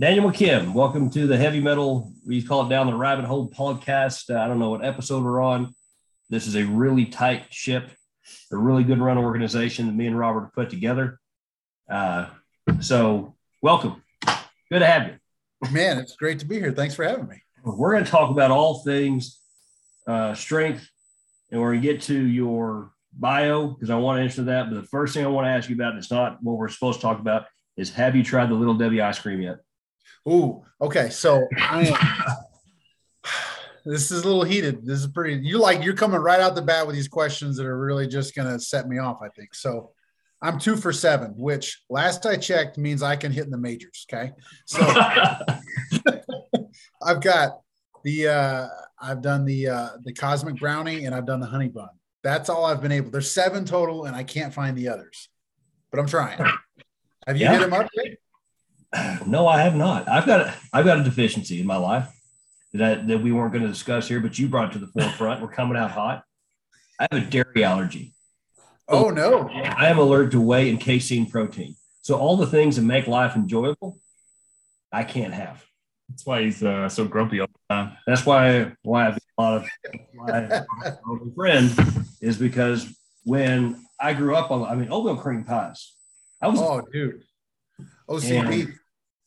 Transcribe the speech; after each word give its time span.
Daniel 0.00 0.30
McKim, 0.30 0.74
welcome 0.74 1.10
to 1.10 1.26
the 1.26 1.36
heavy 1.36 1.58
metal. 1.58 2.12
We 2.24 2.40
call 2.40 2.64
it 2.64 2.68
down 2.68 2.86
the 2.86 2.94
rabbit 2.94 3.24
hole 3.24 3.50
podcast. 3.50 4.32
Uh, 4.32 4.38
I 4.38 4.46
don't 4.46 4.60
know 4.60 4.70
what 4.70 4.84
episode 4.84 5.24
we're 5.24 5.40
on. 5.40 5.74
This 6.30 6.46
is 6.46 6.54
a 6.54 6.62
really 6.62 7.04
tight 7.04 7.46
ship, 7.50 7.90
a 8.52 8.56
really 8.56 8.84
good 8.84 9.00
run 9.00 9.18
organization 9.18 9.86
that 9.86 9.96
me 9.96 10.06
and 10.06 10.16
Robert 10.16 10.42
have 10.42 10.52
put 10.52 10.70
together. 10.70 11.18
Uh, 11.90 12.26
so, 12.78 13.34
welcome. 13.60 14.04
Good 14.70 14.78
to 14.78 14.86
have 14.86 15.08
you. 15.08 15.72
Man, 15.72 15.98
it's 15.98 16.14
great 16.14 16.38
to 16.38 16.46
be 16.46 16.60
here. 16.60 16.70
Thanks 16.70 16.94
for 16.94 17.02
having 17.02 17.26
me. 17.26 17.42
We're 17.64 17.90
going 17.90 18.04
to 18.04 18.10
talk 18.10 18.30
about 18.30 18.52
all 18.52 18.84
things 18.84 19.40
uh, 20.06 20.32
strength, 20.32 20.88
and 21.50 21.60
we're 21.60 21.72
going 21.72 21.82
to 21.82 21.92
get 21.92 22.02
to 22.02 22.16
your 22.16 22.92
bio 23.12 23.66
because 23.66 23.90
I 23.90 23.96
want 23.96 24.18
to 24.18 24.22
answer 24.22 24.42
that. 24.44 24.70
But 24.70 24.80
the 24.80 24.86
first 24.86 25.12
thing 25.12 25.24
I 25.24 25.28
want 25.28 25.46
to 25.46 25.50
ask 25.50 25.68
you 25.68 25.74
about, 25.74 25.94
and 25.94 25.98
it's 25.98 26.12
not 26.12 26.40
what 26.40 26.56
we're 26.56 26.68
supposed 26.68 27.00
to 27.00 27.02
talk 27.02 27.18
about, 27.18 27.46
is 27.76 27.90
have 27.94 28.14
you 28.14 28.22
tried 28.22 28.48
the 28.48 28.54
Little 28.54 28.74
Debbie 28.74 29.02
ice 29.02 29.18
cream 29.18 29.42
yet? 29.42 29.56
Ooh, 30.28 30.62
okay. 30.80 31.10
So 31.10 31.46
I 31.58 31.86
am. 31.86 32.34
this 33.84 34.10
is 34.10 34.22
a 34.22 34.26
little 34.26 34.44
heated. 34.44 34.84
This 34.86 35.00
is 35.00 35.06
pretty. 35.06 35.40
You 35.42 35.58
like 35.58 35.82
you're 35.82 35.94
coming 35.94 36.20
right 36.20 36.40
out 36.40 36.54
the 36.54 36.62
bat 36.62 36.86
with 36.86 36.94
these 36.96 37.08
questions 37.08 37.56
that 37.56 37.66
are 37.66 37.78
really 37.78 38.06
just 38.06 38.34
going 38.34 38.48
to 38.48 38.58
set 38.60 38.88
me 38.88 38.98
off. 38.98 39.18
I 39.22 39.28
think 39.30 39.54
so. 39.54 39.92
I'm 40.40 40.58
two 40.58 40.76
for 40.76 40.92
seven, 40.92 41.34
which 41.36 41.82
last 41.90 42.24
I 42.24 42.36
checked 42.36 42.78
means 42.78 43.02
I 43.02 43.16
can 43.16 43.32
hit 43.32 43.44
in 43.44 43.50
the 43.50 43.58
majors. 43.58 44.06
Okay, 44.12 44.32
so 44.66 44.78
I've 47.02 47.20
got 47.20 47.60
the 48.04 48.28
uh, 48.28 48.68
I've 49.00 49.22
done 49.22 49.44
the 49.44 49.68
uh, 49.68 49.88
the 50.04 50.12
cosmic 50.12 50.56
brownie 50.56 51.04
and 51.06 51.14
I've 51.14 51.26
done 51.26 51.40
the 51.40 51.46
honey 51.46 51.68
bun. 51.68 51.88
That's 52.22 52.48
all 52.48 52.64
I've 52.64 52.82
been 52.82 52.92
able. 52.92 53.10
There's 53.10 53.30
seven 53.32 53.64
total, 53.64 54.04
and 54.04 54.14
I 54.14 54.22
can't 54.24 54.52
find 54.52 54.76
the 54.76 54.88
others, 54.88 55.28
but 55.90 55.98
I'm 56.00 56.06
trying. 56.06 56.38
Have 56.38 57.36
you 57.36 57.44
Yeah. 57.44 57.52
hit 57.52 57.60
them 57.60 57.72
up? 57.72 57.88
yet? 57.94 58.18
No, 59.26 59.46
I 59.46 59.60
have 59.60 59.76
not. 59.76 60.08
I've 60.08 60.26
got 60.26 60.54
I've 60.72 60.84
got 60.84 61.00
a 61.00 61.04
deficiency 61.04 61.60
in 61.60 61.66
my 61.66 61.76
life 61.76 62.08
that 62.72 63.06
that 63.08 63.22
we 63.22 63.32
weren't 63.32 63.52
going 63.52 63.64
to 63.64 63.68
discuss 63.68 64.08
here, 64.08 64.20
but 64.20 64.38
you 64.38 64.48
brought 64.48 64.72
to 64.72 64.78
the 64.78 64.86
forefront. 64.86 65.42
We're 65.42 65.48
coming 65.48 65.76
out 65.76 65.90
hot. 65.90 66.24
I 66.98 67.06
have 67.10 67.22
a 67.22 67.26
dairy 67.26 67.64
allergy. 67.64 68.14
Oh 68.88 69.10
no! 69.10 69.48
I 69.50 69.88
am 69.88 69.98
allergic 69.98 70.32
to 70.32 70.40
whey 70.40 70.70
and 70.70 70.80
casein 70.80 71.26
protein. 71.26 71.76
So 72.00 72.16
all 72.16 72.36
the 72.36 72.46
things 72.46 72.76
that 72.76 72.82
make 72.82 73.06
life 73.06 73.36
enjoyable, 73.36 73.98
I 74.90 75.04
can't 75.04 75.34
have. 75.34 75.62
That's 76.08 76.24
why 76.24 76.42
he's 76.44 76.62
uh, 76.62 76.88
so 76.88 77.04
grumpy 77.04 77.40
all 77.40 77.48
the 77.48 77.74
time. 77.74 77.96
That's 78.06 78.24
why 78.24 78.72
why 78.82 79.08
I've 79.08 79.14
got 79.14 79.22
a 79.36 79.42
lot 79.42 79.54
of 79.56 79.68
why 80.14 80.32
I 80.32 80.40
have 80.40 80.66
a 81.06 81.34
friend 81.34 81.70
is 82.22 82.38
because 82.38 82.86
when 83.24 83.84
I 84.00 84.14
grew 84.14 84.34
up 84.34 84.50
on 84.50 84.64
I 84.64 84.74
mean 84.74 84.88
oatmeal 84.90 85.16
cream 85.16 85.44
pies. 85.44 85.94
I 86.40 86.48
was 86.48 86.60
Oh, 86.60 86.80
dude. 86.92 87.22
OCP. 88.08 88.72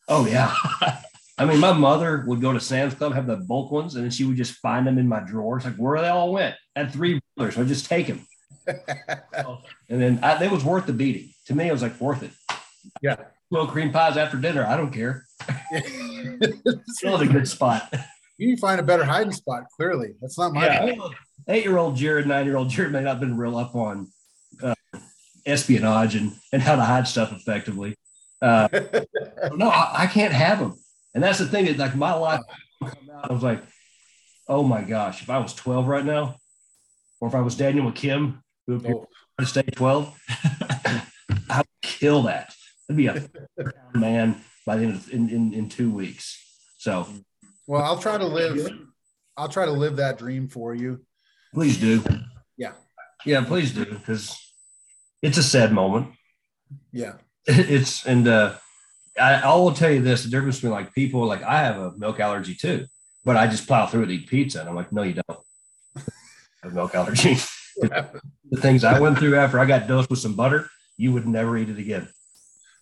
Oh 0.07 0.25
yeah. 0.25 0.53
I 1.37 1.45
mean, 1.45 1.59
my 1.59 1.73
mother 1.73 2.23
would 2.27 2.39
go 2.39 2.53
to 2.53 2.59
Sam's 2.59 2.93
Club, 2.93 3.13
have 3.13 3.25
the 3.25 3.37
bulk 3.37 3.71
ones, 3.71 3.95
and 3.95 4.03
then 4.03 4.11
she 4.11 4.25
would 4.25 4.37
just 4.37 4.53
find 4.59 4.85
them 4.85 4.99
in 4.99 5.07
my 5.07 5.21
drawers. 5.21 5.65
Like, 5.65 5.75
where 5.75 5.99
they 5.99 6.07
all 6.07 6.31
went? 6.33 6.55
I 6.75 6.81
had 6.81 6.91
three 6.91 7.19
brothers, 7.35 7.55
so 7.55 7.61
I 7.61 7.65
just 7.65 7.87
take 7.87 8.07
them. 8.07 8.27
And 9.89 10.01
then 10.01 10.19
I, 10.23 10.41
it 10.41 10.51
was 10.51 10.63
worth 10.63 10.85
the 10.85 10.93
beating. 10.93 11.33
To 11.47 11.55
me, 11.55 11.67
it 11.67 11.71
was 11.73 11.81
like 11.81 11.99
worth 11.99 12.23
it. 12.23 12.31
Yeah. 13.01 13.17
Well, 13.49 13.67
cream 13.67 13.91
pies 13.91 14.15
after 14.15 14.37
dinner. 14.37 14.65
I 14.65 14.77
don't 14.77 14.91
care. 14.91 15.25
Still 16.87 17.19
a 17.19 17.27
good 17.27 17.45
spot. 17.45 17.93
you 18.37 18.47
need 18.47 18.55
to 18.55 18.61
find 18.61 18.79
a 18.79 18.83
better 18.83 19.03
hiding 19.03 19.33
spot. 19.33 19.63
Clearly, 19.75 20.13
that's 20.21 20.39
not 20.39 20.53
my. 20.53 20.65
Yeah. 20.65 20.95
Eight 21.49 21.65
year 21.65 21.77
old 21.77 21.97
Jared, 21.97 22.27
nine 22.27 22.45
year 22.45 22.55
old 22.55 22.69
Jared 22.69 22.93
may 22.93 23.01
not 23.01 23.09
have 23.09 23.19
been 23.19 23.35
real 23.35 23.57
up 23.57 23.75
on 23.75 24.07
uh, 24.63 24.75
espionage 25.45 26.15
and, 26.15 26.31
and 26.53 26.61
how 26.61 26.77
to 26.77 26.83
hide 26.83 27.07
stuff 27.07 27.33
effectively. 27.33 27.97
Uh, 28.41 28.67
no, 29.55 29.69
I, 29.69 30.03
I 30.03 30.07
can't 30.07 30.33
have 30.33 30.59
them. 30.59 30.75
And 31.13 31.23
that's 31.23 31.39
the 31.39 31.45
thing 31.45 31.65
that 31.65 31.77
like 31.77 31.95
my 31.95 32.13
life 32.13 32.41
out, 32.83 33.29
I 33.29 33.33
was 33.33 33.43
like, 33.43 33.61
oh 34.47 34.63
my 34.63 34.81
gosh, 34.81 35.21
if 35.21 35.29
I 35.29 35.37
was 35.39 35.53
12 35.53 35.87
right 35.87 36.05
now, 36.05 36.37
or 37.19 37.27
if 37.27 37.35
I 37.35 37.41
was 37.41 37.55
Daniel 37.55 37.91
McKim, 37.91 38.41
who 38.67 38.75
appeared 38.77 38.95
Oh, 38.97 39.07
to 39.39 39.45
stay 39.45 39.61
12, 39.63 40.17
I 41.49 41.57
would 41.57 41.65
kill 41.81 42.23
that. 42.23 42.53
It'd 42.89 42.97
be 42.97 43.07
a 43.07 43.29
man 43.93 44.41
by 44.65 44.77
the 44.77 44.83
end 44.85 44.95
of 44.95 45.09
in, 45.11 45.29
in, 45.29 45.53
in 45.53 45.69
two 45.69 45.91
weeks. 45.91 46.37
So 46.77 47.07
well, 47.67 47.83
I'll 47.83 47.99
try 47.99 48.17
to 48.17 48.25
live. 48.25 48.69
I'll 49.37 49.49
try 49.49 49.65
to 49.65 49.71
live 49.71 49.97
that 49.97 50.17
dream 50.17 50.47
for 50.47 50.73
you. 50.75 51.01
please 51.53 51.77
do. 51.79 52.03
Yeah. 52.57 52.73
Yeah, 53.25 53.43
please 53.45 53.71
do. 53.73 53.85
Because 53.85 54.35
it's 55.21 55.37
a 55.37 55.43
sad 55.43 55.71
moment. 55.71 56.07
Yeah. 56.91 57.13
It's 57.47 58.05
and 58.05 58.27
uh 58.27 58.55
I, 59.19 59.33
I 59.41 59.55
will 59.55 59.73
tell 59.73 59.91
you 59.91 60.01
this: 60.01 60.23
the 60.23 60.29
difference 60.29 60.57
between 60.57 60.71
like 60.71 60.93
people 60.93 61.25
like 61.25 61.43
I 61.43 61.59
have 61.63 61.77
a 61.77 61.91
milk 61.97 62.19
allergy 62.19 62.55
too, 62.55 62.85
but 63.25 63.35
I 63.35 63.47
just 63.47 63.67
plow 63.67 63.85
through 63.85 64.01
it 64.01 64.09
and 64.09 64.11
eat 64.13 64.27
pizza, 64.27 64.61
and 64.61 64.69
I'm 64.69 64.75
like, 64.75 64.91
no, 64.91 65.03
you 65.03 65.15
don't. 65.15 65.39
I 65.97 66.01
have 66.63 66.73
milk 66.73 66.95
allergy. 66.95 67.35
the 67.81 68.21
things 68.57 68.83
I 68.83 68.99
went 68.99 69.17
through 69.17 69.35
after 69.37 69.59
I 69.59 69.65
got 69.65 69.87
dosed 69.87 70.09
with 70.09 70.19
some 70.19 70.35
butter, 70.35 70.69
you 70.97 71.11
would 71.13 71.27
never 71.27 71.57
eat 71.57 71.69
it 71.69 71.77
again. 71.79 72.07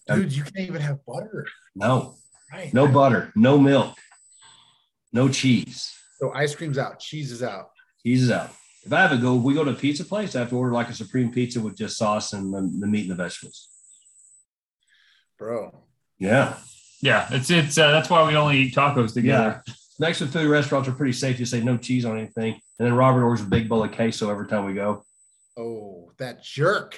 Dude, 0.07 0.31
you 0.33 0.43
can't 0.43 0.67
even 0.67 0.81
have 0.81 1.03
butter. 1.05 1.45
No, 1.75 2.15
Right. 2.51 2.73
no 2.73 2.87
butter, 2.87 3.31
no 3.35 3.57
milk, 3.59 3.95
no 5.13 5.29
cheese. 5.29 5.93
So 6.19 6.31
ice 6.33 6.53
cream's 6.55 6.77
out, 6.77 6.99
cheese 6.99 7.31
is 7.31 7.41
out. 7.43 7.69
Cheese 8.03 8.23
is 8.23 8.31
out. 8.31 8.49
If 8.85 8.93
I 8.93 9.01
have 9.01 9.11
to 9.11 9.17
go, 9.17 9.35
we 9.35 9.53
go 9.53 9.63
to 9.63 9.71
a 9.71 9.75
pizza 9.75 10.03
place. 10.05 10.35
I 10.35 10.39
have 10.39 10.49
to 10.49 10.57
order 10.57 10.73
like 10.73 10.89
a 10.89 10.93
supreme 10.93 11.31
pizza 11.31 11.59
with 11.59 11.77
just 11.77 11.97
sauce 11.97 12.33
and 12.33 12.53
the, 12.53 12.61
the 12.79 12.87
meat 12.87 13.09
and 13.09 13.11
the 13.11 13.15
vegetables. 13.23 13.67
Bro. 15.39 15.73
Yeah. 16.19 16.57
Yeah, 17.01 17.27
it's 17.31 17.49
it's 17.49 17.77
uh, 17.77 17.91
that's 17.91 18.09
why 18.09 18.27
we 18.27 18.35
only 18.35 18.57
eat 18.57 18.75
tacos 18.75 19.13
together. 19.13 19.63
Mexican 19.99 20.31
food 20.31 20.49
restaurants 20.49 20.87
are 20.89 20.91
pretty 20.91 21.13
safe 21.13 21.37
to 21.37 21.45
say 21.45 21.61
no 21.61 21.77
cheese 21.77 22.03
on 22.03 22.17
anything. 22.17 22.53
And 22.77 22.85
then 22.85 22.93
Robert 22.93 23.23
orders 23.23 23.41
a 23.45 23.47
big 23.49 23.69
bowl 23.69 23.83
of 23.85 23.91
queso 23.93 24.29
every 24.29 24.47
time 24.47 24.65
we 24.65 24.73
go. 24.73 25.05
Oh, 25.57 26.11
that 26.17 26.43
jerk. 26.43 26.95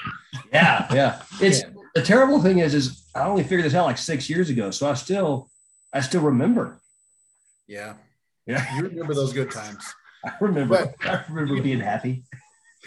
Yeah, 0.51 0.87
yeah. 0.91 1.21
It's 1.41 1.61
Yeah. 1.61 1.69
the 1.93 2.01
terrible 2.01 2.41
thing 2.41 2.59
is, 2.59 2.73
is 2.73 3.07
I 3.13 3.21
only 3.25 3.43
figured 3.43 3.63
this 3.65 3.75
out 3.75 3.85
like 3.85 3.99
six 3.99 4.27
years 4.29 4.49
ago. 4.49 4.71
So 4.71 4.89
I 4.89 4.95
still, 4.95 5.49
I 5.93 5.99
still 6.01 6.21
remember. 6.21 6.79
Yeah. 7.67 7.93
Yeah, 8.47 8.75
You 8.75 8.83
remember 8.83 9.13
those 9.13 9.33
good 9.33 9.51
times. 9.51 9.83
I 10.25 10.31
remember. 10.41 10.91
I 11.01 11.23
remember 11.29 11.61
being 11.61 11.79
happy. 11.79 12.23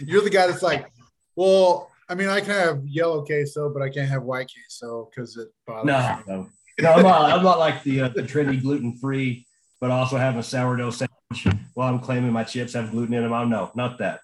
You're 0.01 0.23
the 0.23 0.31
guy 0.31 0.49
that's 0.49 0.63
like, 0.63 0.91
well, 1.37 1.91
I 2.09 2.15
mean, 2.15 2.29
I 2.29 2.41
can 2.41 2.51
have 2.51 2.83
yellow 2.87 3.25
queso, 3.25 3.71
but 3.73 3.83
I 3.83 3.89
can't 3.89 4.09
have 4.09 4.23
white 4.23 4.51
queso 4.53 5.09
because 5.11 5.37
it 5.37 5.49
bothers 5.67 5.87
No, 5.87 5.99
me. 5.99 6.23
no, 6.27 6.47
no. 6.81 6.93
I'm 6.93 7.03
not. 7.03 7.33
I'm 7.33 7.43
not 7.43 7.59
like 7.59 7.83
the 7.83 8.03
uh, 8.03 8.09
the 8.09 8.23
trendy 8.23 8.61
gluten 8.61 8.97
free, 8.99 9.47
but 9.81 9.91
also 9.91 10.17
having 10.17 10.41
a 10.41 10.43
sourdough 10.43 10.91
sandwich 10.91 11.57
while 11.75 11.93
I'm 11.93 12.01
claiming 12.01 12.33
my 12.33 12.45
chips 12.45 12.75
have 12.75 12.91
gluten 12.91 13.15
in 13.15 13.23
them. 13.23 13.33
I'm 13.33 13.49
no, 13.49 13.71
not 13.75 13.99
that. 13.99 14.21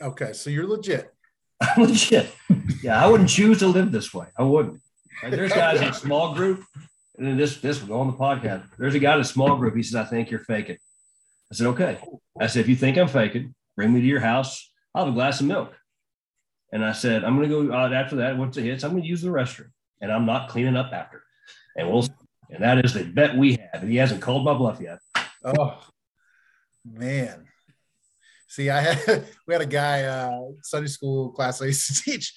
Okay, 0.00 0.32
so 0.32 0.50
you're 0.50 0.66
legit. 0.66 1.12
I'm 1.60 1.82
legit. 1.84 2.30
Yeah, 2.82 3.02
I 3.02 3.08
wouldn't 3.08 3.30
choose 3.30 3.58
to 3.60 3.66
live 3.66 3.90
this 3.90 4.12
way. 4.12 4.26
I 4.36 4.42
wouldn't. 4.42 4.80
Like, 5.22 5.32
there's 5.32 5.52
guys 5.52 5.80
in 5.80 5.88
a 5.88 5.94
small 5.94 6.34
group, 6.34 6.62
and 7.16 7.26
then 7.26 7.36
this 7.36 7.58
this 7.60 7.80
will 7.80 7.88
go 7.88 8.00
on 8.00 8.06
the 8.08 8.12
podcast. 8.12 8.64
There's 8.78 8.94
a 8.94 8.98
guy 8.98 9.14
in 9.14 9.20
a 9.20 9.24
small 9.24 9.56
group. 9.56 9.74
He 9.74 9.82
says, 9.82 9.94
"I 9.96 10.04
think 10.04 10.30
you're 10.30 10.40
faking." 10.40 10.76
I 11.50 11.54
said, 11.54 11.66
"Okay." 11.68 11.98
I 12.40 12.46
said, 12.46 12.60
"If 12.60 12.68
you 12.68 12.76
think 12.76 12.98
I'm 12.98 13.08
faking, 13.08 13.54
bring 13.76 13.92
me 13.92 14.00
to 14.00 14.06
your 14.06 14.20
house. 14.20 14.70
I'll 14.94 15.04
have 15.06 15.12
a 15.14 15.16
glass 15.16 15.40
of 15.40 15.46
milk." 15.46 15.72
And 16.74 16.84
I 16.84 16.92
said, 16.92 17.24
"I'm 17.24 17.36
going 17.36 17.48
to 17.48 17.68
go 17.68 17.72
uh, 17.72 17.88
after 17.90 18.16
that. 18.16 18.36
Once 18.36 18.56
it 18.56 18.64
hits, 18.64 18.82
I'm 18.82 18.90
going 18.90 19.04
to 19.04 19.08
use 19.08 19.22
the 19.22 19.28
restroom, 19.28 19.70
and 20.02 20.12
I'm 20.12 20.26
not 20.26 20.50
cleaning 20.50 20.76
up 20.76 20.92
after." 20.92 21.22
And 21.78 21.90
we'll. 21.90 22.06
And 22.50 22.62
that 22.62 22.84
is 22.84 22.92
the 22.92 23.04
bet 23.04 23.36
we 23.36 23.52
have. 23.52 23.82
And 23.82 23.90
he 23.90 23.96
hasn't 23.96 24.20
called 24.20 24.44
my 24.44 24.54
bluff 24.54 24.80
yet. 24.80 24.98
Oh 25.44 25.78
man. 26.84 27.46
See, 28.48 28.70
I 28.70 28.80
had 28.80 29.26
we 29.46 29.54
had 29.54 29.62
a 29.62 29.66
guy 29.66 30.02
uh 30.02 30.40
Sunday 30.62 30.88
school 30.88 31.30
class 31.30 31.62
I 31.62 31.66
used 31.66 31.86
to 31.86 32.02
teach. 32.10 32.34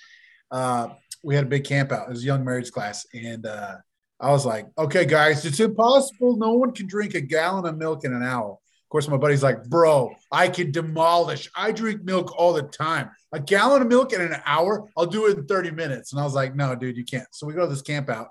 Uh 0.52 0.90
we 1.24 1.36
had 1.36 1.46
a 1.46 1.50
big 1.50 1.66
camp 1.66 1.92
out. 1.92 2.08
It 2.08 2.12
was 2.12 2.24
a 2.24 2.26
young 2.26 2.46
marriage 2.46 2.72
class. 2.72 3.06
And 3.14 3.46
uh 3.46 3.76
I 4.20 4.32
was 4.32 4.46
like, 4.46 4.68
okay, 4.78 5.06
guys, 5.06 5.46
it's 5.46 5.60
impossible. 5.60 6.38
No 6.38 6.54
one 6.54 6.72
can 6.72 6.88
drink 6.88 7.14
a 7.14 7.22
gallon 7.22 7.66
of 7.66 7.78
milk 7.78 8.04
in 8.04 8.14
an 8.14 8.24
hour. 8.24 8.58
Of 8.88 8.90
course, 8.90 9.10
my 9.10 9.18
buddy's 9.18 9.44
like, 9.44 9.66
bro, 9.66 10.16
I 10.32 10.48
can 10.48 10.72
demolish. 10.72 11.52
I 11.54 11.74
drink 11.74 12.06
milk 12.06 12.34
all 12.40 12.54
the 12.54 12.62
time. 12.62 13.12
A 13.34 13.40
gallon 13.40 13.82
of 13.82 13.90
milk 13.90 14.14
in 14.14 14.22
an 14.22 14.42
hour, 14.46 14.88
I'll 14.96 15.06
do 15.06 15.28
it 15.28 15.38
in 15.38 15.46
30 15.46 15.72
minutes. 15.72 16.14
And 16.14 16.22
I 16.22 16.24
was 16.24 16.34
like, 16.34 16.56
no, 16.56 16.74
dude, 16.74 16.96
you 16.96 17.04
can't. 17.04 17.28
So 17.34 17.46
we 17.46 17.54
go 17.54 17.64
to 17.64 17.68
this 17.68 17.82
camp 17.82 18.10
out, 18.10 18.30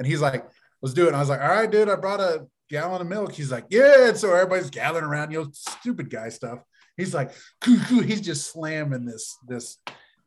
and 0.00 0.08
he's 0.08 0.20
like, 0.20 0.44
let's 0.82 0.92
do 0.92 1.04
it. 1.04 1.08
And 1.08 1.16
I 1.16 1.20
was 1.20 1.28
like, 1.28 1.40
all 1.40 1.46
right, 1.46 1.70
dude, 1.70 1.88
I 1.88 1.94
brought 1.94 2.18
a 2.18 2.48
gallon 2.68 3.00
of 3.00 3.06
milk. 3.06 3.32
He's 3.32 3.52
like, 3.52 3.66
yeah. 3.70 4.08
And 4.08 4.16
so 4.16 4.34
everybody's 4.34 4.70
gathering 4.70 5.04
around, 5.04 5.30
you 5.30 5.44
know, 5.44 5.50
stupid 5.52 6.10
guy 6.10 6.30
stuff. 6.30 6.58
He's 6.96 7.14
like, 7.14 7.30
"Coo, 7.60 7.78
coo." 7.88 8.00
he's 8.00 8.20
just 8.20 8.50
slamming 8.50 9.04
this, 9.04 9.36
this, 9.46 9.78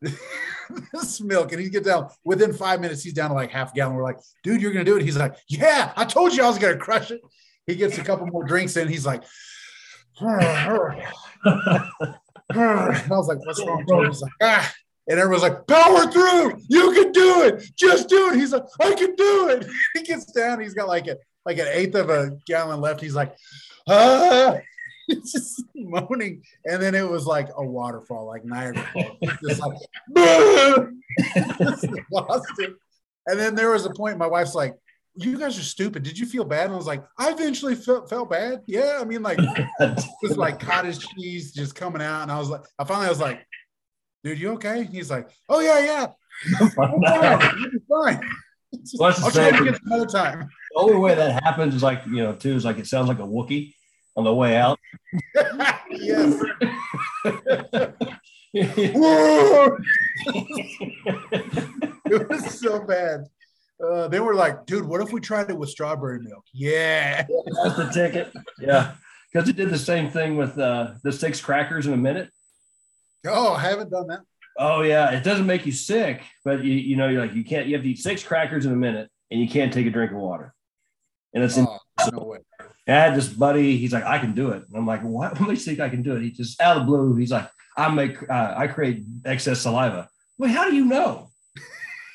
this 0.92 1.20
milk. 1.20 1.52
And 1.52 1.60
he 1.60 1.68
gets 1.68 1.86
down 1.86 2.08
within 2.24 2.54
five 2.54 2.80
minutes, 2.80 3.02
he's 3.02 3.12
down 3.12 3.28
to 3.28 3.34
like 3.34 3.50
half 3.50 3.74
gallon. 3.74 3.94
We're 3.94 4.02
like, 4.02 4.18
dude, 4.42 4.62
you're 4.62 4.72
going 4.72 4.86
to 4.86 4.90
do 4.90 4.96
it. 4.96 5.02
He's 5.02 5.18
like, 5.18 5.36
yeah, 5.48 5.92
I 5.96 6.06
told 6.06 6.34
you 6.34 6.44
I 6.44 6.48
was 6.48 6.58
going 6.58 6.78
to 6.78 6.82
crush 6.82 7.10
it. 7.10 7.20
He 7.66 7.74
gets 7.74 7.98
a 7.98 8.04
couple 8.04 8.26
more 8.26 8.44
drinks 8.44 8.76
in. 8.76 8.88
He's 8.88 9.04
like, 9.04 9.22
I 10.20 10.68
was 12.50 13.28
like, 13.28 13.44
what's 13.44 13.64
wrong, 13.64 13.84
bro? 13.86 14.06
He's 14.06 14.22
like, 14.22 14.32
ah, 14.42 14.74
And 15.08 15.18
everyone's 15.18 15.42
like, 15.42 15.66
power 15.66 16.10
through. 16.10 16.58
You 16.68 16.92
can 16.92 17.12
do 17.12 17.42
it. 17.42 17.64
Just 17.76 18.08
do 18.08 18.32
it. 18.32 18.36
He's 18.36 18.52
like, 18.52 18.64
I 18.80 18.94
can 18.94 19.14
do 19.14 19.48
it. 19.50 19.66
He 19.94 20.02
gets 20.02 20.26
down. 20.32 20.60
He's 20.60 20.74
got 20.74 20.88
like 20.88 21.06
a 21.06 21.16
like 21.44 21.58
an 21.58 21.68
eighth 21.70 21.94
of 21.94 22.10
a 22.10 22.36
gallon 22.46 22.80
left. 22.80 23.00
He's 23.00 23.14
like, 23.14 23.34
ah. 23.88 24.56
Just 25.10 25.62
moaning. 25.74 26.42
And 26.64 26.82
then 26.82 26.96
it 26.96 27.08
was 27.08 27.26
like 27.26 27.48
a 27.56 27.64
waterfall, 27.64 28.26
like 28.26 28.44
Niagara 28.44 28.84
Falls. 28.92 29.38
Just 29.40 29.60
like, 29.60 29.78
just 31.58 31.86
lost 32.10 32.52
it. 32.58 32.74
And 33.28 33.38
then 33.38 33.54
there 33.54 33.70
was 33.70 33.86
a 33.86 33.90
point 33.90 34.18
my 34.18 34.26
wife's 34.26 34.56
like, 34.56 34.74
you 35.16 35.38
guys 35.38 35.58
are 35.58 35.62
stupid. 35.62 36.02
Did 36.02 36.18
you 36.18 36.26
feel 36.26 36.44
bad? 36.44 36.66
And 36.66 36.74
I 36.74 36.76
was 36.76 36.86
like, 36.86 37.02
I 37.18 37.30
eventually 37.30 37.74
felt, 37.74 38.08
felt 38.08 38.30
bad. 38.30 38.62
Yeah. 38.66 38.98
I 39.00 39.04
mean, 39.04 39.22
like, 39.22 39.38
it 39.80 40.04
was 40.22 40.36
like 40.36 40.60
cottage 40.60 40.98
cheese 40.98 41.52
just 41.52 41.74
coming 41.74 42.02
out. 42.02 42.22
And 42.22 42.32
I 42.32 42.38
was 42.38 42.48
like, 42.48 42.64
I 42.78 42.84
finally 42.84 43.08
was 43.08 43.20
like, 43.20 43.46
dude, 44.22 44.38
you 44.38 44.52
okay? 44.52 44.84
He's 44.84 45.10
like, 45.10 45.30
oh, 45.48 45.60
yeah, 45.60 45.80
yeah. 45.80 46.06
I'm 46.60 46.70
fine. 46.70 47.00
Fine. 47.88 48.20
Well, 48.98 49.14
I'll 49.18 49.30
try 49.30 49.50
to 49.50 49.64
get 49.64 49.80
another 49.84 50.06
time. 50.06 50.48
The 50.74 50.80
only 50.80 50.96
way 50.96 51.14
that 51.14 51.42
happens 51.42 51.74
is 51.74 51.82
like, 51.82 52.04
you 52.06 52.22
know, 52.22 52.34
too, 52.34 52.54
is 52.54 52.64
like 52.64 52.78
it 52.78 52.86
sounds 52.86 53.08
like 53.08 53.18
a 53.18 53.22
Wookie 53.22 53.72
on 54.16 54.24
the 54.24 54.34
way 54.34 54.56
out. 54.56 54.78
yes. 55.90 56.42
It 62.08 62.28
was 62.30 62.60
so 62.60 62.80
bad. 62.84 63.26
Uh, 63.82 64.08
they 64.08 64.20
were 64.20 64.34
like, 64.34 64.64
dude, 64.66 64.84
what 64.86 65.00
if 65.00 65.12
we 65.12 65.20
tried 65.20 65.50
it 65.50 65.58
with 65.58 65.68
strawberry 65.68 66.20
milk? 66.20 66.44
Yeah. 66.52 67.26
That's 67.64 67.76
the 67.76 67.90
ticket. 67.92 68.32
Yeah. 68.58 68.94
Because 69.32 69.48
it 69.48 69.56
did 69.56 69.70
the 69.70 69.78
same 69.78 70.10
thing 70.10 70.36
with 70.36 70.58
uh, 70.58 70.94
the 71.02 71.12
six 71.12 71.40
crackers 71.40 71.86
in 71.86 71.92
a 71.92 71.96
minute. 71.96 72.30
Oh, 73.26 73.52
I 73.52 73.60
haven't 73.60 73.90
done 73.90 74.06
that. 74.08 74.20
Oh 74.58 74.80
yeah, 74.80 75.10
it 75.10 75.22
doesn't 75.22 75.44
make 75.46 75.66
you 75.66 75.72
sick, 75.72 76.22
but 76.42 76.64
you 76.64 76.72
you 76.72 76.96
know 76.96 77.08
you're 77.08 77.20
like 77.20 77.34
you 77.34 77.44
can't 77.44 77.66
you 77.66 77.74
have 77.74 77.82
to 77.82 77.90
eat 77.90 77.98
six 77.98 78.22
crackers 78.22 78.64
in 78.64 78.72
a 78.72 78.76
minute 78.76 79.10
and 79.30 79.38
you 79.38 79.48
can't 79.48 79.70
take 79.72 79.86
a 79.86 79.90
drink 79.90 80.12
of 80.12 80.16
water. 80.16 80.54
And 81.34 81.44
it's 81.44 81.58
Oh, 81.58 81.78
no 82.12 82.24
way. 82.24 82.38
I 82.88 82.92
had 82.92 83.14
this 83.16 83.28
buddy. 83.28 83.76
He's 83.76 83.92
like, 83.92 84.04
I 84.04 84.18
can 84.18 84.34
do 84.34 84.50
it. 84.50 84.62
And 84.68 84.76
I'm 84.76 84.86
like, 84.86 85.02
what? 85.02 85.38
Makes 85.40 85.66
you 85.66 85.76
think 85.76 85.80
I 85.80 85.90
can 85.90 86.02
do 86.02 86.16
it? 86.16 86.22
He 86.22 86.30
just 86.30 86.60
out 86.60 86.76
of 86.76 86.82
the 86.82 86.86
blue. 86.86 87.16
He's 87.16 87.32
like, 87.32 87.50
I 87.76 87.90
make 87.90 88.16
uh, 88.30 88.54
I 88.56 88.68
create 88.68 89.04
excess 89.24 89.60
saliva. 89.60 90.08
Wait, 90.38 90.52
how 90.52 90.70
do 90.70 90.74
you 90.76 90.84
know? 90.86 91.28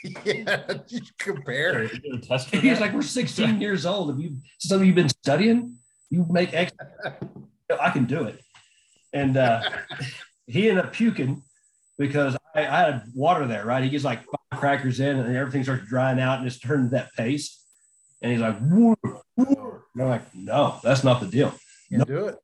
yeah, 0.25 0.63
just 0.87 1.17
compare. 1.17 1.83
You 1.83 1.99
did 1.99 2.13
a 2.15 2.19
test 2.19 2.49
for 2.49 2.57
He's 2.57 2.79
that? 2.79 2.81
like, 2.81 2.93
we're 2.93 3.01
16 3.01 3.61
years 3.61 3.85
old. 3.85 4.09
Have 4.09 4.19
you 4.19 4.37
some 4.59 4.77
of 4.79 4.85
you 4.85 4.91
have 4.91 4.95
been 4.95 5.09
studying? 5.09 5.77
You 6.09 6.25
make 6.29 6.53
X. 6.53 6.71
I 7.81 7.89
can 7.91 8.05
do 8.05 8.23
it. 8.23 8.41
And 9.13 9.37
uh, 9.37 9.61
he 10.47 10.69
ended 10.69 10.85
up 10.85 10.93
puking 10.93 11.43
because 11.97 12.35
I, 12.55 12.61
I 12.61 12.79
had 12.79 13.03
water 13.13 13.45
there, 13.47 13.65
right? 13.65 13.83
He 13.83 13.89
gets 13.89 14.03
like 14.03 14.23
five 14.23 14.59
crackers 14.59 14.99
in 14.99 15.17
and 15.19 15.35
everything 15.35 15.63
starts 15.63 15.87
drying 15.87 16.19
out 16.19 16.39
and 16.39 16.47
it's 16.47 16.59
turned 16.59 16.89
to 16.89 16.95
that 16.95 17.13
paste. 17.13 17.63
And 18.21 18.31
he's 18.31 18.41
like, 18.41 18.57
woo, 18.61 18.95
woo. 19.37 19.83
And 19.93 20.03
I'm 20.03 20.09
like, 20.09 20.35
no, 20.35 20.79
that's 20.83 21.03
not 21.03 21.21
the 21.21 21.27
deal. 21.27 21.53
Can't 21.89 22.07
do 22.07 22.27
it. 22.27 22.37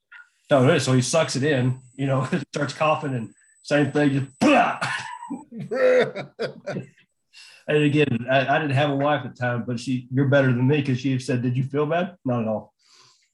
No, 0.50 0.68
it 0.68 0.76
is. 0.76 0.84
So 0.84 0.94
he 0.94 1.02
sucks 1.02 1.36
it 1.36 1.44
in, 1.44 1.80
you 1.96 2.08
know, 2.08 2.28
starts 2.54 2.74
coughing 2.74 3.14
and 3.14 3.34
same 3.64 3.92
thing, 3.92 4.12
just 4.12 4.40
blah. 4.40 4.80
And 7.68 7.84
again, 7.84 8.28
I, 8.30 8.48
I 8.48 8.60
didn't 8.60 8.76
have 8.76 8.92
a 8.92 8.96
wife 8.96 9.26
at 9.26 9.36
the 9.36 9.40
time, 9.40 9.64
but 9.68 9.80
she, 9.80 10.08
you're 10.12 10.28
better 10.28 10.48
than 10.48 10.68
me 10.68 10.78
because 10.78 11.00
she 11.00 11.20
said, 11.20 11.42
Did 11.42 11.58
you 11.58 11.64
feel 11.64 11.86
bad? 11.86 12.16
Not 12.24 12.42
at 12.42 12.48
all. 12.48 12.74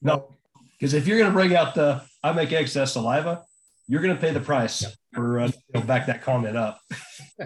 No, 0.02 0.34
because 0.72 0.92
if 0.94 1.06
you're 1.06 1.18
going 1.18 1.30
to 1.30 1.34
bring 1.34 1.54
out 1.54 1.74
the 1.74 2.02
I 2.22 2.32
make 2.32 2.52
excess 2.52 2.94
saliva, 2.94 3.44
you're 3.86 4.02
going 4.02 4.14
to 4.14 4.20
pay 4.20 4.32
the 4.32 4.40
price 4.40 4.84
for 5.12 5.40
uh, 5.40 5.50
back 5.86 6.06
that 6.06 6.22
comment 6.22 6.56
up. 6.56 6.80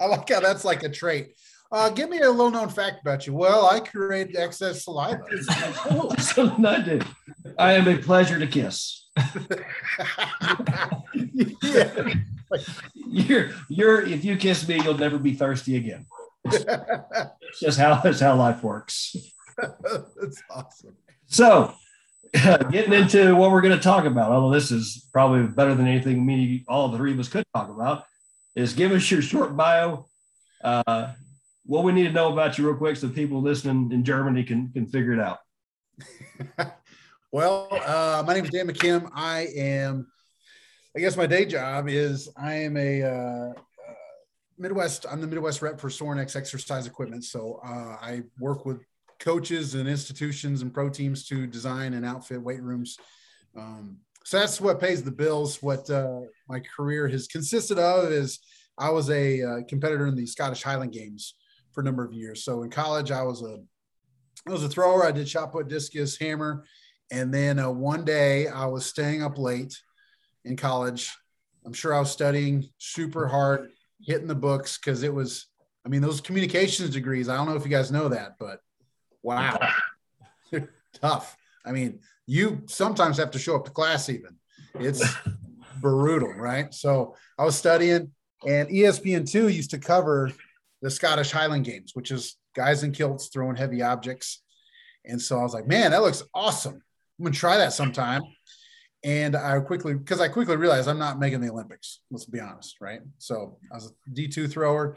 I 0.00 0.06
like 0.06 0.28
how 0.28 0.40
that's 0.40 0.64
like 0.64 0.82
a 0.82 0.88
trait. 0.88 1.34
Uh, 1.70 1.90
give 1.90 2.08
me 2.08 2.20
a 2.20 2.30
little 2.30 2.50
known 2.50 2.68
fact 2.68 3.00
about 3.02 3.26
you. 3.26 3.34
Well, 3.34 3.66
I 3.66 3.80
create 3.80 4.36
excess 4.36 4.84
saliva. 4.84 5.24
Something 6.18 6.64
I 6.64 6.80
do. 6.80 7.00
I 7.58 7.72
am 7.72 7.88
a 7.88 7.96
pleasure 7.98 8.38
to 8.38 8.46
kiss. 8.46 9.08
yeah. 11.62 12.14
You're, 12.94 13.50
you're, 13.68 14.02
if 14.02 14.24
you 14.24 14.36
kiss 14.36 14.66
me, 14.66 14.80
you'll 14.82 14.98
never 14.98 15.18
be 15.18 15.34
thirsty 15.34 15.76
again. 15.76 16.06
It's 16.44 17.60
just 17.60 17.78
how, 17.78 18.00
that's 18.00 18.20
how 18.20 18.36
life 18.36 18.62
works. 18.62 19.16
That's 19.56 20.42
awesome. 20.50 20.96
So, 21.26 21.74
getting 22.32 22.92
into 22.92 23.34
what 23.34 23.50
we're 23.50 23.60
going 23.60 23.76
to 23.76 23.82
talk 23.82 24.04
about, 24.04 24.30
although 24.30 24.54
this 24.54 24.70
is 24.70 25.08
probably 25.12 25.46
better 25.46 25.74
than 25.74 25.86
anything 25.86 26.24
me, 26.24 26.64
all 26.68 26.88
the 26.88 26.98
three 26.98 27.12
of 27.12 27.18
us 27.18 27.28
could 27.28 27.44
talk 27.54 27.70
about, 27.70 28.04
is 28.54 28.72
give 28.72 28.92
us 28.92 29.10
your 29.10 29.22
short 29.22 29.56
bio. 29.56 30.06
Uh, 30.62 31.12
what 31.66 31.84
we 31.84 31.92
need 31.92 32.04
to 32.04 32.12
know 32.12 32.32
about 32.32 32.58
you, 32.58 32.66
real 32.66 32.76
quick, 32.76 32.96
so 32.96 33.08
people 33.08 33.40
listening 33.40 33.90
in 33.92 34.04
Germany 34.04 34.44
can 34.44 34.70
can 34.72 34.86
figure 34.86 35.12
it 35.12 35.20
out. 35.20 35.38
Well, 37.34 37.66
uh, 37.72 38.22
my 38.24 38.34
name 38.34 38.44
is 38.44 38.50
Dan 38.50 38.68
McKim. 38.68 39.10
I 39.12 39.48
am, 39.56 40.06
I 40.96 41.00
guess 41.00 41.16
my 41.16 41.26
day 41.26 41.44
job 41.44 41.88
is 41.88 42.28
I 42.36 42.54
am 42.54 42.76
a 42.76 43.02
uh, 43.02 43.08
uh, 43.50 43.54
Midwest, 44.58 45.06
I'm 45.10 45.20
the 45.20 45.26
Midwest 45.26 45.60
rep 45.60 45.80
for 45.80 45.88
Sorinex 45.88 46.36
exercise 46.36 46.86
equipment. 46.86 47.24
So 47.24 47.60
uh, 47.66 47.96
I 48.00 48.22
work 48.38 48.64
with 48.64 48.80
coaches 49.18 49.74
and 49.74 49.88
institutions 49.88 50.62
and 50.62 50.72
pro 50.72 50.88
teams 50.88 51.26
to 51.26 51.48
design 51.48 51.94
and 51.94 52.06
outfit 52.06 52.40
weight 52.40 52.62
rooms. 52.62 52.96
Um, 53.56 53.96
so 54.24 54.38
that's 54.38 54.60
what 54.60 54.80
pays 54.80 55.02
the 55.02 55.10
bills. 55.10 55.60
What 55.60 55.90
uh, 55.90 56.20
my 56.48 56.60
career 56.60 57.08
has 57.08 57.26
consisted 57.26 57.78
of 57.78 58.12
is 58.12 58.38
I 58.78 58.90
was 58.90 59.10
a 59.10 59.42
uh, 59.42 59.56
competitor 59.68 60.06
in 60.06 60.14
the 60.14 60.26
Scottish 60.26 60.62
Highland 60.62 60.92
Games 60.92 61.34
for 61.72 61.80
a 61.80 61.84
number 61.84 62.04
of 62.04 62.12
years. 62.12 62.44
So 62.44 62.62
in 62.62 62.70
college, 62.70 63.10
I 63.10 63.22
was 63.22 63.42
a 63.42 63.58
I 64.46 64.52
was 64.52 64.62
a 64.62 64.68
thrower. 64.68 65.04
I 65.04 65.10
did 65.10 65.28
shot 65.28 65.50
put, 65.50 65.68
discus, 65.68 66.16
hammer, 66.18 66.64
and 67.10 67.34
then 67.34 67.58
uh, 67.58 67.70
one 67.70 68.04
day 68.04 68.46
I 68.46 68.66
was 68.66 68.86
staying 68.86 69.22
up 69.22 69.38
late 69.38 69.74
in 70.44 70.56
college. 70.56 71.14
I'm 71.66 71.72
sure 71.72 71.94
I 71.94 71.98
was 71.98 72.10
studying 72.10 72.68
super 72.78 73.26
hard, 73.26 73.70
hitting 74.02 74.26
the 74.26 74.34
books 74.34 74.78
because 74.78 75.02
it 75.02 75.12
was. 75.12 75.46
I 75.86 75.90
mean, 75.90 76.00
those 76.00 76.22
communications 76.22 76.90
degrees. 76.90 77.28
I 77.28 77.36
don't 77.36 77.46
know 77.46 77.56
if 77.56 77.64
you 77.64 77.70
guys 77.70 77.92
know 77.92 78.08
that, 78.08 78.36
but 78.38 78.60
wow, 79.22 79.58
they're 80.50 80.70
tough. 80.94 81.36
I 81.64 81.72
mean, 81.72 82.00
you 82.26 82.62
sometimes 82.66 83.18
have 83.18 83.30
to 83.32 83.38
show 83.38 83.56
up 83.56 83.66
to 83.66 83.70
class 83.70 84.08
even. 84.08 84.36
It's 84.74 85.04
brutal, 85.80 86.32
right? 86.32 86.72
So 86.72 87.16
I 87.38 87.44
was 87.44 87.56
studying, 87.56 88.12
and 88.46 88.70
E 88.70 88.82
ESPN 88.82 89.30
two 89.30 89.48
used 89.48 89.70
to 89.70 89.78
cover 89.78 90.30
the 90.80 90.90
Scottish 90.90 91.30
Highland 91.30 91.64
Games, 91.64 91.92
which 91.94 92.10
is 92.10 92.36
guys 92.54 92.82
in 92.82 92.92
kilts 92.92 93.28
throwing 93.28 93.56
heavy 93.56 93.82
objects. 93.82 94.42
And 95.04 95.20
so 95.20 95.38
I 95.38 95.42
was 95.42 95.54
like, 95.54 95.66
man, 95.66 95.90
that 95.90 96.02
looks 96.02 96.22
awesome. 96.34 96.82
I'm 97.18 97.24
gonna 97.24 97.34
try 97.34 97.58
that 97.58 97.72
sometime. 97.72 98.22
And 99.04 99.36
I 99.36 99.60
quickly, 99.60 99.94
because 99.94 100.20
I 100.20 100.28
quickly 100.28 100.56
realized 100.56 100.88
I'm 100.88 100.98
not 100.98 101.18
making 101.18 101.42
the 101.42 101.50
Olympics. 101.50 102.00
Let's 102.10 102.24
be 102.24 102.40
honest, 102.40 102.80
right? 102.80 103.00
So 103.18 103.58
I 103.70 103.74
was 103.74 103.92
a 103.92 104.10
D2 104.10 104.50
thrower 104.50 104.96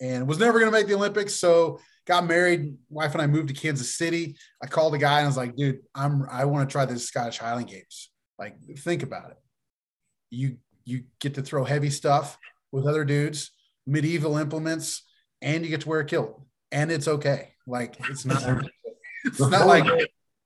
and 0.00 0.26
was 0.26 0.40
never 0.40 0.58
gonna 0.58 0.72
make 0.72 0.88
the 0.88 0.94
Olympics. 0.94 1.34
So 1.36 1.78
got 2.06 2.26
married. 2.26 2.76
Wife 2.90 3.12
and 3.12 3.22
I 3.22 3.26
moved 3.26 3.48
to 3.48 3.54
Kansas 3.54 3.96
City. 3.96 4.36
I 4.62 4.66
called 4.66 4.94
a 4.94 4.98
guy 4.98 5.18
and 5.18 5.24
I 5.24 5.28
was 5.28 5.36
like, 5.36 5.56
dude, 5.56 5.80
I'm 5.94 6.26
I 6.30 6.44
want 6.46 6.68
to 6.68 6.72
try 6.72 6.84
this 6.84 7.06
Scottish 7.06 7.38
Highland 7.38 7.68
Games. 7.68 8.10
Like, 8.38 8.56
think 8.78 9.02
about 9.02 9.30
it. 9.30 9.36
You 10.30 10.58
you 10.84 11.04
get 11.20 11.34
to 11.34 11.42
throw 11.42 11.64
heavy 11.64 11.90
stuff 11.90 12.36
with 12.72 12.86
other 12.86 13.04
dudes, 13.04 13.52
medieval 13.86 14.36
implements, 14.36 15.04
and 15.40 15.64
you 15.64 15.70
get 15.70 15.82
to 15.82 15.88
wear 15.88 16.00
a 16.00 16.04
kilt. 16.04 16.42
And 16.72 16.90
it's 16.90 17.06
okay. 17.06 17.52
Like 17.66 17.96
it's 18.10 18.24
not 18.24 18.42
it's 19.24 19.40
not 19.40 19.66
like 19.66 19.86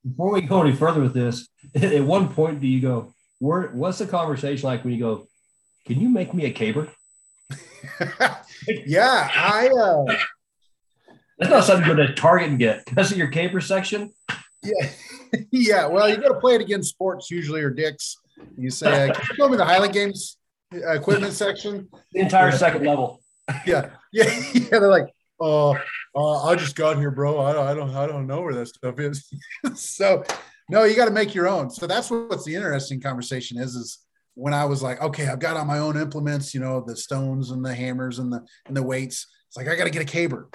before 0.06 0.32
we 0.32 0.42
go 0.42 0.62
any 0.62 0.74
further 0.74 1.00
with 1.00 1.14
this, 1.14 1.48
at 1.74 2.02
one 2.04 2.28
point 2.32 2.60
do 2.60 2.66
you 2.66 2.80
go, 2.80 3.14
where, 3.38 3.68
what's 3.68 3.98
the 3.98 4.06
conversation 4.06 4.66
like 4.68 4.84
when 4.84 4.92
you 4.94 5.00
go, 5.00 5.26
can 5.86 6.00
you 6.00 6.08
make 6.08 6.34
me 6.34 6.44
a 6.46 6.50
caber? 6.52 6.88
yeah, 8.86 9.30
I 9.34 9.68
uh 9.68 10.04
That's 11.38 11.50
not 11.50 11.64
something 11.64 11.88
you 11.88 11.96
go 11.96 12.06
to 12.06 12.14
Target 12.14 12.48
and 12.50 12.58
get. 12.58 12.84
That's 12.92 13.12
in 13.12 13.18
your 13.18 13.28
caper 13.28 13.60
section. 13.60 14.12
yeah, 14.62 14.90
yeah. 15.50 15.86
Well, 15.86 16.08
you 16.08 16.16
got 16.16 16.28
to 16.28 16.40
play 16.40 16.54
it 16.56 16.60
against 16.60 16.90
sports 16.90 17.30
usually 17.30 17.62
or 17.62 17.70
dicks. 17.70 18.16
You 18.56 18.70
say, 18.70 19.10
"Can 19.14 19.22
you 19.30 19.36
show 19.36 19.48
me 19.48 19.56
the 19.56 19.64
Highland 19.64 19.92
Games 19.94 20.36
uh, 20.74 20.92
equipment 20.92 21.32
section?" 21.32 21.88
The 22.12 22.20
entire 22.20 22.50
Yeah. 22.50 22.56
second 22.56 22.84
level. 22.86 23.22
Yeah, 23.66 23.90
yeah, 24.12 24.42
yeah. 24.52 24.68
They're 24.70 24.88
like, 24.90 25.06
"Oh, 25.40 25.78
uh, 26.18 26.44
I 26.44 26.56
just 26.56 26.74
got 26.74 26.98
here, 26.98 27.10
bro. 27.10 27.40
I 27.40 27.52
don't, 27.52 27.66
I 27.66 27.74
don't, 27.74 27.94
I 27.94 28.06
don't 28.06 28.26
know 28.26 28.40
where 28.40 28.54
that 28.54 28.66
stuff 28.66 28.98
is." 28.98 29.30
so, 29.74 30.24
no, 30.68 30.84
you 30.84 30.96
got 30.96 31.06
to 31.06 31.12
make 31.12 31.34
your 31.34 31.48
own. 31.48 31.70
So 31.70 31.86
that's 31.86 32.10
what, 32.10 32.28
what's 32.28 32.44
the 32.44 32.54
interesting 32.54 33.00
conversation 33.00 33.58
is. 33.58 33.74
Is 33.74 33.98
when 34.34 34.54
I 34.54 34.64
was 34.64 34.82
like, 34.82 35.00
"Okay, 35.00 35.28
I've 35.28 35.38
got 35.38 35.56
on 35.56 35.66
my 35.66 35.78
own 35.78 35.96
implements. 35.96 36.54
You 36.54 36.60
know, 36.60 36.82
the 36.86 36.96
stones 36.96 37.50
and 37.50 37.64
the 37.64 37.74
hammers 37.74 38.18
and 38.18 38.32
the 38.32 38.44
and 38.66 38.76
the 38.76 38.82
weights." 38.82 39.26
It's 39.46 39.56
like 39.56 39.68
I 39.68 39.76
got 39.76 39.84
to 39.84 39.90
get 39.90 40.02
a 40.02 40.06
caber. 40.06 40.48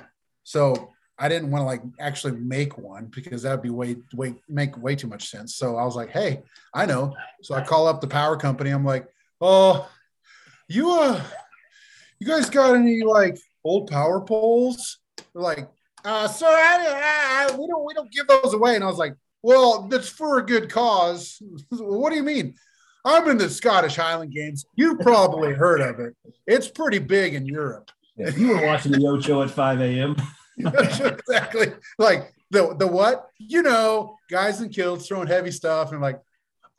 So 0.44 0.94
I 1.18 1.30
didn't 1.30 1.52
want 1.52 1.62
to 1.62 1.66
like 1.66 1.82
actually 2.00 2.34
make 2.34 2.78
one 2.78 3.06
because 3.14 3.44
that'd 3.44 3.62
be 3.62 3.70
way 3.70 3.98
way 4.14 4.36
make 4.50 4.78
way 4.78 4.96
too 4.96 5.08
much 5.08 5.30
sense. 5.30 5.56
So 5.56 5.78
I 5.78 5.86
was 5.86 5.96
like, 5.96 6.10
hey, 6.10 6.42
I 6.74 6.86
know. 6.86 7.16
So 7.44 7.56
I 7.56 7.64
call 7.64 7.88
up 7.88 8.02
the 8.02 8.08
power 8.08 8.36
company. 8.36 8.72
I'm 8.72 8.86
like, 8.86 9.08
oh, 9.40 9.88
you 10.68 10.92
uh 10.92 11.24
you 12.20 12.28
guys 12.28 12.50
got 12.50 12.76
any 12.76 13.04
like 13.04 13.38
old 13.64 13.90
power 13.90 14.22
poles? 14.22 15.00
Like, 15.34 15.70
uh, 16.06 16.28
sir, 16.28 16.48
I, 16.48 17.48
I, 17.50 17.56
we 17.56 17.68
don't 17.68 17.86
we 17.86 17.94
don't 17.94 18.12
give 18.12 18.28
those 18.28 18.54
away. 18.54 18.76
And 18.76 18.84
I 18.84 18.88
was 18.88 18.98
like, 18.98 19.16
well, 19.42 19.88
that's 19.88 20.10
for 20.10 20.40
a 20.40 20.46
good 20.46 20.70
cause. 20.70 21.42
what 21.70 22.10
do 22.10 22.16
you 22.16 22.24
mean? 22.24 22.56
I'm 23.06 23.28
in 23.30 23.38
the 23.38 23.50
Scottish 23.50 23.98
Highland 23.98 24.32
Games. 24.34 24.66
You 24.76 24.98
probably 24.98 25.54
heard 25.54 25.82
of 25.82 26.00
it. 26.00 26.16
It's 26.48 26.70
pretty 26.70 27.00
big 27.00 27.34
in 27.34 27.46
Europe. 27.46 27.92
Yeah, 28.16 28.30
you 28.30 28.50
were 28.50 28.66
watching 28.66 28.94
the 28.94 29.06
Ocho 29.06 29.42
at 29.42 29.50
5 29.50 29.82
a.m. 29.82 30.16
exactly. 30.58 31.74
Like 31.98 32.32
the 32.52 32.76
the 32.78 32.88
what? 32.88 33.28
You 33.40 33.64
know, 33.64 34.18
guys 34.30 34.62
in 34.62 34.70
kilts 34.70 35.08
throwing 35.08 35.28
heavy 35.28 35.52
stuff 35.52 35.92
and 35.92 36.02
like, 36.02 36.22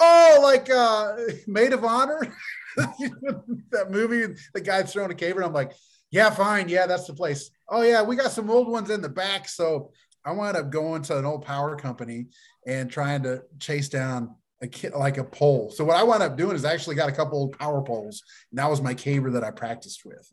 oh, 0.01 0.41
like 0.43 0.71
uh 0.71 1.17
Made 1.47 1.73
of 1.73 1.85
Honor. 1.85 2.35
that 2.77 3.91
movie, 3.91 4.35
the 4.55 4.61
guy's 4.61 4.93
throwing 4.93 5.11
a 5.11 5.15
caber. 5.15 5.43
I'm 5.43 5.53
like, 5.53 5.73
yeah, 6.11 6.31
fine. 6.31 6.69
Yeah, 6.69 6.87
that's 6.87 7.07
the 7.07 7.15
place. 7.15 7.51
Oh, 7.69 7.83
yeah, 7.83 8.03
we 8.03 8.17
got 8.17 8.33
some 8.33 8.51
old 8.51 8.69
ones 8.69 8.91
in 8.91 9.01
the 9.01 9.09
back. 9.09 9.49
So 9.49 9.91
I 10.25 10.33
wound 10.33 10.57
up 10.57 10.71
going 10.71 11.03
to 11.03 11.19
an 11.19 11.25
old 11.25 11.45
power 11.45 11.77
company 11.77 12.27
and 12.67 12.91
trying 12.91 13.23
to 13.25 13.43
chase 13.59 13.89
down 13.89 14.35
a 14.63 14.67
kit 14.67 14.97
like 14.97 15.19
a 15.19 15.25
pole. 15.25 15.71
So 15.71 15.85
what 15.85 15.97
I 15.97 16.03
wound 16.03 16.23
up 16.23 16.37
doing 16.37 16.57
is 16.57 16.65
I 16.65 16.73
actually 16.73 16.97
got 16.97 17.09
a 17.09 17.13
couple 17.13 17.39
old 17.39 17.59
power 17.59 17.83
poles, 17.83 18.23
and 18.51 18.59
that 18.59 18.71
was 18.71 18.81
my 18.81 18.95
caber 18.95 19.31
that 19.33 19.45
I 19.45 19.51
practiced 19.51 20.05
with. 20.05 20.33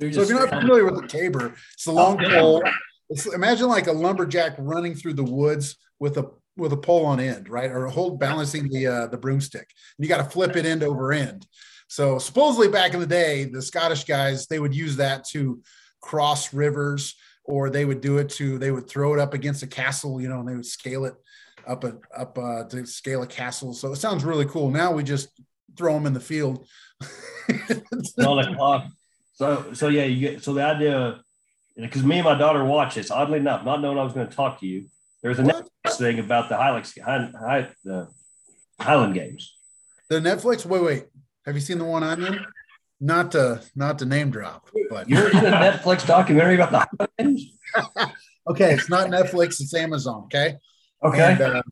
So, 0.00 0.10
so 0.10 0.22
if 0.22 0.28
you're 0.28 0.40
not 0.40 0.60
familiar 0.60 0.84
with 0.84 1.00
the 1.00 1.06
caber, 1.06 1.54
it's 1.72 1.86
a 1.86 1.92
long 1.92 2.22
oh, 2.24 2.28
pole. 2.28 2.62
It's, 3.10 3.32
imagine 3.32 3.68
like 3.68 3.86
a 3.86 3.92
lumberjack 3.92 4.54
running 4.58 4.94
through 4.94 5.14
the 5.14 5.24
woods 5.24 5.76
with 5.98 6.18
a 6.18 6.30
with 6.56 6.72
a 6.72 6.76
pole 6.76 7.06
on 7.06 7.20
end, 7.20 7.48
right, 7.48 7.70
or 7.70 7.86
hold 7.86 8.20
balancing 8.20 8.68
the 8.68 8.86
uh, 8.86 9.06
the 9.06 9.18
broomstick. 9.18 9.68
And 9.96 10.04
you 10.04 10.08
got 10.08 10.22
to 10.22 10.30
flip 10.30 10.56
it 10.56 10.66
end 10.66 10.82
over 10.82 11.12
end. 11.12 11.46
So 11.88 12.18
supposedly 12.18 12.68
back 12.68 12.94
in 12.94 13.00
the 13.00 13.06
day, 13.06 13.44
the 13.44 13.62
Scottish 13.62 14.04
guys 14.04 14.46
they 14.46 14.58
would 14.58 14.74
use 14.74 14.96
that 14.96 15.24
to 15.28 15.62
cross 16.04 16.52
rivers, 16.52 17.16
or 17.44 17.70
they 17.70 17.86
would 17.86 18.02
do 18.02 18.18
it 18.18 18.28
to 18.28 18.58
they 18.58 18.70
would 18.70 18.86
throw 18.86 19.14
it 19.14 19.18
up 19.18 19.32
against 19.32 19.62
a 19.62 19.66
castle, 19.66 20.20
you 20.20 20.28
know, 20.28 20.40
and 20.40 20.48
they 20.48 20.54
would 20.54 20.66
scale 20.66 21.06
it 21.06 21.14
up 21.66 21.82
a, 21.84 21.96
up 22.14 22.36
uh, 22.36 22.64
to 22.64 22.86
scale 22.86 23.22
a 23.22 23.26
castle. 23.26 23.72
So 23.72 23.90
it 23.92 23.96
sounds 23.96 24.22
really 24.22 24.44
cool. 24.44 24.70
Now 24.70 24.92
we 24.92 25.02
just 25.02 25.30
throw 25.76 25.94
them 25.94 26.06
in 26.06 26.12
the 26.12 26.20
field. 26.20 26.66
so 29.34 29.72
so 29.72 29.88
yeah, 29.88 30.04
you 30.04 30.20
get 30.20 30.44
so 30.44 30.52
the 30.52 30.62
idea 30.62 31.20
because 31.74 32.04
me 32.04 32.16
and 32.16 32.24
my 32.24 32.36
daughter 32.36 32.62
watch 32.64 32.96
this. 32.96 33.10
Oddly 33.10 33.38
enough, 33.38 33.64
not 33.64 33.80
knowing 33.80 33.98
I 33.98 34.02
was 34.04 34.12
going 34.12 34.28
to 34.28 34.36
talk 34.36 34.60
to 34.60 34.66
you, 34.66 34.86
there's 35.22 35.38
a 35.38 35.42
what? 35.42 35.66
Netflix 35.86 35.98
thing 35.98 36.18
about 36.18 36.50
the 36.50 36.56
Highland, 36.56 36.86
High, 37.34 37.68
the 37.82 38.08
Highland 38.78 39.14
Games. 39.14 39.56
The 40.10 40.20
Netflix. 40.20 40.66
Wait, 40.66 40.82
wait. 40.82 41.04
Have 41.46 41.54
you 41.54 41.62
seen 41.62 41.78
the 41.78 41.84
one 41.84 42.02
I'm 42.02 42.22
in? 42.24 42.44
Not 43.04 43.32
to 43.32 43.60
not 43.76 43.98
to 43.98 44.06
name 44.06 44.30
drop, 44.30 44.70
but 44.88 45.10
you're 45.10 45.28
in 45.28 45.36
a 45.36 45.50
Netflix 45.50 46.06
documentary 46.06 46.58
about 46.58 46.88
the 46.96 47.06
okay, 48.48 48.72
it's 48.72 48.88
not 48.88 49.08
Netflix. 49.08 49.60
It's 49.60 49.74
Amazon. 49.74 50.22
Okay. 50.24 50.56
Okay. 51.04 51.32
And, 51.32 51.40
uh, 51.42 51.62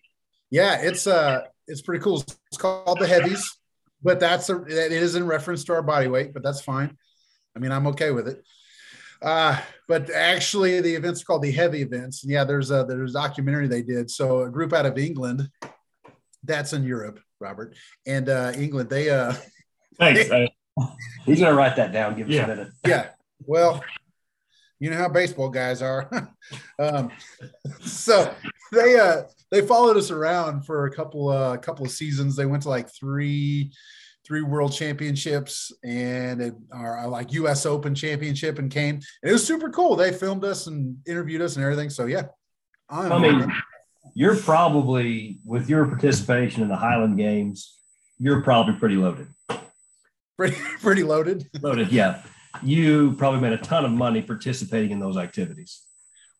yeah, 0.50 0.82
it's 0.82 1.06
uh, 1.06 1.44
it's 1.66 1.80
pretty 1.80 2.04
cool. 2.04 2.22
It's 2.48 2.58
called 2.58 2.98
the 3.00 3.06
Heavies, 3.06 3.50
but 4.02 4.20
that's 4.20 4.50
a 4.50 4.62
it 4.64 4.92
is 4.92 5.14
in 5.16 5.24
reference 5.24 5.64
to 5.64 5.72
our 5.72 5.80
body 5.80 6.06
weight, 6.06 6.34
but 6.34 6.42
that's 6.42 6.60
fine. 6.60 6.98
I 7.56 7.60
mean, 7.60 7.72
I'm 7.72 7.86
okay 7.86 8.10
with 8.10 8.28
it. 8.28 8.44
Uh, 9.22 9.58
but 9.88 10.10
actually, 10.10 10.82
the 10.82 10.94
events 10.94 11.22
are 11.22 11.24
called 11.24 11.42
the 11.44 11.50
heavy 11.50 11.80
events. 11.80 12.24
And 12.24 12.30
yeah, 12.30 12.44
there's 12.44 12.70
a 12.70 12.84
there's 12.86 13.12
a 13.12 13.18
documentary 13.22 13.68
they 13.68 13.80
did. 13.80 14.10
So 14.10 14.42
a 14.42 14.50
group 14.50 14.74
out 14.74 14.84
of 14.84 14.98
England, 14.98 15.48
that's 16.44 16.74
in 16.74 16.84
Europe, 16.84 17.20
Robert, 17.40 17.74
and 18.06 18.28
uh, 18.28 18.52
England. 18.54 18.90
They 18.90 19.08
uh, 19.08 19.32
thanks. 19.98 20.28
They, 20.28 20.52
he's 21.26 21.40
gonna 21.40 21.54
write 21.54 21.76
that 21.76 21.92
down. 21.92 22.16
Give 22.16 22.28
us 22.28 22.34
yeah. 22.34 22.44
a 22.44 22.48
minute. 22.48 22.68
Yeah. 22.86 23.08
Well, 23.46 23.82
you 24.78 24.90
know 24.90 24.96
how 24.96 25.08
baseball 25.08 25.48
guys 25.48 25.82
are. 25.82 26.30
um, 26.78 27.10
so 27.80 28.34
they 28.72 28.98
uh 28.98 29.22
they 29.50 29.60
followed 29.60 29.96
us 29.96 30.10
around 30.10 30.62
for 30.62 30.86
a 30.86 30.90
couple 30.90 31.28
uh 31.28 31.56
couple 31.58 31.84
of 31.84 31.92
seasons. 31.92 32.36
They 32.36 32.46
went 32.46 32.62
to 32.64 32.68
like 32.68 32.88
three 32.92 33.72
three 34.24 34.42
world 34.42 34.72
championships 34.72 35.72
and 35.82 36.40
it, 36.40 36.54
our, 36.72 37.08
like 37.08 37.32
US 37.32 37.66
Open 37.66 37.94
championship 37.94 38.58
and 38.58 38.70
came. 38.70 38.96
And 38.96 39.30
it 39.30 39.32
was 39.32 39.46
super 39.46 39.68
cool. 39.70 39.96
They 39.96 40.12
filmed 40.12 40.44
us 40.44 40.68
and 40.68 40.96
interviewed 41.06 41.42
us 41.42 41.56
and 41.56 41.64
everything. 41.64 41.90
So 41.90 42.06
yeah. 42.06 42.26
I'm, 42.88 43.12
i 43.12 43.18
mean, 43.18 43.52
you're 44.14 44.36
probably 44.36 45.40
with 45.44 45.68
your 45.68 45.86
participation 45.86 46.62
in 46.62 46.68
the 46.68 46.76
Highland 46.76 47.16
Games, 47.16 47.78
you're 48.18 48.42
probably 48.42 48.74
pretty 48.74 48.96
loaded. 48.96 49.28
Pretty 50.42 50.56
pretty 50.80 51.02
loaded. 51.04 51.48
Loaded, 51.60 51.92
yeah. 51.92 52.20
You 52.64 53.12
probably 53.12 53.40
made 53.40 53.52
a 53.52 53.62
ton 53.62 53.84
of 53.84 53.92
money 53.92 54.22
participating 54.22 54.90
in 54.90 54.98
those 54.98 55.16
activities. 55.16 55.82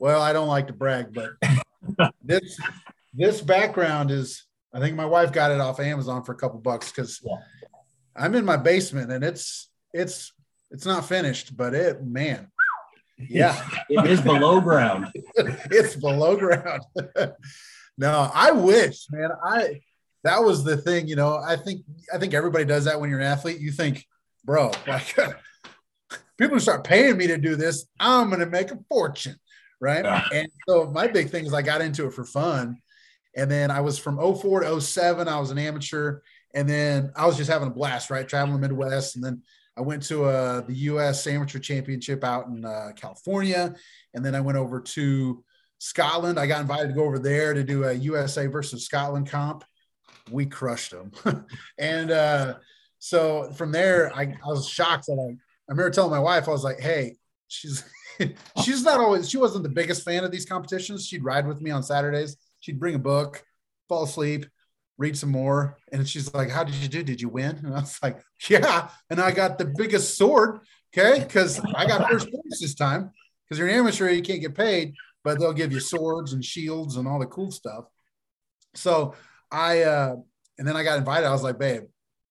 Well, 0.01 0.21
I 0.21 0.33
don't 0.33 0.49
like 0.49 0.67
to 0.67 0.73
brag, 0.73 1.15
but 1.15 1.31
this 2.25 2.59
this 3.15 3.41
background 3.41 4.11
is 4.11 4.45
I 4.75 4.81
think 4.81 4.97
my 4.97 5.07
wife 5.07 5.31
got 5.31 5.53
it 5.53 5.61
off 5.61 5.79
Amazon 5.79 6.25
for 6.25 6.33
a 6.33 6.35
couple 6.35 6.59
bucks 6.59 6.91
because 6.91 7.21
yeah. 7.25 7.37
I'm 8.17 8.35
in 8.35 8.45
my 8.45 8.57
basement 8.57 9.13
and 9.13 9.23
it's 9.23 9.71
it's 9.93 10.33
it's 10.73 10.85
not 10.85 11.05
finished, 11.05 11.57
but 11.57 11.73
it 11.73 12.05
man, 12.05 12.49
yeah, 13.21 13.57
it 13.89 14.05
is 14.07 14.21
below 14.21 14.61
ground. 14.61 15.13
it's 15.37 15.95
below 15.95 16.37
ground. 16.37 16.83
no, 17.97 18.33
I 18.35 18.51
wish, 18.51 19.07
man. 19.13 19.31
I 19.45 19.81
that 20.25 20.43
was 20.43 20.65
the 20.65 20.77
thing, 20.77 21.09
you 21.09 21.17
know. 21.17 21.37
I 21.37 21.57
think 21.57 21.85
I 22.13 22.19
think 22.19 22.35
everybody 22.35 22.65
does 22.65 22.85
that 22.85 23.01
when 23.01 23.11
you're 23.11 23.21
an 23.21 23.27
athlete. 23.27 23.61
You 23.61 23.73
think, 23.73 24.07
bro, 24.45 24.71
like 24.87 25.15
people 26.39 26.61
start 26.61 26.85
paying 26.85 27.17
me 27.17 27.27
to 27.29 27.39
do 27.39 27.57
this, 27.57 27.87
I'm 28.01 28.31
gonna 28.31 28.47
make 28.47 28.71
a 28.71 28.79
fortune, 28.89 29.37
right? 29.81 30.05
Yeah. 30.05 30.25
And 30.33 30.49
so 30.69 30.91
my 30.91 31.07
big 31.07 31.31
thing 31.31 31.47
is 31.47 31.55
I 31.55 31.63
got 31.63 31.81
into 31.81 32.07
it 32.07 32.13
for 32.13 32.25
fun. 32.25 32.79
And 33.37 33.51
then 33.51 33.71
I 33.71 33.81
was 33.81 33.99
from 33.99 34.19
04 34.19 34.61
to 34.61 34.81
07, 34.81 35.27
I 35.27 35.41
was 35.41 35.51
an 35.51 35.59
amateur. 35.59 36.21
And 36.55 36.69
then 36.69 37.13
I 37.17 37.27
was 37.27 37.37
just 37.37 37.51
having 37.51 37.69
a 37.69 37.73
blast, 37.73 38.11
right? 38.11 38.29
Traveling 38.29 38.61
the 38.61 38.69
Midwest. 38.69 39.17
And 39.17 39.25
then 39.25 39.43
I 39.77 39.81
went 39.81 40.03
to 40.05 40.25
uh, 40.25 40.61
the 40.61 40.75
U.S. 40.75 41.27
Amateur 41.27 41.59
Championship 41.59 42.25
out 42.25 42.49
in 42.49 42.65
uh, 42.65 42.91
California. 42.95 43.75
And 44.13 44.25
then 44.25 44.35
I 44.35 44.41
went 44.41 44.59
over 44.59 44.81
to 44.81 45.43
Scotland. 45.79 46.39
I 46.39 46.47
got 46.47 46.61
invited 46.61 46.89
to 46.89 46.95
go 46.95 47.05
over 47.05 47.19
there 47.19 47.55
to 47.55 47.65
do 47.65 47.85
a 47.85 47.93
USA 47.95 48.47
versus 48.49 48.85
Scotland 48.85 49.31
comp. 49.31 49.65
We 50.33 50.47
crushed 50.47 50.93
them. 50.93 51.13
and 51.79 52.11
uh, 52.11 52.55
so 52.99 53.53
from 53.53 53.73
there, 53.73 54.13
I, 54.15 54.23
I 54.23 54.49
was 54.49 54.69
shocked 54.69 55.07
that 55.07 55.19
I, 55.19 55.33
I 55.33 55.73
remember 55.73 55.91
telling 55.91 56.11
my 56.11 56.19
wife, 56.19 56.49
I 56.49 56.53
was 56.53 56.65
like, 56.65 56.81
hey, 56.81 57.17
she's 57.49 57.85
she's 58.65 58.83
not 58.83 59.01
always 59.01 59.29
she 59.29 59.37
wasn't 59.37 59.63
the 59.63 59.69
biggest 59.69 60.05
fan 60.05 60.25
of 60.25 60.31
these 60.31 60.47
competitions. 60.47 61.07
She'd 61.07 61.25
ride 61.25 61.47
with 61.47 61.61
me 61.61 61.71
on 61.71 61.83
Saturdays. 61.83 62.37
She'd 62.61 62.81
bring 62.81 62.95
a 62.95 62.99
book, 62.99 63.45
fall 63.89 64.05
asleep, 64.05 64.47
read 64.99 65.17
some 65.19 65.31
more. 65.31 65.77
And 65.93 66.09
she's 66.09 66.33
like, 66.35 66.51
How 66.51 66.65
did 66.65 66.75
you 66.77 66.89
do? 66.89 67.03
Did 67.03 67.21
you 67.21 67.29
win? 67.29 67.57
And 67.57 67.75
I 67.75 67.81
was 67.81 67.99
like, 68.03 68.23
Yeah. 68.49 68.89
And 69.11 69.21
I 69.21 69.33
got 69.33 69.59
the 69.59 69.73
biggest 69.77 70.17
sword. 70.17 70.61
Okay. 70.97 71.25
Because 71.25 71.61
I 71.75 71.87
got 71.87 72.09
first 72.11 72.31
place 72.31 72.61
this 72.61 72.75
time. 72.75 73.11
Because 73.45 73.59
you're 73.59 73.69
an 73.69 73.75
amateur, 73.75 74.09
you 74.09 74.23
can't 74.23 74.41
get 74.41 74.55
paid, 74.55 74.95
but 75.25 75.39
they'll 75.39 75.53
give 75.53 75.73
you 75.73 75.81
swords 75.81 76.33
and 76.33 76.45
shields 76.45 76.97
and 76.97 77.07
all 77.09 77.19
the 77.19 77.27
cool 77.27 77.51
stuff. 77.51 77.85
So 78.75 79.15
I, 79.53 79.83
uh, 79.83 80.17
and 80.59 80.67
then 80.67 80.77
I 80.77 80.83
got 80.83 80.99
invited. 80.99 81.27
I 81.27 81.33
was 81.33 81.43
like, 81.43 81.59
Babe, 81.59 81.85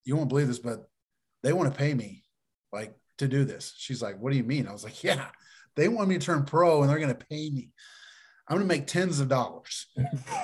you 0.03 0.15
won't 0.15 0.29
believe 0.29 0.47
this, 0.47 0.59
but 0.59 0.89
they 1.43 1.53
want 1.53 1.71
to 1.71 1.77
pay 1.77 1.93
me 1.93 2.23
like 2.73 2.93
to 3.19 3.27
do 3.27 3.45
this. 3.45 3.73
She's 3.77 4.01
like, 4.01 4.19
What 4.19 4.31
do 4.31 4.37
you 4.37 4.43
mean? 4.43 4.67
I 4.67 4.71
was 4.71 4.83
like, 4.83 5.03
Yeah, 5.03 5.27
they 5.75 5.87
want 5.87 6.09
me 6.09 6.17
to 6.17 6.25
turn 6.25 6.45
pro 6.45 6.81
and 6.81 6.89
they're 6.89 6.99
going 6.99 7.15
to 7.15 7.25
pay 7.25 7.49
me. 7.49 7.69
I'm 8.47 8.57
going 8.57 8.67
to 8.67 8.73
make 8.73 8.87
tens 8.87 9.19
of 9.19 9.29
dollars. 9.29 9.87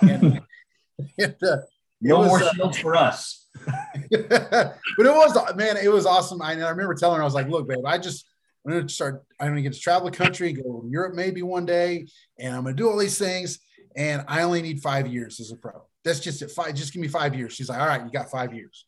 and, 0.02 0.42
and, 1.18 1.36
uh, 1.44 1.58
no 2.00 2.20
was, 2.20 2.28
more 2.28 2.44
uh, 2.44 2.54
shields 2.54 2.78
uh, 2.78 2.82
for 2.82 2.96
us. 2.96 3.48
but 3.66 3.76
it 4.12 4.76
was 5.00 5.56
man, 5.56 5.78
it 5.78 5.92
was 5.92 6.06
awesome. 6.06 6.42
I, 6.42 6.52
I 6.52 6.70
remember 6.70 6.94
telling 6.94 7.18
her, 7.18 7.24
I 7.24 7.26
was 7.26 7.34
like, 7.34 7.50
look, 7.50 7.68
babe, 7.68 7.86
I 7.86 7.98
just 7.98 8.26
I'm 8.66 8.74
gonna 8.74 8.90
start, 8.90 9.24
I'm 9.40 9.48
gonna 9.48 9.62
get 9.62 9.74
to 9.74 9.80
travel 9.80 10.10
the 10.10 10.16
country, 10.16 10.54
go 10.54 10.82
to 10.82 10.88
Europe 10.90 11.16
maybe 11.16 11.42
one 11.42 11.66
day, 11.66 12.06
and 12.38 12.56
I'm 12.56 12.64
gonna 12.64 12.76
do 12.76 12.90
all 12.90 12.98
these 12.98 13.18
things. 13.18 13.60
And 13.96 14.24
I 14.28 14.44
only 14.44 14.62
need 14.62 14.82
five 14.82 15.08
years 15.08 15.40
as 15.40 15.52
a 15.52 15.56
pro. 15.56 15.87
That's 16.08 16.20
just 16.20 16.42
it. 16.42 16.52
Five, 16.52 16.74
just 16.74 16.94
give 16.94 17.02
me 17.02 17.08
five 17.08 17.36
years. 17.36 17.54
She's 17.54 17.70
like, 17.70 17.80
all 17.80 17.88
right, 17.88 18.04
you 18.04 18.12
got 18.12 18.32
five 18.32 18.54
years. 18.54 18.86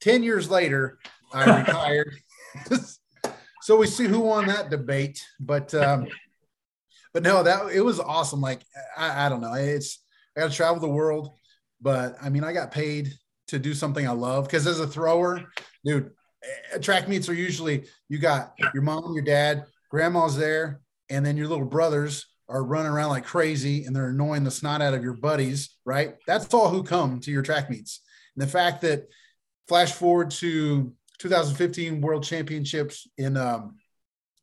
Ten 0.00 0.22
years 0.22 0.50
later, 0.50 0.98
I 1.32 1.60
retired. 1.60 2.14
so 3.62 3.76
we 3.76 3.86
see 3.86 4.06
who 4.06 4.20
won 4.20 4.46
that 4.46 4.70
debate. 4.70 5.24
But 5.40 5.74
um, 5.74 6.06
but 7.12 7.22
no, 7.22 7.42
that 7.42 7.72
it 7.72 7.80
was 7.80 8.00
awesome. 8.00 8.40
Like 8.40 8.60
I, 8.96 9.26
I 9.26 9.28
don't 9.28 9.40
know. 9.40 9.54
It's 9.54 10.02
I 10.36 10.40
got 10.40 10.50
to 10.50 10.56
travel 10.56 10.80
the 10.80 10.88
world. 10.88 11.34
But 11.80 12.16
I 12.20 12.28
mean, 12.28 12.44
I 12.44 12.52
got 12.52 12.70
paid 12.70 13.12
to 13.48 13.58
do 13.58 13.72
something 13.72 14.06
I 14.06 14.12
love 14.12 14.44
because 14.44 14.66
as 14.66 14.80
a 14.80 14.86
thrower, 14.86 15.44
dude, 15.84 16.10
track 16.82 17.08
meets 17.08 17.28
are 17.28 17.34
usually 17.34 17.86
you 18.08 18.18
got 18.18 18.52
your 18.74 18.82
mom, 18.82 19.14
your 19.14 19.24
dad, 19.24 19.64
grandma's 19.90 20.36
there, 20.36 20.80
and 21.08 21.24
then 21.24 21.36
your 21.36 21.48
little 21.48 21.64
brothers 21.64 22.26
are 22.48 22.64
running 22.64 22.90
around 22.90 23.10
like 23.10 23.24
crazy 23.24 23.84
and 23.84 23.94
they're 23.94 24.08
annoying 24.08 24.44
the 24.44 24.50
snot 24.50 24.80
out 24.80 24.94
of 24.94 25.02
your 25.02 25.14
buddies, 25.14 25.76
right? 25.84 26.14
That's 26.26 26.52
all 26.54 26.70
who 26.70 26.82
come 26.82 27.20
to 27.20 27.30
your 27.30 27.42
track 27.42 27.68
meets. 27.68 28.00
And 28.34 28.42
the 28.46 28.50
fact 28.50 28.82
that 28.82 29.08
flash 29.66 29.92
forward 29.92 30.30
to 30.30 30.92
2015 31.18 32.00
World 32.00 32.24
Championships 32.24 33.06
in 33.18 33.36
um, 33.36 33.76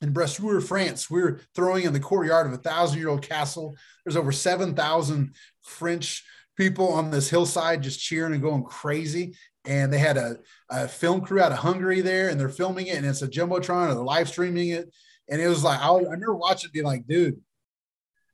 in 0.02 0.14
Bressuire, 0.14 0.64
France. 0.64 1.10
We 1.10 1.22
were 1.22 1.42
throwing 1.56 1.86
in 1.86 1.94
the 1.94 2.00
courtyard 2.00 2.48
of 2.48 2.54
a 2.54 2.58
thousand 2.58 3.00
year 3.00 3.10
old 3.10 3.22
castle. 3.22 3.76
There's 4.04 4.18
over 4.18 4.32
7,000 4.32 5.34
French 5.64 6.24
people 6.58 6.94
on 6.94 7.12
this 7.12 7.30
hillside 7.30 7.84
just 7.84 8.00
cheering 8.00 8.34
and 8.34 8.42
going 8.42 8.64
crazy. 8.64 9.36
And 9.66 9.92
they 9.92 9.98
had 9.98 10.18
a, 10.18 10.38
a, 10.70 10.88
film 10.88 11.22
crew 11.22 11.42
out 11.42 11.52
of 11.52 11.58
Hungary 11.58 12.02
there 12.02 12.30
and 12.30 12.40
they're 12.40 12.50
filming 12.50 12.88
it 12.88 12.98
and 12.98 13.06
it's 13.06 13.24
a 13.24 13.28
Jumbotron 13.28 13.90
or 13.90 13.94
they're 13.96 14.04
live 14.04 14.30
streaming 14.30 14.70
it. 14.70 14.94
And 15.28 15.42
it 15.42 15.48
was 15.48 15.64
like, 15.64 15.80
I, 15.80 15.88
I 15.88 15.98
remember 15.98 16.36
watching 16.36 16.70
it 16.70 16.74
being 16.74 16.86
like, 16.86 17.08
dude, 17.08 17.42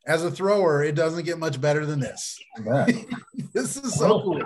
as 0.06 0.24
a 0.24 0.32
thrower, 0.32 0.84
it 0.84 0.96
doesn't 0.96 1.26
get 1.26 1.38
much 1.38 1.62
better 1.62 1.86
than 1.86 2.00
this. 2.00 2.40
this 3.54 3.78
is 3.78 3.94
so 3.96 4.22
cool. 4.22 4.42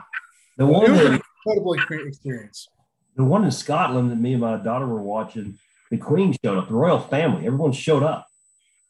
The 0.58 0.66
one 0.66 0.92
that, 0.94 1.22
incredible 1.46 1.74
experience. 1.74 2.68
The 3.16 3.24
one 3.24 3.44
in 3.46 3.52
Scotland 3.52 4.12
that 4.12 4.18
me 4.18 4.34
and 4.34 4.42
my 4.42 4.58
daughter 4.58 4.86
were 4.86 5.02
watching, 5.02 5.58
the 5.92 5.98
Queen 5.98 6.36
showed 6.44 6.58
up, 6.58 6.68
the 6.68 6.74
royal 6.74 7.00
family, 7.00 7.46
everyone 7.46 7.72
showed 7.72 8.04
up. 8.04 8.28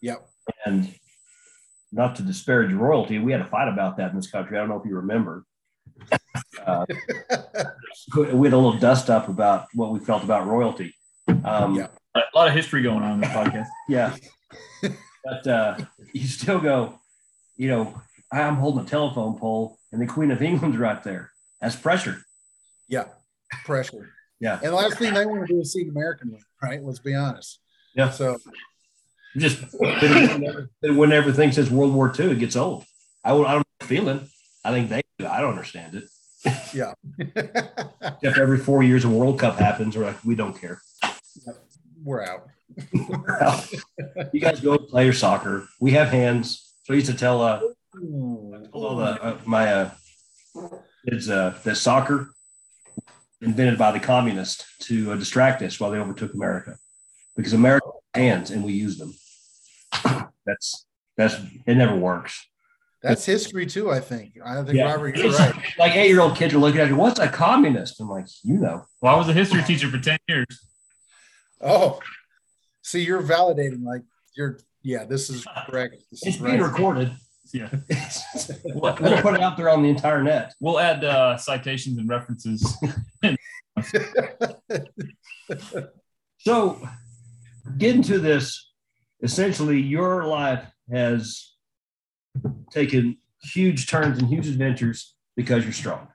Yep. 0.01 0.27
And 0.65 0.93
not 1.91 2.15
to 2.17 2.23
disparage 2.23 2.73
royalty, 2.73 3.19
we 3.19 3.31
had 3.31 3.41
a 3.41 3.45
fight 3.45 3.67
about 3.67 3.97
that 3.97 4.11
in 4.11 4.15
this 4.15 4.29
country. 4.29 4.57
I 4.57 4.61
don't 4.61 4.69
know 4.69 4.79
if 4.79 4.85
you 4.85 4.95
remember. 4.95 5.45
Uh, 6.65 6.85
we 8.15 8.47
had 8.47 8.53
a 8.53 8.57
little 8.57 8.77
dust 8.77 9.09
up 9.09 9.29
about 9.29 9.67
what 9.73 9.91
we 9.91 9.99
felt 9.99 10.23
about 10.23 10.47
royalty. 10.47 10.93
Um, 11.43 11.75
yeah. 11.75 11.87
A 12.15 12.21
lot 12.33 12.47
of 12.47 12.53
history 12.53 12.81
going 12.81 13.03
on 13.03 13.13
in 13.13 13.21
the 13.21 13.27
podcast. 13.27 13.67
Yeah. 13.89 14.15
but 15.25 15.47
uh, 15.47 15.77
you 16.13 16.27
still 16.27 16.59
go, 16.59 16.99
you 17.57 17.67
know, 17.67 17.99
I'm 18.31 18.55
holding 18.55 18.85
a 18.85 18.87
telephone 18.87 19.37
pole 19.37 19.79
and 19.91 20.01
the 20.01 20.05
Queen 20.05 20.31
of 20.31 20.41
England's 20.41 20.77
right 20.77 21.03
there. 21.03 21.31
That's 21.59 21.75
pressure. 21.75 22.21
Yeah. 22.87 23.05
Pressure. 23.65 24.13
Yeah. 24.39 24.59
And 24.61 24.71
the 24.71 24.75
last 24.75 24.97
thing 24.97 25.13
they 25.13 25.25
want 25.25 25.47
to 25.47 25.53
do 25.53 25.59
is 25.61 25.73
see 25.73 25.83
the 25.83 25.89
American 25.89 26.31
win, 26.31 26.41
right? 26.61 26.83
Let's 26.83 26.99
be 26.99 27.15
honest. 27.15 27.59
Yeah. 27.95 28.11
So 28.11 28.37
just 29.37 29.63
when 29.79 31.11
everything 31.11 31.51
says 31.51 31.69
World 31.69 31.93
War 31.93 32.13
II, 32.17 32.31
it 32.31 32.39
gets 32.39 32.55
old. 32.55 32.85
I, 33.23 33.31
I 33.31 33.53
don't 33.53 33.65
know 33.79 33.87
feeling. 33.87 34.29
I 34.63 34.71
think 34.71 34.89
they 34.89 35.01
do. 35.17 35.27
I 35.27 35.41
don't 35.41 35.51
understand 35.51 35.95
it. 35.95 36.03
Yeah. 36.73 36.93
Except 37.19 38.37
every 38.37 38.59
four 38.59 38.83
years 38.83 39.05
a 39.05 39.09
World 39.09 39.39
Cup 39.39 39.57
happens, 39.57 39.97
we're 39.97 40.05
like, 40.05 40.23
we 40.23 40.35
don't 40.35 40.59
care. 40.59 40.81
We're 42.03 42.23
out. 42.23 42.47
We're. 42.93 43.61
You 44.33 44.39
guys 44.39 44.59
go 44.59 44.77
play 44.77 45.05
your 45.05 45.13
soccer. 45.13 45.67
We 45.79 45.91
have 45.91 46.09
hands. 46.09 46.73
So 46.83 46.93
I 46.93 46.95
used 46.95 47.09
to 47.09 47.17
tell 47.17 47.41
uh, 47.41 47.61
all 48.71 48.95
the, 48.97 49.23
uh, 49.23 49.37
my 49.45 49.71
uh, 49.71 49.91
kids 51.07 51.29
uh, 51.29 51.57
that 51.63 51.75
soccer 51.75 52.31
invented 53.41 53.77
by 53.77 53.91
the 53.91 53.99
communists 53.99 54.65
to 54.87 55.13
uh, 55.13 55.15
distract 55.15 55.61
us 55.61 55.79
while 55.79 55.91
they 55.91 55.97
overtook 55.97 56.33
America 56.33 56.77
because 57.35 57.53
America 57.53 57.87
has 58.13 58.21
hands 58.21 58.51
and 58.51 58.63
we 58.63 58.73
use 58.73 58.97
them. 58.97 59.13
That's 60.45 60.85
that's 61.17 61.35
it 61.65 61.75
never 61.75 61.95
works. 61.95 62.45
That's 63.01 63.25
history 63.25 63.65
too, 63.67 63.91
I 63.91 63.99
think. 63.99 64.33
I 64.43 64.63
think 64.63 64.77
yeah. 64.77 64.91
Robert, 64.91 65.15
you're 65.15 65.31
right. 65.31 65.53
Like 65.77 65.95
eight 65.95 66.09
year 66.09 66.21
old 66.21 66.35
kids 66.35 66.53
are 66.53 66.57
looking 66.57 66.81
at 66.81 66.87
you, 66.87 66.95
what's 66.95 67.19
a 67.19 67.27
communist? 67.27 67.99
I'm 67.99 68.09
like, 68.09 68.25
you 68.43 68.57
know. 68.57 68.85
Well, 68.99 69.13
I 69.13 69.17
was 69.17 69.29
a 69.29 69.33
history 69.33 69.61
teacher 69.61 69.89
for 69.89 69.99
10 69.99 70.17
years. 70.27 70.47
Oh, 71.61 71.99
see, 72.85 73.03
you're 73.03 73.21
validating, 73.21 73.83
like 73.83 74.03
you're 74.37 74.59
yeah, 74.83 75.03
this 75.03 75.29
is 75.31 75.45
correct. 75.67 75.95
This 76.11 76.21
it's 76.23 76.35
is 76.35 76.41
being 76.41 76.61
right. 76.61 76.71
recorded. 76.71 77.11
Yeah. 77.51 77.69
we'll, 78.65 78.95
we'll 78.99 79.21
put 79.21 79.33
it 79.33 79.41
out 79.41 79.57
there 79.57 79.69
on 79.69 79.81
the 79.81 79.89
entire 79.89 80.21
net. 80.21 80.53
We'll 80.59 80.79
add 80.79 81.03
uh, 81.03 81.37
citations 81.37 81.97
and 81.97 82.07
references. 82.07 82.77
so 86.37 86.87
getting 87.77 88.03
to 88.03 88.19
this, 88.19 88.71
essentially, 89.23 89.81
your 89.81 90.25
life 90.25 90.65
has 90.91 91.53
taken 92.71 93.17
huge 93.41 93.87
turns 93.87 94.19
and 94.19 94.27
huge 94.27 94.47
adventures 94.47 95.15
because 95.35 95.63
you're 95.63 95.73
strong, 95.73 96.07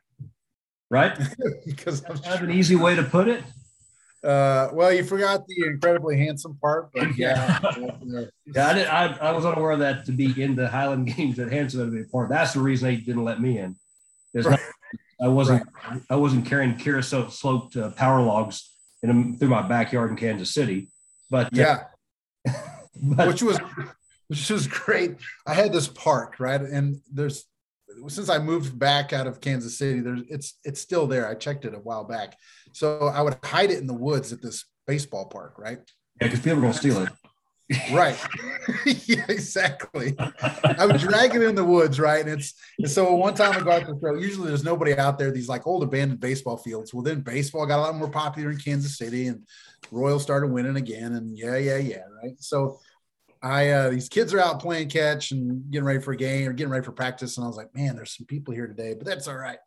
right? 0.90 1.18
because 1.66 2.04
I'm 2.08 2.18
have 2.18 2.42
an 2.44 2.52
easy 2.52 2.76
way 2.76 2.94
to 2.94 3.02
put 3.02 3.26
it. 3.26 3.42
Uh, 4.22 4.68
well, 4.72 4.92
you 4.92 5.02
forgot 5.02 5.46
the 5.46 5.66
incredibly 5.66 6.18
handsome 6.18 6.56
part, 6.60 6.90
but 6.92 7.16
yeah, 7.16 7.58
yeah, 8.46 8.68
I, 8.68 8.74
did, 8.74 8.86
I, 8.86 9.16
I 9.20 9.32
was 9.32 9.46
unaware 9.46 9.72
of 9.72 9.78
that 9.78 10.04
to 10.06 10.12
be 10.12 10.42
in 10.42 10.54
the 10.54 10.68
Highland 10.68 11.14
Games 11.16 11.36
that 11.36 11.50
handsome 11.50 11.80
would 11.80 11.92
be 11.92 12.02
a 12.02 12.04
part. 12.04 12.28
That's 12.28 12.52
the 12.52 12.60
reason 12.60 12.88
they 12.88 12.96
didn't 12.96 13.24
let 13.24 13.40
me 13.40 13.58
in. 13.58 13.76
Right. 14.34 14.60
I 15.20 15.28
wasn't 15.28 15.66
right. 15.88 16.00
I 16.08 16.16
wasn't 16.16 16.46
carrying 16.46 16.78
creosote 16.78 17.32
sloped 17.32 17.76
uh, 17.76 17.90
power 17.90 18.22
logs 18.22 18.70
in 19.02 19.38
through 19.38 19.48
my 19.48 19.62
backyard 19.62 20.10
in 20.10 20.16
Kansas 20.16 20.52
City. 20.52 20.88
But 21.30 21.46
uh, 21.46 21.50
yeah, 21.52 21.84
but, 23.02 23.28
which 23.28 23.42
was 23.42 23.58
which 24.28 24.50
was 24.50 24.66
great. 24.66 25.16
I 25.46 25.54
had 25.54 25.72
this 25.72 25.88
park 25.88 26.40
right, 26.40 26.60
and 26.60 27.00
there's 27.12 27.44
since 28.08 28.28
I 28.28 28.38
moved 28.38 28.78
back 28.78 29.12
out 29.12 29.26
of 29.26 29.40
Kansas 29.40 29.78
City, 29.78 30.00
there's 30.00 30.22
it's 30.28 30.58
it's 30.64 30.80
still 30.80 31.06
there. 31.06 31.28
I 31.28 31.34
checked 31.34 31.64
it 31.64 31.74
a 31.74 31.78
while 31.78 32.04
back, 32.04 32.36
so 32.72 33.06
I 33.06 33.22
would 33.22 33.36
hide 33.44 33.70
it 33.70 33.78
in 33.78 33.86
the 33.86 33.94
woods 33.94 34.32
at 34.32 34.42
this 34.42 34.64
baseball 34.86 35.26
park, 35.26 35.58
right? 35.58 35.78
Yeah, 36.20 36.28
because 36.28 36.40
people 36.40 36.58
are 36.58 36.62
gonna 36.62 36.74
steal 36.74 37.02
it. 37.02 37.10
right. 37.92 38.18
yeah, 39.06 39.24
exactly. 39.28 40.16
I 40.18 40.86
would 40.86 40.98
drag 40.98 41.36
it 41.36 41.42
in 41.42 41.54
the 41.54 41.64
woods, 41.64 42.00
right? 42.00 42.20
And 42.20 42.40
it's 42.40 42.54
and 42.78 42.90
so 42.90 43.14
one 43.14 43.34
time 43.34 43.52
I 43.52 43.60
got 43.60 43.86
to 43.86 43.94
throw. 43.94 44.16
Usually 44.16 44.48
there's 44.48 44.64
nobody 44.64 44.96
out 44.96 45.18
there. 45.18 45.30
These 45.30 45.48
like 45.48 45.66
old 45.66 45.84
abandoned 45.84 46.20
baseball 46.20 46.56
fields. 46.56 46.92
Well, 46.92 47.04
then 47.04 47.20
baseball 47.20 47.66
got 47.66 47.78
a 47.78 47.82
lot 47.82 47.94
more 47.94 48.10
popular 48.10 48.50
in 48.50 48.56
Kansas 48.56 48.98
City, 48.98 49.28
and 49.28 49.46
Royals 49.92 50.22
started 50.22 50.48
winning 50.48 50.76
again. 50.76 51.14
And 51.14 51.38
yeah, 51.38 51.56
yeah, 51.56 51.76
yeah, 51.76 52.02
right. 52.22 52.34
So 52.40 52.80
I 53.42 53.70
uh, 53.70 53.90
these 53.90 54.08
kids 54.08 54.34
are 54.34 54.40
out 54.40 54.60
playing 54.60 54.88
catch 54.88 55.30
and 55.30 55.70
getting 55.70 55.86
ready 55.86 56.00
for 56.00 56.12
a 56.12 56.16
game 56.16 56.48
or 56.48 56.52
getting 56.52 56.70
ready 56.70 56.84
for 56.84 56.92
practice, 56.92 57.36
and 57.36 57.44
I 57.44 57.48
was 57.48 57.56
like, 57.56 57.74
man, 57.74 57.96
there's 57.96 58.16
some 58.16 58.26
people 58.26 58.52
here 58.54 58.66
today, 58.66 58.94
but 58.94 59.06
that's 59.06 59.28
all 59.28 59.36
right. 59.36 59.58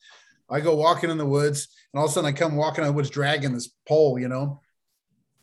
I 0.49 0.59
go 0.59 0.75
walking 0.75 1.09
in 1.09 1.17
the 1.17 1.25
woods, 1.25 1.67
and 1.93 1.99
all 1.99 2.05
of 2.05 2.11
a 2.11 2.13
sudden 2.13 2.27
I 2.27 2.37
come 2.37 2.55
walking 2.55 2.83
in 2.83 2.87
the 2.87 2.93
woods 2.93 3.09
dragging 3.09 3.53
this 3.53 3.71
pole, 3.87 4.19
you 4.19 4.27
know. 4.27 4.61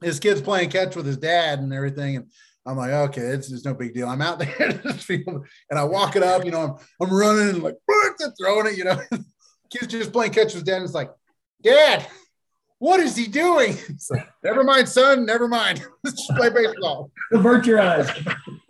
His 0.00 0.20
kid's 0.20 0.40
playing 0.40 0.70
catch 0.70 0.96
with 0.96 1.06
his 1.06 1.16
dad 1.16 1.58
and 1.58 1.72
everything, 1.72 2.16
and 2.16 2.26
I'm 2.66 2.76
like, 2.76 2.90
okay, 2.90 3.22
it's, 3.22 3.50
it's 3.50 3.64
no 3.64 3.74
big 3.74 3.94
deal. 3.94 4.08
I'm 4.08 4.22
out 4.22 4.38
there 4.58 4.80
and 5.10 5.78
I 5.78 5.84
walk 5.84 6.16
it 6.16 6.22
up, 6.22 6.44
you 6.44 6.52
know, 6.52 6.60
I'm, 6.60 7.06
I'm 7.08 7.14
running 7.14 7.48
and 7.48 7.62
like 7.62 7.76
throwing 8.38 8.66
it, 8.66 8.76
you 8.76 8.84
know. 8.84 9.00
Kid's 9.70 9.88
just 9.88 10.12
playing 10.12 10.32
catch 10.32 10.46
with 10.46 10.54
his 10.54 10.62
dad, 10.64 10.76
and 10.76 10.84
it's 10.84 10.94
like, 10.94 11.10
Dad, 11.62 12.06
what 12.80 12.98
is 12.98 13.14
he 13.14 13.28
doing? 13.28 13.76
Like, 14.10 14.28
never 14.42 14.64
mind, 14.64 14.88
son. 14.88 15.24
Never 15.26 15.46
mind. 15.46 15.84
Let's 16.02 16.26
just 16.26 16.36
play 16.36 16.48
baseball. 16.48 17.12
Avert 17.32 17.66
your 17.66 17.80
eyes. 17.80 18.10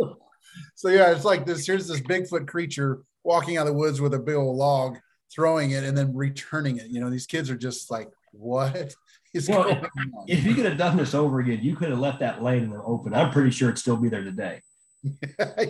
so 0.74 0.88
yeah, 0.88 1.12
it's 1.12 1.24
like 1.24 1.46
this. 1.46 1.66
Here's 1.66 1.86
this 1.86 2.00
Bigfoot 2.00 2.46
creature 2.46 2.98
walking 3.24 3.56
out 3.56 3.66
of 3.66 3.72
the 3.72 3.78
woods 3.78 4.00
with 4.00 4.12
a 4.12 4.18
big 4.18 4.34
old 4.34 4.56
log, 4.56 4.98
throwing 5.32 5.70
it 5.70 5.84
and 5.84 5.96
then 5.96 6.14
returning 6.14 6.76
it. 6.76 6.88
You 6.88 7.00
know, 7.00 7.08
these 7.08 7.26
kids 7.26 7.48
are 7.48 7.56
just 7.56 7.90
like, 7.90 8.10
what? 8.32 8.94
Is 9.32 9.48
well, 9.48 9.62
going 9.62 9.78
on? 9.78 10.24
if 10.26 10.44
you 10.44 10.54
could 10.54 10.64
have 10.64 10.76
done 10.76 10.96
this 10.96 11.14
over 11.14 11.38
again, 11.38 11.60
you 11.62 11.76
could 11.76 11.90
have 11.90 12.00
left 12.00 12.18
that 12.18 12.42
lane 12.42 12.64
in 12.64 12.70
the 12.70 12.82
open. 12.82 13.14
I'm 13.14 13.30
pretty 13.30 13.52
sure 13.52 13.68
it'd 13.68 13.78
still 13.78 13.96
be 13.96 14.08
there 14.08 14.24
today. 14.24 14.60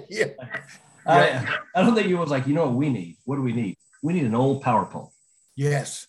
yeah. 0.09 0.29
I, 1.07 1.59
I 1.77 1.83
don't 1.83 1.95
think 1.95 2.09
it 2.09 2.15
was 2.15 2.31
like, 2.31 2.47
you 2.47 2.55
know 2.55 2.65
what 2.65 2.75
we 2.75 2.89
need? 2.89 3.19
What 3.25 3.37
do 3.37 3.43
we 3.43 3.53
need? 3.53 3.77
We 4.03 4.15
need 4.15 4.25
an 4.25 4.35
old 4.35 4.63
power 4.63 4.87
pole. 4.87 5.13
Yes 5.55 6.07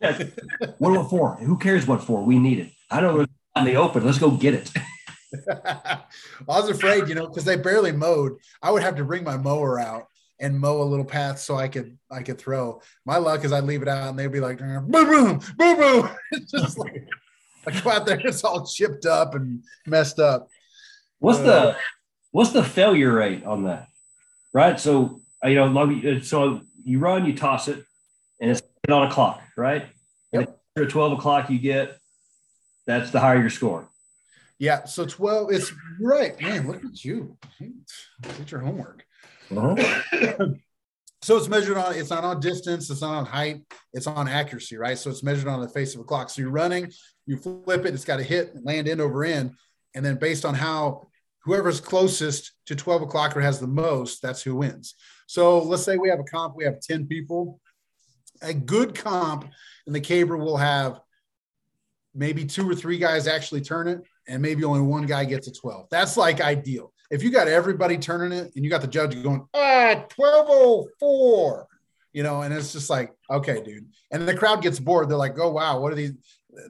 what 0.78 1.10
for? 1.10 1.36
Who 1.36 1.58
cares 1.58 1.86
what 1.86 2.02
for? 2.02 2.22
We 2.22 2.38
need 2.38 2.58
it. 2.58 2.72
I 2.90 3.00
don't 3.00 3.18
know 3.18 3.26
in 3.56 3.64
the 3.64 3.76
open. 3.76 4.04
Let's 4.04 4.18
go 4.18 4.30
get 4.30 4.54
it. 4.54 4.70
I 5.48 6.00
was 6.46 6.68
afraid, 6.68 7.08
you 7.08 7.14
know, 7.14 7.26
because 7.26 7.44
they 7.44 7.56
barely 7.56 7.92
mowed. 7.92 8.38
I 8.62 8.70
would 8.70 8.82
have 8.82 8.96
to 8.96 9.04
bring 9.04 9.24
my 9.24 9.36
mower 9.36 9.78
out 9.78 10.06
and 10.40 10.58
mow 10.58 10.82
a 10.82 10.84
little 10.84 11.04
path 11.04 11.38
so 11.38 11.56
I 11.56 11.68
could 11.68 11.96
I 12.10 12.22
could 12.22 12.38
throw. 12.38 12.80
My 13.04 13.16
luck 13.16 13.44
is 13.44 13.52
I'd 13.52 13.64
leave 13.64 13.82
it 13.82 13.88
out 13.88 14.08
and 14.08 14.18
they'd 14.18 14.32
be 14.32 14.40
like 14.40 14.58
boom 14.58 14.90
boom 14.90 15.40
boom 15.56 15.76
boom. 15.76 16.10
It's 16.32 16.50
just 16.50 16.78
like 16.78 17.06
I 17.66 17.80
go 17.80 17.90
out 17.90 18.06
there, 18.06 18.20
it's 18.20 18.44
all 18.44 18.66
chipped 18.66 19.06
up 19.06 19.34
and 19.34 19.62
messed 19.86 20.18
up. 20.18 20.48
What's 21.18 21.38
uh, 21.38 21.42
the 21.42 21.76
what's 22.32 22.50
the 22.50 22.64
failure 22.64 23.12
rate 23.12 23.44
on 23.44 23.64
that? 23.64 23.88
Right. 24.52 24.78
So 24.78 25.20
you 25.44 25.54
know, 25.54 26.20
so 26.20 26.62
you 26.84 26.98
run, 26.98 27.26
you 27.26 27.36
toss 27.36 27.68
it, 27.68 27.84
on 28.92 29.06
a 29.06 29.10
clock, 29.10 29.42
right? 29.56 29.86
Yep. 30.32 30.58
And 30.76 30.90
12 30.90 31.12
o'clock 31.12 31.50
you 31.50 31.58
get, 31.58 31.98
that's 32.86 33.10
the 33.10 33.20
higher 33.20 33.40
your 33.40 33.50
score. 33.50 33.88
Yeah. 34.58 34.84
So 34.84 35.06
12, 35.06 35.52
it's 35.52 35.72
right. 36.00 36.40
Man, 36.40 36.66
look 36.66 36.84
at 36.84 37.04
you. 37.04 37.36
Get 38.22 38.50
your 38.50 38.60
homework. 38.60 39.04
Uh-huh. 39.54 40.46
so 41.22 41.36
it's 41.36 41.48
measured 41.48 41.76
on, 41.76 41.94
it's 41.94 42.10
not 42.10 42.24
on 42.24 42.40
distance, 42.40 42.90
it's 42.90 43.02
not 43.02 43.14
on 43.14 43.26
height, 43.26 43.62
it's 43.92 44.06
on 44.06 44.28
accuracy, 44.28 44.76
right? 44.76 44.96
So 44.96 45.10
it's 45.10 45.22
measured 45.22 45.48
on 45.48 45.60
the 45.60 45.68
face 45.68 45.94
of 45.94 46.00
a 46.00 46.04
clock. 46.04 46.30
So 46.30 46.42
you're 46.42 46.50
running, 46.50 46.92
you 47.26 47.36
flip 47.36 47.84
it, 47.84 47.94
it's 47.94 48.04
got 48.04 48.16
to 48.18 48.22
hit, 48.22 48.54
land 48.64 48.88
end 48.88 49.00
over 49.00 49.24
end. 49.24 49.52
And 49.94 50.04
then 50.04 50.16
based 50.16 50.44
on 50.44 50.54
how 50.54 51.08
whoever's 51.44 51.80
closest 51.80 52.52
to 52.66 52.74
12 52.74 53.02
o'clock 53.02 53.36
or 53.36 53.40
has 53.40 53.60
the 53.60 53.66
most, 53.66 54.22
that's 54.22 54.42
who 54.42 54.56
wins. 54.56 54.94
So 55.26 55.60
let's 55.60 55.84
say 55.84 55.96
we 55.96 56.08
have 56.08 56.20
a 56.20 56.24
comp, 56.24 56.56
we 56.56 56.64
have 56.64 56.80
10 56.80 57.06
people 57.06 57.60
a 58.42 58.54
good 58.54 58.94
comp 58.94 59.46
and 59.86 59.94
the 59.94 60.00
caber 60.00 60.36
will 60.36 60.56
have 60.56 61.00
maybe 62.14 62.44
two 62.44 62.68
or 62.68 62.74
three 62.74 62.98
guys 62.98 63.26
actually 63.26 63.60
turn 63.60 63.88
it 63.88 64.02
and 64.28 64.40
maybe 64.40 64.64
only 64.64 64.80
one 64.80 65.06
guy 65.06 65.24
gets 65.24 65.48
a 65.48 65.52
12. 65.52 65.88
That's 65.90 66.16
like 66.16 66.40
ideal. 66.40 66.92
If 67.10 67.22
you 67.22 67.30
got 67.30 67.48
everybody 67.48 67.98
turning 67.98 68.36
it 68.36 68.52
and 68.54 68.64
you 68.64 68.70
got 68.70 68.80
the 68.80 68.86
judge 68.86 69.20
going, 69.22 69.46
ah, 69.54 70.04
1204, 70.16 71.66
you 72.12 72.22
know, 72.22 72.42
and 72.42 72.54
it's 72.54 72.72
just 72.72 72.88
like, 72.88 73.12
okay, 73.30 73.62
dude. 73.62 73.86
And 74.10 74.26
the 74.26 74.36
crowd 74.36 74.62
gets 74.62 74.78
bored. 74.78 75.08
They're 75.08 75.16
like, 75.16 75.38
oh, 75.38 75.50
wow, 75.50 75.80
what 75.80 75.92
are 75.92 75.96
these? 75.96 76.12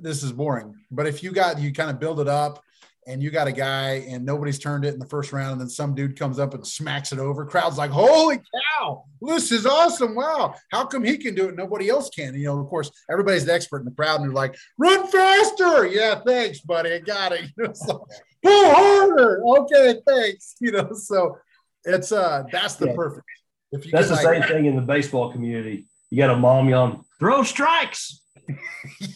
This 0.00 0.22
is 0.22 0.32
boring. 0.32 0.74
But 0.90 1.06
if 1.06 1.22
you 1.22 1.30
got, 1.30 1.58
you 1.60 1.72
kind 1.72 1.90
of 1.90 2.00
build 2.00 2.20
it 2.20 2.28
up 2.28 2.62
and 3.06 3.22
you 3.22 3.30
got 3.30 3.46
a 3.46 3.52
guy 3.52 4.04
and 4.08 4.24
nobody's 4.24 4.58
turned 4.58 4.84
it 4.84 4.94
in 4.94 5.00
the 5.00 5.06
first 5.06 5.32
round, 5.32 5.52
and 5.52 5.60
then 5.60 5.68
some 5.68 5.94
dude 5.94 6.18
comes 6.18 6.38
up 6.38 6.54
and 6.54 6.66
smacks 6.66 7.12
it 7.12 7.18
over. 7.18 7.44
Crowd's 7.44 7.78
like, 7.78 7.90
"Holy 7.90 8.38
cow, 8.38 9.04
this 9.20 9.52
is 9.52 9.66
awesome! 9.66 10.14
Wow, 10.14 10.54
how 10.70 10.84
come 10.86 11.04
he 11.04 11.16
can 11.18 11.34
do 11.34 11.48
it? 11.48 11.56
Nobody 11.56 11.88
else 11.88 12.10
can." 12.10 12.34
You 12.34 12.46
know, 12.46 12.60
of 12.60 12.68
course, 12.68 12.90
everybody's 13.10 13.44
the 13.44 13.52
expert 13.54 13.80
in 13.80 13.84
the 13.86 13.90
crowd, 13.90 14.20
and 14.20 14.28
they're 14.30 14.34
like, 14.34 14.56
"Run 14.78 15.06
faster!" 15.06 15.86
Yeah, 15.86 16.20
thanks, 16.26 16.60
buddy, 16.60 16.92
I 16.94 16.98
got 17.00 17.32
it. 17.32 17.50
You 17.56 17.64
know, 17.64 17.72
so, 17.74 18.06
pull 18.42 18.70
harder. 18.74 19.42
Okay, 19.46 20.00
thanks. 20.06 20.54
You 20.60 20.72
know, 20.72 20.92
so 20.94 21.38
it's 21.84 22.12
uh, 22.12 22.44
that's 22.50 22.76
the 22.76 22.86
Yeah. 22.88 22.94
perfect. 22.94 23.26
If 23.72 23.86
you 23.86 23.92
That's 23.92 24.08
the 24.08 24.14
like- 24.14 24.24
same 24.24 24.42
thing 24.44 24.64
in 24.66 24.76
the 24.76 24.82
baseball 24.82 25.32
community. 25.32 25.88
You 26.10 26.18
got 26.18 26.30
a 26.30 26.36
mom 26.36 26.68
yelling, 26.68 27.02
throw 27.18 27.42
strikes. 27.42 28.20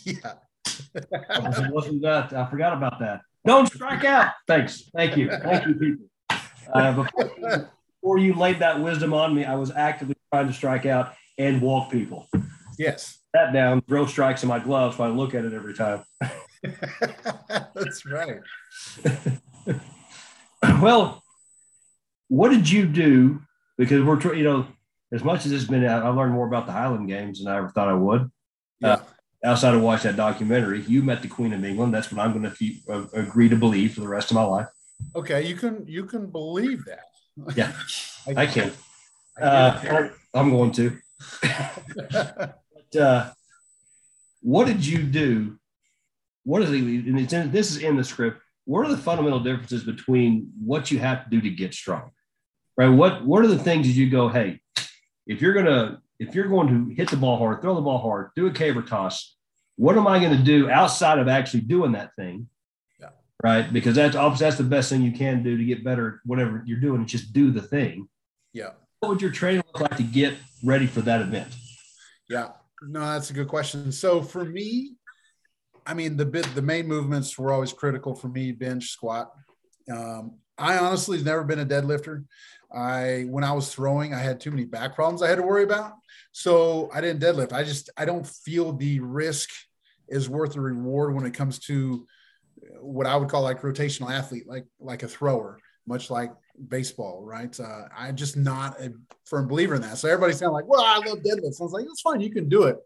yeah. 0.04 0.32
It 0.94 1.72
wasn't 1.72 2.02
that. 2.02 2.32
I 2.32 2.46
forgot 2.50 2.72
about 2.72 2.98
that. 2.98 3.20
Don't 3.48 3.66
strike 3.66 4.04
out. 4.04 4.32
Thanks. 4.46 4.90
Thank 4.94 5.16
you. 5.16 5.30
Thank 5.30 5.66
you, 5.66 5.74
people. 5.74 6.06
Uh, 6.70 6.92
before, 6.92 7.70
before 7.94 8.18
you 8.18 8.34
laid 8.34 8.58
that 8.58 8.78
wisdom 8.78 9.14
on 9.14 9.34
me, 9.34 9.46
I 9.46 9.54
was 9.54 9.70
actively 9.70 10.16
trying 10.30 10.48
to 10.48 10.52
strike 10.52 10.84
out 10.84 11.14
and 11.38 11.62
walk 11.62 11.90
people. 11.90 12.28
Yes. 12.78 13.20
That 13.32 13.54
down, 13.54 13.80
throw 13.80 14.04
strikes 14.04 14.42
in 14.42 14.50
my 14.50 14.58
gloves, 14.58 14.98
so 14.98 15.04
I 15.04 15.08
look 15.08 15.34
at 15.34 15.46
it 15.46 15.54
every 15.54 15.72
time. 15.72 16.04
that's 17.74 18.04
right. 18.04 18.40
well, 20.82 21.22
what 22.28 22.50
did 22.50 22.70
you 22.70 22.84
do? 22.84 23.40
Because 23.78 24.02
we're, 24.02 24.34
you 24.34 24.44
know, 24.44 24.66
as 25.10 25.24
much 25.24 25.46
as 25.46 25.52
it's 25.52 25.64
been 25.64 25.86
out, 25.86 26.02
I 26.02 26.10
learned 26.10 26.34
more 26.34 26.46
about 26.46 26.66
the 26.66 26.72
Highland 26.72 27.08
Games 27.08 27.42
than 27.42 27.50
I 27.50 27.56
ever 27.56 27.70
thought 27.70 27.88
I 27.88 27.94
would. 27.94 28.30
Yeah. 28.80 29.00
Outside 29.44 29.74
of 29.74 29.82
watch 29.82 30.02
that 30.02 30.16
documentary, 30.16 30.82
you 30.82 31.02
met 31.02 31.22
the 31.22 31.28
Queen 31.28 31.52
of 31.52 31.64
England. 31.64 31.94
That's 31.94 32.10
what 32.12 32.24
I'm 32.24 32.32
going 32.32 32.50
to 32.52 32.74
uh, 32.88 33.06
agree 33.12 33.48
to 33.48 33.56
believe 33.56 33.94
for 33.94 34.00
the 34.00 34.08
rest 34.08 34.30
of 34.30 34.34
my 34.34 34.42
life. 34.42 34.68
Okay, 35.14 35.46
you 35.46 35.54
can 35.54 35.86
you 35.86 36.04
can 36.04 36.26
believe 36.26 36.84
that. 36.86 37.04
Yeah, 37.56 37.72
I 38.36 38.46
can. 38.46 38.72
I 39.40 39.44
uh, 39.44 40.08
I'm 40.34 40.50
going 40.50 40.72
to. 40.72 40.98
But, 42.90 43.02
uh, 43.02 43.30
what 44.40 44.66
did 44.66 44.86
you 44.86 45.02
do? 45.02 45.58
What 46.44 46.62
is 46.62 46.70
it? 46.70 46.80
And 46.80 47.20
it's 47.20 47.34
in, 47.34 47.50
this 47.50 47.70
is 47.70 47.82
in 47.82 47.96
the 47.96 48.04
script. 48.04 48.40
What 48.64 48.86
are 48.86 48.88
the 48.88 48.96
fundamental 48.96 49.40
differences 49.40 49.84
between 49.84 50.50
what 50.64 50.90
you 50.90 50.98
have 50.98 51.24
to 51.24 51.30
do 51.30 51.40
to 51.40 51.50
get 51.50 51.74
strong? 51.74 52.10
Right. 52.76 52.88
What 52.88 53.26
What 53.26 53.44
are 53.44 53.48
the 53.48 53.58
things 53.58 53.86
that 53.86 53.92
you 53.92 54.08
go? 54.08 54.28
Hey, 54.28 54.60
if 55.26 55.42
you're 55.42 55.52
gonna 55.52 56.00
if 56.18 56.34
you're 56.34 56.48
going 56.48 56.68
to 56.68 56.94
hit 56.94 57.10
the 57.10 57.16
ball 57.16 57.38
hard, 57.38 57.62
throw 57.62 57.74
the 57.74 57.80
ball 57.80 57.98
hard, 57.98 58.30
do 58.36 58.46
a 58.46 58.52
caber 58.52 58.82
toss, 58.82 59.36
what 59.76 59.96
am 59.96 60.06
I 60.06 60.18
going 60.18 60.36
to 60.36 60.42
do 60.42 60.68
outside 60.68 61.18
of 61.18 61.28
actually 61.28 61.60
doing 61.60 61.92
that 61.92 62.10
thing? 62.16 62.48
Yeah. 63.00 63.10
Right. 63.42 63.72
Because 63.72 63.94
that's 63.94 64.16
obviously 64.16 64.44
that's 64.46 64.56
the 64.58 64.64
best 64.64 64.90
thing 64.90 65.02
you 65.02 65.12
can 65.12 65.42
do 65.42 65.56
to 65.56 65.64
get 65.64 65.84
better. 65.84 66.08
at 66.08 66.14
Whatever 66.24 66.62
you're 66.66 66.80
doing, 66.80 67.06
just 67.06 67.32
do 67.32 67.50
the 67.50 67.62
thing. 67.62 68.08
yeah. 68.52 68.70
What 69.00 69.10
would 69.10 69.22
your 69.22 69.30
training 69.30 69.62
look 69.72 69.80
like 69.80 69.96
to 69.98 70.02
get 70.02 70.34
ready 70.64 70.88
for 70.88 71.02
that 71.02 71.20
event? 71.20 71.54
Yeah, 72.28 72.48
no, 72.82 72.98
that's 72.98 73.30
a 73.30 73.32
good 73.32 73.46
question. 73.46 73.92
So 73.92 74.22
for 74.22 74.44
me, 74.44 74.96
I 75.86 75.94
mean, 75.94 76.16
the 76.16 76.26
bit, 76.26 76.52
the 76.56 76.62
main 76.62 76.88
movements 76.88 77.38
were 77.38 77.52
always 77.52 77.72
critical 77.72 78.16
for 78.16 78.26
me: 78.26 78.50
bench, 78.50 78.88
squat. 78.88 79.30
Um, 79.88 80.38
I 80.58 80.78
honestly 80.78 81.16
have 81.18 81.26
never 81.26 81.44
been 81.44 81.60
a 81.60 81.64
deadlifter. 81.64 82.24
I 82.74 83.26
when 83.28 83.44
I 83.44 83.52
was 83.52 83.72
throwing, 83.72 84.12
I 84.14 84.18
had 84.18 84.40
too 84.40 84.50
many 84.50 84.64
back 84.64 84.96
problems 84.96 85.22
I 85.22 85.28
had 85.28 85.36
to 85.36 85.42
worry 85.42 85.62
about, 85.62 85.92
so 86.32 86.90
I 86.92 87.00
didn't 87.00 87.22
deadlift. 87.22 87.52
I 87.52 87.64
just 87.64 87.90
I 87.96 88.04
don't 88.04 88.26
feel 88.26 88.72
the 88.72 89.00
risk 89.00 89.50
is 90.08 90.28
worth 90.28 90.54
the 90.54 90.60
reward 90.60 91.14
when 91.14 91.26
it 91.26 91.34
comes 91.34 91.58
to 91.60 92.06
what 92.80 93.06
I 93.06 93.16
would 93.16 93.28
call 93.28 93.42
like 93.42 93.62
rotational 93.62 94.10
athlete, 94.10 94.48
like 94.48 94.66
like 94.78 95.02
a 95.02 95.08
thrower, 95.08 95.58
much 95.86 96.10
like 96.10 96.32
baseball, 96.68 97.22
right? 97.24 97.58
Uh, 97.58 97.84
I'm 97.96 98.16
just 98.16 98.36
not 98.36 98.80
a 98.80 98.92
firm 99.26 99.48
believer 99.48 99.74
in 99.74 99.82
that. 99.82 99.98
So 99.98 100.08
everybody's 100.08 100.42
of 100.42 100.52
like, 100.52 100.66
well, 100.66 100.82
I 100.82 100.98
love 100.98 101.18
deadlifts. 101.18 101.60
I 101.60 101.64
was 101.64 101.72
like, 101.72 101.86
that's 101.86 102.00
fine, 102.00 102.20
you 102.20 102.30
can 102.30 102.48
do 102.48 102.64
it. 102.64 102.76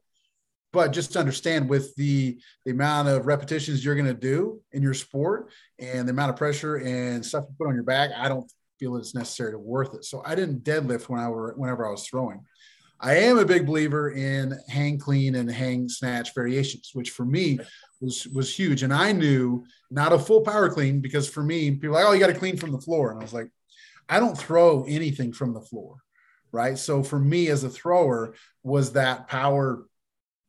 But 0.73 0.93
just 0.93 1.13
to 1.13 1.19
understand 1.19 1.69
with 1.69 1.95
the, 1.97 2.39
the 2.65 2.71
amount 2.71 3.09
of 3.09 3.27
repetitions 3.27 3.85
you're 3.85 3.95
going 3.95 4.07
to 4.07 4.15
do 4.15 4.61
in 4.73 4.83
your 4.83 4.95
sport 4.95 5.51
and 5.79 6.09
the 6.09 6.13
amount 6.13 6.31
of 6.31 6.37
pressure 6.37 6.77
and 6.77 7.25
stuff 7.25 7.45
you 7.47 7.55
put 7.59 7.69
on 7.69 7.75
your 7.75 7.85
back, 7.85 8.11
I 8.17 8.29
don't 8.29 8.51
feel 8.81 8.97
it's 8.97 9.15
necessarily 9.15 9.57
worth 9.57 9.95
it. 9.95 10.05
So 10.05 10.23
I 10.25 10.35
didn't 10.35 10.65
deadlift 10.65 11.09
when 11.11 11.21
I 11.21 11.29
were 11.29 11.53
whenever 11.57 11.87
I 11.87 11.91
was 11.91 12.07
throwing. 12.07 12.45
I 13.03 13.17
am 13.17 13.39
a 13.39 13.45
big 13.45 13.67
believer 13.67 14.13
in 14.13 14.57
hang 14.69 14.97
clean 14.97 15.35
and 15.35 15.51
hang 15.51 15.89
snatch 15.89 16.35
variations, 16.35 16.91
which 16.95 17.11
for 17.11 17.25
me 17.25 17.59
was 18.01 18.29
was 18.29 18.55
huge. 18.55 18.85
And 18.85 18.93
I 18.93 19.11
knew 19.13 19.65
not 19.91 20.13
a 20.13 20.19
full 20.19 20.43
power 20.43 20.71
clean 20.71 21.01
because 21.01 21.29
for 21.29 21.43
me, 21.43 21.73
people 21.73 21.91
are 21.97 22.01
like, 22.01 22.07
oh, 22.07 22.13
you 22.13 22.21
got 22.21 22.29
to 22.29 22.39
clean 22.39 22.57
from 22.57 22.71
the 22.71 22.81
floor. 22.81 23.11
And 23.11 23.21
I 23.21 23.23
was 23.23 23.33
like, 23.33 23.49
I 24.09 24.21
don't 24.21 24.39
throw 24.39 24.85
anything 24.85 25.33
from 25.33 25.53
the 25.53 25.61
floor. 25.61 25.97
Right. 26.53 26.79
So 26.79 27.03
for 27.03 27.19
me 27.19 27.49
as 27.49 27.65
a 27.65 27.71
thrower 27.71 28.35
was 28.63 28.93
that 28.93 29.27
power, 29.27 29.87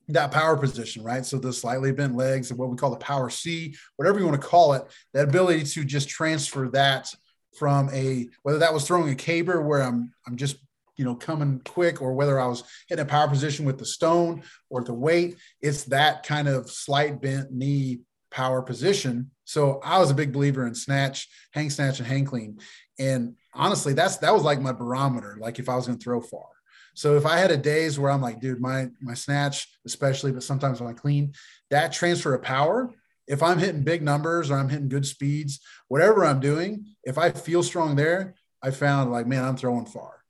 that 0.09 0.31
power 0.31 0.57
position, 0.57 1.01
right? 1.03 1.25
So 1.25 1.37
the 1.37 1.53
slightly 1.53 1.93
bent 1.93 2.15
legs 2.15 2.51
and 2.51 2.59
what 2.59 2.69
we 2.69 2.75
call 2.75 2.91
the 2.91 2.97
power 2.97 3.29
C, 3.29 3.73
whatever 3.95 4.19
you 4.19 4.25
want 4.25 4.39
to 4.39 4.47
call 4.47 4.73
it, 4.73 4.83
that 5.13 5.29
ability 5.29 5.63
to 5.63 5.85
just 5.85 6.09
transfer 6.09 6.69
that 6.73 7.13
from 7.57 7.89
a 7.93 8.27
whether 8.41 8.59
that 8.59 8.73
was 8.73 8.85
throwing 8.85 9.09
a 9.09 9.15
caber 9.15 9.61
where 9.61 9.81
I'm 9.81 10.11
I'm 10.27 10.35
just 10.35 10.57
you 10.95 11.05
know 11.05 11.15
coming 11.15 11.61
quick 11.65 12.01
or 12.01 12.13
whether 12.13 12.39
I 12.39 12.47
was 12.47 12.63
hitting 12.87 13.03
a 13.03 13.07
power 13.07 13.27
position 13.27 13.65
with 13.65 13.79
the 13.79 13.85
stone 13.85 14.43
or 14.69 14.83
the 14.83 14.93
weight, 14.93 15.37
it's 15.61 15.85
that 15.85 16.23
kind 16.23 16.47
of 16.47 16.69
slight 16.69 17.21
bent 17.21 17.51
knee 17.51 18.01
power 18.31 18.61
position. 18.61 19.31
So 19.45 19.79
I 19.83 19.99
was 19.99 20.09
a 20.09 20.15
big 20.15 20.33
believer 20.33 20.65
in 20.65 20.75
snatch, 20.75 21.27
hang 21.51 21.69
snatch, 21.69 21.99
and 21.99 22.07
hang 22.07 22.25
clean. 22.25 22.59
And 22.99 23.35
honestly, 23.53 23.93
that's 23.93 24.17
that 24.17 24.33
was 24.33 24.43
like 24.43 24.61
my 24.61 24.71
barometer, 24.71 25.37
like 25.39 25.59
if 25.59 25.69
I 25.69 25.75
was 25.75 25.87
going 25.87 25.99
to 25.99 26.03
throw 26.03 26.21
far. 26.21 26.47
So 26.95 27.17
if 27.17 27.25
I 27.25 27.37
had 27.37 27.51
a 27.51 27.57
days 27.57 27.97
where 27.97 28.11
I'm 28.11 28.21
like, 28.21 28.39
dude, 28.39 28.61
my 28.61 28.87
my 29.01 29.13
snatch, 29.13 29.67
especially, 29.85 30.31
but 30.31 30.43
sometimes 30.43 30.81
when 30.81 30.89
I 30.89 30.93
clean, 30.93 31.33
that 31.69 31.93
transfer 31.93 32.33
of 32.33 32.41
power, 32.43 32.91
if 33.27 33.41
I'm 33.41 33.59
hitting 33.59 33.83
big 33.83 34.01
numbers 34.01 34.51
or 34.51 34.57
I'm 34.57 34.69
hitting 34.69 34.89
good 34.89 35.05
speeds, 35.05 35.59
whatever 35.87 36.25
I'm 36.25 36.39
doing, 36.39 36.85
if 37.03 37.17
I 37.17 37.31
feel 37.31 37.63
strong 37.63 37.95
there, 37.95 38.35
I 38.61 38.71
found 38.71 39.11
like, 39.11 39.27
man, 39.27 39.43
I'm 39.43 39.57
throwing 39.57 39.85
far. 39.85 40.22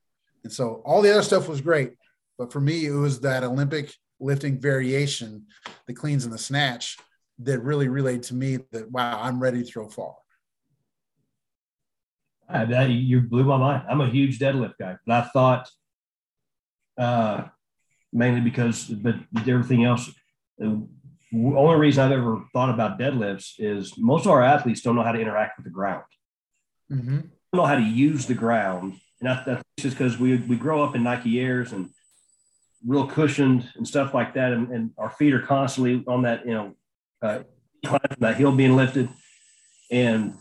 And 0.43 0.51
so 0.51 0.81
all 0.85 1.01
the 1.01 1.11
other 1.11 1.23
stuff 1.23 1.47
was 1.47 1.61
great. 1.61 1.93
But 2.37 2.51
for 2.51 2.59
me, 2.59 2.85
it 2.85 2.91
was 2.91 3.19
that 3.21 3.43
Olympic 3.43 3.93
lifting 4.19 4.59
variation, 4.59 5.45
the 5.87 5.93
cleans 5.93 6.25
and 6.25 6.33
the 6.33 6.37
snatch, 6.37 6.97
that 7.39 7.59
really 7.59 7.87
relayed 7.87 8.23
to 8.23 8.35
me 8.35 8.59
that, 8.71 8.91
wow, 8.91 9.19
I'm 9.21 9.39
ready 9.39 9.63
to 9.63 9.69
throw 9.69 9.89
far. 9.89 10.15
Ah, 12.49 12.65
that, 12.65 12.89
you 12.89 13.21
blew 13.21 13.43
my 13.43 13.57
mind. 13.57 13.83
I'm 13.89 14.01
a 14.01 14.09
huge 14.09 14.39
deadlift 14.39 14.77
guy, 14.79 14.97
but 15.05 15.23
I 15.23 15.27
thought 15.29 15.69
uh, 16.97 17.45
mainly 18.11 18.41
because, 18.41 18.85
but 18.85 19.15
everything 19.47 19.83
else. 19.85 20.11
The 20.59 20.87
only 21.33 21.79
reason 21.79 22.03
I've 22.03 22.11
ever 22.11 22.43
thought 22.53 22.69
about 22.69 22.99
deadlifts 22.99 23.53
is 23.57 23.97
most 23.97 24.25
of 24.25 24.31
our 24.31 24.43
athletes 24.43 24.81
don't 24.81 24.95
know 24.95 25.03
how 25.03 25.13
to 25.13 25.19
interact 25.19 25.57
with 25.57 25.65
the 25.65 25.71
ground. 25.71 26.03
Mm-hmm. 26.91 27.17
Don't 27.17 27.31
know 27.53 27.65
how 27.65 27.75
to 27.75 27.81
use 27.81 28.27
the 28.27 28.35
ground, 28.35 28.99
and 29.23 29.31
I, 29.31 29.43
that's 29.45 29.63
just 29.79 29.97
because 29.97 30.17
we 30.17 30.35
we 30.37 30.57
grow 30.57 30.83
up 30.83 30.95
in 30.95 31.03
Nike 31.03 31.39
Airs 31.39 31.71
and 31.71 31.89
real 32.85 33.07
cushioned 33.07 33.69
and 33.75 33.87
stuff 33.87 34.13
like 34.13 34.33
that, 34.33 34.51
and, 34.51 34.69
and 34.69 34.91
our 34.97 35.09
feet 35.09 35.33
are 35.33 35.41
constantly 35.41 36.03
on 36.07 36.23
that, 36.23 36.45
you 36.45 36.53
know, 36.53 36.75
uh, 37.21 37.39
that 38.19 38.35
hill 38.35 38.51
being 38.51 38.75
lifted, 38.75 39.09
and 39.89 40.35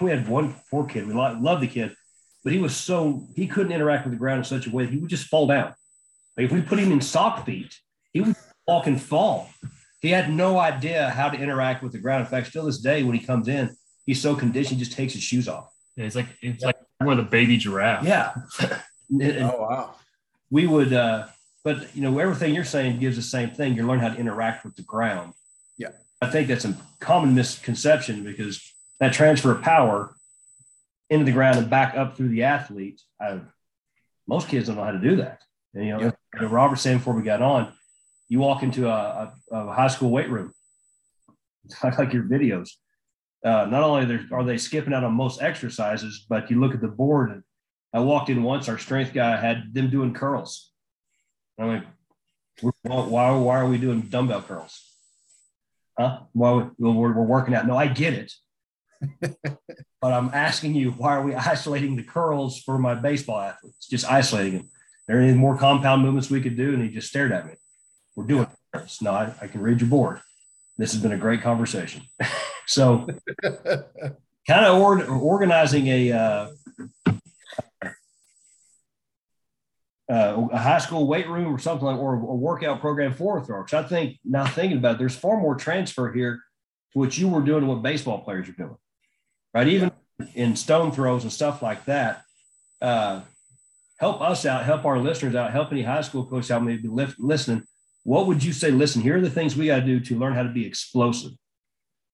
we 0.00 0.10
had 0.10 0.26
one 0.26 0.54
poor 0.70 0.86
kid. 0.86 1.06
We 1.06 1.12
lo- 1.12 1.38
loved 1.38 1.62
the 1.62 1.66
kid, 1.66 1.94
but 2.42 2.52
he 2.52 2.58
was 2.58 2.74
so 2.74 3.28
he 3.36 3.46
couldn't 3.46 3.72
interact 3.72 4.06
with 4.06 4.14
the 4.14 4.18
ground 4.18 4.38
in 4.38 4.44
such 4.44 4.66
a 4.66 4.70
way 4.70 4.84
that 4.84 4.92
he 4.92 4.98
would 4.98 5.10
just 5.10 5.26
fall 5.26 5.46
down. 5.46 5.74
Like 6.36 6.46
if 6.46 6.52
we 6.52 6.62
put 6.62 6.78
him 6.78 6.90
in 6.90 7.02
sock 7.02 7.44
feet, 7.44 7.74
he 8.14 8.22
would 8.22 8.34
walk 8.66 8.86
and 8.86 9.00
fall. 9.00 9.50
He 10.00 10.08
had 10.08 10.32
no 10.32 10.58
idea 10.58 11.10
how 11.10 11.28
to 11.28 11.38
interact 11.38 11.82
with 11.82 11.92
the 11.92 11.98
ground. 11.98 12.22
In 12.22 12.26
fact, 12.26 12.48
still 12.48 12.64
this 12.64 12.78
day, 12.78 13.02
when 13.02 13.14
he 13.14 13.24
comes 13.24 13.46
in, 13.46 13.76
he's 14.06 14.20
so 14.20 14.34
conditioned, 14.34 14.78
he 14.78 14.84
just 14.84 14.96
takes 14.96 15.12
his 15.12 15.22
shoes 15.22 15.48
off. 15.48 15.70
Yeah, 15.96 16.06
it's 16.06 16.16
like 16.16 16.28
it's 16.40 16.64
like 16.64 16.76
we're 17.04 17.14
the 17.16 17.22
baby 17.22 17.56
giraffe. 17.56 18.04
Yeah. 18.04 18.32
And- 19.10 19.22
and 19.22 19.44
Oh, 19.44 19.60
wow. 19.60 19.94
we 20.50 20.66
would, 20.66 20.92
uh, 20.92 21.26
but 21.64 21.94
you 21.94 22.02
know, 22.02 22.18
everything 22.18 22.54
you're 22.54 22.64
saying 22.64 22.98
gives 23.00 23.16
the 23.16 23.22
same 23.22 23.50
thing. 23.50 23.74
You 23.76 23.86
learn 23.86 23.98
how 24.00 24.08
to 24.08 24.18
interact 24.18 24.64
with 24.64 24.74
the 24.76 24.82
ground. 24.82 25.34
Yeah. 25.78 25.90
I 26.20 26.28
think 26.30 26.48
that's 26.48 26.64
a 26.64 26.76
common 27.00 27.34
misconception 27.34 28.24
because 28.24 28.60
that 29.00 29.12
transfer 29.12 29.52
of 29.52 29.62
power 29.62 30.14
into 31.10 31.24
the 31.24 31.32
ground 31.32 31.58
and 31.58 31.68
back 31.68 31.94
up 31.94 32.16
through 32.16 32.28
the 32.28 32.44
athlete. 32.44 33.00
I, 33.20 33.40
most 34.26 34.48
kids 34.48 34.68
don't 34.68 34.76
know 34.76 34.84
how 34.84 34.92
to 34.92 34.98
do 34.98 35.16
that. 35.16 35.42
And, 35.74 35.84
you 35.86 35.92
know, 35.92 36.00
Yeah. 36.00 36.10
the 36.40 36.48
Robert 36.48 36.76
saying 36.76 36.98
before 36.98 37.14
we 37.14 37.22
got 37.22 37.42
on, 37.42 37.72
you 38.28 38.38
walk 38.38 38.62
into 38.62 38.88
a, 38.88 39.34
a, 39.50 39.56
a 39.56 39.72
high 39.72 39.88
school 39.88 40.10
weight 40.10 40.30
room, 40.30 40.52
It's 41.64 41.82
like 41.98 42.12
your 42.12 42.22
videos. 42.24 42.70
Uh, 43.44 43.66
not 43.66 43.82
only 43.82 44.20
are 44.30 44.44
they 44.44 44.58
skipping 44.58 44.94
out 44.94 45.04
on 45.04 45.14
most 45.14 45.42
exercises, 45.42 46.24
but 46.28 46.50
you 46.50 46.60
look 46.60 46.74
at 46.74 46.80
the 46.80 46.88
board. 46.88 47.30
And 47.30 47.42
I 47.92 48.00
walked 48.00 48.30
in 48.30 48.42
once, 48.42 48.68
our 48.68 48.78
strength 48.78 49.12
guy 49.12 49.36
had 49.36 49.74
them 49.74 49.90
doing 49.90 50.14
curls. 50.14 50.70
I'm 51.58 51.68
like, 51.68 51.84
why, 52.82 53.30
why 53.30 53.58
are 53.58 53.66
we 53.66 53.78
doing 53.78 54.02
dumbbell 54.02 54.42
curls? 54.42 54.80
Huh? 55.98 56.20
Well, 56.34 56.70
we're, 56.78 57.12
we're 57.12 57.22
working 57.22 57.54
out. 57.54 57.66
No, 57.66 57.76
I 57.76 57.88
get 57.88 58.14
it. 58.14 58.32
but 59.20 60.12
I'm 60.12 60.30
asking 60.32 60.74
you, 60.74 60.92
why 60.92 61.16
are 61.16 61.22
we 61.22 61.34
isolating 61.34 61.96
the 61.96 62.02
curls 62.04 62.60
for 62.62 62.78
my 62.78 62.94
baseball 62.94 63.40
athletes? 63.40 63.88
Just 63.88 64.10
isolating 64.10 64.58
them. 64.58 64.70
There 65.08 65.18
are 65.18 65.20
any 65.20 65.34
more 65.34 65.56
compound 65.58 66.02
movements 66.02 66.30
we 66.30 66.40
could 66.40 66.56
do? 66.56 66.74
And 66.74 66.82
he 66.82 66.90
just 66.90 67.08
stared 67.08 67.32
at 67.32 67.46
me. 67.46 67.54
We're 68.14 68.26
doing 68.26 68.46
curls. 68.72 68.98
No, 69.02 69.12
I, 69.12 69.32
I 69.40 69.48
can 69.48 69.60
read 69.60 69.80
your 69.80 69.90
board. 69.90 70.20
This 70.78 70.92
has 70.92 71.02
been 71.02 71.12
a 71.12 71.18
great 71.18 71.42
conversation. 71.42 72.02
so, 72.66 73.06
kind 73.42 74.66
of 74.66 74.80
or, 74.80 75.04
organizing 75.06 75.86
a 75.88 76.12
uh, 76.12 76.48
uh, 80.12 80.48
a 80.52 80.58
high 80.58 80.78
school 80.78 81.06
weight 81.06 81.28
room 81.28 81.54
or 81.54 81.58
something 81.58 81.86
like, 81.86 81.96
or 81.96 82.14
a 82.14 82.18
workout 82.18 82.80
program 82.80 83.14
for 83.14 83.42
throwers. 83.42 83.72
I 83.72 83.82
think 83.82 84.18
now 84.24 84.46
thinking 84.46 84.78
about 84.78 84.96
it, 84.96 84.98
there's 84.98 85.16
far 85.16 85.40
more 85.40 85.54
transfer 85.54 86.12
here 86.12 86.42
to 86.92 86.98
what 86.98 87.16
you 87.16 87.28
were 87.28 87.40
doing 87.40 87.60
and 87.60 87.68
what 87.68 87.82
baseball 87.82 88.20
players 88.20 88.48
are 88.48 88.52
doing, 88.52 88.76
right? 89.54 89.68
Even 89.68 89.90
in 90.34 90.56
stone 90.56 90.92
throws 90.92 91.22
and 91.22 91.32
stuff 91.32 91.62
like 91.62 91.84
that. 91.86 92.22
Uh, 92.80 93.22
help 93.98 94.20
us 94.20 94.44
out, 94.44 94.64
help 94.64 94.84
our 94.84 94.98
listeners 94.98 95.34
out, 95.34 95.52
help 95.52 95.72
any 95.72 95.82
high 95.82 96.00
school 96.02 96.26
coach 96.26 96.50
out 96.50 96.62
maybe 96.62 96.88
lift, 96.88 97.18
listening. 97.18 97.64
What 98.04 98.26
would 98.26 98.42
you 98.42 98.52
say? 98.52 98.70
Listen, 98.70 99.02
here 99.02 99.16
are 99.16 99.20
the 99.20 99.30
things 99.30 99.56
we 99.56 99.66
got 99.66 99.80
to 99.80 99.86
do 99.86 100.00
to 100.00 100.18
learn 100.18 100.34
how 100.34 100.42
to 100.42 100.48
be 100.48 100.66
explosive, 100.66 101.32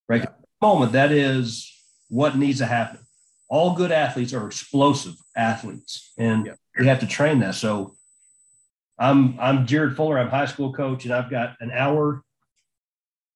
right? 0.09 0.21
Yeah. 0.21 0.29
At 0.29 0.39
the 0.61 0.67
moment, 0.67 0.93
that 0.93 1.13
is 1.13 1.73
what 2.09 2.37
needs 2.37 2.59
to 2.59 2.67
happen. 2.67 3.01
All 3.49 3.75
good 3.75 3.93
athletes 3.93 4.35
are 4.35 4.47
explosive 4.47 5.15
athletes, 5.35 6.13
and 6.19 6.47
yeah 6.47 6.53
we 6.79 6.87
have 6.87 7.01
to 7.01 7.07
train 7.07 7.41
that. 7.41 7.55
So 7.55 7.97
I'm 8.99 9.39
I'm 9.41 9.67
Jared 9.67 9.97
Fuller. 9.97 10.19
I'm 10.19 10.29
high 10.29 10.47
school 10.47 10.73
coach, 10.73 11.05
and 11.05 11.13
I've 11.13 11.31
got 11.31 11.57
an 11.61 11.71
hour 11.73 12.23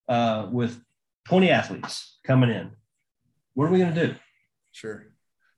uh, 0.08 0.48
with 0.50 0.80
20 1.26 1.50
athletes 1.50 2.18
coming 2.24 2.50
in. 2.50 2.70
What 3.54 3.66
are 3.66 3.72
we 3.72 3.78
going 3.78 3.94
to 3.94 4.06
do? 4.08 4.14
Sure, 4.72 5.06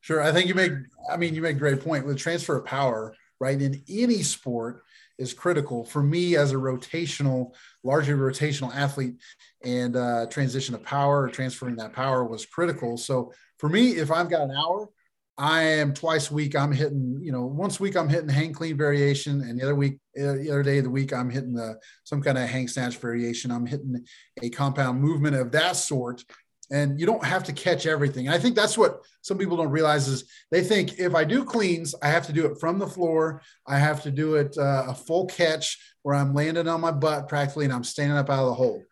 sure. 0.00 0.22
I 0.22 0.32
think 0.32 0.48
you 0.48 0.54
make. 0.54 0.72
I 1.10 1.16
mean, 1.16 1.34
you 1.34 1.42
make 1.42 1.56
a 1.56 1.58
great 1.58 1.80
point 1.80 2.06
with 2.06 2.18
transfer 2.18 2.56
of 2.56 2.64
power. 2.64 3.14
Right 3.40 3.60
in 3.60 3.82
any 3.88 4.22
sport 4.22 4.83
is 5.18 5.32
critical 5.32 5.84
for 5.84 6.02
me 6.02 6.36
as 6.36 6.52
a 6.52 6.56
rotational, 6.56 7.54
largely 7.82 8.14
rotational 8.14 8.74
athlete, 8.74 9.14
and 9.62 9.96
uh, 9.96 10.26
transition 10.30 10.74
of 10.74 10.82
power 10.82 11.28
transferring 11.28 11.76
that 11.76 11.92
power 11.92 12.24
was 12.24 12.46
critical. 12.46 12.96
So 12.96 13.32
for 13.58 13.68
me, 13.68 13.92
if 13.92 14.10
I've 14.10 14.30
got 14.30 14.42
an 14.42 14.56
hour, 14.56 14.88
I 15.36 15.62
am 15.62 15.94
twice 15.94 16.30
a 16.30 16.34
week. 16.34 16.54
I'm 16.54 16.70
hitting, 16.70 17.18
you 17.20 17.32
know, 17.32 17.44
once 17.44 17.80
a 17.80 17.82
week 17.82 17.96
I'm 17.96 18.08
hitting 18.08 18.28
hang 18.28 18.52
clean 18.52 18.76
variation, 18.76 19.40
and 19.40 19.58
the 19.58 19.64
other 19.64 19.74
week, 19.74 19.98
uh, 20.16 20.34
the 20.34 20.50
other 20.50 20.62
day 20.62 20.78
of 20.78 20.84
the 20.84 20.90
week 20.90 21.12
I'm 21.12 21.28
hitting 21.28 21.54
the 21.54 21.76
some 22.04 22.22
kind 22.22 22.38
of 22.38 22.48
hang 22.48 22.68
snatch 22.68 22.96
variation. 22.98 23.50
I'm 23.50 23.66
hitting 23.66 24.04
a 24.42 24.50
compound 24.50 25.00
movement 25.00 25.34
of 25.34 25.50
that 25.52 25.74
sort, 25.74 26.22
and 26.70 26.98
you 26.98 27.06
don't 27.06 27.24
have 27.24 27.44
to 27.44 27.52
catch 27.52 27.86
everything. 27.86 28.28
I 28.28 28.38
think 28.38 28.56
that's 28.56 28.78
what 28.78 29.00
some 29.22 29.38
people 29.38 29.56
don't 29.56 29.70
realize 29.70 30.08
is 30.08 30.24
they 30.50 30.62
think 30.62 30.98
if 30.98 31.14
I 31.14 31.24
do 31.24 31.44
cleans, 31.44 31.94
I 32.02 32.08
have 32.08 32.26
to 32.26 32.32
do 32.32 32.46
it 32.46 32.58
from 32.58 32.78
the 32.78 32.86
floor. 32.86 33.42
I 33.66 33.78
have 33.78 34.02
to 34.04 34.10
do 34.10 34.36
it 34.36 34.56
uh, 34.56 34.86
a 34.88 34.94
full 34.94 35.26
catch 35.26 35.78
where 36.02 36.14
I'm 36.14 36.34
landing 36.34 36.68
on 36.68 36.80
my 36.80 36.90
butt 36.90 37.28
practically, 37.28 37.64
and 37.64 37.74
I'm 37.74 37.84
standing 37.84 38.16
up 38.16 38.30
out 38.30 38.44
of 38.44 38.48
the 38.48 38.54
hole. 38.54 38.82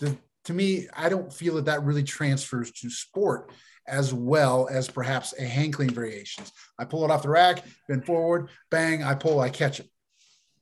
To, 0.00 0.16
to 0.44 0.52
me, 0.52 0.88
I 0.94 1.08
don't 1.08 1.32
feel 1.32 1.56
that 1.56 1.66
that 1.66 1.84
really 1.84 2.04
transfers 2.04 2.70
to 2.72 2.90
sport 2.90 3.50
as 3.88 4.12
well 4.12 4.68
as 4.70 4.88
perhaps 4.88 5.32
a 5.38 5.44
hang 5.44 5.70
clean 5.70 5.90
variations. 5.90 6.52
I 6.78 6.84
pull 6.84 7.04
it 7.04 7.10
off 7.10 7.22
the 7.22 7.28
rack, 7.28 7.64
bend 7.88 8.04
forward, 8.04 8.48
bang, 8.70 9.04
I 9.04 9.14
pull, 9.14 9.40
I 9.40 9.48
catch 9.48 9.80
it. 9.80 9.88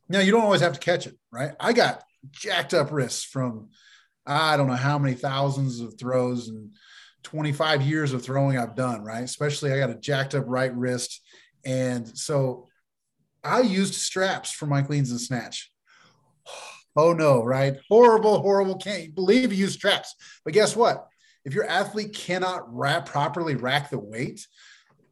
Now 0.09 0.20
you 0.20 0.33
don't 0.33 0.44
always 0.44 0.61
have 0.61 0.74
to 0.74 0.80
catch 0.80 1.07
it, 1.07 1.16
right? 1.30 1.52
I 1.59 1.72
got 1.72 2.02
jacked 2.30 2.74
up 2.74 2.92
wrists 2.92 3.24
from 3.24 3.70
I 4.26 4.56
don't 4.56 4.68
know 4.68 4.74
how 4.74 4.98
many 4.98 5.14
thousands 5.14 5.80
of 5.80 5.98
throws 5.98 6.48
and 6.48 6.70
25 7.24 7.82
years 7.82 8.12
of 8.12 8.22
throwing 8.22 8.58
I've 8.58 8.74
done, 8.74 9.02
right? 9.02 9.24
Especially 9.24 9.72
I 9.72 9.78
got 9.78 9.90
a 9.90 9.94
jacked 9.94 10.34
up 10.34 10.44
right 10.46 10.74
wrist. 10.74 11.20
And 11.64 12.06
so 12.16 12.68
I 13.42 13.60
used 13.60 13.94
straps 13.94 14.52
for 14.52 14.66
my 14.66 14.82
cleans 14.82 15.10
and 15.10 15.20
snatch. 15.20 15.70
Oh 16.96 17.12
no, 17.12 17.42
right? 17.42 17.74
Horrible, 17.88 18.40
horrible. 18.40 18.76
Can't 18.76 19.16
believe 19.16 19.52
you 19.52 19.58
use 19.58 19.72
straps. 19.72 20.14
But 20.44 20.54
guess 20.54 20.76
what? 20.76 21.08
if 21.44 21.54
your 21.54 21.66
athlete 21.66 22.14
cannot 22.14 22.74
wrap 22.74 23.06
properly 23.06 23.54
rack 23.54 23.90
the 23.90 23.98
weight, 23.98 24.46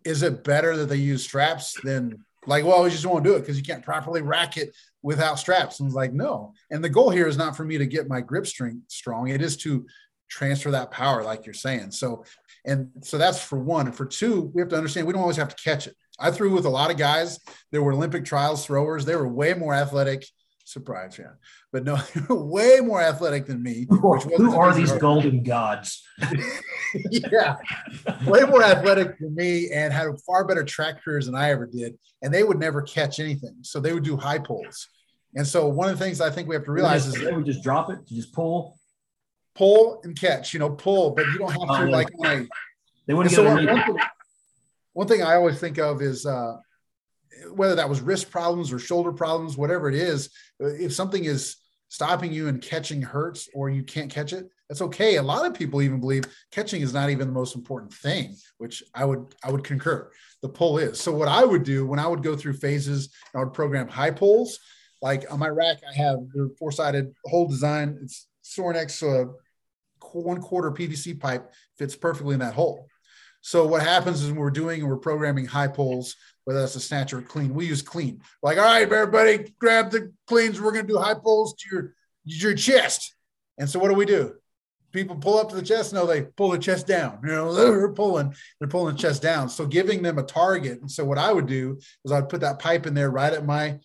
is 0.05 0.22
it 0.22 0.44
better 0.44 0.77
that 0.77 0.88
they 0.88 0.96
use 0.96 1.22
straps 1.22 1.79
than 1.83 2.25
like, 2.46 2.64
well, 2.64 2.83
we 2.83 2.90
just 2.90 3.07
won't 3.07 3.25
do 3.25 3.35
it 3.35 3.40
because 3.40 3.57
you 3.57 3.62
can't 3.62 3.85
properly 3.85 4.22
rack 4.22 4.57
it 4.57 4.75
without 5.03 5.38
straps? 5.38 5.81
And 5.81 5.87
it's 5.87 5.97
like, 5.97 6.12
no. 6.12 6.55
And 6.71 6.83
the 6.83 6.88
goal 6.88 7.11
here 7.11 7.27
is 7.27 7.37
not 7.37 7.57
for 7.57 7.65
me 7.65 7.79
to 7.79 7.87
get 7.87 8.09
my 8.09 8.21
grip 8.21 8.47
strength 8.47 8.91
strong. 8.91 9.29
It 9.29 9.43
is 9.43 9.57
to 9.59 9.87
transfer 10.29 10.71
that 10.71 10.91
power, 10.91 11.23
like 11.23 11.45
you're 11.45 11.55
saying. 11.55 11.91
So, 11.91 12.25
and 12.65 12.91
so 13.03 13.19
that's 13.19 13.43
for 13.43 13.59
one. 13.59 13.87
And 13.87 13.97
for 13.97 14.07
two, 14.07 14.51
we 14.55 14.62
have 14.62 14.69
to 14.71 14.77
understand 14.77 15.07
we 15.07 15.12
don't 15.12 15.23
always 15.23 15.37
have 15.37 15.55
to 15.55 15.62
catch 15.62 15.87
it. 15.87 15.97
I 16.19 16.31
threw 16.31 16.53
with 16.53 16.67
a 16.67 16.71
lot 16.71 16.91
of 16.91 16.97
guys 16.97 17.38
that 17.71 17.83
were 17.83 17.93
Olympic 17.93 18.25
trials 18.25 18.65
throwers. 18.65 19.05
They 19.05 19.17
were 19.17 19.29
way 19.29 19.55
more 19.55 19.75
athletic 19.75 20.27
surprise 20.73 21.19
yeah. 21.19 21.33
But 21.71 21.85
no 21.85 21.99
way 22.31 22.81
more 22.81 23.01
athletic 23.03 23.47
than 23.47 23.63
me 23.63 23.87
who 23.89 24.57
are 24.57 24.75
these 24.75 24.93
golden 24.93 25.43
gods? 25.43 26.03
Yeah. 27.11 27.57
Way 28.27 28.43
more 28.43 28.63
athletic 28.63 29.19
than 29.19 29.35
me 29.35 29.71
and 29.71 29.95
had 29.95 30.09
far 30.27 30.45
better 30.47 30.63
track 30.63 31.03
careers 31.03 31.25
than 31.25 31.35
i 31.35 31.51
ever 31.51 31.65
did 31.65 31.97
and 32.21 32.33
they 32.35 32.43
would 32.43 32.59
never 32.59 32.83
catch 32.83 33.19
anything. 33.19 33.57
So 33.63 33.81
they 33.81 33.95
would 33.95 34.05
do 34.05 34.15
high 34.15 34.39
pulls. 34.39 34.89
And 35.35 35.47
so 35.47 35.69
one 35.69 35.89
of 35.89 35.99
the 35.99 36.05
things 36.05 36.21
i 36.21 36.29
think 36.29 36.49
we 36.49 36.55
have 36.55 36.65
to 36.67 36.73
realize 36.73 37.07
is 37.07 37.15
they 37.15 37.33
would 37.33 37.47
just 37.47 37.63
drop 37.63 37.91
it 37.91 38.01
just 38.07 38.35
pull. 38.35 38.79
Pull 39.55 40.01
and 40.05 40.19
catch 40.19 40.55
you 40.55 40.61
know 40.61 40.71
pull 40.71 41.11
but 41.11 41.27
you 41.27 41.39
don't 41.39 41.51
have 41.51 41.61
to 41.61 41.87
oh, 41.87 41.91
like 41.91 42.09
they 43.07 43.13
wouldn't 43.13 43.35
so 43.35 43.45
one, 43.45 43.67
one, 43.67 43.85
thing, 43.85 43.97
one 44.95 45.09
thing 45.09 45.23
i 45.23 45.35
always 45.35 45.61
think 45.61 45.77
of 45.79 46.01
is 46.01 46.25
uh 46.25 46.57
whether 47.51 47.75
that 47.75 47.88
was 47.88 48.01
wrist 48.01 48.31
problems 48.31 48.73
or 48.73 48.79
shoulder 48.79 49.12
problems, 49.12 49.57
whatever 49.57 49.88
it 49.88 49.95
is, 49.95 50.31
if 50.59 50.92
something 50.92 51.25
is 51.25 51.57
stopping 51.88 52.33
you 52.33 52.49
and 52.49 52.62
catching 52.62 53.03
hurts 53.03 53.49
or 53.55 53.68
you 53.68 53.83
can't 53.83 54.11
catch 54.11 54.33
it, 54.33 54.49
that's 54.68 54.81
okay. 54.81 55.16
A 55.16 55.23
lot 55.23 55.45
of 55.45 55.53
people 55.53 55.83
even 55.83 56.01
believe 56.01 56.25
catching 56.51 56.81
is 56.81 56.95
not 56.95 57.11
even 57.11 57.27
the 57.27 57.35
most 57.35 57.55
important 57.55 57.92
thing, 57.92 58.35
which 58.57 58.83
I 58.95 59.05
would 59.05 59.35
I 59.45 59.51
would 59.51 59.64
concur. 59.64 60.11
The 60.40 60.49
pull 60.49 60.79
is. 60.79 60.99
So 60.99 61.12
what 61.12 61.29
I 61.29 61.45
would 61.45 61.62
do 61.62 61.87
when 61.87 61.99
I 61.99 62.07
would 62.07 62.23
go 62.23 62.35
through 62.35 62.55
phases, 62.55 63.12
I 63.35 63.40
would 63.40 63.53
program 63.53 63.88
high 63.88 64.11
pulls. 64.11 64.59
Like 65.03 65.31
on 65.31 65.38
my 65.38 65.49
rack, 65.49 65.79
I 65.88 65.92
have 65.95 66.21
the 66.33 66.55
four-sided 66.59 67.12
hole 67.27 67.49
design. 67.49 67.99
It's 68.03 68.27
Sorinex 68.45 69.03
uh, 69.03 69.33
one 70.12 70.40
quarter 70.40 70.71
PVC 70.71 71.18
pipe 71.21 71.53
fits 71.77 71.95
perfectly 71.97 72.35
in 72.35 72.40
that 72.40 72.55
hole. 72.55 72.87
So 73.42 73.66
what 73.66 73.83
happens 73.83 74.23
is 74.23 74.31
when 74.31 74.38
we're 74.38 74.51
doing 74.51 74.81
and 74.81 74.88
we're 74.88 74.97
programming 74.97 75.47
high 75.47 75.68
pulls, 75.68 76.16
whether 76.44 76.61
that's 76.61 76.76
a 76.76 76.81
snatch 76.81 77.12
or 77.12 77.22
clean. 77.22 77.55
We 77.55 77.66
use 77.66 77.83
clean. 77.83 78.20
Like, 78.42 78.59
all 78.59 78.64
right, 78.64 78.83
everybody, 78.83 79.52
grab 79.59 79.90
the 79.90 80.12
cleans. 80.26 80.61
We're 80.61 80.72
going 80.72 80.87
to 80.87 80.92
do 80.92 80.98
high 80.98 81.14
pulls 81.14 81.55
to 81.55 81.68
your 81.70 81.94
your 82.24 82.55
chest. 82.55 83.14
And 83.59 83.68
so, 83.68 83.78
what 83.78 83.88
do 83.88 83.94
we 83.94 84.07
do? 84.07 84.35
People 84.92 85.16
pull 85.16 85.38
up 85.38 85.48
to 85.48 85.57
the 85.57 85.62
chest. 85.62 85.92
No, 85.92 86.07
they 86.07 86.22
pull 86.22 86.50
the 86.50 86.59
chest 86.59 86.87
down. 86.87 87.20
You 87.24 87.31
know, 87.31 87.52
they're 87.55 87.92
pulling, 87.92 88.35
they're 88.59 88.68
pulling 88.68 88.94
the 88.94 89.00
chest 89.00 89.22
down. 89.22 89.48
So, 89.48 89.66
giving 89.66 90.02
them 90.02 90.18
a 90.18 90.22
target. 90.22 90.81
And 90.81 90.90
so, 90.90 91.05
what 91.05 91.18
I 91.18 91.33
would 91.33 91.46
do 91.46 91.78
is 92.05 92.12
I'd 92.12 92.28
put 92.28 92.40
that 92.40 92.59
pipe 92.59 92.87
in 92.87 92.94
there 92.94 93.11
right 93.11 93.33
at 93.33 93.46
my 93.46 93.78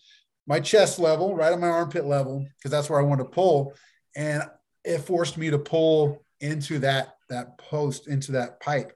my 0.46 0.60
chest 0.60 0.98
level, 0.98 1.36
right 1.36 1.52
at 1.52 1.60
my 1.60 1.68
armpit 1.68 2.06
level, 2.06 2.46
because 2.56 2.70
that's 2.70 2.88
where 2.88 2.98
I 2.98 3.04
want 3.04 3.20
to 3.20 3.26
pull. 3.26 3.74
And 4.16 4.42
it 4.84 4.98
forced 4.98 5.36
me 5.36 5.50
to 5.50 5.58
pull 5.58 6.24
into 6.40 6.78
that 6.78 7.14
that 7.28 7.58
post 7.58 8.08
into 8.08 8.32
that 8.32 8.60
pipe 8.60 8.92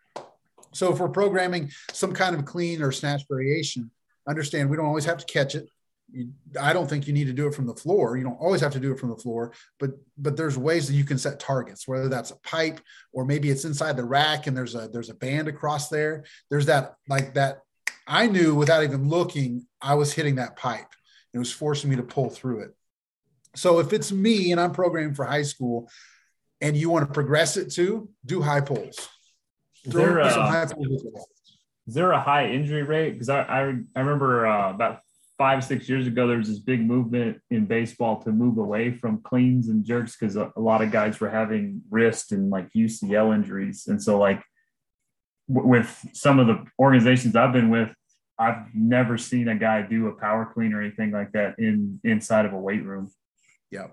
so 0.72 0.92
if 0.92 0.98
we're 0.98 1.08
programming 1.08 1.70
some 1.92 2.12
kind 2.12 2.34
of 2.34 2.44
clean 2.44 2.82
or 2.82 2.92
snatch 2.92 3.22
variation, 3.28 3.90
understand 4.28 4.70
we 4.70 4.76
don't 4.76 4.86
always 4.86 5.04
have 5.04 5.18
to 5.18 5.26
catch 5.26 5.54
it. 5.54 5.68
You, 6.10 6.30
I 6.60 6.72
don't 6.72 6.88
think 6.88 7.06
you 7.06 7.12
need 7.12 7.26
to 7.26 7.32
do 7.32 7.46
it 7.46 7.54
from 7.54 7.66
the 7.66 7.74
floor. 7.74 8.16
You 8.16 8.24
don't 8.24 8.40
always 8.40 8.60
have 8.60 8.72
to 8.72 8.80
do 8.80 8.92
it 8.92 8.98
from 8.98 9.08
the 9.08 9.16
floor, 9.16 9.52
but 9.78 9.92
but 10.18 10.36
there's 10.36 10.58
ways 10.58 10.86
that 10.86 10.94
you 10.94 11.04
can 11.04 11.18
set 11.18 11.40
targets, 11.40 11.88
whether 11.88 12.08
that's 12.08 12.30
a 12.30 12.36
pipe 12.40 12.80
or 13.12 13.24
maybe 13.24 13.50
it's 13.50 13.64
inside 13.64 13.96
the 13.96 14.04
rack 14.04 14.46
and 14.46 14.56
there's 14.56 14.74
a 14.74 14.88
there's 14.88 15.10
a 15.10 15.14
band 15.14 15.48
across 15.48 15.88
there. 15.88 16.24
There's 16.50 16.66
that 16.66 16.96
like 17.08 17.34
that. 17.34 17.60
I 18.06 18.26
knew 18.26 18.54
without 18.54 18.82
even 18.82 19.08
looking, 19.08 19.66
I 19.80 19.94
was 19.94 20.12
hitting 20.12 20.34
that 20.34 20.56
pipe. 20.56 20.88
It 21.32 21.38
was 21.38 21.52
forcing 21.52 21.88
me 21.88 21.96
to 21.96 22.02
pull 22.02 22.28
through 22.28 22.60
it. 22.64 22.74
So 23.54 23.78
if 23.78 23.92
it's 23.92 24.12
me 24.12 24.52
and 24.52 24.60
I'm 24.60 24.72
programming 24.72 25.14
for 25.14 25.24
high 25.24 25.42
school, 25.42 25.88
and 26.62 26.76
you 26.76 26.88
want 26.88 27.06
to 27.06 27.12
progress 27.12 27.56
it 27.56 27.72
to, 27.72 28.08
do 28.24 28.40
high 28.40 28.60
pulls. 28.60 29.08
Is 29.84 29.92
there, 29.92 30.18
a, 30.18 30.26
is 31.86 31.94
there 31.94 32.12
a 32.12 32.20
high 32.20 32.48
injury 32.48 32.82
rate? 32.82 33.12
Because 33.12 33.28
I, 33.28 33.42
I, 33.42 33.60
I 33.96 34.00
remember 34.00 34.46
uh, 34.46 34.70
about 34.70 35.00
five 35.38 35.64
six 35.64 35.88
years 35.88 36.06
ago 36.06 36.28
there 36.28 36.38
was 36.38 36.48
this 36.48 36.60
big 36.60 36.80
movement 36.80 37.40
in 37.50 37.66
baseball 37.66 38.22
to 38.22 38.30
move 38.30 38.58
away 38.58 38.92
from 38.92 39.20
cleans 39.22 39.68
and 39.68 39.84
jerks 39.84 40.16
because 40.16 40.36
a, 40.36 40.52
a, 40.56 40.60
lot 40.60 40.82
of 40.82 40.92
guys 40.92 41.18
were 41.18 41.30
having 41.30 41.82
wrist 41.90 42.30
and 42.30 42.50
like 42.50 42.68
ucl 42.76 43.34
injuries. 43.34 43.86
And 43.88 44.00
so 44.00 44.18
like 44.18 44.40
w- 45.52 45.68
with 45.68 46.06
some 46.12 46.38
of 46.38 46.46
the 46.46 46.64
organizations 46.78 47.34
i've 47.34 47.52
been 47.52 47.70
with 47.70 47.92
i've 48.38 48.66
never 48.72 49.18
seen 49.18 49.48
a 49.48 49.56
guy 49.56 49.82
do 49.82 50.06
a 50.06 50.12
power 50.12 50.48
clean 50.52 50.72
or 50.72 50.80
anything 50.80 51.10
like 51.10 51.32
that 51.32 51.58
in 51.58 51.98
inside 52.04 52.44
of 52.44 52.52
a 52.52 52.58
weight 52.58 52.84
room. 52.84 53.10
Yeah 53.70 53.88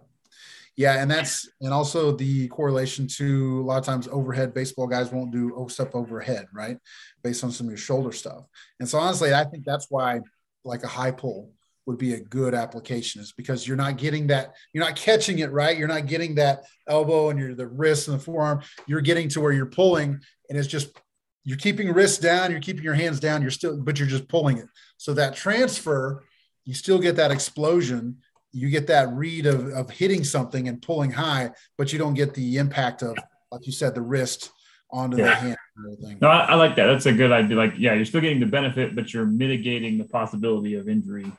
yeah 0.80 1.02
and 1.02 1.12
that's 1.12 1.50
and 1.60 1.74
also 1.74 2.14
the 2.14 2.48
correlation 2.48 3.06
to 3.06 3.60
a 3.60 3.66
lot 3.66 3.78
of 3.78 3.84
times 3.84 4.08
overhead 4.08 4.54
baseball 4.54 4.88
guys 4.88 5.12
won't 5.12 5.30
do 5.30 5.68
step 5.70 5.94
overhead 5.94 6.48
right? 6.54 6.78
Based 7.22 7.44
on 7.44 7.52
some 7.52 7.68
of 7.68 7.72
your 7.72 7.78
shoulder 7.78 8.14
stuff. 8.14 8.46
And 8.80 8.88
so 8.88 8.98
honestly 8.98 9.34
i 9.34 9.44
think 9.44 9.66
that's 9.66 9.88
why 9.90 10.22
like 10.64 10.84
a 10.84 10.88
high 10.88 11.12
pull 11.12 11.52
would 11.86 11.98
be 11.98 12.14
a 12.14 12.20
good 12.20 12.54
application 12.54 13.20
is 13.20 13.34
because 13.34 13.68
you're 13.68 13.76
not 13.76 13.98
getting 13.98 14.28
that 14.28 14.54
you're 14.74 14.84
not 14.84 14.96
catching 14.96 15.40
it 15.40 15.52
right? 15.52 15.78
You're 15.78 15.88
not 15.88 16.06
getting 16.06 16.36
that 16.36 16.64
elbow 16.88 17.30
and 17.30 17.38
your 17.40 17.56
the 17.56 17.68
wrist 17.68 18.08
and 18.08 18.18
the 18.18 18.24
forearm. 18.24 18.62
You're 18.88 19.02
getting 19.02 19.28
to 19.30 19.42
where 19.42 19.52
you're 19.52 19.66
pulling 19.66 20.22
and 20.50 20.58
it's 20.58 20.68
just 20.68 20.98
you're 21.44 21.58
keeping 21.58 21.92
wrists 21.92 22.20
down 22.20 22.52
you're 22.52 22.62
keeping 22.62 22.84
your 22.84 22.94
hands 22.94 23.20
down 23.20 23.42
you're 23.42 23.52
still 23.52 23.76
but 23.76 24.00
you're 24.00 24.08
just 24.08 24.30
pulling 24.30 24.60
it. 24.60 24.68
So 24.96 25.14
that 25.16 25.36
transfer 25.36 26.24
you 26.64 26.74
still 26.74 27.00
get 27.00 27.18
that 27.18 27.32
explosion 27.32 28.18
you 28.52 28.70
get 28.70 28.88
that 28.88 29.10
read 29.10 29.46
of, 29.46 29.68
of 29.70 29.90
hitting 29.90 30.24
something 30.24 30.68
and 30.68 30.82
pulling 30.82 31.12
high 31.12 31.50
but 31.78 31.94
you 31.94 32.00
don't 32.00 32.16
get 32.16 32.34
the 32.34 32.58
impact 32.58 33.02
of 33.02 33.18
like 33.52 33.66
you 33.66 33.72
said 33.72 33.94
the 33.96 34.02
wrist 34.02 34.52
onto 34.92 35.18
yeah. 35.18 35.24
the 35.24 35.36
hand 35.36 35.58
no, 36.22 36.28
I, 36.28 36.40
I, 36.46 36.56
like 36.56 36.76
that. 36.76 36.88
That's 36.88 37.06
a 37.06 37.14
good 37.14 37.32
idea. 37.32 37.56
Like, 37.56 37.74
yeah, 37.78 37.94
you're 37.94 38.06
still 38.06 38.22
getting 38.22 38.40
the 38.40 38.46
benefit, 38.46 38.96
but 38.96 39.14
you're 39.14 39.26
mitigating 39.26 39.98
the 39.98 40.04
possibility 40.04 40.76
of 40.76 40.90
injury. 40.90 41.32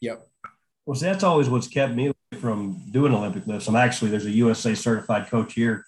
Yep. 0.00 0.26
Well, 0.86 0.94
see, 0.94 1.06
that's 1.06 1.24
always 1.24 1.48
what's 1.48 1.68
kept 1.68 1.94
me 1.94 2.12
from 2.40 2.80
doing 2.90 3.14
Olympic 3.14 3.46
lifts. 3.46 3.68
I'm 3.68 3.76
actually 3.76 4.10
there's 4.10 4.26
a 4.26 4.30
USA 4.30 4.74
certified 4.74 5.28
coach 5.28 5.54
here. 5.54 5.84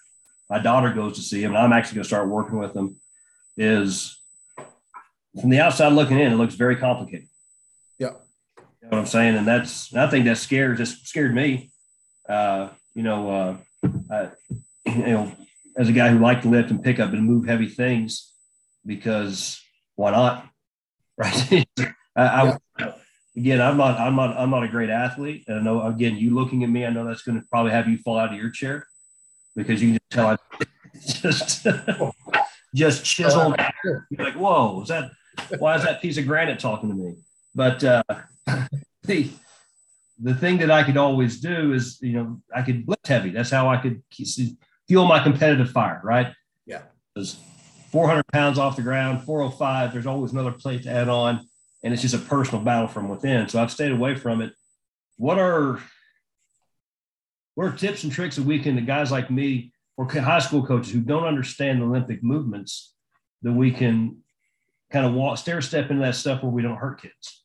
My 0.49 0.59
daughter 0.59 0.93
goes 0.93 1.15
to 1.15 1.21
see 1.21 1.43
him, 1.43 1.51
and 1.51 1.57
I'm 1.57 1.73
actually 1.73 1.95
going 1.95 2.03
to 2.03 2.07
start 2.07 2.27
working 2.27 2.59
with 2.59 2.75
him. 2.75 2.97
Is 3.57 4.19
from 5.39 5.49
the 5.49 5.59
outside 5.59 5.93
looking 5.93 6.19
in, 6.19 6.31
it 6.31 6.35
looks 6.35 6.55
very 6.55 6.75
complicated. 6.75 7.27
Yeah. 8.93 8.99
You 8.99 9.01
know 9.01 9.01
what 9.01 9.01
I'm 9.01 9.05
saying? 9.07 9.37
And 9.37 9.47
that's 9.47 9.95
I 9.95 10.07
think 10.07 10.25
that 10.25 10.37
scared 10.37 10.77
just 10.77 11.07
scared 11.07 11.33
me. 11.33 11.71
Uh, 12.27 12.69
you 12.93 13.03
know, 13.03 13.29
uh, 13.29 13.57
I, 14.11 14.29
you 14.85 15.13
know, 15.13 15.31
as 15.77 15.89
a 15.89 15.93
guy 15.93 16.09
who 16.09 16.19
liked 16.19 16.43
to 16.43 16.49
lift 16.49 16.71
and 16.71 16.83
pick 16.83 16.99
up 16.99 17.13
and 17.13 17.23
move 17.23 17.45
heavy 17.45 17.67
things 17.67 18.31
because 18.85 19.61
why 19.95 20.11
not? 20.11 20.49
Right. 21.15 21.67
I, 22.15 22.57
I, 22.79 22.93
again, 23.37 23.61
I'm 23.61 23.77
not, 23.77 23.99
I'm 23.99 24.15
not, 24.15 24.35
I'm 24.35 24.49
not 24.49 24.63
a 24.63 24.67
great 24.67 24.89
athlete. 24.89 25.43
And 25.47 25.59
I 25.59 25.61
know, 25.61 25.85
again, 25.85 26.15
you 26.15 26.33
looking 26.33 26.63
at 26.63 26.71
me, 26.71 26.87
I 26.87 26.89
know 26.89 27.05
that's 27.05 27.21
going 27.21 27.39
to 27.39 27.47
probably 27.51 27.71
have 27.71 27.87
you 27.87 27.99
fall 27.99 28.17
out 28.17 28.33
of 28.33 28.39
your 28.39 28.49
chair 28.49 28.87
because 29.55 29.81
you 29.81 29.89
can 29.89 29.99
just 29.99 30.09
tell 30.09 30.27
I 30.27 30.37
just, 31.05 31.67
just 32.73 33.05
chiseled. 33.05 33.55
You're 33.83 34.25
like, 34.25 34.33
whoa, 34.33 34.81
is 34.81 34.87
that, 34.87 35.11
why 35.59 35.75
is 35.75 35.83
that 35.83 36.01
piece 36.01 36.17
of 36.17 36.25
granite 36.25 36.59
talking 36.59 36.89
to 36.89 36.95
me? 36.95 37.13
But, 37.55 37.83
uh, 37.83 38.03
the, 39.03 39.29
the 40.21 40.35
thing 40.35 40.57
that 40.59 40.71
I 40.71 40.83
could 40.83 40.97
always 40.97 41.39
do 41.39 41.73
is, 41.73 41.99
you 42.01 42.13
know, 42.13 42.41
I 42.55 42.61
could 42.61 42.87
lift 42.87 43.07
heavy. 43.07 43.31
That's 43.31 43.49
how 43.49 43.69
I 43.69 43.77
could 43.77 44.01
fuel 44.87 45.05
my 45.05 45.21
competitive 45.21 45.71
fire, 45.71 46.01
right? 46.03 46.33
Yeah. 46.65 46.83
Because 47.13 47.37
400 47.91 48.23
pounds 48.31 48.57
off 48.57 48.75
the 48.75 48.81
ground, 48.81 49.23
405, 49.23 49.93
there's 49.93 50.07
always 50.07 50.31
another 50.31 50.51
plate 50.51 50.83
to 50.83 50.89
add 50.89 51.09
on. 51.09 51.47
And 51.83 51.93
it's 51.93 52.01
just 52.01 52.15
a 52.15 52.19
personal 52.19 52.63
battle 52.63 52.87
from 52.87 53.09
within. 53.09 53.49
So 53.49 53.61
I've 53.61 53.71
stayed 53.71 53.91
away 53.91 54.15
from 54.15 54.41
it. 54.41 54.53
What 55.17 55.37
are 55.37 55.79
what 57.55 57.67
are 57.67 57.77
tips 57.77 58.03
and 58.03 58.11
tricks 58.11 58.37
that 58.37 58.45
we 58.45 58.59
can, 58.59 58.75
the 58.75 58.81
guys 58.81 59.11
like 59.11 59.29
me 59.29 59.73
or 59.95 60.07
high 60.07 60.39
school 60.39 60.65
coaches 60.65 60.91
who 60.91 61.01
don't 61.01 61.25
understand 61.25 61.81
the 61.81 61.85
Olympic 61.85 62.23
movements, 62.23 62.93
that 63.43 63.51
we 63.51 63.71
can 63.71 64.17
kind 64.91 65.05
of 65.05 65.13
walk, 65.13 65.37
stair 65.37 65.61
step 65.61 65.91
into 65.91 66.01
that 66.01 66.15
stuff 66.15 66.41
where 66.41 66.51
we 66.51 66.63
don't 66.63 66.77
hurt 66.77 67.01
kids. 67.01 67.42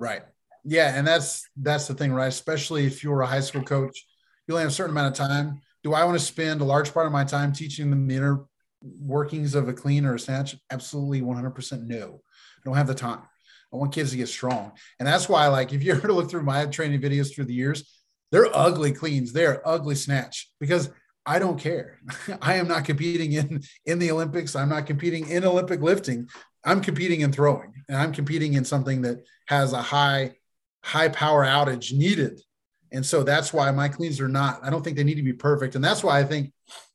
Right. 0.00 0.22
Yeah. 0.64 0.92
And 0.96 1.06
that's, 1.06 1.48
that's 1.56 1.86
the 1.86 1.94
thing, 1.94 2.12
right? 2.12 2.26
Especially 2.26 2.86
if 2.86 3.04
you're 3.04 3.20
a 3.20 3.26
high 3.26 3.40
school 3.40 3.62
coach, 3.62 4.04
you 4.48 4.54
only 4.54 4.62
have 4.62 4.72
a 4.72 4.74
certain 4.74 4.90
amount 4.90 5.12
of 5.12 5.26
time 5.28 5.60
do 5.82 5.94
I 5.94 6.04
want 6.04 6.18
to 6.18 6.24
spend 6.24 6.60
a 6.60 6.64
large 6.64 6.92
part 6.92 7.06
of 7.06 7.12
my 7.12 7.24
time 7.24 7.52
teaching 7.52 7.90
them 7.90 8.06
the 8.06 8.16
inner 8.16 8.44
workings 8.82 9.54
of 9.54 9.68
a 9.68 9.72
clean 9.72 10.04
or 10.04 10.14
a 10.14 10.18
snatch? 10.18 10.56
Absolutely 10.70 11.22
100% 11.22 11.86
no. 11.86 12.20
I 12.22 12.60
don't 12.64 12.76
have 12.76 12.86
the 12.86 12.94
time. 12.94 13.20
I 13.72 13.76
want 13.76 13.92
kids 13.92 14.10
to 14.10 14.16
get 14.16 14.28
strong. 14.28 14.72
And 14.98 15.06
that's 15.06 15.28
why, 15.28 15.46
like, 15.46 15.72
if 15.72 15.82
you 15.82 15.92
ever 15.94 16.12
look 16.12 16.30
through 16.30 16.42
my 16.42 16.66
training 16.66 17.00
videos 17.00 17.34
through 17.34 17.46
the 17.46 17.54
years, 17.54 18.02
they're 18.30 18.54
ugly 18.54 18.92
cleans, 18.92 19.32
they're 19.32 19.66
ugly 19.66 19.94
snatch 19.94 20.50
because 20.60 20.90
I 21.24 21.38
don't 21.38 21.58
care. 21.58 21.98
I 22.42 22.54
am 22.54 22.68
not 22.68 22.84
competing 22.84 23.32
in 23.32 23.62
in 23.86 23.98
the 23.98 24.10
Olympics. 24.10 24.54
I'm 24.54 24.68
not 24.68 24.86
competing 24.86 25.28
in 25.28 25.44
Olympic 25.44 25.80
lifting. 25.80 26.28
I'm 26.64 26.80
competing 26.80 27.20
in 27.22 27.32
throwing, 27.32 27.72
and 27.88 27.96
I'm 27.96 28.12
competing 28.12 28.54
in 28.54 28.64
something 28.64 29.02
that 29.02 29.24
has 29.46 29.72
a 29.72 29.82
high 29.82 30.34
high 30.82 31.08
power 31.08 31.44
outage 31.44 31.92
needed 31.92 32.40
and 32.92 33.04
so 33.04 33.22
that's 33.22 33.52
why 33.52 33.70
my 33.70 33.88
cleans 33.88 34.20
are 34.20 34.28
not, 34.28 34.64
I 34.64 34.70
don't 34.70 34.82
think 34.82 34.96
they 34.96 35.04
need 35.04 35.16
to 35.16 35.22
be 35.22 35.32
perfect. 35.32 35.74
And 35.74 35.84
that's 35.84 36.02
why 36.02 36.18
I 36.18 36.24
think 36.24 36.52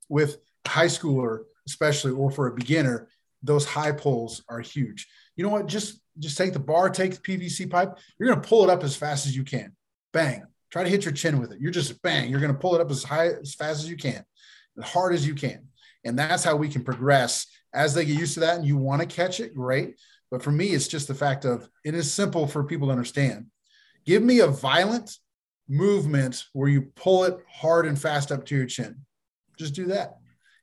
with 0.10 0.38
high 0.67 0.88
schooler, 0.88 1.43
especially, 1.67 2.12
or 2.12 2.32
for 2.32 2.47
a 2.47 2.54
beginner, 2.54 3.08
those 3.41 3.65
high 3.65 3.91
pulls 3.91 4.43
are 4.49 4.60
huge. 4.60 5.08
You 5.36 5.43
know 5.43 5.51
what? 5.51 5.67
Just 5.67 6.01
just 6.17 6.38
take 6.38 6.54
the 6.54 6.60
bar, 6.60 6.89
take 6.89 7.13
the 7.13 7.19
PVC 7.19 7.69
pipe. 7.69 7.97
You're 8.17 8.30
going 8.30 8.41
to 8.41 8.47
pull 8.47 8.63
it 8.63 8.69
up 8.69 8.86
as 8.86 8.95
fast 8.95 9.25
as 9.25 9.36
you 9.36 9.43
can. 9.43 9.75
Bang. 10.13 10.43
Try 10.71 10.84
to 10.84 10.89
hit 10.89 11.04
your 11.04 11.13
chin 11.13 11.39
with 11.39 11.51
it. 11.51 11.60
You're 11.60 11.71
just 11.71 12.01
bang. 12.01 12.30
You're 12.30 12.39
going 12.39 12.54
to 12.54 12.60
pull 12.60 12.73
it 12.73 12.82
up 12.82 12.89
as 12.89 13.04
high 13.04 13.28
as 13.28 13.54
fast 13.54 13.84
as 13.84 13.89
you 13.89 13.97
can, 13.97 14.23
as 14.78 14.86
hard 14.86 15.13
as 15.13 15.28
you 15.28 15.36
can. 15.36 15.67
And 16.06 16.17
that's 16.17 16.43
how 16.43 16.56
we 16.56 16.69
can 16.69 16.84
progress 16.84 17.47
as 17.75 17.93
they 17.93 18.05
get 18.05 18.17
used 18.17 18.33
to 18.35 18.39
that. 18.41 18.57
And 18.57 18.65
you 18.65 18.77
want 18.77 19.01
to 19.01 19.07
catch 19.07 19.39
it, 19.39 19.53
great. 19.53 19.99
But 20.31 20.41
for 20.41 20.51
me, 20.51 20.67
it's 20.67 20.88
just 20.88 21.07
the 21.07 21.13
fact 21.13 21.45
of 21.45 21.69
it 21.83 21.93
is 21.93 22.11
simple 22.11 22.47
for 22.47 22.63
people 22.63 22.88
to 22.88 22.91
understand. 22.91 23.47
Give 24.05 24.23
me 24.23 24.39
a 24.39 24.47
violent 24.47 25.17
movement 25.67 26.43
where 26.53 26.69
you 26.69 26.83
pull 26.95 27.23
it 27.25 27.38
hard 27.51 27.85
and 27.85 27.99
fast 27.99 28.31
up 28.31 28.45
to 28.45 28.55
your 28.55 28.65
chin. 28.65 28.97
Just 29.57 29.73
do 29.73 29.85
that. 29.85 30.17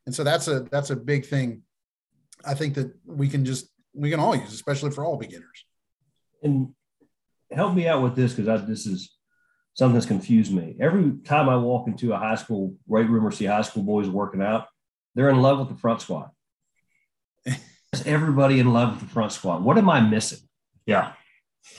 And 0.06 0.14
so 0.14 0.24
that's 0.24 0.48
a 0.48 0.60
that's 0.70 0.90
a 0.90 0.96
big 0.96 1.26
thing. 1.26 1.62
I 2.44 2.54
think 2.54 2.74
that 2.74 2.92
we 3.04 3.28
can 3.28 3.44
just 3.44 3.68
we 3.94 4.10
can 4.10 4.20
all 4.20 4.34
use, 4.34 4.52
especially 4.52 4.90
for 4.90 5.04
all 5.04 5.16
beginners. 5.16 5.64
And 6.42 6.74
help 7.50 7.74
me 7.74 7.86
out 7.86 8.02
with 8.02 8.16
this 8.16 8.34
because 8.34 8.66
this 8.66 8.86
is 8.86 9.14
something 9.74 9.94
that's 9.94 10.06
confused 10.06 10.52
me. 10.52 10.76
Every 10.80 11.12
time 11.24 11.48
I 11.48 11.56
walk 11.56 11.86
into 11.86 12.12
a 12.12 12.18
high 12.18 12.34
school 12.34 12.74
weight 12.86 13.08
room 13.08 13.26
or 13.26 13.30
see 13.30 13.44
high 13.44 13.62
school 13.62 13.82
boys 13.82 14.08
working 14.08 14.42
out, 14.42 14.66
they're 15.14 15.30
in 15.30 15.40
love 15.40 15.58
with 15.58 15.68
the 15.68 15.76
front 15.76 16.00
squat. 16.00 16.30
Everybody 18.06 18.60
in 18.60 18.72
love 18.72 18.92
with 18.92 19.00
the 19.00 19.12
front 19.12 19.32
squat. 19.32 19.62
What 19.62 19.78
am 19.78 19.90
I 19.90 20.00
missing? 20.00 20.40
Yeah. 20.86 21.12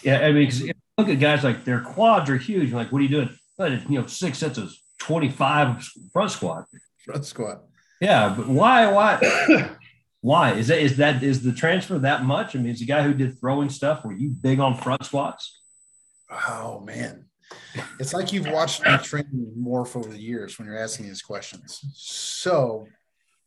Yeah. 0.03 0.19
I 0.19 0.31
mean, 0.31 0.45
because 0.45 0.71
look 0.97 1.09
at 1.09 1.19
guys 1.19 1.43
like 1.43 1.65
their 1.65 1.81
quads 1.81 2.29
are 2.29 2.37
huge. 2.37 2.69
You're 2.69 2.77
like, 2.77 2.91
what 2.91 2.99
are 2.99 3.03
you 3.03 3.09
doing? 3.09 3.29
But 3.57 3.89
you 3.89 3.99
know, 3.99 4.07
six 4.07 4.39
sets 4.39 4.57
of 4.57 4.73
25 4.99 5.87
front 6.11 6.31
squat. 6.31 6.65
Front 7.05 7.25
squat. 7.25 7.63
Yeah, 8.01 8.33
but 8.35 8.47
why? 8.47 8.91
Why? 8.91 9.69
why 10.21 10.53
is 10.53 10.67
that? 10.67 10.79
Is 10.79 10.97
that 10.97 11.23
is 11.23 11.43
the 11.43 11.53
transfer 11.53 11.99
that 11.99 12.23
much? 12.25 12.55
I 12.55 12.59
mean, 12.59 12.73
is 12.73 12.79
the 12.79 12.85
guy 12.85 13.03
who 13.03 13.13
did 13.13 13.39
throwing 13.39 13.69
stuff. 13.69 14.03
Were 14.03 14.13
you 14.13 14.29
big 14.29 14.59
on 14.59 14.75
front 14.75 15.05
squats? 15.05 15.61
Oh 16.29 16.81
man, 16.81 17.25
it's 17.99 18.13
like 18.13 18.33
you've 18.33 18.47
watched 18.47 18.85
me 18.85 18.97
train 18.97 19.53
morph 19.57 19.95
over 19.95 20.09
the 20.09 20.19
years 20.19 20.57
when 20.57 20.67
you're 20.67 20.77
asking 20.77 21.07
these 21.07 21.21
questions. 21.21 21.79
So, 21.93 22.87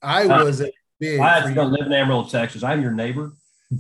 I 0.01 0.25
uh, 0.25 0.45
was 0.45 0.61
a 0.61 0.71
big. 0.99 1.21
I 1.21 1.39
actually 1.39 1.55
don't 1.55 1.73
live 1.73 1.87
in 1.87 1.93
Amarillo, 1.93 2.25
Texas. 2.25 2.63
I'm 2.63 2.83
your 2.83 2.93
neighbor, 2.93 3.33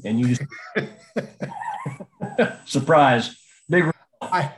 and 0.04 0.18
you 0.18 0.34
just 0.34 0.42
surprise. 2.70 3.36
Big. 3.68 3.90
I, 4.22 4.52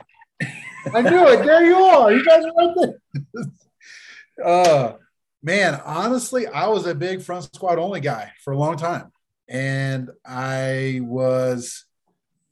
I 0.93 1.01
knew 1.01 1.27
it. 1.27 1.45
There 1.45 1.65
you 1.65 1.75
are. 1.75 2.11
You 2.11 2.25
guys 2.25 2.43
are 2.45 2.53
right 2.53 2.75
there. 2.75 4.45
uh, 4.45 4.93
man, 5.41 5.81
honestly, 5.85 6.47
I 6.47 6.67
was 6.67 6.85
a 6.85 6.95
big 6.95 7.21
front 7.21 7.43
squat 7.55 7.77
only 7.77 8.01
guy 8.01 8.31
for 8.43 8.53
a 8.53 8.57
long 8.57 8.77
time, 8.77 9.11
and 9.47 10.09
I 10.25 10.99
was, 11.03 11.85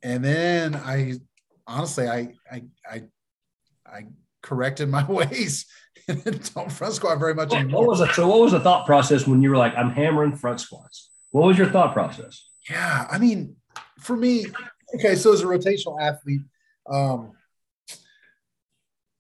and 0.04 0.24
then 0.24 0.76
I, 0.76 1.16
honestly, 1.66 2.08
I, 2.08 2.34
I, 2.52 2.64
I, 2.90 3.04
I 3.86 4.06
corrected 4.42 4.90
my 4.90 5.06
ways. 5.12 5.66
don't 6.56 6.72
front 6.72 6.94
squat 6.94 7.20
very 7.20 7.34
much 7.34 7.54
anymore. 7.54 7.82
What 7.82 7.90
was 7.90 8.02
it? 8.02 8.14
So, 8.14 8.28
what 8.28 8.40
was 8.40 8.54
the 8.54 8.60
thought 8.60 8.86
process 8.86 9.28
when 9.28 9.42
you 9.42 9.50
were 9.50 9.58
like, 9.58 9.76
"I'm 9.76 9.92
hammering 9.92 10.36
front 10.36 10.62
squats"? 10.62 11.10
What 11.32 11.48
was 11.48 11.58
your 11.58 11.70
thought 11.70 11.94
process? 11.94 12.46
Yeah, 12.70 13.08
I 13.10 13.18
mean, 13.18 13.56
for 14.00 14.16
me, 14.16 14.46
okay, 14.96 15.16
so 15.16 15.34
as 15.34 15.42
a 15.42 15.46
rotational 15.46 16.02
athlete, 16.02 16.42
um, 16.90 17.34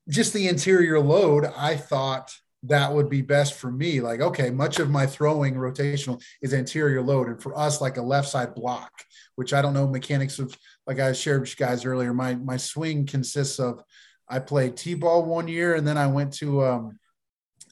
just 0.10 0.34
the 0.34 0.48
anterior 0.48 1.00
load, 1.00 1.46
I 1.56 1.76
thought 1.76 2.34
that 2.64 2.94
would 2.94 3.10
be 3.10 3.22
best 3.22 3.54
for 3.54 3.72
me. 3.72 4.02
Like, 4.02 4.20
okay, 4.20 4.50
much 4.50 4.80
of 4.80 4.90
my 4.90 5.06
throwing 5.06 5.56
rotational 5.56 6.22
is 6.42 6.54
anterior 6.54 7.02
load. 7.02 7.28
And 7.28 7.42
for 7.42 7.58
us, 7.58 7.82
like 7.82 7.98
a 7.98 8.02
left 8.02 8.30
side 8.30 8.56
block, 8.56 8.92
which 9.36 9.54
I 9.54 9.62
don't 9.62 9.74
know 9.74 9.88
mechanics 9.88 10.40
of, 10.40 10.58
like 10.86 11.00
I 11.00 11.14
shared 11.14 11.42
with 11.42 11.50
you 11.52 11.66
guys 11.66 11.86
earlier, 11.86 12.14
my, 12.14 12.36
my 12.36 12.58
swing 12.58 13.06
consists 13.06 13.60
of, 13.60 13.84
I 14.30 14.40
played 14.40 14.78
T-ball 14.78 15.24
one 15.26 15.48
year 15.48 15.76
and 15.76 15.88
then 15.88 15.98
I 15.98 16.08
went 16.08 16.34
to, 16.36 16.66
um, 16.66 17.00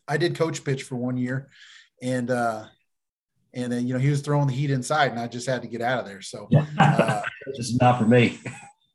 I 0.08 0.18
did 0.18 0.36
coach 0.36 0.64
pitch 0.64 0.84
for 0.84 0.96
one 0.96 1.18
year 1.18 1.50
and, 2.02 2.30
uh, 2.30 2.66
and 3.54 3.72
then, 3.72 3.88
you 3.88 3.94
know, 3.94 4.00
he 4.00 4.10
was 4.10 4.22
throwing 4.22 4.48
the 4.48 4.54
heat 4.54 4.72
inside 4.72 5.12
and 5.12 5.20
I 5.20 5.28
just 5.28 5.48
had 5.48 5.62
to 5.62 5.68
get 5.68 5.82
out 5.82 6.00
of 6.00 6.06
there. 6.06 6.22
So, 6.22 6.48
uh, 6.78 7.22
just 7.56 7.80
not 7.82 8.00
for 8.00 8.06
me. 8.06 8.40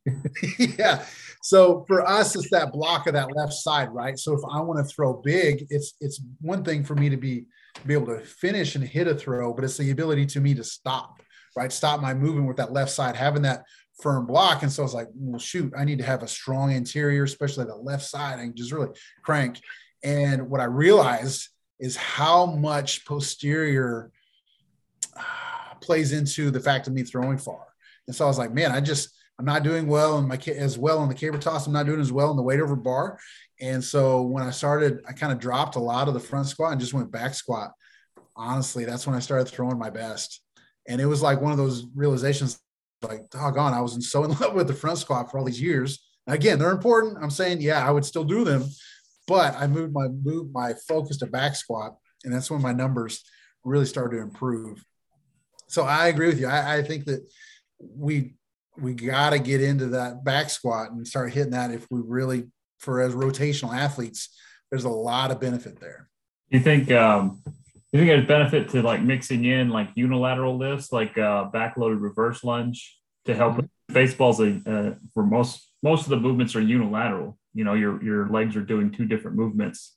yeah. 0.58 1.04
So 1.42 1.84
for 1.88 2.06
us, 2.06 2.36
it's 2.36 2.50
that 2.50 2.72
block 2.72 3.06
of 3.06 3.14
that 3.14 3.34
left 3.34 3.54
side, 3.54 3.90
right? 3.92 4.18
So 4.18 4.34
if 4.34 4.40
I 4.50 4.60
want 4.60 4.78
to 4.78 4.94
throw 4.94 5.14
big, 5.14 5.66
it's 5.70 5.94
it's 6.00 6.20
one 6.40 6.62
thing 6.62 6.84
for 6.84 6.94
me 6.94 7.08
to 7.08 7.16
be 7.16 7.46
be 7.86 7.94
able 7.94 8.08
to 8.08 8.20
finish 8.20 8.74
and 8.74 8.84
hit 8.84 9.08
a 9.08 9.14
throw, 9.14 9.54
but 9.54 9.64
it's 9.64 9.76
the 9.76 9.90
ability 9.90 10.26
to 10.26 10.40
me 10.40 10.54
to 10.54 10.64
stop, 10.64 11.22
right? 11.56 11.72
Stop 11.72 12.00
my 12.00 12.12
movement 12.12 12.46
with 12.46 12.58
that 12.58 12.72
left 12.72 12.90
side, 12.90 13.16
having 13.16 13.42
that 13.42 13.64
firm 14.02 14.26
block. 14.26 14.62
And 14.62 14.72
so 14.72 14.82
I 14.82 14.84
was 14.84 14.94
like, 14.94 15.08
well, 15.14 15.38
shoot, 15.38 15.72
I 15.76 15.84
need 15.84 15.98
to 15.98 16.04
have 16.04 16.22
a 16.22 16.28
strong 16.28 16.72
anterior, 16.72 17.24
especially 17.24 17.64
the 17.64 17.76
left 17.76 18.04
side, 18.04 18.38
and 18.38 18.56
just 18.56 18.72
really 18.72 18.90
crank. 19.22 19.60
And 20.02 20.48
what 20.48 20.60
I 20.60 20.64
realized 20.64 21.48
is 21.78 21.96
how 21.96 22.46
much 22.46 23.04
posterior 23.04 24.10
uh, 25.16 25.74
plays 25.80 26.12
into 26.12 26.50
the 26.50 26.60
fact 26.60 26.86
of 26.86 26.92
me 26.92 27.02
throwing 27.02 27.38
far. 27.38 27.66
And 28.06 28.14
so 28.14 28.24
I 28.24 28.28
was 28.28 28.38
like, 28.38 28.52
man, 28.52 28.72
I 28.72 28.80
just 28.80 29.10
I'm 29.38 29.46
not 29.46 29.62
doing 29.62 29.86
well 29.86 30.18
in 30.18 30.28
my 30.28 30.38
as 30.48 30.76
well 30.76 30.98
on 30.98 31.08
the 31.08 31.14
caber 31.14 31.38
toss. 31.38 31.66
I'm 31.66 31.72
not 31.72 31.86
doing 31.86 32.00
as 32.00 32.12
well 32.12 32.30
in 32.30 32.36
the 32.36 32.42
weight 32.42 32.60
over 32.60 32.76
bar. 32.76 33.18
And 33.58 33.82
so 33.82 34.20
when 34.20 34.42
I 34.42 34.50
started, 34.50 35.00
I 35.08 35.12
kind 35.12 35.32
of 35.32 35.38
dropped 35.38 35.76
a 35.76 35.80
lot 35.80 36.08
of 36.08 36.14
the 36.14 36.20
front 36.20 36.46
squat 36.46 36.72
and 36.72 36.80
just 36.80 36.92
went 36.92 37.10
back 37.10 37.32
squat. 37.32 37.72
Honestly, 38.36 38.84
that's 38.84 39.06
when 39.06 39.16
I 39.16 39.20
started 39.20 39.46
throwing 39.46 39.78
my 39.78 39.88
best. 39.88 40.42
And 40.86 41.00
it 41.00 41.06
was 41.06 41.22
like 41.22 41.40
one 41.40 41.52
of 41.52 41.58
those 41.58 41.86
realizations 41.94 42.58
like, 43.02 43.30
doggone, 43.30 43.74
I 43.74 43.80
was 43.80 43.94
in 43.94 44.02
so 44.02 44.24
in 44.24 44.30
love 44.40 44.54
with 44.54 44.66
the 44.66 44.74
front 44.74 44.98
squat 44.98 45.30
for 45.30 45.38
all 45.38 45.44
these 45.44 45.60
years. 45.60 46.04
Again, 46.26 46.58
they're 46.58 46.70
important. 46.70 47.18
I'm 47.20 47.30
saying, 47.30 47.60
yeah, 47.60 47.86
I 47.86 47.90
would 47.90 48.04
still 48.04 48.24
do 48.24 48.44
them, 48.44 48.64
but 49.26 49.54
I 49.56 49.66
moved 49.66 49.92
my 49.92 50.08
moved 50.08 50.52
my 50.52 50.74
focus 50.86 51.18
to 51.18 51.26
back 51.26 51.56
squat, 51.56 51.96
and 52.24 52.32
that's 52.32 52.50
when 52.50 52.62
my 52.62 52.72
numbers 52.72 53.24
really 53.64 53.86
started 53.86 54.16
to 54.16 54.22
improve. 54.22 54.84
So 55.68 55.82
I 55.82 56.08
agree 56.08 56.26
with 56.28 56.40
you. 56.40 56.46
I, 56.46 56.78
I 56.78 56.82
think 56.82 57.06
that 57.06 57.26
we 57.78 58.34
we 58.76 58.94
got 58.94 59.30
to 59.30 59.38
get 59.38 59.62
into 59.62 59.88
that 59.88 60.24
back 60.24 60.50
squat 60.50 60.90
and 60.90 61.06
start 61.06 61.32
hitting 61.32 61.52
that 61.52 61.70
if 61.70 61.86
we 61.90 62.00
really 62.04 62.48
for 62.78 63.00
as 63.00 63.14
rotational 63.14 63.74
athletes 63.74 64.30
there's 64.70 64.84
a 64.84 64.90
lot 64.90 65.30
of 65.30 65.40
benefit 65.40 65.80
there 65.80 66.08
you 66.48 66.60
think 66.60 66.90
um 66.90 67.42
you 67.92 67.98
think 67.98 68.08
there's 68.08 68.26
benefit 68.26 68.68
to 68.70 68.82
like 68.82 69.02
mixing 69.02 69.44
in 69.44 69.68
like 69.68 69.90
unilateral 69.94 70.56
lifts 70.56 70.92
like 70.92 71.16
uh 71.18 71.50
backloaded 71.50 72.00
reverse 72.00 72.44
lunge 72.44 72.98
to 73.24 73.34
help 73.34 73.54
mm-hmm. 73.54 73.94
baseball's 73.94 74.40
a 74.40 74.60
uh, 74.66 74.94
for 75.14 75.24
most 75.24 75.72
most 75.82 76.04
of 76.04 76.10
the 76.10 76.16
movements 76.16 76.54
are 76.54 76.60
unilateral 76.60 77.38
you 77.54 77.64
know 77.64 77.74
your 77.74 78.02
your 78.02 78.28
legs 78.28 78.56
are 78.56 78.64
doing 78.64 78.90
two 78.90 79.06
different 79.06 79.36
movements 79.36 79.96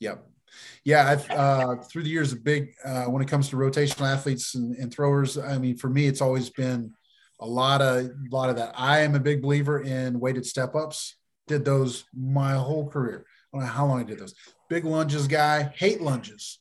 yep 0.00 0.26
yeah 0.84 1.08
i've 1.08 1.30
uh 1.30 1.76
through 1.76 2.02
the 2.02 2.08
years 2.08 2.32
a 2.32 2.36
big 2.36 2.72
uh 2.84 3.04
when 3.04 3.22
it 3.22 3.28
comes 3.28 3.48
to 3.48 3.56
rotational 3.56 4.10
athletes 4.10 4.54
and, 4.54 4.74
and 4.76 4.92
throwers 4.92 5.36
i 5.36 5.58
mean 5.58 5.76
for 5.76 5.88
me 5.88 6.06
it's 6.06 6.22
always 6.22 6.50
been 6.50 6.92
a 7.40 7.46
lot 7.46 7.80
of 7.80 8.06
a 8.06 8.12
lot 8.30 8.50
of 8.50 8.56
that. 8.56 8.74
I 8.76 9.00
am 9.00 9.14
a 9.14 9.20
big 9.20 9.42
believer 9.42 9.80
in 9.80 10.20
weighted 10.20 10.46
step 10.46 10.74
ups. 10.74 11.16
Did 11.46 11.64
those 11.64 12.04
my 12.14 12.54
whole 12.54 12.88
career. 12.88 13.26
I 13.52 13.58
don't 13.58 13.66
know 13.66 13.72
how 13.72 13.86
long 13.86 14.00
I 14.00 14.04
did 14.04 14.18
those. 14.18 14.34
Big 14.68 14.84
lunges 14.84 15.26
guy, 15.26 15.72
hate 15.74 16.00
lunges. 16.00 16.58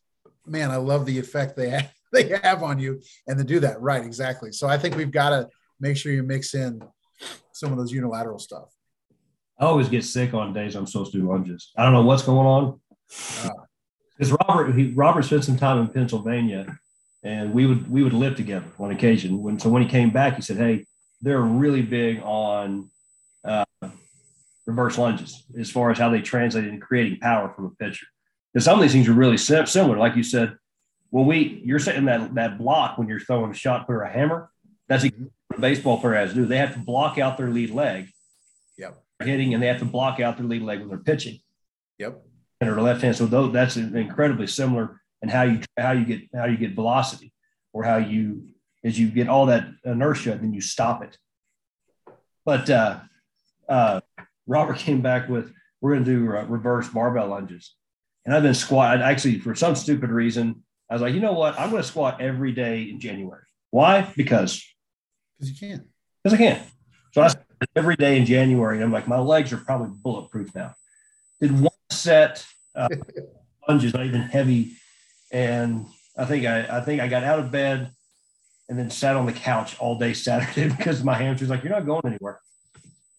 Man, 0.47 0.71
I 0.71 0.77
love 0.77 1.05
the 1.05 1.17
effect 1.17 1.55
they 1.55 1.69
have, 1.69 1.91
they 2.13 2.39
have 2.43 2.63
on 2.63 2.79
you 2.79 3.01
and 3.27 3.37
to 3.37 3.43
do 3.43 3.59
that 3.61 3.81
right 3.81 4.03
exactly. 4.03 4.51
So 4.51 4.67
I 4.67 4.77
think 4.77 4.95
we've 4.95 5.11
got 5.11 5.29
to 5.29 5.49
make 5.79 5.97
sure 5.97 6.11
you 6.11 6.23
mix 6.23 6.53
in 6.53 6.81
some 7.53 7.71
of 7.71 7.77
those 7.77 7.91
unilateral 7.91 8.39
stuff. 8.39 8.69
I 9.59 9.65
always 9.65 9.89
get 9.89 10.03
sick 10.03 10.33
on 10.33 10.53
days 10.53 10.75
I'm 10.75 10.85
supposed 10.85 11.11
to 11.13 11.19
do 11.19 11.27
lunges. 11.27 11.71
I 11.75 11.83
don't 11.83 11.93
know 11.93 12.03
what's 12.03 12.23
going 12.23 12.47
on. 12.47 12.79
Because 13.07 14.31
uh, 14.31 14.37
Robert, 14.47 14.75
he, 14.75 14.91
Robert 14.91 15.23
spent 15.23 15.43
some 15.43 15.57
time 15.57 15.79
in 15.79 15.87
Pennsylvania 15.87 16.77
and 17.23 17.53
we 17.53 17.65
would 17.65 17.89
we 17.89 18.03
would 18.03 18.13
live 18.13 18.35
together 18.35 18.67
on 18.79 18.91
occasion. 18.91 19.41
When 19.41 19.59
so 19.59 19.69
when 19.69 19.81
he 19.81 19.87
came 19.87 20.11
back, 20.11 20.35
he 20.35 20.41
said, 20.41 20.57
"Hey, 20.57 20.85
they're 21.21 21.41
really 21.41 21.81
big 21.81 22.21
on 22.23 22.91
uh, 23.43 23.65
reverse 24.67 24.97
lunges 24.97 25.43
as 25.59 25.71
far 25.71 25.89
as 25.89 25.97
how 25.97 26.09
they 26.09 26.21
translate 26.21 26.65
into 26.65 26.85
creating 26.85 27.19
power 27.19 27.51
from 27.55 27.65
a 27.65 27.69
pitcher. 27.83 28.05
Some 28.59 28.77
of 28.77 28.81
these 28.81 28.93
things 28.93 29.07
are 29.07 29.13
really 29.13 29.37
similar, 29.37 29.97
like 29.97 30.15
you 30.15 30.23
said. 30.23 30.57
When 31.09 31.25
we 31.25 31.61
you're 31.63 31.79
setting 31.79 32.05
that 32.05 32.35
that 32.35 32.57
block 32.57 32.97
when 32.97 33.07
you're 33.07 33.19
throwing 33.19 33.51
a 33.51 33.53
shot 33.53 33.87
put 33.87 33.93
or 33.93 34.01
a 34.01 34.11
hammer, 34.11 34.49
that's 34.89 35.03
what 35.03 35.13
a 35.57 35.61
baseball 35.61 35.99
player 35.99 36.15
has 36.15 36.31
to 36.31 36.35
do. 36.35 36.45
They 36.45 36.57
have 36.57 36.73
to 36.73 36.79
block 36.79 37.17
out 37.17 37.37
their 37.37 37.49
lead 37.49 37.69
leg. 37.69 38.07
Yep. 38.77 39.01
Hitting 39.23 39.53
and 39.53 39.63
they 39.63 39.67
have 39.67 39.79
to 39.79 39.85
block 39.85 40.19
out 40.19 40.37
their 40.37 40.45
lead 40.45 40.61
leg 40.61 40.79
when 40.79 40.89
they're 40.89 40.97
pitching. 40.97 41.39
Yep. 41.97 42.21
And 42.59 42.69
or 42.69 42.81
left 42.81 43.01
hand. 43.01 43.15
So 43.15 43.25
those, 43.25 43.53
that's 43.53 43.77
incredibly 43.77 44.47
similar 44.47 44.99
and 45.21 45.31
how 45.31 45.43
you 45.43 45.61
how 45.77 45.91
you 45.91 46.05
get 46.05 46.21
how 46.35 46.45
you 46.45 46.57
get 46.57 46.73
velocity 46.73 47.33
or 47.73 47.83
how 47.83 47.97
you 47.97 48.47
as 48.83 48.99
you 48.99 49.09
get 49.09 49.27
all 49.27 49.47
that 49.47 49.67
inertia 49.85 50.37
then 50.39 50.53
you 50.53 50.61
stop 50.61 51.03
it 51.03 51.17
but 52.45 52.69
uh, 52.69 52.99
uh, 53.67 53.99
robert 54.45 54.77
came 54.77 55.01
back 55.01 55.27
with 55.29 55.51
we're 55.81 55.93
going 55.93 56.05
to 56.05 56.11
do 56.11 56.37
uh, 56.37 56.43
reverse 56.43 56.87
barbell 56.87 57.27
lunges 57.27 57.75
and 58.28 58.36
i've 58.36 58.43
been 58.43 58.53
squat 58.53 59.01
actually 59.01 59.39
for 59.39 59.55
some 59.55 59.75
stupid 59.75 60.11
reason 60.11 60.63
i 60.91 60.93
was 60.93 61.01
like 61.01 61.15
you 61.15 61.19
know 61.19 61.34
what? 61.34 61.59
I'm 61.59 61.71
going 61.71 61.82
to 61.82 61.88
squat 61.88 62.21
every 62.21 62.51
day 62.51 62.84
in 62.84 62.99
january. 62.99 63.43
Why? 63.71 64.07
Because. 64.15 64.63
Because 65.39 65.51
you 65.51 65.67
can. 65.67 65.86
Because 66.23 66.36
i 66.36 66.38
can. 66.38 66.61
So 67.13 67.23
i 67.23 67.32
every 67.75 67.95
day 67.95 68.19
in 68.19 68.25
january 68.25 68.75
and 68.75 68.84
i'm 68.84 68.91
like 68.91 69.07
my 69.07 69.17
legs 69.17 69.51
are 69.51 69.57
probably 69.57 69.97
bulletproof 70.03 70.53
now. 70.53 70.75
Did 71.41 71.59
one 71.59 71.71
set 71.89 72.45
uh, 72.75 72.89
lunges 73.67 73.95
not 73.95 74.05
even 74.05 74.21
heavy 74.21 74.73
and 75.32 75.88
I 76.17 76.25
think 76.25 76.45
I, 76.45 76.78
I 76.78 76.82
think 76.82 77.01
I 77.01 77.07
got 77.07 77.23
out 77.23 77.39
of 77.39 77.51
bed 77.51 77.91
and 78.69 78.78
then 78.78 78.89
sat 78.89 79.15
on 79.15 79.25
the 79.25 79.34
couch 79.34 79.78
all 79.80 79.97
day 79.97 80.13
Saturday 80.13 80.69
because 80.78 81.03
my 81.03 81.13
hamstrings 81.13 81.49
like, 81.49 81.63
you're 81.63 81.73
not 81.73 81.86
going 81.86 82.01
anywhere. 82.05 82.39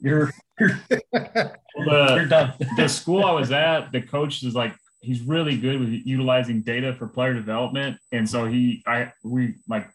You're 0.01 0.31
you're, 0.59 0.81
the, 1.13 1.53
you're 2.17 2.27
done. 2.27 2.55
the 2.77 2.89
school 2.89 3.25
I 3.25 3.33
was 3.33 3.51
at, 3.51 3.93
the 3.93 4.01
coach 4.01 4.43
is 4.43 4.55
like, 4.55 4.75
he's 5.01 5.23
really 5.23 5.57
good 5.57 5.79
with 5.81 5.91
utilizing 5.91 6.63
data 6.63 6.95
for 6.95 7.07
player 7.07 7.35
development. 7.35 7.99
And 8.13 8.29
so 8.29 8.47
he, 8.47 8.83
I, 8.87 9.13
we 9.23 9.55
like 9.69 9.89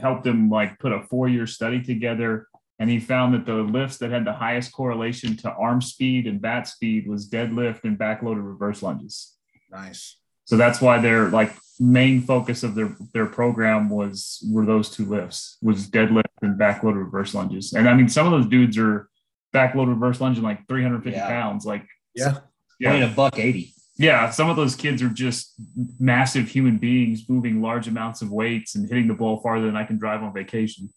helped 0.00 0.26
him 0.26 0.48
like 0.48 0.78
put 0.78 0.92
a 0.92 1.02
four 1.02 1.28
year 1.28 1.46
study 1.46 1.82
together. 1.82 2.46
And 2.78 2.88
he 2.88 2.98
found 2.98 3.34
that 3.34 3.44
the 3.44 3.56
lifts 3.56 3.98
that 3.98 4.10
had 4.10 4.24
the 4.24 4.32
highest 4.32 4.72
correlation 4.72 5.36
to 5.38 5.52
arm 5.52 5.82
speed 5.82 6.26
and 6.26 6.40
bat 6.40 6.66
speed 6.66 7.06
was 7.06 7.28
deadlift 7.28 7.84
and 7.84 7.98
backloaded 7.98 8.46
reverse 8.46 8.82
lunges. 8.82 9.36
Nice. 9.70 10.16
So 10.44 10.56
that's 10.56 10.80
why 10.80 10.98
their 10.98 11.28
like 11.28 11.54
main 11.78 12.22
focus 12.22 12.62
of 12.62 12.74
their 12.74 12.96
their 13.12 13.26
program 13.26 13.88
was 13.88 14.44
were 14.50 14.66
those 14.66 14.90
two 14.90 15.04
lifts 15.04 15.56
was 15.62 15.88
deadlift 15.88 16.24
and 16.42 16.58
backload 16.58 16.96
reverse 16.96 17.34
lunges. 17.34 17.72
And 17.72 17.88
I 17.88 17.94
mean, 17.94 18.08
some 18.08 18.26
of 18.26 18.32
those 18.32 18.50
dudes 18.50 18.78
are 18.78 19.08
backload 19.54 19.88
reverse 19.88 20.20
lunging 20.20 20.42
like 20.42 20.66
350 20.66 21.10
yeah. 21.10 21.28
pounds. 21.28 21.64
Like 21.64 21.86
yeah, 22.14 22.38
yeah, 22.78 22.94
a 22.94 23.14
buck 23.14 23.38
80. 23.38 23.74
Yeah, 24.00 24.30
some 24.30 24.48
of 24.48 24.56
those 24.56 24.76
kids 24.76 25.02
are 25.02 25.10
just 25.10 25.52
massive 25.98 26.48
human 26.48 26.78
beings 26.78 27.28
moving 27.28 27.60
large 27.60 27.86
amounts 27.86 28.22
of 28.22 28.32
weights 28.32 28.74
and 28.74 28.88
hitting 28.88 29.08
the 29.08 29.12
ball 29.14 29.40
farther 29.42 29.66
than 29.66 29.76
I 29.76 29.84
can 29.84 29.98
drive 29.98 30.22
on 30.22 30.32
vacation. 30.32 30.88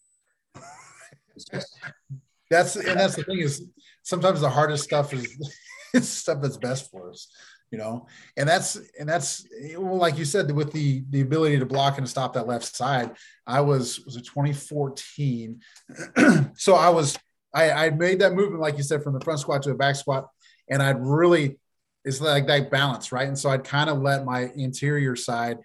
that's 2.50 2.78
and 2.78 2.98
that's 2.98 3.18
the 3.18 3.24
thing 3.24 3.40
is 3.40 3.68
sometimes 4.04 4.40
the 4.40 4.50
hardest 4.50 4.86
stuff 4.86 5.14
is 5.14 5.54
it's 5.94 6.08
stuff 6.08 6.42
that's 6.42 6.56
best 6.56 6.90
for 6.92 7.10
us 7.10 7.28
you 7.72 7.78
know 7.78 8.08
and 8.38 8.48
that's 8.48 8.80
and 8.98 9.10
that's 9.10 9.46
well, 9.76 9.98
like 9.98 10.18
you 10.18 10.24
said 10.24 10.50
with 10.52 10.72
the 10.72 11.04
the 11.10 11.22
ability 11.22 11.58
to 11.58 11.66
block 11.66 11.98
and 11.98 12.08
stop 12.08 12.34
that 12.34 12.48
left 12.48 12.76
side 12.76 13.12
i 13.48 13.60
was 13.60 14.00
was 14.06 14.16
it 14.16 14.24
2014 14.26 15.60
so 16.56 16.76
i 16.76 16.88
was 16.88 17.18
i 17.54 17.72
i 17.72 17.90
made 17.90 18.20
that 18.20 18.34
movement 18.34 18.62
like 18.62 18.78
you 18.78 18.84
said 18.84 19.02
from 19.04 19.14
the 19.14 19.22
front 19.22 19.40
squat 19.40 19.64
to 19.64 19.72
a 19.72 19.76
back 19.76 19.96
squat 19.96 20.28
and 20.70 20.84
i'd 20.84 21.00
really 21.00 21.58
it's 22.06 22.22
like 22.22 22.48
that 22.48 22.70
balance 22.70 23.12
right 23.12 23.28
and 23.28 23.38
so 23.38 23.50
i'd 23.50 23.64
kind 23.64 23.90
of 23.90 24.00
let 24.02 24.26
my 24.26 24.52
anterior 24.58 25.16
side 25.16 25.60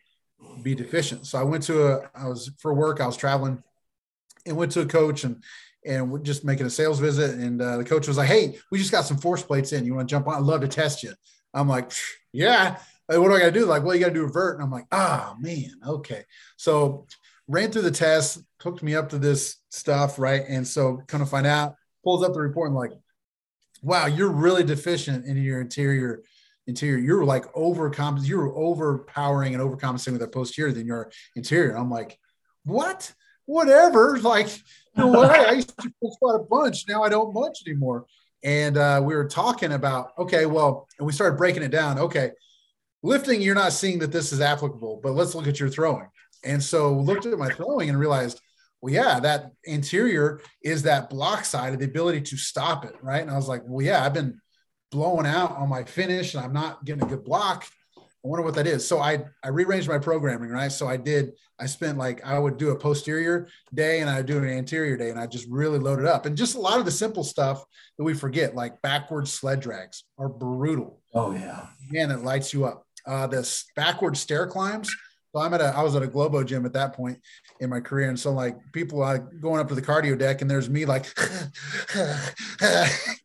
be 0.62 0.74
deficient 0.74 1.26
so 1.26 1.39
i 1.39 1.43
went 1.43 1.62
to 1.62 1.86
a 1.86 2.11
i 2.14 2.28
was 2.28 2.51
for 2.59 2.74
work 2.74 3.01
i 3.01 3.07
was 3.07 3.16
traveling 3.16 3.62
and 4.47 4.57
went 4.57 4.72
to 4.72 4.80
a 4.80 4.86
coach 4.86 5.24
and 5.24 5.43
and 5.86 6.11
we're 6.11 6.18
just 6.18 6.45
making 6.45 6.66
a 6.66 6.70
sales 6.70 7.01
visit 7.01 7.39
and 7.39 7.62
uh, 7.62 7.76
the 7.76 7.84
coach 7.84 8.07
was 8.07 8.16
like 8.16 8.28
hey 8.28 8.59
we 8.70 8.78
just 8.78 8.93
got 8.93 9.05
some 9.05 9.16
force 9.16 9.43
plates 9.43 9.72
in 9.72 9.84
you 9.84 9.95
want 9.95 10.09
to 10.09 10.12
jump 10.12 10.26
on 10.26 10.34
i'd 10.34 10.43
love 10.43 10.61
to 10.61 10.68
test 10.68 11.03
you 11.03 11.12
I'm 11.55 11.68
like, 11.68 11.93
yeah. 12.32 12.78
Like, 13.09 13.18
what 13.18 13.28
do 13.28 13.34
I 13.34 13.41
got 13.41 13.47
to 13.47 13.53
do? 13.53 13.64
Like, 13.64 13.82
well, 13.82 13.95
you 13.95 14.01
got 14.01 14.09
to 14.09 14.14
do 14.14 14.24
a 14.24 14.30
vert. 14.32 14.57
And 14.57 14.64
I'm 14.64 14.70
like, 14.70 14.86
ah, 14.93 15.34
oh, 15.34 15.41
man, 15.41 15.72
okay. 15.86 16.24
So 16.57 17.07
ran 17.47 17.70
through 17.70 17.82
the 17.82 17.91
test, 17.91 18.43
hooked 18.62 18.82
me 18.82 18.95
up 18.95 19.09
to 19.11 19.18
this 19.18 19.57
stuff, 19.70 20.18
right? 20.18 20.43
And 20.47 20.66
so 20.66 21.03
kind 21.07 21.22
of 21.22 21.30
find 21.30 21.47
out, 21.47 21.76
pulls 22.05 22.22
up 22.22 22.34
the 22.34 22.41
report 22.41 22.68
and 22.68 22.76
like, 22.76 22.93
wow, 23.83 24.07
you're 24.07 24.31
really 24.31 24.64
deficient 24.64 25.26
in 25.26 25.37
your 25.37 25.61
anterior 25.61 26.22
anterior. 26.68 26.99
You're 26.99 27.24
like 27.24 27.51
overcompensating, 27.55 28.29
you're 28.29 28.57
overpowering 28.57 29.55
and 29.55 29.62
overcompensating 29.62 30.12
with 30.12 30.22
a 30.22 30.29
posterior 30.29 30.72
than 30.72 30.87
your 30.87 31.11
anterior. 31.37 31.76
I'm 31.76 31.91
like, 31.91 32.18
what? 32.64 33.12
Whatever. 33.47 34.18
Like, 34.22 34.49
no 34.97 35.12
way. 35.12 35.29
I 35.29 35.53
used 35.53 35.79
to 35.79 35.93
push 36.03 36.14
a 36.22 36.39
bunch. 36.41 36.89
Now 36.89 37.05
I 37.05 37.09
don't 37.09 37.33
munch 37.33 37.59
anymore. 37.66 38.07
And 38.43 38.76
uh, 38.76 39.01
we 39.03 39.14
were 39.14 39.29
talking 39.29 39.72
about, 39.72 40.11
okay, 40.18 40.45
well, 40.45 40.89
and 40.99 41.07
we 41.07 41.12
started 41.12 41.37
breaking 41.37 41.62
it 41.62 41.70
down. 41.70 41.99
Okay, 41.99 42.33
lifting, 43.03 43.41
you're 43.41 43.55
not 43.55 43.72
seeing 43.72 44.01
that 44.01 44.12
this 44.12 44.33
is 44.33 44.41
applicable, 44.41 45.01
but 45.03 45.12
let's 45.12 45.35
look 45.35 45.47
at 45.47 45.61
your 45.61 45.68
throwing. 45.68 46.09
And 46.45 46.62
so 46.62 46.95
looked 46.95 47.26
at 47.26 47.39
my 47.39 47.49
throwing 47.51 47.89
and 47.89 47.99
realized, 47.99 48.41
well, 48.81 48.95
yeah, 48.95 49.20
that 49.20 49.53
anterior 49.66 50.41
is 50.62 50.83
that 50.83 51.11
block 51.11 51.45
side 51.45 51.72
of 51.72 51.81
the 51.81 51.85
ability 51.85 52.20
to 52.20 52.37
stop 52.37 52.85
it, 52.85 52.95
right? 53.03 53.22
And 53.22 53.31
I 53.31 53.37
was 53.37 53.49
like, 53.49 53.62
well, 53.66 53.85
yeah, 53.85 54.05
I've 54.05 54.14
been 54.14 54.41
blowing 54.91 55.26
out 55.26 55.57
on 55.57 55.68
my 55.68 55.85
finish 55.85 56.35
and 56.35 56.45
I'm 56.45 56.53
not 56.53 56.85
getting 56.85 57.03
a 57.03 57.07
good 57.07 57.24
block. 57.24 57.66
I 57.97 58.29
wonder 58.29 58.45
what 58.45 58.55
that 58.55 58.66
is. 58.66 58.87
So 58.87 58.99
I 58.99 59.24
I 59.45 59.49
rearranged 59.49 59.89
my 59.89 59.99
programming, 59.99 60.51
right? 60.51 60.72
So 60.72 60.89
I 60.89 60.97
did. 60.97 61.33
I 61.61 61.66
spent 61.66 61.99
like 61.99 62.24
I 62.26 62.39
would 62.39 62.57
do 62.57 62.70
a 62.70 62.76
posterior 62.76 63.49
day 63.74 64.01
and 64.01 64.11
I 64.11 64.18
would 64.18 64.26
do 64.26 64.39
an 64.39 64.49
anterior 64.49 64.97
day, 64.97 65.11
and 65.11 65.18
I 65.18 65.26
just 65.26 65.47
really 65.49 65.79
loaded 65.79 66.05
up. 66.05 66.26
And 66.26 66.37
just 66.37 66.57
a 66.57 66.61
lot 66.61 66.81
of 66.81 66.85
the 66.85 66.91
simple 66.91 67.22
stuff 67.22 67.64
that 67.97 68.05
we 68.05 68.14
forget, 68.14 68.57
like 68.57 68.83
backward 68.83 69.29
sled 69.29 69.61
drags, 69.61 70.05
are 70.18 70.29
brutal. 70.29 71.01
Oh 71.14 71.33
yeah, 71.33 71.66
man, 71.91 72.11
it 72.11 72.24
lights 72.24 72.53
you 72.53 72.64
up. 72.64 72.85
Uh, 73.07 73.29
this 73.29 73.66
backward 73.76 74.16
stair 74.16 74.47
climbs 74.47 74.95
so 75.35 75.41
I'm 75.41 75.53
at 75.53 75.61
a, 75.61 75.66
I 75.76 75.83
was 75.83 75.95
at 75.95 76.03
a 76.03 76.07
Globo 76.07 76.43
gym 76.43 76.64
at 76.64 76.72
that 76.72 76.95
point 76.95 77.18
in 77.61 77.68
my 77.68 77.81
career. 77.81 78.09
And 78.09 78.18
so 78.18 78.33
like 78.33 78.57
people 78.72 79.03
are 79.03 79.18
going 79.18 79.61
up 79.61 79.68
to 79.68 79.74
the 79.74 79.83
cardio 79.83 80.18
deck 80.18 80.41
and 80.41 80.51
there's 80.51 80.70
me 80.70 80.87
like 80.87 81.07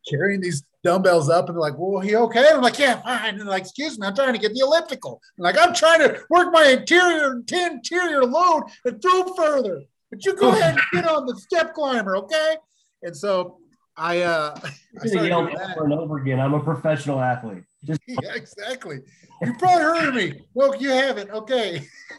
carrying 0.08 0.40
these 0.40 0.64
dumbbells 0.82 1.30
up 1.30 1.48
and 1.48 1.56
they're 1.56 1.62
like, 1.62 1.78
well, 1.78 2.02
are 2.02 2.04
you 2.04 2.18
okay? 2.18 2.46
And 2.46 2.56
I'm 2.56 2.62
like, 2.62 2.78
yeah, 2.78 3.00
fine. 3.00 3.30
And 3.30 3.40
they're 3.40 3.46
like, 3.46 3.62
excuse 3.62 3.98
me, 3.98 4.06
I'm 4.06 4.14
trying 4.14 4.34
to 4.34 4.38
get 4.38 4.52
the 4.52 4.60
elliptical. 4.60 5.20
I'm 5.38 5.44
like, 5.44 5.58
I'm 5.58 5.74
trying 5.74 6.00
to 6.00 6.20
work 6.28 6.52
my 6.52 6.76
anterior, 6.78 7.42
anterior 7.52 8.24
load 8.24 8.64
and 8.84 9.00
throw 9.00 9.34
further. 9.34 9.82
But 10.10 10.24
you 10.24 10.36
go 10.36 10.48
ahead 10.52 10.74
and 10.74 10.82
get 10.92 11.10
on 11.10 11.24
the 11.26 11.36
step 11.36 11.72
climber, 11.72 12.16
okay? 12.18 12.56
And 13.02 13.16
so 13.16 13.58
I 13.96 14.22
uh 14.22 14.58
I 15.02 15.06
yell 15.06 15.40
over 15.40 15.84
and 15.84 15.92
over 15.92 16.18
again. 16.18 16.40
I'm 16.40 16.54
a 16.54 16.60
professional 16.60 17.20
athlete. 17.20 17.64
Just 17.84 18.00
yeah, 18.08 18.34
exactly. 18.34 19.00
You 19.42 19.54
probably 19.54 19.82
heard 19.82 20.08
of 20.08 20.14
me. 20.14 20.40
Well, 20.54 20.76
you 20.76 20.90
haven't. 20.90 21.30
Okay. 21.30 21.86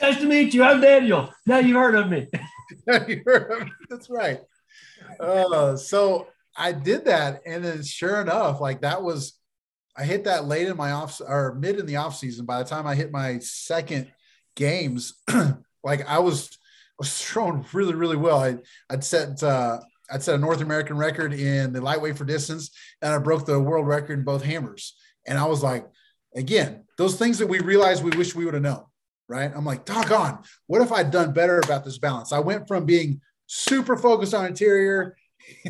nice 0.00 0.20
to 0.20 0.26
meet 0.26 0.54
you. 0.54 0.62
I'm 0.62 0.80
Daniel. 0.80 1.32
Now 1.44 1.58
you've 1.58 1.76
heard 1.76 1.94
of 1.94 2.08
me. 2.08 2.28
you 3.08 3.22
heard 3.24 3.50
of 3.50 3.66
me. 3.66 3.72
That's 3.90 4.08
right. 4.08 4.40
Uh, 5.20 5.76
so 5.76 6.28
I 6.56 6.72
did 6.72 7.04
that, 7.04 7.42
and 7.44 7.64
then 7.64 7.82
sure 7.82 8.20
enough, 8.20 8.60
like 8.60 8.80
that 8.80 9.02
was 9.02 9.38
I 9.96 10.04
hit 10.04 10.24
that 10.24 10.46
late 10.46 10.68
in 10.68 10.76
my 10.76 10.92
off 10.92 11.20
or 11.26 11.54
mid 11.54 11.78
in 11.78 11.86
the 11.86 11.96
off 11.96 12.16
season. 12.16 12.46
By 12.46 12.62
the 12.62 12.68
time 12.68 12.86
I 12.86 12.94
hit 12.94 13.10
my 13.10 13.38
second 13.40 14.10
games, 14.54 15.14
like 15.84 16.06
I 16.08 16.18
was 16.18 16.58
was 16.98 17.22
throwing 17.22 17.64
really 17.72 17.94
really 17.94 18.16
well. 18.16 18.42
I 18.42 18.56
I'd 18.90 19.04
set 19.04 19.42
uh, 19.42 19.80
I'd 20.10 20.22
set 20.22 20.34
a 20.34 20.38
North 20.38 20.60
American 20.60 20.96
record 20.96 21.32
in 21.32 21.72
the 21.72 21.80
lightweight 21.80 22.16
for 22.16 22.24
distance, 22.24 22.70
and 23.02 23.12
I 23.12 23.18
broke 23.18 23.46
the 23.46 23.60
world 23.60 23.86
record 23.86 24.18
in 24.18 24.24
both 24.24 24.42
hammers. 24.42 24.94
And 25.26 25.38
I 25.38 25.46
was 25.46 25.62
like, 25.62 25.86
again, 26.34 26.84
those 26.98 27.16
things 27.16 27.38
that 27.38 27.48
we 27.48 27.60
realized 27.60 28.04
we 28.04 28.16
wish 28.16 28.34
we 28.34 28.44
would 28.44 28.54
have 28.54 28.62
known, 28.62 28.84
right? 29.28 29.50
I'm 29.54 29.64
like, 29.64 29.84
doggone, 29.84 30.38
what 30.66 30.82
if 30.82 30.92
I'd 30.92 31.10
done 31.10 31.32
better 31.32 31.58
about 31.58 31.84
this 31.84 31.98
balance? 31.98 32.32
I 32.32 32.38
went 32.38 32.68
from 32.68 32.84
being 32.84 33.20
super 33.46 33.96
focused 33.96 34.34
on 34.34 34.46
anterior, 34.46 35.16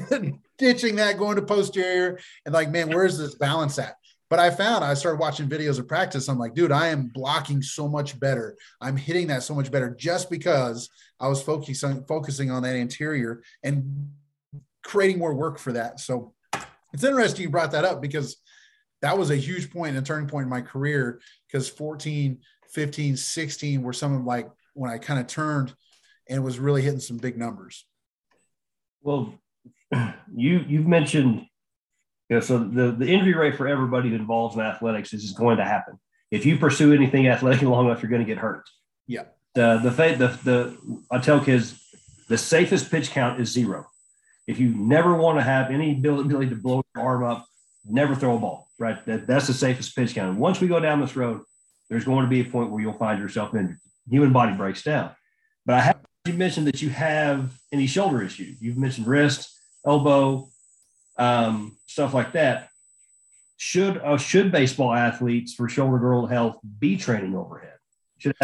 ditching 0.59 0.97
that, 0.97 1.19
going 1.19 1.37
to 1.37 1.43
posterior, 1.43 2.19
and 2.45 2.55
like, 2.55 2.71
man, 2.71 2.89
where's 2.89 3.19
this 3.19 3.35
balance 3.35 3.79
at? 3.79 3.97
But 4.29 4.41
I 4.41 4.51
found 4.51 4.85
I 4.85 4.95
started 4.95 5.21
watching 5.21 5.49
videos 5.49 5.79
of 5.79 5.87
practice. 5.87 6.29
I'm 6.29 6.39
like, 6.39 6.55
dude, 6.55 6.73
I 6.73 6.89
am 6.89 7.07
blocking 7.15 7.63
so 7.63 7.87
much 7.87 8.19
better. 8.19 8.57
I'm 8.81 8.97
hitting 8.97 9.29
that 9.29 9.45
so 9.45 9.55
much 9.55 9.71
better 9.71 9.91
just 9.91 10.31
because 10.31 10.91
I 11.21 11.29
was 11.29 11.41
focusing 11.43 12.05
focusing 12.09 12.51
on 12.51 12.65
that 12.65 12.75
anterior 12.75 13.43
and 13.63 14.11
creating 14.87 15.19
more 15.19 15.35
work 15.35 15.59
for 15.59 15.73
that. 15.73 15.99
So 15.99 16.33
it's 16.93 17.03
interesting 17.03 17.43
you 17.43 17.51
brought 17.51 17.73
that 17.73 17.85
up 17.85 18.01
because 18.01 18.37
that 19.03 19.19
was 19.19 19.31
a 19.31 19.37
huge 19.37 19.71
point 19.73 19.97
and 19.97 19.99
a 19.99 20.07
turning 20.07 20.29
point 20.29 20.45
in 20.45 20.49
my 20.49 20.61
career 20.61 21.21
because 21.47 21.69
14, 21.69 22.39
15, 22.71 23.17
16 23.17 23.83
were 23.83 23.93
some 23.93 24.15
of 24.15 24.25
like 24.25 24.49
when 24.75 24.91
I 24.91 24.99
kind 24.99 25.19
of 25.19 25.27
turned 25.27 25.75
and 26.29 26.45
was 26.45 26.61
really 26.61 26.83
hitting 26.83 27.01
some 27.01 27.17
big 27.17 27.37
numbers. 27.37 27.85
Well, 29.03 29.35
you 30.35 30.65
you've 30.67 30.87
mentioned 30.87 31.47
you 32.29 32.37
know, 32.37 32.41
so 32.41 32.59
the, 32.59 32.93
the 32.93 33.07
injury 33.07 33.35
rate 33.35 33.57
for 33.57 33.69
everybody 33.69 34.11
that 34.11 34.17
involves 34.17 34.57
in 34.57 34.61
athletics 34.61 35.13
is, 35.13 35.23
is 35.23 35.33
going 35.33 35.59
to 35.59 35.65
happen. 35.65 35.99
If 36.33 36.45
you 36.45 36.59
pursue 36.59 36.93
anything 36.93 37.29
athletic 37.29 37.63
long 37.69 37.87
enough, 37.87 38.03
you're 38.03 38.11
going 38.11 38.25
to 38.25 38.27
get 38.27 38.39
hurt. 38.39 38.65
Yeah. 39.07 39.25
The 39.55 39.79
the 39.83 39.91
the 39.91 40.39
the 40.45 41.01
I 41.11 41.19
tell 41.19 41.41
kids 41.41 41.81
the 42.29 42.39
safest 42.39 42.91
pitch 42.91 43.11
count 43.11 43.41
is 43.41 43.51
zero. 43.51 43.87
If 44.47 44.61
you 44.61 44.69
never 44.69 45.15
want 45.15 45.39
to 45.39 45.43
have 45.43 45.71
any 45.71 45.93
ability 45.93 46.49
to 46.49 46.55
blow 46.55 46.83
your 46.95 47.05
arm 47.05 47.25
up, 47.25 47.47
never 47.85 48.15
throw 48.15 48.37
a 48.37 48.39
ball, 48.39 48.69
right? 48.79 49.05
That, 49.07 49.27
that's 49.27 49.47
the 49.47 49.55
safest 49.55 49.97
pitch 49.97 50.15
count. 50.15 50.39
Once 50.39 50.61
we 50.61 50.69
go 50.69 50.81
down 50.81 51.01
this 51.01 51.17
road, 51.17 51.43
there's 51.89 52.05
going 52.05 52.25
to 52.25 52.31
be 52.31 52.41
a 52.41 52.45
point 52.45 52.71
where 52.71 52.81
you'll 52.81 52.93
find 52.93 53.21
yourself 53.21 53.55
injured. 53.55 53.79
Human 54.09 54.33
body 54.33 54.55
breaks 54.55 54.83
down. 54.83 55.11
But 55.65 55.75
I 55.75 55.81
have 55.81 55.99
you 56.27 56.35
mentioned 56.35 56.67
that 56.67 56.83
you 56.83 56.91
have 56.91 57.53
any 57.73 57.87
shoulder 57.87 58.23
issues. 58.23 58.61
You've 58.61 58.77
mentioned 58.77 59.07
wrist, 59.07 59.49
elbow, 59.85 60.49
um, 61.19 61.77
stuff 61.87 62.15
like 62.15 62.33
that. 62.33 62.71
Should 63.59 63.99
uh, 63.99 64.19
should 64.19 64.53
baseball 64.53 64.93
athletes 64.93 65.55
for 65.55 65.69
shoulder 65.69 65.99
girdle 65.99 66.27
health 66.27 66.59
be 66.79 66.97
training 66.97 67.35
overhead? 67.35 67.79
Should 68.19 68.35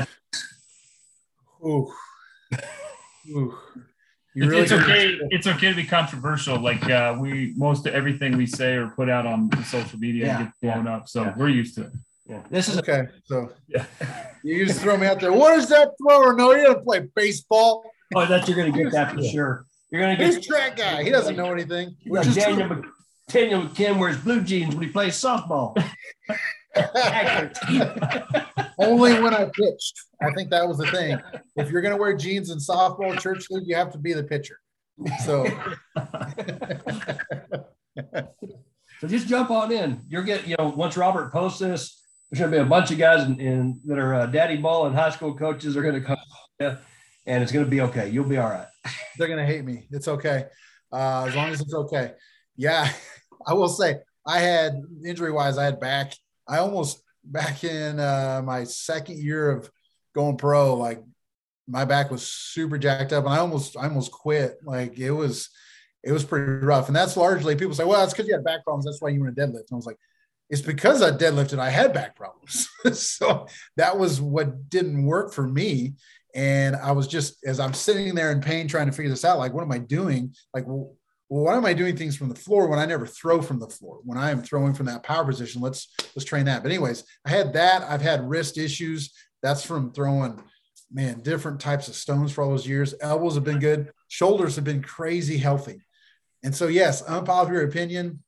Ooh. 1.65 1.93
Ooh. 3.29 3.55
Really 4.35 4.62
it's 4.62 4.72
okay. 4.72 5.18
It's 5.30 5.47
okay 5.47 5.68
to 5.68 5.76
be 5.76 5.85
controversial. 5.85 6.59
Like 6.59 6.89
uh, 6.89 7.16
we, 7.20 7.53
most 7.57 7.87
of 7.87 7.95
everything 7.95 8.37
we 8.37 8.47
say 8.47 8.74
or 8.74 8.89
put 8.89 9.11
out 9.11 9.26
on 9.26 9.51
social 9.64 9.99
media 9.99 10.26
yeah, 10.26 10.43
gets 10.45 10.59
blown 10.62 10.85
yeah, 10.87 10.97
up. 10.97 11.09
So 11.09 11.24
yeah. 11.24 11.35
we're 11.37 11.51
used 11.51 11.74
to 11.76 11.83
it. 11.83 11.93
Yeah. 12.26 12.43
This 12.51 12.68
is 12.68 12.78
okay. 12.78 13.09
So 13.24 13.53
yeah, 13.68 13.85
you 14.43 14.64
just 14.64 14.80
throw 14.80 14.97
me 14.97 15.07
out 15.07 15.20
there. 15.20 15.33
What 15.33 15.59
is 15.59 15.68
that 15.68 15.91
thrower? 16.01 16.35
No, 16.35 16.55
you 16.55 16.62
don't 16.62 16.85
play 16.85 17.01
baseball. 17.14 17.85
Oh, 18.14 18.26
that 18.26 18.49
you're 18.49 18.57
going 18.57 18.72
to 18.72 18.83
get 18.83 18.93
that 18.93 19.14
for 19.14 19.22
sure. 19.22 19.66
You're 19.91 20.01
going 20.01 20.16
to 20.16 20.22
get 20.22 20.35
this 20.35 20.47
track 20.47 20.76
guy. 20.76 21.03
He 21.03 21.11
doesn't 21.11 21.37
know 21.37 21.53
anything. 21.53 21.97
Daniel, 22.05 22.68
Mc, 22.68 22.85
Daniel 23.28 23.62
McKim 23.62 23.99
wears 23.99 24.16
blue 24.16 24.43
jeans 24.43 24.74
when 24.74 24.87
he 24.87 24.91
plays 24.91 25.14
softball. 25.14 25.76
Only 28.79 29.20
when 29.20 29.35
I 29.35 29.51
pitched. 29.55 30.01
I 30.20 30.33
think 30.33 30.51
that 30.51 30.66
was 30.66 30.79
the 30.79 30.91
thing. 30.91 31.18
If 31.57 31.70
you're 31.70 31.83
going 31.83 31.95
to 31.95 32.01
wear 32.01 32.16
jeans 32.16 32.51
in 32.51 32.59
softball 32.59 33.18
church 33.20 33.47
league, 33.51 33.64
you 33.66 33.77
have 33.77 33.93
to 33.93 33.99
be 33.99 34.12
the 34.12 34.23
pitcher. 34.23 34.59
So, 35.25 35.47
so 39.01 39.09
just 39.09 39.29
jump 39.29 39.51
on 39.51 39.73
in. 39.73 40.03
You're 40.09 40.23
getting, 40.23 40.51
you 40.51 40.57
know, 40.59 40.68
once 40.68 40.97
Robert 40.97 41.33
posts 41.33 41.59
this, 41.59 42.01
there's 42.31 42.41
going 42.41 42.51
to 42.51 42.59
be 42.59 42.62
a 42.62 42.66
bunch 42.66 42.91
of 42.91 42.99
guys 42.99 43.27
in, 43.27 43.39
in 43.39 43.81
that 43.85 43.99
are 43.99 44.14
uh, 44.14 44.27
daddy 44.27 44.57
ball 44.57 44.87
and 44.87 44.97
high 44.97 45.11
school 45.11 45.35
coaches 45.35 45.77
are 45.77 45.83
going 45.83 45.95
to 45.95 46.01
come, 46.01 46.16
yeah, 46.59 46.77
and 47.27 47.43
it's 47.43 47.53
going 47.53 47.64
to 47.64 47.70
be 47.70 47.83
okay. 47.83 48.09
You'll 48.09 48.29
be 48.29 48.39
all 48.39 48.49
right. 48.49 48.66
They're 49.18 49.29
going 49.29 49.39
to 49.39 49.47
hate 49.47 49.64
me. 49.64 49.87
It's 49.91 50.09
okay, 50.09 50.47
uh, 50.91 51.27
as 51.29 51.37
long 51.37 51.51
as 51.51 51.61
it's 51.61 51.75
okay. 51.75 52.12
Yeah, 52.57 52.91
I 53.47 53.53
will 53.53 53.68
say 53.68 53.97
I 54.27 54.39
had 54.39 54.81
injury 55.05 55.31
wise, 55.31 55.59
I 55.59 55.64
had 55.64 55.79
back. 55.79 56.14
I 56.53 56.59
almost 56.59 57.03
back 57.25 57.65
in 57.65 57.99
uh, 57.99 58.43
my 58.45 58.65
second 58.65 59.19
year 59.19 59.51
of 59.51 59.71
going 60.15 60.37
pro, 60.37 60.75
like 60.75 61.03
my 61.67 61.87
back 61.87 62.11
was 62.11 62.27
super 62.27 62.77
jacked 62.77 63.15
up, 63.15 63.25
and 63.25 63.33
I 63.33 63.39
almost 63.39 63.75
I 63.77 63.85
almost 63.85 64.13
quit. 64.13 64.59
Like 64.63 64.99
it 64.99 65.13
was 65.13 65.49
it 66.05 66.13
was 66.13 66.25
pretty 66.25 66.53
rough, 66.67 66.89
and 66.89 66.97
that's 66.97 67.17
largely 67.17 67.57
people 67.57 67.75
say, 67.75 67.85
well, 67.85 68.01
that's 68.01 68.13
because 68.13 68.29
you 68.29 68.35
had 68.35 68.45
back 68.45 68.65
problems. 68.65 68.85
That's 68.85 69.01
why 69.01 69.09
you 69.09 69.21
were 69.21 69.29
in 69.29 69.33
a 69.33 69.37
deadlift. 69.37 69.71
And 69.71 69.73
I 69.73 69.77
was 69.77 69.87
like, 69.87 69.97
it's 70.51 70.61
because 70.61 71.01
I 71.01 71.11
deadlifted. 71.11 71.59
I 71.59 71.71
had 71.71 71.95
back 71.95 72.17
problems, 72.17 72.69
so 72.93 73.47
that 73.79 73.99
was 73.99 74.21
what 74.21 74.69
didn't 74.69 75.07
work 75.07 75.33
for 75.33 75.49
me. 75.49 75.95
And 76.35 76.77
I 76.77 76.93
was 76.93 77.09
just 77.09 77.43
as 77.47 77.61
I'm 77.61 77.75
sitting 77.75 78.15
there 78.15 78.31
in 78.31 78.43
pain 78.43 78.69
trying 78.69 78.87
to 78.87 78.93
figure 78.93 79.11
this 79.11 79.25
out, 79.25 79.39
like, 79.39 79.55
what 79.55 79.65
am 79.65 79.73
I 79.73 79.79
doing? 79.79 80.35
Like, 80.53 80.67
well, 80.67 80.97
well, 81.33 81.45
why 81.45 81.57
am 81.57 81.64
I 81.64 81.72
doing 81.72 81.97
things 81.97 82.14
from 82.14 82.28
the 82.28 82.35
floor 82.35 82.68
when 82.68 82.78
I 82.78 82.85
never 82.85 83.07
throw 83.07 83.41
from 83.41 83.59
the 83.59 83.66
floor? 83.66 84.01
When 84.05 84.18
I 84.18 84.30
am 84.30 84.43
throwing 84.43 84.74
from 84.74 84.85
that 84.85 85.03
power 85.03 85.24
position, 85.24 85.62
let's 85.62 85.89
let's 86.14 86.26
train 86.26 86.45
that. 86.45 86.62
But 86.62 86.70
anyways, 86.70 87.05
I 87.24 87.30
had 87.30 87.55
that. 87.55 87.85
I've 87.89 88.03
had 88.03 88.28
wrist 88.28 88.59
issues. 88.59 89.14
That's 89.43 89.64
from 89.64 89.95
throwing, 89.95 90.43
man, 90.93 91.20
different 91.20 91.59
types 91.59 91.89
of 91.89 91.95
stones 91.95 92.33
for 92.33 92.43
all 92.45 92.51
those 92.51 92.68
years. 92.68 92.95
Elbows 93.01 93.37
have 93.37 93.45
been 93.45 93.61
good. 93.61 93.93
Shoulders 94.09 94.57
have 94.57 94.66
been 94.66 94.83
crazy 94.83 95.39
healthy. 95.39 95.80
And 96.45 96.55
so, 96.55 96.66
yes, 96.66 97.01
unpopular 97.01 97.62
opinion. 97.62 98.22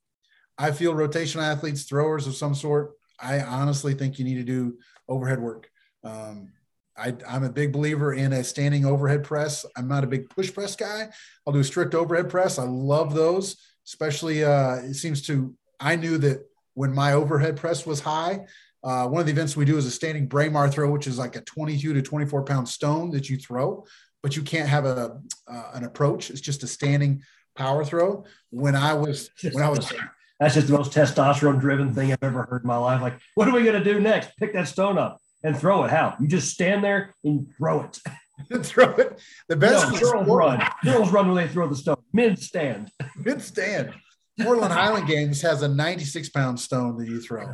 I 0.56 0.70
feel 0.70 0.94
rotational 0.94 1.42
athletes, 1.42 1.82
throwers 1.82 2.26
of 2.26 2.34
some 2.34 2.54
sort. 2.54 2.92
I 3.20 3.42
honestly 3.42 3.92
think 3.92 4.18
you 4.18 4.24
need 4.24 4.36
to 4.36 4.44
do 4.44 4.78
overhead 5.10 5.40
work. 5.40 5.68
Um, 6.04 6.52
I, 6.96 7.14
am 7.28 7.44
a 7.44 7.50
big 7.50 7.72
believer 7.72 8.14
in 8.14 8.32
a 8.32 8.44
standing 8.44 8.84
overhead 8.84 9.24
press. 9.24 9.66
I'm 9.76 9.88
not 9.88 10.04
a 10.04 10.06
big 10.06 10.30
push 10.30 10.52
press 10.52 10.76
guy. 10.76 11.08
I'll 11.46 11.52
do 11.52 11.60
a 11.60 11.64
strict 11.64 11.94
overhead 11.94 12.28
press. 12.28 12.58
I 12.58 12.64
love 12.64 13.14
those, 13.14 13.56
especially 13.86 14.44
uh, 14.44 14.76
it 14.76 14.94
seems 14.94 15.22
to. 15.26 15.54
I 15.80 15.96
knew 15.96 16.18
that 16.18 16.48
when 16.74 16.94
my 16.94 17.12
overhead 17.12 17.56
press 17.56 17.84
was 17.86 18.00
high. 18.00 18.46
Uh, 18.82 19.08
one 19.08 19.20
of 19.20 19.26
the 19.26 19.32
events 19.32 19.56
we 19.56 19.64
do 19.64 19.78
is 19.78 19.86
a 19.86 19.90
standing 19.90 20.26
Braemar 20.26 20.68
throw, 20.68 20.90
which 20.90 21.06
is 21.06 21.18
like 21.18 21.36
a 21.36 21.40
22 21.40 21.94
to 21.94 22.02
24 22.02 22.44
pound 22.44 22.68
stone 22.68 23.10
that 23.12 23.30
you 23.30 23.38
throw, 23.38 23.84
but 24.22 24.36
you 24.36 24.42
can't 24.42 24.68
have 24.68 24.84
a 24.84 25.20
uh, 25.48 25.70
an 25.74 25.84
approach. 25.84 26.30
It's 26.30 26.40
just 26.40 26.62
a 26.62 26.66
standing 26.66 27.22
power 27.56 27.84
throw. 27.84 28.24
When 28.50 28.76
I 28.76 28.92
was 28.92 29.30
when 29.52 29.64
I 29.64 29.70
was 29.70 29.92
that's 30.38 30.54
just 30.54 30.66
the 30.66 30.74
most 30.74 30.92
testosterone 30.92 31.60
driven 31.60 31.94
thing 31.94 32.12
I've 32.12 32.22
ever 32.22 32.42
heard 32.42 32.62
in 32.62 32.68
my 32.68 32.76
life. 32.76 33.00
Like, 33.00 33.18
what 33.34 33.48
are 33.48 33.54
we 33.54 33.62
going 33.62 33.82
to 33.82 33.84
do 33.84 34.00
next? 34.00 34.36
Pick 34.36 34.52
that 34.52 34.68
stone 34.68 34.98
up 34.98 35.20
and 35.44 35.56
throw 35.56 35.84
it. 35.84 35.90
How? 35.90 36.16
You 36.20 36.26
just 36.26 36.50
stand 36.50 36.82
there 36.82 37.14
and 37.22 37.46
throw 37.56 37.82
it. 37.82 37.98
throw 38.64 38.90
it. 38.94 39.20
The 39.48 39.56
best 39.56 39.92
no, 39.92 39.98
girls 40.00 40.28
run. 40.28 40.62
Girls 40.82 41.10
run 41.12 41.28
when 41.28 41.36
they 41.36 41.52
throw 41.52 41.68
the 41.68 41.76
stone. 41.76 42.02
Men 42.12 42.36
stand. 42.36 42.90
Men 43.16 43.38
stand. 43.38 43.94
Portland 44.40 44.72
Highland 44.72 45.06
Games 45.06 45.40
has 45.42 45.62
a 45.62 45.68
96 45.68 46.30
pound 46.30 46.58
stone 46.58 46.98
that 46.98 47.08
you 47.08 47.20
throw. 47.20 47.46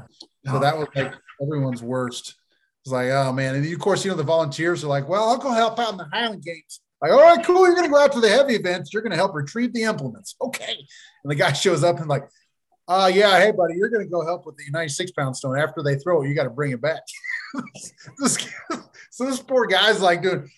So 0.46 0.58
that 0.58 0.78
was 0.78 0.88
like 0.94 1.12
everyone's 1.42 1.82
worst. 1.82 2.36
It's 2.84 2.92
like, 2.92 3.10
oh 3.10 3.32
man. 3.32 3.56
And 3.56 3.70
of 3.70 3.78
course, 3.78 4.04
you 4.04 4.10
know, 4.10 4.16
the 4.16 4.22
volunteers 4.22 4.82
are 4.82 4.88
like, 4.88 5.06
well, 5.06 5.28
I'll 5.28 5.36
go 5.36 5.50
help 5.50 5.78
out 5.78 5.92
in 5.92 5.98
the 5.98 6.08
Highland 6.10 6.42
Games. 6.42 6.80
Like, 7.02 7.12
all 7.12 7.20
right, 7.20 7.44
cool. 7.44 7.66
You're 7.66 7.74
going 7.74 7.86
to 7.86 7.92
go 7.92 7.98
out 7.98 8.12
to 8.12 8.20
the 8.20 8.28
heavy 8.28 8.54
events. 8.54 8.92
You're 8.92 9.02
going 9.02 9.10
to 9.10 9.16
help 9.16 9.34
retrieve 9.34 9.72
the 9.72 9.84
implements. 9.84 10.36
Okay. 10.40 10.86
And 11.24 11.30
the 11.30 11.34
guy 11.34 11.52
shows 11.54 11.82
up 11.82 11.98
and 11.98 12.08
like, 12.08 12.24
uh, 12.90 13.06
yeah, 13.06 13.38
hey, 13.38 13.52
buddy, 13.52 13.74
you're 13.76 13.88
going 13.88 14.04
to 14.04 14.10
go 14.10 14.24
help 14.24 14.44
with 14.46 14.56
the 14.56 14.64
96 14.72 15.12
pound 15.12 15.36
stone. 15.36 15.56
After 15.56 15.80
they 15.80 15.94
throw 15.94 16.22
it, 16.22 16.28
you 16.28 16.34
got 16.34 16.42
to 16.44 16.50
bring 16.50 16.72
it 16.72 16.80
back. 16.80 17.02
this, 18.18 18.48
so 19.10 19.26
this 19.26 19.38
poor 19.38 19.66
guy's 19.66 20.00
like 20.00 20.22
doing 20.22 20.50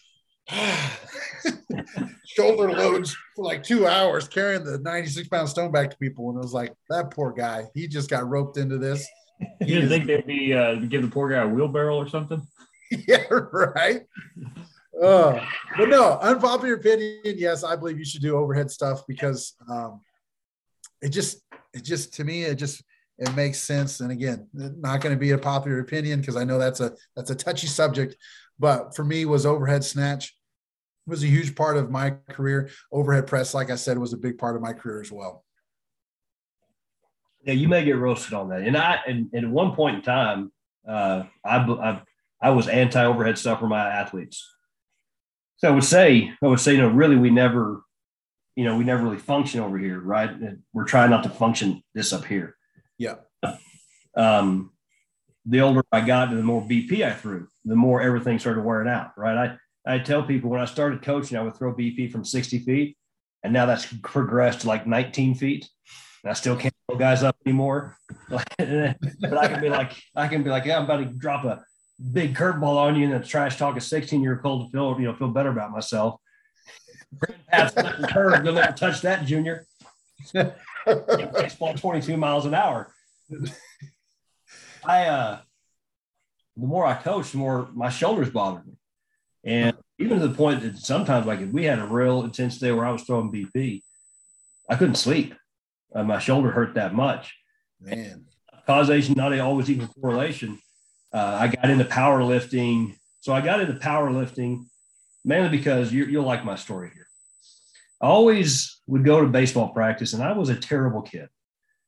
shoulder 2.24 2.72
loads 2.72 3.14
for 3.36 3.44
like 3.44 3.62
two 3.62 3.86
hours 3.86 4.28
carrying 4.28 4.64
the 4.64 4.78
96 4.78 5.28
pound 5.28 5.46
stone 5.50 5.70
back 5.70 5.90
to 5.90 5.96
people. 5.98 6.30
And 6.30 6.38
it 6.38 6.42
was 6.42 6.54
like, 6.54 6.72
that 6.88 7.10
poor 7.10 7.32
guy, 7.32 7.64
he 7.74 7.86
just 7.86 8.08
got 8.08 8.26
roped 8.26 8.56
into 8.56 8.78
this. 8.78 9.06
You 9.60 9.74
didn't 9.74 9.90
think 9.90 10.06
they'd 10.06 10.26
be 10.26 10.54
uh, 10.54 10.76
give 10.76 11.02
the 11.02 11.08
poor 11.08 11.28
guy 11.28 11.42
a 11.42 11.48
wheelbarrow 11.48 11.96
or 11.96 12.08
something? 12.08 12.42
Yeah, 13.08 13.24
right. 13.30 14.02
Uh, 15.02 15.40
but 15.78 15.88
no, 15.88 16.18
unpopular 16.18 16.74
opinion. 16.74 17.22
Yes, 17.24 17.64
I 17.64 17.74
believe 17.74 17.98
you 17.98 18.04
should 18.04 18.20
do 18.20 18.36
overhead 18.36 18.70
stuff 18.70 19.06
because 19.08 19.54
um, 19.66 20.02
it 21.00 21.08
just, 21.08 21.42
it 21.74 21.84
just 21.84 22.14
to 22.14 22.24
me, 22.24 22.44
it 22.44 22.56
just 22.56 22.82
it 23.18 23.34
makes 23.34 23.58
sense. 23.58 24.00
And 24.00 24.10
again, 24.10 24.48
not 24.52 25.00
going 25.00 25.14
to 25.14 25.20
be 25.20 25.30
a 25.30 25.38
popular 25.38 25.80
opinion 25.80 26.20
because 26.20 26.36
I 26.36 26.44
know 26.44 26.58
that's 26.58 26.80
a 26.80 26.92
that's 27.16 27.30
a 27.30 27.34
touchy 27.34 27.66
subject. 27.66 28.16
But 28.58 28.94
for 28.94 29.04
me, 29.04 29.24
was 29.24 29.46
overhead 29.46 29.84
snatch 29.84 30.34
was 31.06 31.22
a 31.22 31.26
huge 31.26 31.54
part 31.54 31.76
of 31.76 31.90
my 31.90 32.10
career. 32.30 32.70
Overhead 32.90 33.26
press, 33.26 33.54
like 33.54 33.70
I 33.70 33.76
said, 33.76 33.98
was 33.98 34.12
a 34.12 34.18
big 34.18 34.38
part 34.38 34.56
of 34.56 34.62
my 34.62 34.72
career 34.72 35.00
as 35.00 35.10
well. 35.10 35.44
Yeah, 37.44 37.54
you 37.54 37.68
may 37.68 37.84
get 37.84 37.96
roasted 37.96 38.34
on 38.34 38.48
that. 38.50 38.62
And 38.62 38.76
I, 38.76 39.00
and, 39.06 39.28
and 39.32 39.46
at 39.46 39.50
one 39.50 39.74
point 39.74 39.96
in 39.96 40.02
time, 40.02 40.52
uh, 40.88 41.24
I, 41.44 41.56
I, 41.56 42.02
I 42.40 42.50
was 42.50 42.68
anti 42.68 43.04
overhead 43.04 43.36
stuff 43.36 43.58
for 43.58 43.66
my 43.66 43.84
athletes. 43.88 44.48
So 45.56 45.68
I 45.68 45.72
would 45.72 45.84
say, 45.84 46.32
I 46.42 46.46
would 46.46 46.60
say, 46.60 46.72
you 46.72 46.78
know, 46.78 46.88
really, 46.88 47.16
we 47.16 47.30
never, 47.30 47.82
you 48.56 48.64
know, 48.64 48.76
we 48.76 48.84
never 48.84 49.02
really 49.02 49.18
function 49.18 49.60
over 49.60 49.78
here, 49.78 50.00
right? 50.00 50.30
We're 50.72 50.84
trying 50.84 51.10
not 51.10 51.22
to 51.24 51.30
function 51.30 51.82
this 51.94 52.12
up 52.12 52.24
here. 52.24 52.56
Yeah. 52.98 53.16
Um, 54.16 54.72
the 55.46 55.60
older 55.60 55.82
I 55.90 56.02
got, 56.02 56.30
the 56.30 56.42
more 56.42 56.62
BP 56.62 57.04
I 57.04 57.12
threw, 57.12 57.48
the 57.64 57.76
more 57.76 58.00
everything 58.00 58.38
started 58.38 58.62
wearing 58.62 58.88
out, 58.88 59.12
right? 59.16 59.58
I, 59.86 59.94
I 59.94 59.98
tell 59.98 60.22
people 60.22 60.50
when 60.50 60.60
I 60.60 60.66
started 60.66 61.02
coaching, 61.02 61.36
I 61.36 61.42
would 61.42 61.56
throw 61.56 61.74
BP 61.74 62.12
from 62.12 62.24
60 62.24 62.60
feet, 62.60 62.96
and 63.42 63.52
now 63.52 63.66
that's 63.66 63.86
progressed 64.02 64.60
to 64.60 64.68
like 64.68 64.86
19 64.86 65.34
feet. 65.34 65.68
And 66.22 66.30
I 66.30 66.34
still 66.34 66.54
can't 66.54 66.74
pull 66.86 66.98
guys 66.98 67.24
up 67.24 67.36
anymore. 67.44 67.96
but 68.28 68.46
I 68.60 69.48
can 69.48 69.60
be 69.60 69.68
like, 69.68 69.92
I 70.14 70.28
can 70.28 70.44
be 70.44 70.50
like, 70.50 70.64
yeah, 70.64 70.76
I'm 70.78 70.84
about 70.84 70.98
to 70.98 71.06
drop 71.06 71.44
a 71.44 71.64
big 72.12 72.36
curveball 72.36 72.76
on 72.76 72.94
you 72.94 73.04
and 73.04 73.12
then 73.12 73.22
trash 73.24 73.56
talk 73.56 73.76
a 73.76 73.80
16 73.80 74.22
year 74.22 74.40
old 74.44 74.68
to 74.68 74.72
feel, 74.72 74.96
you 75.00 75.06
know, 75.06 75.14
feel 75.14 75.28
better 75.28 75.50
about 75.50 75.72
myself. 75.72 76.20
Pat's 77.48 77.74
curve, 78.12 78.44
you'll 78.44 78.54
never 78.54 78.72
touch 78.72 79.02
that, 79.02 79.26
Junior. 79.26 79.66
baseball 80.84 81.74
22 81.74 82.16
miles 82.16 82.46
an 82.46 82.54
hour. 82.54 82.92
I 84.84 85.06
uh 85.06 85.38
the 86.56 86.66
more 86.66 86.84
I 86.84 86.94
coached, 86.94 87.32
the 87.32 87.38
more 87.38 87.68
my 87.72 87.88
shoulders 87.88 88.30
bothered 88.30 88.66
me. 88.66 88.74
And 89.44 89.76
even 89.98 90.20
to 90.20 90.28
the 90.28 90.34
point 90.34 90.62
that 90.62 90.78
sometimes 90.78 91.26
like 91.26 91.40
if 91.40 91.50
we 91.50 91.64
had 91.64 91.78
a 91.78 91.86
real 91.86 92.24
intense 92.24 92.58
day 92.58 92.72
where 92.72 92.84
I 92.84 92.90
was 92.90 93.02
throwing 93.02 93.32
BP, 93.32 93.82
I 94.68 94.76
couldn't 94.76 94.96
sleep. 94.96 95.34
Uh, 95.94 96.02
my 96.02 96.18
shoulder 96.18 96.50
hurt 96.50 96.74
that 96.74 96.94
much. 96.94 97.34
Man. 97.80 98.26
Causation, 98.66 99.14
not 99.16 99.36
always 99.38 99.70
even 99.70 99.88
correlation. 99.88 100.58
Uh, 101.12 101.38
I 101.40 101.48
got 101.48 101.68
into 101.68 101.84
powerlifting. 101.84 102.96
So 103.20 103.32
I 103.32 103.40
got 103.40 103.60
into 103.60 103.74
powerlifting 103.74 104.66
mainly 105.24 105.48
because 105.48 105.92
you, 105.92 106.04
you'll 106.06 106.24
like 106.24 106.44
my 106.44 106.56
story 106.56 106.90
here. 106.94 107.01
I 108.02 108.06
always 108.08 108.80
would 108.88 109.04
go 109.04 109.20
to 109.20 109.28
baseball 109.28 109.68
practice, 109.68 110.12
and 110.12 110.22
I 110.22 110.32
was 110.32 110.48
a 110.48 110.56
terrible 110.56 111.02
kid, 111.02 111.28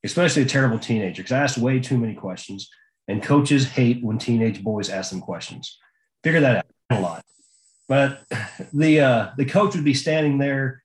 especially 0.03 0.43
a 0.43 0.47
terrible 0.47 0.79
teenager, 0.79 1.21
because 1.21 1.33
I 1.33 1.39
asked 1.39 1.57
way 1.57 1.79
too 1.79 1.97
many 1.97 2.15
questions. 2.15 2.69
And 3.07 3.21
coaches 3.21 3.67
hate 3.67 4.03
when 4.03 4.17
teenage 4.17 4.63
boys 4.63 4.89
ask 4.89 5.11
them 5.11 5.21
questions. 5.21 5.77
Figure 6.23 6.39
that 6.39 6.57
out 6.57 6.65
a 6.89 7.01
lot. 7.01 7.23
But 7.87 8.23
the 8.73 9.01
uh, 9.01 9.29
the 9.37 9.45
coach 9.45 9.75
would 9.75 9.83
be 9.83 9.93
standing 9.93 10.39
there, 10.39 10.83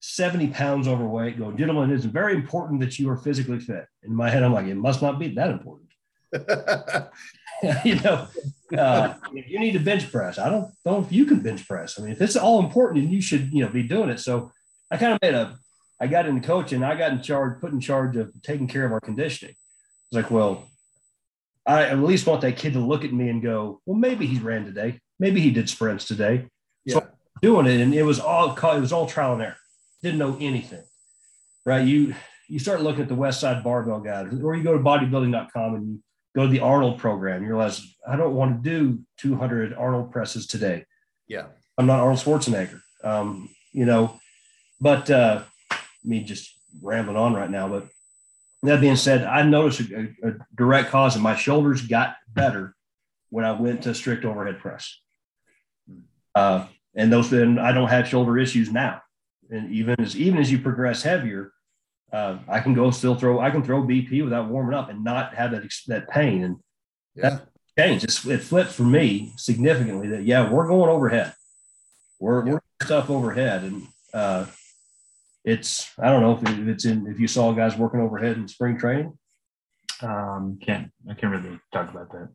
70 0.00 0.48
pounds 0.48 0.88
overweight, 0.88 1.38
going, 1.38 1.58
gentlemen, 1.58 1.90
it's 1.90 2.04
very 2.04 2.34
important 2.34 2.80
that 2.80 2.98
you 2.98 3.10
are 3.10 3.16
physically 3.16 3.58
fit. 3.58 3.84
In 4.02 4.14
my 4.14 4.30
head, 4.30 4.42
I'm 4.42 4.54
like, 4.54 4.66
it 4.66 4.76
must 4.76 5.02
not 5.02 5.18
be 5.18 5.28
that 5.34 5.50
important. 5.50 5.90
you 7.84 7.96
know, 7.96 8.28
uh, 8.76 9.14
you 9.32 9.58
need 9.58 9.72
to 9.72 9.80
bench 9.80 10.10
press. 10.10 10.38
I 10.38 10.48
don't 10.48 10.72
know 10.86 11.00
if 11.00 11.10
you 11.12 11.24
can 11.26 11.40
bench 11.40 11.66
press. 11.66 11.98
I 11.98 12.02
mean, 12.02 12.12
if 12.12 12.22
it's 12.22 12.36
all 12.36 12.60
important, 12.60 13.04
and 13.04 13.12
you 13.12 13.20
should, 13.20 13.52
you 13.52 13.64
know, 13.64 13.70
be 13.70 13.82
doing 13.82 14.08
it. 14.08 14.20
So 14.20 14.52
I 14.90 14.96
kind 14.96 15.12
of 15.12 15.18
made 15.22 15.34
a, 15.34 15.58
I 16.00 16.06
got 16.06 16.26
into 16.26 16.46
coaching. 16.46 16.82
I 16.82 16.96
got 16.96 17.12
in 17.12 17.22
charge, 17.22 17.60
put 17.60 17.72
in 17.72 17.80
charge 17.80 18.16
of 18.16 18.32
taking 18.42 18.68
care 18.68 18.84
of 18.84 18.92
our 18.92 19.00
conditioning. 19.00 19.54
It's 19.54 20.14
like, 20.14 20.30
well, 20.30 20.68
I 21.66 21.84
at 21.84 21.98
least 21.98 22.26
want 22.26 22.40
that 22.40 22.56
kid 22.56 22.72
to 22.72 22.78
look 22.78 23.04
at 23.04 23.12
me 23.12 23.28
and 23.28 23.42
go, 23.42 23.80
well, 23.84 23.98
maybe 23.98 24.26
he 24.26 24.38
ran 24.38 24.64
today. 24.64 25.00
Maybe 25.18 25.40
he 25.40 25.50
did 25.50 25.68
sprints 25.68 26.06
today. 26.06 26.46
Yeah. 26.84 26.94
So 26.94 27.08
doing 27.42 27.66
it, 27.66 27.80
and 27.80 27.94
it 27.94 28.04
was 28.04 28.20
all 28.20 28.54
it 28.54 28.80
was 28.80 28.92
all 28.92 29.06
trial 29.06 29.34
and 29.34 29.42
error. 29.42 29.56
Didn't 30.02 30.18
know 30.18 30.36
anything, 30.40 30.84
right? 31.66 31.86
You 31.86 32.14
you 32.48 32.58
start 32.58 32.82
looking 32.82 33.02
at 33.02 33.08
the 33.08 33.14
West 33.14 33.40
Side 33.40 33.62
Barbell 33.62 34.00
guys, 34.00 34.32
or 34.42 34.56
you 34.56 34.62
go 34.62 34.72
to 34.72 34.82
bodybuilding.com 34.82 35.74
and 35.74 35.88
you 35.88 36.02
go 36.34 36.44
to 36.44 36.48
the 36.48 36.60
Arnold 36.60 36.98
program. 36.98 37.42
You 37.42 37.48
realize 37.48 37.84
I 38.06 38.16
don't 38.16 38.34
want 38.34 38.62
to 38.62 38.70
do 38.70 39.00
200 39.18 39.74
Arnold 39.74 40.12
presses 40.12 40.46
today. 40.46 40.84
Yeah, 41.26 41.46
I'm 41.76 41.86
not 41.86 42.00
Arnold 42.00 42.20
Schwarzenegger. 42.20 42.80
Um, 43.04 43.50
you 43.72 43.84
know, 43.84 44.18
but 44.80 45.10
uh, 45.10 45.42
me 46.04 46.22
just 46.22 46.54
rambling 46.82 47.16
on 47.16 47.34
right 47.34 47.50
now. 47.50 47.68
But 47.68 47.88
that 48.62 48.80
being 48.80 48.96
said, 48.96 49.24
I 49.24 49.42
noticed 49.42 49.80
a, 49.90 50.08
a, 50.22 50.32
direct 50.54 50.90
cause 50.90 51.16
of 51.16 51.22
my 51.22 51.36
shoulders 51.36 51.82
got 51.82 52.16
better 52.32 52.74
when 53.30 53.44
I 53.44 53.52
went 53.52 53.82
to 53.82 53.94
strict 53.94 54.24
overhead 54.24 54.58
press. 54.58 54.98
Uh, 56.34 56.66
and 56.94 57.12
those 57.12 57.30
then 57.30 57.58
I 57.58 57.72
don't 57.72 57.88
have 57.88 58.08
shoulder 58.08 58.38
issues 58.38 58.70
now. 58.70 59.02
And 59.50 59.72
even 59.72 60.00
as 60.00 60.16
even 60.16 60.38
as 60.38 60.50
you 60.50 60.58
progress 60.58 61.02
heavier, 61.02 61.52
uh, 62.12 62.38
I 62.48 62.60
can 62.60 62.74
go 62.74 62.90
still 62.90 63.14
throw 63.14 63.40
I 63.40 63.50
can 63.50 63.62
throw 63.62 63.82
BP 63.82 64.22
without 64.24 64.48
warming 64.48 64.74
up 64.74 64.90
and 64.90 65.04
not 65.04 65.34
have 65.34 65.52
that 65.52 65.62
that 65.86 66.08
pain. 66.08 66.44
And 66.44 66.56
yeah. 67.14 67.30
that 67.30 67.48
changed. 67.78 68.04
It's, 68.04 68.26
it 68.26 68.42
flipped 68.42 68.72
for 68.72 68.82
me 68.82 69.32
significantly. 69.36 70.08
That 70.08 70.24
yeah, 70.24 70.50
we're 70.50 70.66
going 70.66 70.90
overhead. 70.90 71.34
We're 72.18 72.46
yeah. 72.46 72.52
we're 72.52 72.60
stuff 72.82 73.10
overhead, 73.10 73.64
and 73.64 73.86
uh, 74.12 74.46
it's 75.48 75.90
I 75.98 76.10
don't 76.10 76.20
know 76.20 76.32
if 76.32 76.68
it's 76.68 76.84
in 76.84 77.06
if 77.06 77.18
you 77.18 77.26
saw 77.26 77.52
guys 77.52 77.76
working 77.76 78.00
overhead 78.00 78.36
in 78.36 78.46
spring 78.46 78.78
training. 78.78 79.16
Um, 80.02 80.58
can't 80.64 80.92
I 81.10 81.14
can't 81.14 81.32
really 81.32 81.58
talk 81.72 81.90
about 81.90 82.12
that. 82.12 82.28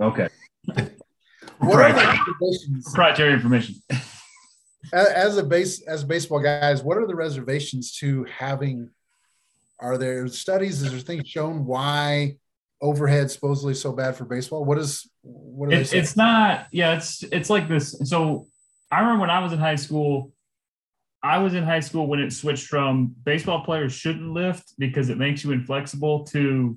Okay. 0.00 0.28
what 1.58 1.80
are 1.80 1.92
the 1.92 2.82
proprietary 2.84 3.32
information? 3.34 3.76
As 4.92 5.38
a 5.38 5.42
base 5.42 5.82
as 5.82 6.04
baseball 6.04 6.40
guys, 6.40 6.82
what 6.82 6.98
are 6.98 7.06
the 7.06 7.14
reservations 7.14 7.96
to 7.98 8.24
having? 8.24 8.90
Are 9.80 9.96
there 9.96 10.26
studies? 10.28 10.82
Is 10.82 10.90
there 10.90 11.00
things 11.00 11.28
shown 11.28 11.64
why 11.64 12.36
overhead 12.82 13.30
supposedly 13.30 13.74
so 13.74 13.92
bad 13.92 14.16
for 14.16 14.24
baseball? 14.24 14.64
What 14.64 14.78
is 14.78 15.08
what 15.22 15.72
it, 15.72 15.92
It's 15.92 16.16
not. 16.16 16.66
Yeah, 16.72 16.96
it's 16.96 17.22
it's 17.22 17.48
like 17.48 17.68
this. 17.68 17.96
So 18.04 18.48
I 18.90 19.00
remember 19.00 19.20
when 19.20 19.30
I 19.30 19.38
was 19.38 19.52
in 19.52 19.58
high 19.58 19.76
school 19.76 20.32
I 21.24 21.38
was 21.38 21.54
in 21.54 21.64
high 21.64 21.80
school 21.80 22.06
when 22.06 22.20
it 22.20 22.34
switched 22.34 22.66
from 22.66 23.14
baseball 23.24 23.64
players 23.64 23.94
shouldn't 23.94 24.30
lift 24.30 24.74
because 24.78 25.08
it 25.08 25.16
makes 25.16 25.42
you 25.42 25.52
inflexible 25.52 26.24
to 26.26 26.76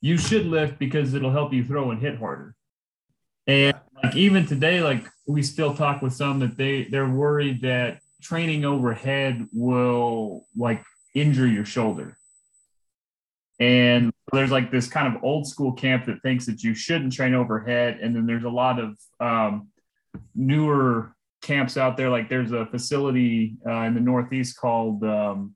you 0.00 0.18
should 0.18 0.46
lift 0.46 0.80
because 0.80 1.14
it'll 1.14 1.30
help 1.30 1.52
you 1.52 1.64
throw 1.64 1.92
and 1.92 2.00
hit 2.00 2.18
harder. 2.18 2.56
And 3.46 3.76
like 4.02 4.16
even 4.16 4.46
today, 4.46 4.82
like 4.82 5.06
we 5.28 5.44
still 5.44 5.74
talk 5.74 6.02
with 6.02 6.12
some 6.12 6.40
that 6.40 6.56
they 6.56 6.84
they're 6.84 7.08
worried 7.08 7.62
that 7.62 8.00
training 8.20 8.64
overhead 8.64 9.46
will 9.52 10.44
like 10.56 10.82
injure 11.14 11.46
your 11.46 11.64
shoulder. 11.64 12.18
And 13.60 14.12
there's 14.32 14.50
like 14.50 14.72
this 14.72 14.88
kind 14.88 15.14
of 15.14 15.22
old 15.22 15.46
school 15.46 15.72
camp 15.72 16.06
that 16.06 16.20
thinks 16.22 16.46
that 16.46 16.64
you 16.64 16.74
shouldn't 16.74 17.12
train 17.12 17.32
overhead. 17.32 18.00
And 18.02 18.16
then 18.16 18.26
there's 18.26 18.42
a 18.42 18.50
lot 18.50 18.80
of 18.80 18.98
um, 19.20 19.68
newer 20.34 21.14
camps 21.44 21.76
out 21.76 21.96
there. 21.96 22.10
Like 22.10 22.28
there's 22.28 22.52
a 22.52 22.66
facility 22.66 23.56
uh, 23.66 23.82
in 23.82 23.94
the 23.94 24.00
Northeast 24.00 24.56
called 24.58 25.04
um, 25.04 25.54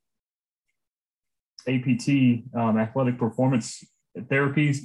APT, 1.66 2.08
um, 2.54 2.78
Athletic 2.78 3.18
Performance 3.18 3.82
Therapies, 4.16 4.78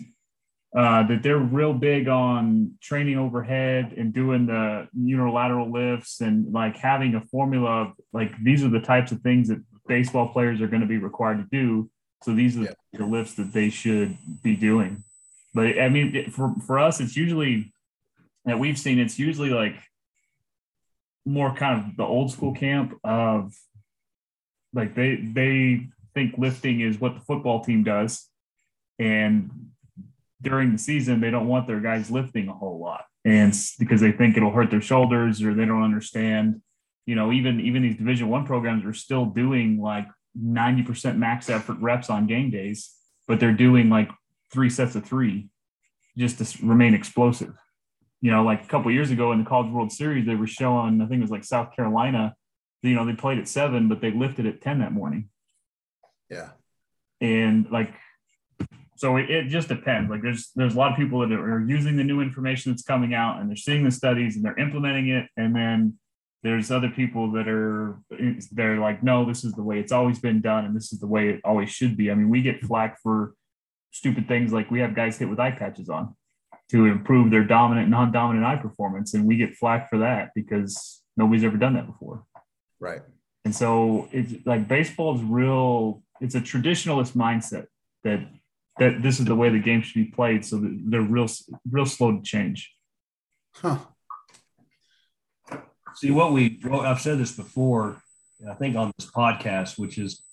uh, 0.76 1.04
that 1.04 1.22
they're 1.22 1.38
real 1.38 1.74
big 1.74 2.08
on 2.08 2.72
training 2.82 3.18
overhead 3.18 3.94
and 3.96 4.14
doing 4.14 4.48
the 4.48 4.88
unilateral 4.94 5.72
lifts 5.72 6.22
and 6.22 6.52
like 6.52 6.78
having 6.78 7.14
a 7.16 7.22
formula 7.22 7.84
of 7.84 7.94
like 8.12 8.32
these 8.42 8.64
are 8.64 8.70
the 8.70 8.80
types 8.80 9.12
of 9.12 9.22
things 9.22 9.50
that 9.50 9.62
baseball 9.88 10.30
players 10.30 10.62
are 10.62 10.68
going 10.68 10.82
to 10.82 10.88
be 10.88 10.98
required 10.98 11.38
to 11.38 11.48
do. 11.52 11.90
So 12.24 12.34
these 12.34 12.58
are 12.58 12.64
yeah. 12.64 12.72
the 12.94 13.06
lifts 13.06 13.36
that 13.36 13.54
they 13.54 13.70
should 13.70 14.18
be 14.42 14.56
doing. 14.56 15.04
But 15.54 15.80
I 15.80 15.90
mean, 15.90 16.16
it, 16.16 16.34
for, 16.34 16.56
for 16.66 16.80
us, 16.80 17.00
it's 17.00 17.16
usually 17.16 17.74
that 18.46 18.58
we've 18.58 18.80
seen, 18.80 18.98
it's 18.98 19.20
usually 19.20 19.50
like 19.50 19.76
more 21.26 21.54
kind 21.56 21.80
of 21.80 21.98
the 21.98 22.04
old 22.04 22.32
school 22.32 22.54
camp 22.54 22.94
of 23.04 23.54
like 24.74 24.96
they, 24.96 25.16
they 25.16 25.88
think 26.14 26.38
lifting 26.38 26.82
is 26.82 27.00
what 27.00 27.16
the 27.16 27.22
football 27.22 27.64
team 27.64 27.84
does. 27.84 28.28
And 29.00 29.72
during 30.42 30.72
the 30.72 30.78
season, 30.78 31.22
they 31.22 31.32
don't 31.32 31.48
want 31.48 31.68
their 31.68 31.80
guys 31.80 32.12
lifting 32.12 32.48
a 32.48 32.54
whole 32.54 32.80
lot. 32.80 33.06
And 33.26 33.54
because 33.80 34.02
they 34.02 34.12
think 34.12 34.36
it'll 34.36 34.52
hurt 34.52 34.70
their 34.70 34.82
shoulders 34.82 35.42
or 35.42 35.54
they 35.54 35.66
don't 35.66 35.84
understand, 35.84 36.62
you 37.06 37.16
know, 37.16 37.32
even, 37.32 37.62
even 37.62 37.84
these 37.84 37.98
division 37.98 38.30
one 38.30 38.46
programs 38.46 38.86
are 38.86 38.94
still 38.94 39.26
doing 39.26 39.80
like 39.80 40.08
90% 40.38 41.18
max 41.18 41.50
effort 41.50 41.78
reps 41.80 42.10
on 42.10 42.28
game 42.28 42.50
days, 42.50 42.94
but 43.28 43.40
they're 43.40 43.54
doing 43.54 43.90
like 43.90 44.10
three 44.52 44.70
sets 44.70 44.96
of 44.96 45.06
three 45.06 45.50
just 46.18 46.40
to 46.40 46.66
remain 46.66 46.94
explosive. 46.94 47.56
You 48.24 48.32
know, 48.32 48.44
like 48.44 48.64
a 48.64 48.68
couple 48.68 48.90
years 48.90 49.12
ago 49.12 49.34
in 49.34 49.40
the 49.40 49.46
College 49.46 49.70
World 49.70 49.92
Series, 49.92 50.26
they 50.26 50.36
were 50.36 50.48
showing, 50.48 51.02
I 51.02 51.06
think 51.08 51.20
it 51.20 51.24
was 51.24 51.30
like 51.30 51.44
South 51.44 51.76
Carolina, 51.76 52.34
you 52.82 52.96
know, 52.96 53.06
they 53.06 53.14
played 53.14 53.38
at 53.38 53.50
seven, 53.50 53.90
but 53.90 54.00
they 54.00 54.12
lifted 54.12 54.46
at 54.46 54.62
10 54.62 54.80
that 54.80 54.94
morning. 54.94 55.30
Yeah. 56.30 56.52
And 57.20 57.70
like, 57.70 57.94
so 58.96 59.18
it, 59.18 59.30
it, 59.30 59.48
just 59.50 59.68
depends. 59.68 60.10
Like 60.10 60.22
there's 60.22 60.52
there's 60.56 60.76
a 60.76 60.78
lot 60.78 60.92
of 60.92 60.98
people 60.98 61.20
that 61.20 61.32
are 61.32 61.66
using 61.68 61.98
the 61.98 62.04
new 62.06 62.22
information 62.22 62.72
that's 62.72 62.84
coming 62.84 63.14
out 63.14 63.42
and 63.42 63.50
they're 63.50 63.58
seeing 63.58 63.84
the 63.84 63.92
studies 63.92 64.38
and 64.38 64.46
they're 64.46 64.58
implementing 64.58 65.10
it. 65.10 65.28
And 65.36 65.54
then 65.54 66.00
there's 66.44 66.72
other 66.72 66.90
people 66.90 67.32
that 67.34 67.50
are 67.50 68.00
they're 68.52 68.80
like, 68.80 69.04
no, 69.04 69.26
this 69.26 69.44
is 69.44 69.54
the 69.54 69.64
way 69.64 69.80
it's 69.80 69.92
always 69.92 70.20
been 70.20 70.40
done 70.40 70.64
and 70.64 70.74
this 70.74 70.94
is 70.94 71.00
the 71.00 71.08
way 71.08 71.28
it 71.30 71.42
always 71.44 71.70
should 71.70 71.98
be. 71.98 72.10
I 72.12 72.16
mean, 72.16 72.30
we 72.30 72.42
get 72.42 72.64
flack 72.64 73.02
for 73.02 73.34
stupid 73.92 74.30
things 74.30 74.54
like 74.54 74.72
we 74.72 74.80
have 74.80 74.96
guys 74.96 75.18
hit 75.18 75.30
with 75.30 75.40
eye 75.40 75.52
patches 75.52 75.90
on 75.90 76.16
to 76.72 76.86
improve 76.86 77.32
their 77.32 77.44
dominant 77.44 77.90
non-dominant 77.90 78.46
eye 78.46 78.56
performance, 78.56 79.14
and 79.14 79.26
we 79.26 79.38
get 79.38 79.56
flack 79.56 79.90
for 79.90 80.00
that 80.00 80.32
because 80.36 81.02
nobody's 81.18 81.44
ever 81.44 81.58
done 81.58 81.74
that 81.74 81.88
before. 81.88 82.24
Right. 82.80 83.02
And 83.46 83.54
so 83.56 84.08
it's 84.12 84.34
like 84.46 84.68
baseball 84.68 85.16
is 85.16 85.22
real 85.22 86.04
it's 86.22 86.36
a 86.36 86.42
traditionalist 86.42 87.14
mindset 87.14 87.68
that 88.04 88.26
that 88.80 89.04
this 89.04 89.20
is 89.20 89.26
the 89.26 89.36
way 89.36 89.50
the 89.50 89.60
game 89.60 89.82
should 89.82 90.06
be 90.06 90.12
played. 90.12 90.46
So 90.46 90.60
they're 90.62 91.02
real 91.02 91.28
real 91.70 91.86
slow 91.86 92.18
to 92.18 92.22
change. 92.24 92.74
Huh. 93.56 93.80
See 95.96 96.10
what 96.10 96.34
we 96.34 96.60
wrote. 96.64 96.86
I've 96.86 97.02
said 97.02 97.20
this 97.20 97.34
before, 97.34 98.02
I 98.50 98.56
think 98.56 98.76
on 98.76 98.92
this 98.98 99.10
podcast, 99.12 99.78
which 99.78 100.00
is 100.00 100.24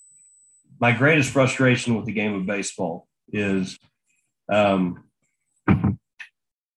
my 0.80 0.92
greatest 0.92 1.30
frustration 1.30 1.94
with 1.94 2.06
the 2.06 2.12
game 2.12 2.34
of 2.34 2.46
baseball 2.46 3.06
is 3.30 3.78
um, 4.50 5.04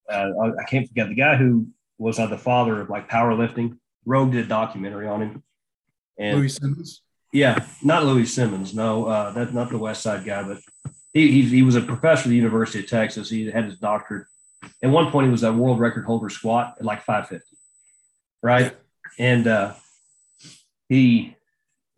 I 0.09 0.63
can't 0.67 0.87
forget 0.87 1.09
the 1.09 1.15
guy 1.15 1.35
who 1.35 1.67
was 1.97 2.19
uh, 2.19 2.27
the 2.27 2.37
father 2.37 2.81
of 2.81 2.89
like 2.89 3.09
powerlifting. 3.09 3.77
Rogue 4.05 4.31
did 4.31 4.45
a 4.45 4.47
documentary 4.47 5.07
on 5.07 5.21
him. 5.21 5.43
And 6.17 6.37
Louie 6.37 6.49
Simmons. 6.49 7.01
Yeah, 7.31 7.65
not 7.81 8.05
Louis 8.05 8.25
Simmons. 8.25 8.73
No, 8.75 9.05
uh, 9.05 9.31
that's 9.31 9.53
not 9.53 9.69
the 9.69 9.77
West 9.77 10.03
Side 10.03 10.25
guy, 10.25 10.43
but 10.43 10.59
he, 11.13 11.31
he, 11.31 11.41
he 11.43 11.61
was 11.63 11.75
a 11.75 11.81
professor 11.81 12.23
at 12.23 12.29
the 12.29 12.35
University 12.35 12.79
of 12.79 12.89
Texas. 12.89 13.29
He 13.29 13.49
had 13.49 13.65
his 13.65 13.77
doctorate. 13.77 14.27
At 14.83 14.91
one 14.91 15.11
point, 15.11 15.25
he 15.25 15.31
was 15.31 15.43
a 15.43 15.51
world 15.51 15.79
record 15.79 16.05
holder 16.05 16.29
squat 16.29 16.75
at 16.79 16.85
like 16.85 17.01
550, 17.01 17.57
right? 18.41 18.75
And 19.17 19.47
uh, 19.47 19.73
he, 20.89 21.35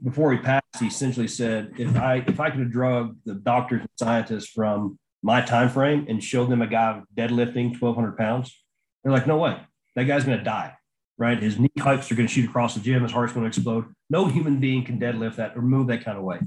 before 0.03 0.31
he 0.31 0.39
passed, 0.39 0.63
he 0.79 0.87
essentially 0.87 1.27
said, 1.27 1.73
"If 1.77 1.95
I 1.95 2.23
if 2.27 2.39
I 2.39 2.49
could 2.49 2.61
have 2.61 2.71
drugged 2.71 3.19
the 3.25 3.35
doctors 3.35 3.81
and 3.81 3.89
scientists 3.97 4.49
from 4.49 4.97
my 5.25 5.41
time 5.41 5.69
frame 5.69 6.05
and 6.07 6.23
showed 6.23 6.49
them 6.49 6.61
a 6.61 6.67
guy 6.67 7.01
deadlifting 7.17 7.71
1,200 7.81 8.17
pounds, 8.17 8.63
they're 9.03 9.11
like, 9.11 9.27
no 9.27 9.37
way, 9.37 9.59
that 9.95 10.03
guy's 10.03 10.23
going 10.23 10.37
to 10.37 10.43
die." 10.43 10.75
right? 11.17 11.41
His 11.41 11.59
knee 11.59 11.71
hikes 11.79 12.11
are 12.11 12.15
going 12.15 12.27
to 12.27 12.33
shoot 12.33 12.49
across 12.49 12.75
the 12.75 12.81
gym. 12.81 13.03
His 13.03 13.11
heart's 13.11 13.33
going 13.33 13.43
to 13.43 13.47
explode. 13.47 13.85
No 14.09 14.25
human 14.27 14.59
being 14.59 14.83
can 14.83 14.99
deadlift 14.99 15.37
that 15.37 15.55
or 15.55 15.61
move 15.61 15.87
that 15.87 16.03
kind 16.03 16.17
of 16.17 16.23
weight. 16.23 16.41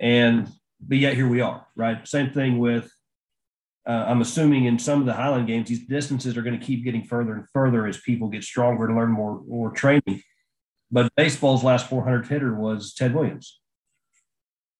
And 0.00 0.50
but 0.80 0.98
yet 0.98 1.14
here 1.14 1.28
we 1.28 1.40
are, 1.40 1.66
right? 1.76 2.06
Same 2.06 2.30
thing 2.30 2.58
with. 2.58 2.90
Uh, 3.84 4.04
I'm 4.06 4.20
assuming 4.20 4.66
in 4.66 4.78
some 4.78 5.00
of 5.00 5.06
the 5.06 5.12
Highland 5.12 5.48
games, 5.48 5.68
these 5.68 5.86
distances 5.86 6.36
are 6.36 6.42
going 6.42 6.58
to 6.58 6.64
keep 6.64 6.84
getting 6.84 7.02
further 7.02 7.34
and 7.34 7.48
further 7.52 7.88
as 7.88 7.98
people 7.98 8.28
get 8.28 8.44
stronger 8.44 8.86
to 8.86 8.94
learn 8.94 9.10
more 9.10 9.42
more 9.46 9.70
training. 9.70 10.22
But 10.90 11.12
baseball's 11.16 11.64
last 11.64 11.88
400 11.88 12.26
hitter 12.28 12.54
was 12.54 12.94
Ted 12.94 13.14
Williams. 13.14 13.60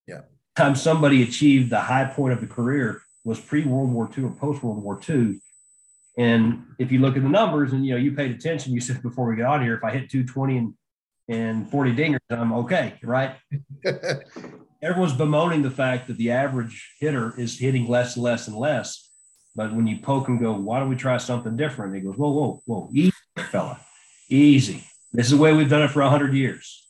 Yeah. 0.07 0.22
Time 0.57 0.75
somebody 0.75 1.23
achieved 1.23 1.71
the 1.71 1.81
high 1.81 2.05
point 2.05 2.35
of 2.35 2.41
the 2.41 2.47
career 2.47 3.03
was 3.25 3.41
pre 3.41 3.65
World 3.65 3.91
War 3.91 4.11
II 4.17 4.25
or 4.25 4.31
post 4.31 4.63
World 4.63 4.83
War 4.83 5.01
II 5.09 5.41
and 6.19 6.65
if 6.79 6.93
you 6.93 6.99
look 6.99 7.17
at 7.17 7.23
the 7.23 7.29
numbers 7.29 7.73
and 7.73 7.87
you 7.87 7.93
know 7.93 7.99
you 7.99 8.13
paid 8.13 8.33
attention, 8.33 8.75
you 8.75 8.81
said 8.81 9.03
before 9.03 9.27
we 9.29 9.37
got 9.37 9.55
on 9.55 9.63
here, 9.63 9.75
if 9.75 9.85
I 9.85 9.91
hit 9.91 10.11
220 10.11 10.59
and 10.59 10.75
and 11.29 11.71
40 11.71 11.95
dingers, 11.95 12.19
I'm 12.31 12.53
okay, 12.53 12.95
right? 13.03 13.37
Everyone's 14.83 15.15
bemoaning 15.15 15.63
the 15.63 15.71
fact 15.71 16.09
that 16.09 16.19
the 16.19 16.33
average 16.33 16.95
hitter 16.99 17.39
is 17.39 17.59
hitting 17.59 17.89
less 17.89 18.17
and 18.17 18.25
less 18.25 18.49
and 18.49 18.57
less. 18.57 19.09
But 19.55 19.73
when 19.73 19.87
you 19.87 19.99
poke 19.99 20.29
and 20.29 20.41
go, 20.41 20.53
why 20.53 20.81
don't 20.81 20.89
we 20.89 20.97
try 20.97 21.17
something 21.19 21.57
different? 21.57 21.95
He 21.95 22.01
goes, 22.01 22.17
whoa, 22.17 22.31
whoa, 22.31 22.63
whoa, 22.67 22.91
easy, 22.93 23.13
fella, 23.51 23.81
easy. 24.29 24.85
This 25.13 25.27
is 25.27 25.33
the 25.33 25.39
way 25.39 25.53
we've 25.53 25.71
done 25.71 25.83
it 25.83 25.91
for 25.91 26.03
100 26.03 26.35
years. 26.35 26.87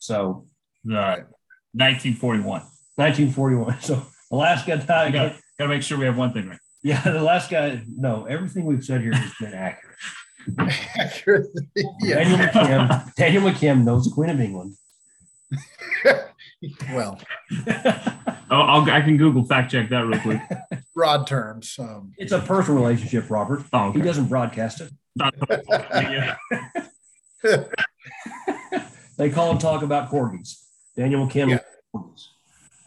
So, 0.00 0.18
all 0.18 0.46
right, 0.84 1.24
1941. 1.72 2.62
1941. 2.96 3.78
So, 3.80 4.06
the 4.30 4.36
last 4.36 4.66
guy, 4.66 4.76
got 4.76 5.34
to 5.58 5.68
make 5.68 5.82
sure 5.82 5.98
we 5.98 6.06
have 6.06 6.16
one 6.16 6.32
thing 6.32 6.48
right. 6.48 6.58
Yeah, 6.82 7.00
the 7.04 7.22
last 7.22 7.50
guy. 7.50 7.82
No, 7.88 8.24
everything 8.24 8.64
we've 8.64 8.84
said 8.84 9.00
here 9.02 9.14
has 9.14 9.32
been 9.40 9.54
accurate. 9.54 9.96
accurate. 10.98 11.46
Yeah. 12.00 12.16
Daniel 12.16 12.38
McKim, 12.38 13.14
Daniel 13.14 13.42
McKim 13.44 13.84
knows 13.84 14.04
the 14.04 14.10
Queen 14.10 14.30
of 14.30 14.40
England. 14.40 14.74
well, 16.92 17.20
I'll, 18.50 18.62
I'll, 18.62 18.90
i 18.90 19.00
can 19.02 19.16
Google 19.16 19.44
fact 19.44 19.70
check 19.70 19.90
that 19.90 20.00
real 20.00 20.20
quick. 20.20 20.40
Broad 20.94 21.26
terms. 21.26 21.76
Um, 21.78 22.12
it's 22.16 22.32
a 22.32 22.40
personal 22.40 22.82
relationship, 22.82 23.30
Robert. 23.30 23.62
Oh, 23.72 23.88
okay. 23.88 23.98
He 23.98 24.04
doesn't 24.04 24.26
broadcast 24.26 24.80
it. 24.80 24.90
they 29.16 29.30
call 29.30 29.50
and 29.52 29.60
talk 29.60 29.82
about 29.82 30.10
corgis. 30.10 30.62
Daniel 30.96 31.26
McKim. 31.26 31.50
Yeah. 31.50 31.58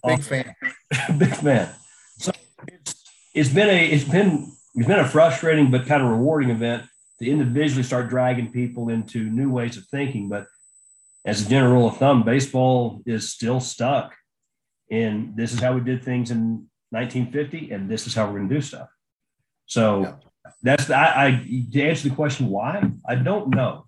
Big 0.05 0.21
fan. 0.21 0.55
Big 1.17 1.35
fan. 1.35 1.69
So 2.17 2.31
it's 2.67 2.95
it's 3.33 3.49
been 3.49 3.69
a 3.69 3.85
it's 3.85 4.03
been 4.03 4.51
it's 4.75 4.87
been 4.87 4.99
a 4.99 5.07
frustrating 5.07 5.71
but 5.71 5.85
kind 5.85 6.03
of 6.03 6.09
rewarding 6.09 6.49
event 6.49 6.83
to 7.19 7.29
individually 7.29 7.83
start 7.83 8.09
dragging 8.09 8.51
people 8.51 8.89
into 8.89 9.29
new 9.29 9.51
ways 9.51 9.77
of 9.77 9.85
thinking. 9.87 10.29
But 10.29 10.47
as 11.25 11.45
a 11.45 11.49
general 11.49 11.73
rule 11.73 11.87
of 11.87 11.97
thumb, 11.97 12.23
baseball 12.23 13.01
is 13.05 13.31
still 13.31 13.59
stuck. 13.59 14.13
And 14.91 15.35
this 15.35 15.53
is 15.53 15.59
how 15.59 15.73
we 15.73 15.81
did 15.81 16.03
things 16.03 16.29
in 16.29 16.67
1950, 16.91 17.71
and 17.71 17.89
this 17.89 18.05
is 18.05 18.13
how 18.13 18.25
we're 18.25 18.37
going 18.37 18.49
to 18.49 18.55
do 18.55 18.61
stuff. 18.61 18.89
So 19.65 20.01
yeah. 20.01 20.13
that's 20.61 20.85
the, 20.85 20.95
I, 20.95 21.25
I 21.25 21.45
to 21.73 21.81
answer 21.81 22.09
the 22.09 22.15
question 22.15 22.49
why 22.49 22.83
I 23.07 23.15
don't 23.15 23.49
know. 23.49 23.87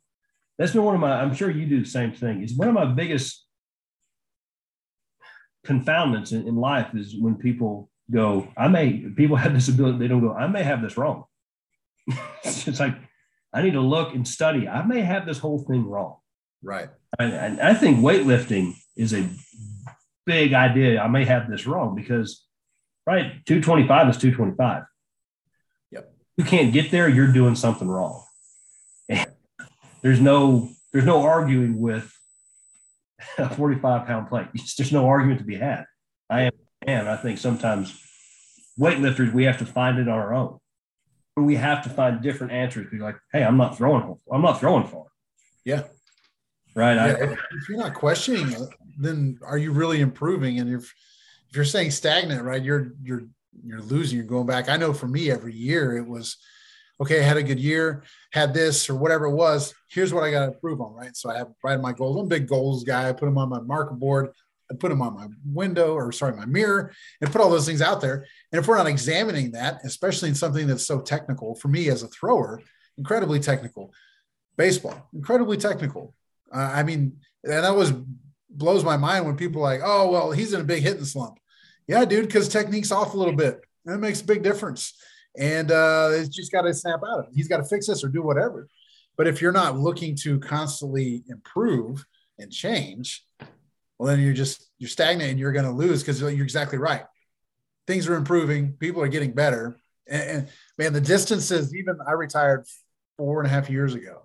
That's 0.57 0.71
been 0.71 0.83
one 0.83 0.95
of 0.95 1.01
my. 1.01 1.21
I'm 1.21 1.35
sure 1.35 1.51
you 1.51 1.67
do 1.67 1.81
the 1.81 1.89
same 1.89 2.11
thing. 2.11 2.41
It's 2.41 2.57
one 2.57 2.67
of 2.67 2.73
my 2.73 2.85
biggest 2.85 3.46
confoundments 5.67 6.31
in, 6.31 6.47
in 6.47 6.55
life 6.55 6.95
is 6.95 7.13
when 7.15 7.35
people 7.35 7.91
go, 8.09 8.47
I 8.57 8.69
may, 8.69 8.93
people 9.15 9.35
have 9.35 9.53
this 9.53 9.67
ability, 9.67 9.99
they 9.99 10.07
don't 10.07 10.21
go, 10.21 10.33
I 10.33 10.47
may 10.47 10.63
have 10.63 10.81
this 10.81 10.97
wrong. 10.97 11.25
it's 12.43 12.79
like, 12.79 12.95
I 13.53 13.61
need 13.61 13.73
to 13.73 13.81
look 13.81 14.15
and 14.15 14.25
study. 14.27 14.67
I 14.67 14.85
may 14.85 15.01
have 15.01 15.25
this 15.25 15.39
whole 15.39 15.59
thing 15.59 15.85
wrong. 15.85 16.17
Right. 16.63 16.89
And, 17.19 17.33
and 17.33 17.61
I 17.61 17.73
think 17.73 17.99
weightlifting 17.99 18.75
is 18.95 19.13
a 19.13 19.29
big 20.25 20.53
idea. 20.53 21.01
I 21.01 21.07
may 21.07 21.25
have 21.25 21.49
this 21.49 21.67
wrong 21.67 21.95
because, 21.95 22.45
right, 23.05 23.45
225 23.45 24.09
is 24.09 24.17
225. 24.17 24.83
Yep. 25.91 26.13
You 26.37 26.43
can't 26.45 26.73
get 26.73 26.91
there, 26.91 27.09
you're 27.09 27.31
doing 27.31 27.55
something 27.55 27.87
wrong. 27.87 28.23
And 29.09 29.27
there's 30.01 30.21
no, 30.21 30.69
there's 30.93 31.05
no 31.05 31.23
arguing 31.23 31.79
with 31.79 32.16
a 33.37 33.53
45 33.53 34.07
pound 34.07 34.27
plate. 34.27 34.47
There's 34.77 34.91
no 34.91 35.07
argument 35.07 35.39
to 35.39 35.45
be 35.45 35.55
had. 35.55 35.85
I 36.29 36.43
am 36.43 36.51
And 36.85 37.09
I 37.09 37.17
think 37.17 37.37
sometimes 37.37 37.99
weightlifters, 38.79 39.33
we 39.33 39.45
have 39.45 39.57
to 39.59 39.65
find 39.65 39.97
it 39.99 40.07
on 40.07 40.17
our 40.17 40.33
own. 40.33 40.59
We 41.35 41.55
have 41.55 41.83
to 41.83 41.89
find 41.89 42.21
different 42.21 42.53
answers. 42.53 42.89
Be 42.89 42.99
like, 42.99 43.17
hey, 43.31 43.43
I'm 43.43 43.57
not 43.57 43.77
throwing. 43.77 44.17
I'm 44.31 44.41
not 44.41 44.59
throwing 44.59 44.87
far. 44.87 45.05
Yeah. 45.65 45.83
Right. 46.75 46.95
Yeah, 46.95 47.05
I, 47.05 47.09
if, 47.09 47.31
if 47.31 47.69
you're 47.69 47.77
not 47.77 47.93
questioning 47.93 48.51
it, 48.51 48.69
then 48.99 49.39
are 49.43 49.57
you 49.57 49.71
really 49.71 50.01
improving? 50.01 50.59
And 50.59 50.73
if 50.73 50.93
if 51.49 51.55
you're 51.55 51.65
saying 51.65 51.91
stagnant, 51.91 52.43
right, 52.43 52.61
you're 52.61 52.93
you're 53.03 53.23
you're 53.63 53.81
losing. 53.81 54.17
You're 54.17 54.27
going 54.27 54.47
back. 54.47 54.69
I 54.69 54.77
know 54.77 54.93
for 54.93 55.07
me, 55.07 55.31
every 55.31 55.53
year 55.53 55.97
it 55.97 56.07
was 56.07 56.37
okay. 57.01 57.19
I 57.19 57.23
had 57.23 57.37
a 57.37 57.43
good 57.43 57.59
year, 57.59 58.03
had 58.31 58.53
this 58.53 58.89
or 58.89 58.95
whatever 58.95 59.25
it 59.25 59.35
was. 59.35 59.73
Here's 59.89 60.13
what 60.13 60.23
I 60.23 60.31
got 60.31 60.45
to 60.45 60.53
improve 60.53 60.81
on, 60.81 60.93
right? 60.93 61.15
So 61.15 61.29
I 61.29 61.37
have 61.37 61.49
write 61.63 61.81
my 61.81 61.93
goals. 61.93 62.17
I'm 62.17 62.25
a 62.25 62.29
big 62.29 62.47
goals 62.47 62.83
guy. 62.83 63.09
I 63.09 63.13
put 63.13 63.25
them 63.25 63.37
on 63.37 63.49
my 63.49 63.61
marker 63.61 63.93
board. 63.93 64.29
I 64.69 64.75
put 64.75 64.89
them 64.89 65.01
on 65.01 65.15
my 65.15 65.27
window 65.45 65.93
or 65.93 66.11
sorry, 66.11 66.35
my 66.35 66.45
mirror, 66.45 66.91
and 67.21 67.31
put 67.31 67.41
all 67.41 67.49
those 67.49 67.65
things 67.65 67.81
out 67.81 68.01
there. 68.01 68.25
And 68.51 68.59
if 68.59 68.67
we're 68.67 68.77
not 68.77 68.87
examining 68.87 69.51
that, 69.51 69.79
especially 69.85 70.29
in 70.29 70.35
something 70.35 70.67
that's 70.67 70.85
so 70.85 70.99
technical 70.99 71.55
for 71.55 71.69
me 71.69 71.89
as 71.89 72.03
a 72.03 72.07
thrower, 72.07 72.61
incredibly 72.97 73.39
technical, 73.39 73.93
baseball, 74.57 75.09
incredibly 75.13 75.57
technical. 75.57 76.13
Uh, 76.53 76.71
I 76.73 76.83
mean, 76.83 77.17
and 77.43 77.53
that 77.53 77.75
was 77.75 77.93
blows 78.49 78.83
my 78.83 78.97
mind 78.97 79.25
when 79.25 79.37
people 79.37 79.61
like, 79.61 79.81
oh, 79.83 80.09
well, 80.09 80.31
he's 80.31 80.53
in 80.53 80.61
a 80.61 80.65
big 80.65 80.83
hitting 80.83 81.05
slump. 81.05 81.39
Yeah, 81.87 82.03
dude, 82.03 82.25
because 82.25 82.49
technique's 82.49 82.91
off 82.91 83.13
a 83.13 83.17
little 83.17 83.35
bit. 83.35 83.61
That 83.85 83.99
makes 83.99 84.21
a 84.21 84.25
big 84.25 84.43
difference. 84.43 84.93
And 85.37 85.71
uh, 85.71 86.09
it's 86.13 86.29
just 86.29 86.51
got 86.51 86.63
to 86.63 86.73
snap 86.73 86.99
out 87.07 87.19
of 87.19 87.25
it. 87.25 87.31
He's 87.35 87.47
got 87.47 87.57
to 87.57 87.63
fix 87.63 87.87
this 87.87 88.03
or 88.03 88.09
do 88.09 88.23
whatever. 88.23 88.67
But 89.17 89.27
if 89.27 89.41
you're 89.41 89.51
not 89.51 89.77
looking 89.77 90.15
to 90.17 90.39
constantly 90.39 91.23
improve 91.29 92.05
and 92.39 92.51
change, 92.51 93.23
well, 93.97 94.07
then 94.07 94.19
you're 94.19 94.33
just 94.33 94.69
you're 94.77 94.89
stagnant 94.89 95.31
and 95.31 95.39
you're 95.39 95.51
going 95.51 95.65
to 95.65 95.71
lose 95.71 96.01
because 96.01 96.21
you're 96.21 96.31
exactly 96.43 96.77
right. 96.77 97.03
Things 97.87 98.07
are 98.07 98.15
improving, 98.15 98.73
people 98.73 99.01
are 99.01 99.07
getting 99.07 99.31
better, 99.31 99.79
and, 100.07 100.23
and 100.23 100.47
man, 100.77 100.93
the 100.93 101.01
distances. 101.01 101.73
Even 101.75 101.97
I 102.07 102.11
retired 102.11 102.65
four 103.17 103.39
and 103.41 103.47
a 103.47 103.49
half 103.49 103.69
years 103.69 103.95
ago. 103.95 104.23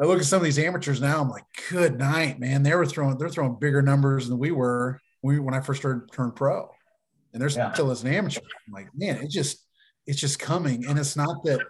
I 0.00 0.04
look 0.04 0.20
at 0.20 0.24
some 0.26 0.38
of 0.38 0.44
these 0.44 0.58
amateurs 0.58 1.00
now. 1.00 1.20
I'm 1.20 1.28
like, 1.28 1.44
good 1.70 1.98
night, 1.98 2.38
man. 2.38 2.62
They 2.62 2.74
were 2.74 2.86
throwing 2.86 3.18
they're 3.18 3.28
throwing 3.28 3.58
bigger 3.58 3.82
numbers 3.82 4.28
than 4.28 4.38
we 4.38 4.50
were 4.52 5.00
when, 5.20 5.44
when 5.44 5.54
I 5.54 5.60
first 5.60 5.80
started 5.80 6.10
turn 6.12 6.32
pro, 6.32 6.70
and 7.32 7.42
they're 7.42 7.50
Yeah. 7.50 7.72
still 7.72 7.90
as 7.90 8.02
an 8.04 8.14
amateur. 8.14 8.40
I'm 8.66 8.72
like, 8.72 8.88
man, 8.94 9.16
it 9.16 9.30
just 9.30 9.58
it's 10.08 10.18
just 10.18 10.38
coming, 10.38 10.86
and 10.86 10.98
it's 10.98 11.16
not 11.16 11.44
that 11.44 11.60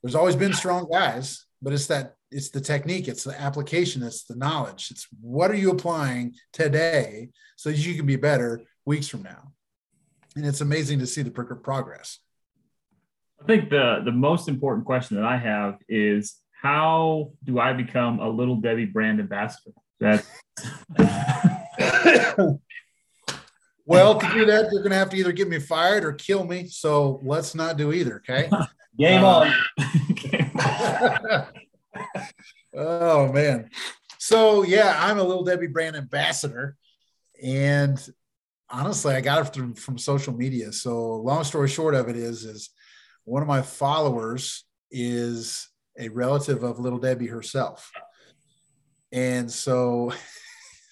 there's 0.00 0.14
always 0.14 0.36
been 0.36 0.52
strong 0.52 0.88
guys, 0.90 1.44
but 1.60 1.72
it's 1.72 1.88
that 1.88 2.14
it's 2.30 2.50
the 2.50 2.60
technique, 2.60 3.08
it's 3.08 3.24
the 3.24 3.38
application, 3.38 4.02
it's 4.04 4.24
the 4.24 4.36
knowledge. 4.36 4.90
It's 4.92 5.08
what 5.20 5.50
are 5.50 5.56
you 5.56 5.70
applying 5.70 6.34
today 6.52 7.30
so 7.56 7.70
that 7.70 7.78
you 7.78 7.94
can 7.96 8.06
be 8.06 8.16
better 8.16 8.60
weeks 8.84 9.08
from 9.08 9.24
now. 9.24 9.52
And 10.36 10.46
it's 10.46 10.60
amazing 10.60 11.00
to 11.00 11.06
see 11.06 11.22
the 11.22 11.30
progress. 11.30 12.20
I 13.42 13.46
think 13.46 13.70
the 13.70 14.02
the 14.04 14.12
most 14.12 14.48
important 14.48 14.86
question 14.86 15.16
that 15.16 15.26
I 15.26 15.36
have 15.36 15.78
is 15.88 16.36
how 16.62 17.32
do 17.42 17.58
I 17.58 17.72
become 17.72 18.20
a 18.20 18.28
little 18.28 18.56
Debbie 18.56 18.86
brand 18.86 19.18
ambassador? 19.18 19.72
That 19.98 20.24
Well, 23.86 24.18
to 24.18 24.26
do 24.32 24.46
that, 24.46 24.70
you're 24.72 24.82
going 24.82 24.92
to 24.92 24.98
have 24.98 25.10
to 25.10 25.16
either 25.16 25.32
get 25.32 25.48
me 25.48 25.58
fired 25.58 26.04
or 26.04 26.12
kill 26.14 26.44
me. 26.44 26.68
So 26.68 27.20
let's 27.22 27.54
not 27.54 27.76
do 27.76 27.92
either. 27.92 28.22
Okay. 28.28 28.50
game 28.98 29.24
Uh, 29.24 29.46
on. 29.78 31.46
oh 32.74 33.32
man. 33.32 33.70
So 34.18 34.62
yeah, 34.62 34.96
I'm 34.98 35.18
a 35.18 35.22
little 35.22 35.44
Debbie 35.44 35.66
brand 35.66 35.96
ambassador, 35.96 36.76
and 37.42 38.00
honestly, 38.70 39.14
I 39.14 39.20
got 39.20 39.46
it 39.46 39.54
from, 39.54 39.74
from 39.74 39.98
social 39.98 40.32
media. 40.32 40.72
So 40.72 41.16
long 41.16 41.44
story 41.44 41.68
short 41.68 41.94
of 41.94 42.08
it 42.08 42.16
is, 42.16 42.44
is 42.44 42.70
one 43.24 43.42
of 43.42 43.48
my 43.48 43.62
followers 43.62 44.64
is 44.90 45.68
a 45.98 46.08
relative 46.08 46.62
of 46.62 46.78
little 46.78 46.98
Debbie 46.98 47.26
herself, 47.26 47.90
and 49.12 49.50
so. 49.50 50.12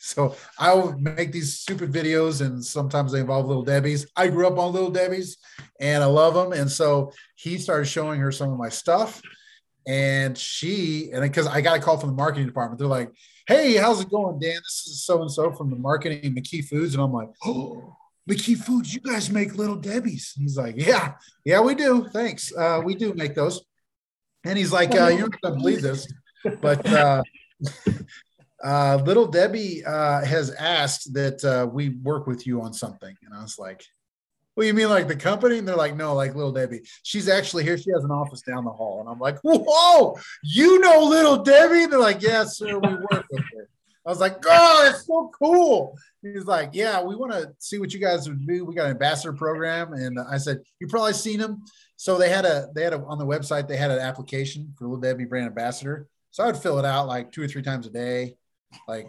So 0.05 0.34
I'll 0.59 0.98
make 0.98 1.30
these 1.30 1.61
stupid 1.61 1.92
videos, 1.92 2.44
and 2.44 2.62
sometimes 2.62 3.12
they 3.12 3.20
involve 3.20 3.46
little 3.46 3.62
Debbie's. 3.62 4.05
I 4.16 4.26
grew 4.26 4.48
up 4.48 4.59
on 4.59 4.72
little 4.72 4.90
Debbie's, 4.90 5.36
and 5.78 6.03
I 6.03 6.07
love 6.07 6.34
them. 6.34 6.53
And 6.53 6.68
so 6.68 7.12
he 7.36 7.57
started 7.57 7.84
showing 7.84 8.18
her 8.18 8.32
some 8.32 8.50
of 8.50 8.59
my 8.59 8.68
stuff, 8.68 9.22
and 9.86 10.36
she 10.36 11.11
and 11.12 11.22
because 11.22 11.46
I 11.46 11.61
got 11.61 11.78
a 11.78 11.80
call 11.80 11.98
from 11.98 12.11
the 12.11 12.16
marketing 12.16 12.46
department, 12.46 12.80
they're 12.80 12.88
like, 12.88 13.12
"Hey, 13.46 13.76
how's 13.76 14.00
it 14.00 14.11
going, 14.11 14.40
Dan? 14.40 14.57
This 14.57 14.88
is 14.88 15.05
so 15.05 15.22
and 15.22 15.30
so 15.30 15.53
from 15.53 15.70
the 15.70 15.76
marketing 15.76 16.34
McKee 16.34 16.64
Foods," 16.64 16.94
and 16.94 17.03
I'm 17.03 17.12
like, 17.12 17.30
"Oh, 17.44 17.96
McKee 18.28 18.57
Foods, 18.57 18.92
you 18.92 19.00
guys 19.00 19.30
make 19.30 19.55
little 19.55 19.76
Debbie's?" 19.76 20.32
He's 20.36 20.57
like, 20.57 20.74
"Yeah, 20.76 21.12
yeah, 21.44 21.61
we 21.61 21.76
do. 21.76 22.09
Thanks, 22.09 22.53
uh, 22.57 22.82
we 22.84 22.96
do 22.96 23.14
make 23.14 23.36
those." 23.36 23.64
And 24.44 24.59
he's 24.59 24.72
like, 24.72 24.96
uh, 24.96 25.07
"You're 25.07 25.28
not 25.28 25.40
gonna 25.40 25.55
believe 25.55 25.82
this, 25.82 26.12
but." 26.61 26.84
Uh, 26.84 27.22
uh, 28.62 29.02
little 29.04 29.26
Debbie 29.26 29.84
uh, 29.84 30.24
has 30.24 30.50
asked 30.52 31.12
that 31.14 31.44
uh, 31.44 31.66
we 31.66 31.90
work 31.90 32.26
with 32.26 32.46
you 32.46 32.62
on 32.62 32.72
something, 32.72 33.14
and 33.24 33.34
I 33.34 33.42
was 33.42 33.58
like, 33.58 33.84
"Well, 34.54 34.66
you 34.66 34.72
mean 34.72 34.88
like 34.88 35.08
the 35.08 35.16
company?" 35.16 35.58
And 35.58 35.66
they're 35.66 35.76
like, 35.76 35.96
"No, 35.96 36.14
like 36.14 36.34
little 36.34 36.52
Debbie. 36.52 36.82
She's 37.02 37.28
actually 37.28 37.64
here. 37.64 37.76
She 37.76 37.90
has 37.90 38.04
an 38.04 38.12
office 38.12 38.42
down 38.42 38.64
the 38.64 38.70
hall." 38.70 39.00
And 39.00 39.08
I'm 39.08 39.18
like, 39.18 39.38
"Whoa, 39.42 40.16
you 40.44 40.78
know 40.78 41.04
little 41.04 41.42
Debbie?" 41.42 41.84
And 41.84 41.92
they're 41.92 41.98
like, 41.98 42.22
"Yes, 42.22 42.58
sir. 42.58 42.78
We 42.78 42.88
work 42.88 43.26
with 43.30 43.44
her." 43.56 43.68
I 44.06 44.10
was 44.10 44.20
like, 44.20 44.36
"Oh, 44.46 44.90
it's 44.90 45.06
so 45.06 45.30
cool." 45.36 45.98
He's 46.22 46.44
like, 46.44 46.70
"Yeah, 46.72 47.02
we 47.02 47.16
want 47.16 47.32
to 47.32 47.52
see 47.58 47.78
what 47.78 47.92
you 47.92 47.98
guys 47.98 48.28
would 48.28 48.46
do. 48.46 48.64
We 48.64 48.76
got 48.76 48.86
an 48.86 48.92
ambassador 48.92 49.32
program." 49.32 49.92
And 49.92 50.20
I 50.20 50.38
said, 50.38 50.60
"You 50.78 50.86
probably 50.86 51.14
seen 51.14 51.40
them." 51.40 51.64
So 51.96 52.16
they 52.16 52.28
had 52.28 52.44
a 52.44 52.68
they 52.74 52.84
had 52.84 52.92
a 52.92 53.02
on 53.04 53.18
the 53.18 53.26
website 53.26 53.66
they 53.66 53.76
had 53.76 53.90
an 53.90 53.98
application 53.98 54.72
for 54.78 54.84
little 54.84 55.00
Debbie 55.00 55.24
brand 55.24 55.46
ambassador. 55.46 56.06
So 56.30 56.44
I 56.44 56.46
would 56.46 56.56
fill 56.56 56.78
it 56.78 56.84
out 56.84 57.08
like 57.08 57.32
two 57.32 57.42
or 57.42 57.48
three 57.48 57.62
times 57.62 57.86
a 57.86 57.90
day 57.90 58.36
like 58.88 59.08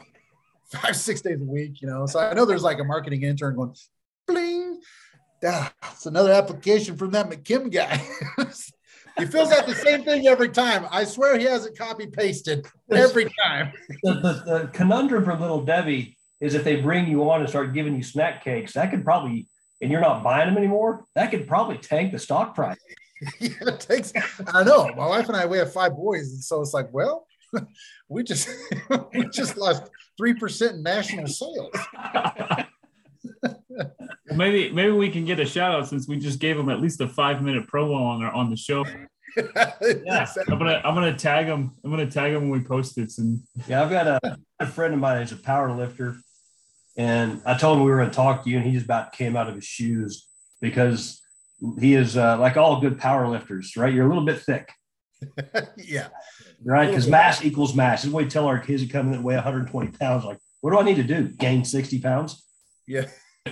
five, 0.72 0.96
six 0.96 1.22
days 1.22 1.40
a 1.42 1.46
week, 1.46 1.82
you 1.82 1.88
know. 1.88 2.06
So 2.06 2.20
I 2.20 2.34
know 2.34 2.46
there's 2.46 2.64
like 2.64 2.80
a 2.80 2.84
marketing 2.84 3.24
intern 3.24 3.56
going, 3.56 3.76
bling. 4.28 4.80
It's 5.42 6.06
another 6.06 6.32
application 6.32 6.96
from 6.96 7.12
that 7.12 7.30
McKim 7.30 7.72
guy. 7.72 7.98
he 9.18 9.26
fills 9.26 9.52
out 9.52 9.68
the 9.68 9.76
same 9.76 10.04
thing 10.04 10.28
every 10.28 10.50
time. 10.50 10.86
I 10.90 11.04
swear 11.04 11.38
he 11.38 11.46
has 11.46 11.66
it 11.66 11.78
copy 11.78 12.08
pasted 12.08 12.66
every 12.92 13.30
time. 13.44 13.74
the, 14.04 14.14
the, 14.14 14.44
the 14.46 14.70
conundrum 14.72 15.26
for 15.26 15.38
little 15.38 15.64
Debbie 15.64 16.18
is 16.40 16.56
if 16.56 16.64
they 16.64 16.78
bring 16.78 17.08
you 17.08 17.30
on 17.30 17.42
and 17.42 17.50
start 17.50 17.74
giving 17.74 17.96
you 17.96 18.04
snack 18.04 18.44
cakes, 18.44 18.74
that 18.74 18.90
could 18.90 19.04
probably, 19.04 19.48
and 19.82 19.92
you're 19.92 20.02
not 20.02 20.24
buying 20.24 20.48
them 20.48 20.58
anymore, 20.58 21.06
that 21.16 21.30
could 21.32 21.48
probably 21.48 21.78
tank 21.78 22.12
the 22.12 22.20
stock 22.20 22.56
price. 22.56 22.78
yeah, 23.40 23.50
it 23.62 23.80
takes, 23.80 24.14
I 24.48 24.64
know. 24.64 24.94
My 24.96 25.08
wife 25.08 25.28
and 25.28 25.38
I, 25.38 25.46
we 25.46 25.58
have 25.58 25.72
five 25.72 25.96
boys. 25.96 26.32
And 26.32 26.44
so 26.44 26.62
it's 26.62 26.74
like, 26.74 26.88
well, 26.92 27.28
we 28.14 28.24
just 28.24 28.50
we 29.14 29.28
just 29.30 29.58
lost 29.58 29.84
three 30.18 30.34
percent 30.34 30.78
in 30.78 30.84
national 30.84 31.28
sales. 31.28 31.74
maybe 34.36 34.72
maybe 34.72 34.92
we 34.92 35.10
can 35.10 35.26
get 35.26 35.40
a 35.40 35.46
shout 35.46 35.74
out 35.74 35.88
since 35.88 36.08
we 36.08 36.18
just 36.18 36.40
gave 36.40 36.56
them 36.56 36.70
at 36.70 36.80
least 36.80 37.02
a 37.02 37.08
five 37.08 37.42
minute 37.42 37.68
promo 37.68 37.96
on 37.96 38.24
our, 38.24 38.32
on 38.32 38.50
the 38.50 38.58
show. 38.58 38.86
Yeah. 40.06 40.28
I'm 40.48 40.60
gonna 40.60 40.80
I'm 40.86 40.94
gonna 40.94 41.18
tag 41.18 41.48
them. 41.48 41.72
I'm 41.84 41.90
gonna 41.90 42.06
tag 42.06 42.34
them 42.34 42.50
when 42.50 42.60
we 42.60 42.68
post 42.68 43.00
it. 43.00 43.12
And 43.18 43.42
Yeah, 43.68 43.82
I've 43.82 43.90
got 43.90 44.06
a, 44.06 44.38
a 44.60 44.68
friend 44.68 44.94
of 44.94 45.00
mine 45.00 45.22
who's 45.22 45.32
a 45.32 45.38
power 45.38 45.72
lifter, 45.76 46.18
and 46.98 47.42
I 47.44 47.58
told 47.58 47.78
him 47.80 47.84
we 47.84 47.90
were 47.90 47.98
going 47.98 48.12
to 48.12 48.16
talk 48.16 48.44
to 48.44 48.50
you, 48.52 48.58
and 48.58 48.66
he 48.68 48.74
just 48.74 48.86
about 48.86 49.12
came 49.12 49.36
out 49.36 49.50
of 49.50 49.56
his 49.56 49.66
shoes 49.66 50.28
because 50.62 51.20
he 51.80 51.96
is 51.96 52.16
uh, 52.16 52.38
like 52.38 52.58
all 52.58 52.80
good 52.80 53.00
power 53.00 53.28
lifters, 53.28 53.76
right? 53.76 53.92
You're 53.92 54.06
a 54.06 54.08
little 54.08 54.24
bit 54.24 54.40
thick, 54.40 54.70
yeah. 55.78 56.08
Right? 56.66 56.88
Because 56.88 57.08
mass 57.08 57.44
equals 57.44 57.76
mass. 57.76 58.02
This 58.02 58.08
is 58.08 58.14
what 58.14 58.24
we 58.24 58.30
tell 58.30 58.48
our 58.48 58.60
kids 58.60 58.82
who 58.82 58.90
come 58.90 59.08
in 59.08 59.12
that 59.14 59.22
weigh 59.22 59.36
120 59.36 59.92
pounds. 59.98 60.26
Like, 60.26 60.40
what 60.62 60.72
do 60.72 60.80
I 60.80 60.84
need 60.84 60.96
to 60.96 61.04
do? 61.04 61.28
Gain 61.28 61.66
60 61.66 62.00
pounds? 62.00 62.46
Yeah. 62.88 63.06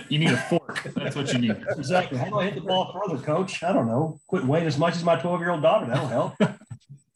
you 0.08 0.18
need 0.18 0.30
a 0.30 0.36
fork. 0.36 0.82
That's 0.94 1.16
what 1.16 1.32
you 1.32 1.38
need. 1.38 1.56
Exactly. 1.76 2.18
How 2.18 2.26
do 2.26 2.38
I 2.38 2.44
hit 2.44 2.54
the 2.54 2.62
ball 2.62 2.92
further, 2.92 3.22
coach? 3.22 3.62
I 3.62 3.72
don't 3.72 3.86
know. 3.86 4.20
Quit 4.26 4.44
weighing 4.44 4.66
as 4.66 4.78
much 4.78 4.96
as 4.96 5.04
my 5.04 5.16
12 5.16 5.40
year 5.40 5.50
old 5.50 5.62
daughter. 5.62 5.86
That'll 5.86 6.06
help. 6.06 6.34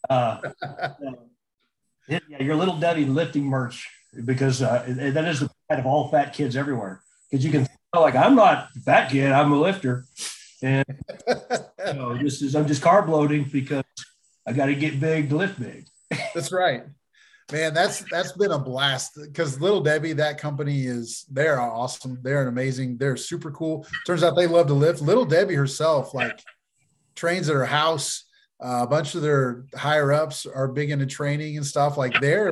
Uh, 0.09 0.39
yeah, 2.07 2.21
your 2.39 2.55
little 2.55 2.79
Debbie 2.79 3.07
lifting 3.07 3.43
merch 3.43 3.91
because 4.25 4.63
uh, 4.63 4.85
that 4.87 5.25
is 5.25 5.41
the 5.41 5.51
pride 5.69 5.81
of 5.81 5.87
all 5.87 6.09
fat 6.11 6.33
kids 6.33 6.57
everywhere. 6.57 7.03
Because 7.29 7.45
you 7.45 7.51
can 7.51 7.67
tell, 7.93 8.03
like, 8.03 8.15
I'm 8.15 8.37
not 8.37 8.69
fat 8.85 9.11
kid, 9.11 9.33
I'm 9.33 9.53
a 9.53 9.61
lifter. 9.61 10.05
And 10.63 10.85
you 11.29 11.95
know, 11.95 12.17
this 12.17 12.41
is, 12.41 12.55
I'm 12.55 12.67
just 12.67 12.83
carb 12.83 13.09
loading 13.09 13.45
because 13.45 13.85
I 14.47 14.53
got 14.53 14.67
to 14.67 14.75
get 14.75 15.01
big 15.01 15.31
to 15.31 15.37
lift 15.37 15.59
big. 15.59 15.87
That's 16.35 16.53
right. 16.53 16.85
Man, 17.53 17.75
that's 17.75 18.05
that's 18.11 18.33
been 18.33 18.51
a 18.51 18.59
blast 18.59 19.13
because 19.23 19.61
Little 19.61 19.81
Debbie, 19.81 20.15
that 20.15 20.39
company 20.39 20.87
is 20.87 21.25
they're 21.31 21.61
awesome. 21.61 22.19
They're 22.23 22.43
an 22.43 22.49
amazing, 22.49 22.99
they're 22.99 23.17
super 23.17 23.53
cool. 23.53 23.87
Turns 24.05 24.25
out 24.25 24.35
they 24.35 24.49
love 24.49 24.67
to 24.67 24.75
lift. 24.75 25.01
Little 25.01 25.25
Debbie 25.25 25.55
herself, 25.55 26.13
like 26.13 26.43
trains 27.15 27.49
at 27.49 27.55
her 27.55 27.65
house. 27.65 28.25
Uh, 28.59 28.81
a 28.83 28.87
bunch 28.87 29.15
of 29.15 29.23
their 29.23 29.65
higher 29.77 30.13
ups 30.13 30.45
are 30.45 30.67
big 30.67 30.91
into 30.91 31.07
training 31.07 31.57
and 31.57 31.65
stuff. 31.65 31.97
Like 31.97 32.21
they're 32.21 32.51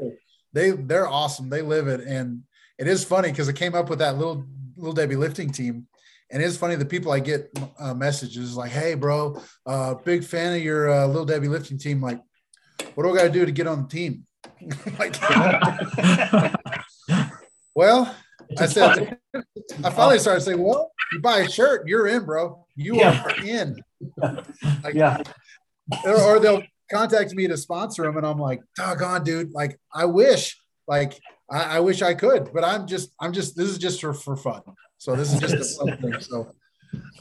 they 0.52 0.70
they're 0.70 1.08
awesome. 1.08 1.48
They 1.48 1.62
live 1.62 1.88
it, 1.88 2.00
and 2.00 2.44
it 2.78 2.86
is 2.86 3.04
funny 3.04 3.30
because 3.30 3.48
I 3.48 3.52
came 3.52 3.74
up 3.74 3.90
with 3.90 3.98
that 3.98 4.16
little 4.16 4.46
little 4.76 4.92
Debbie 4.92 5.16
lifting 5.16 5.50
team. 5.50 5.88
And 6.30 6.42
it's 6.42 6.56
funny 6.56 6.74
the 6.74 6.84
people 6.84 7.12
I 7.12 7.20
get 7.20 7.50
uh, 7.78 7.94
messages 7.94 8.56
like, 8.56 8.70
"Hey, 8.70 8.94
bro, 8.94 9.40
uh, 9.66 9.94
big 9.94 10.24
fan 10.24 10.54
of 10.56 10.62
your 10.62 10.90
uh, 10.90 11.06
little 11.06 11.24
Debbie 11.26 11.48
lifting 11.48 11.78
team. 11.78 12.00
Like, 12.00 12.20
what 12.94 13.04
do 13.04 13.10
I 13.12 13.16
got 13.16 13.22
to 13.24 13.30
do 13.30 13.44
to 13.46 13.52
get 13.52 13.66
on 13.66 13.82
the 13.82 13.88
team?" 13.88 14.26
like, 14.98 15.14
well, 17.74 18.14
I 18.58 18.66
said, 18.66 19.18
I 19.84 19.90
finally 19.90 20.18
started 20.18 20.40
saying, 20.40 20.62
"Well, 20.62 20.90
you 21.12 21.20
buy 21.20 21.38
a 21.40 21.48
shirt, 21.50 21.86
you're 21.86 22.06
in, 22.08 22.24
bro. 22.24 22.66
You 22.74 22.96
Yeah. 22.96 23.22
are 23.24 23.44
in." 23.44 23.76
Like, 24.82 24.94
yeah. 24.94 25.18
or, 26.04 26.38
they'll 26.38 26.62
contact 26.90 27.32
me 27.34 27.46
to 27.48 27.56
sponsor 27.56 28.02
them, 28.02 28.16
and 28.16 28.26
I'm 28.26 28.38
like, 28.38 28.60
"Doggone, 28.76 29.24
dude! 29.24 29.52
Like, 29.52 29.78
I 29.94 30.04
wish, 30.06 30.60
like, 30.86 31.18
I, 31.50 31.76
I 31.76 31.80
wish 31.80 32.02
I 32.02 32.14
could, 32.14 32.50
but 32.52 32.64
I'm 32.64 32.86
just, 32.86 33.14
I'm 33.20 33.32
just, 33.32 33.56
this 33.56 33.68
is 33.68 33.78
just 33.78 34.00
for 34.00 34.12
for 34.12 34.36
fun. 34.36 34.62
So 35.04 35.14
this 35.14 35.34
is 35.34 35.38
just 35.38 35.54
a 35.54 35.84
fun 35.84 35.98
thing. 35.98 36.20
So 36.22 36.54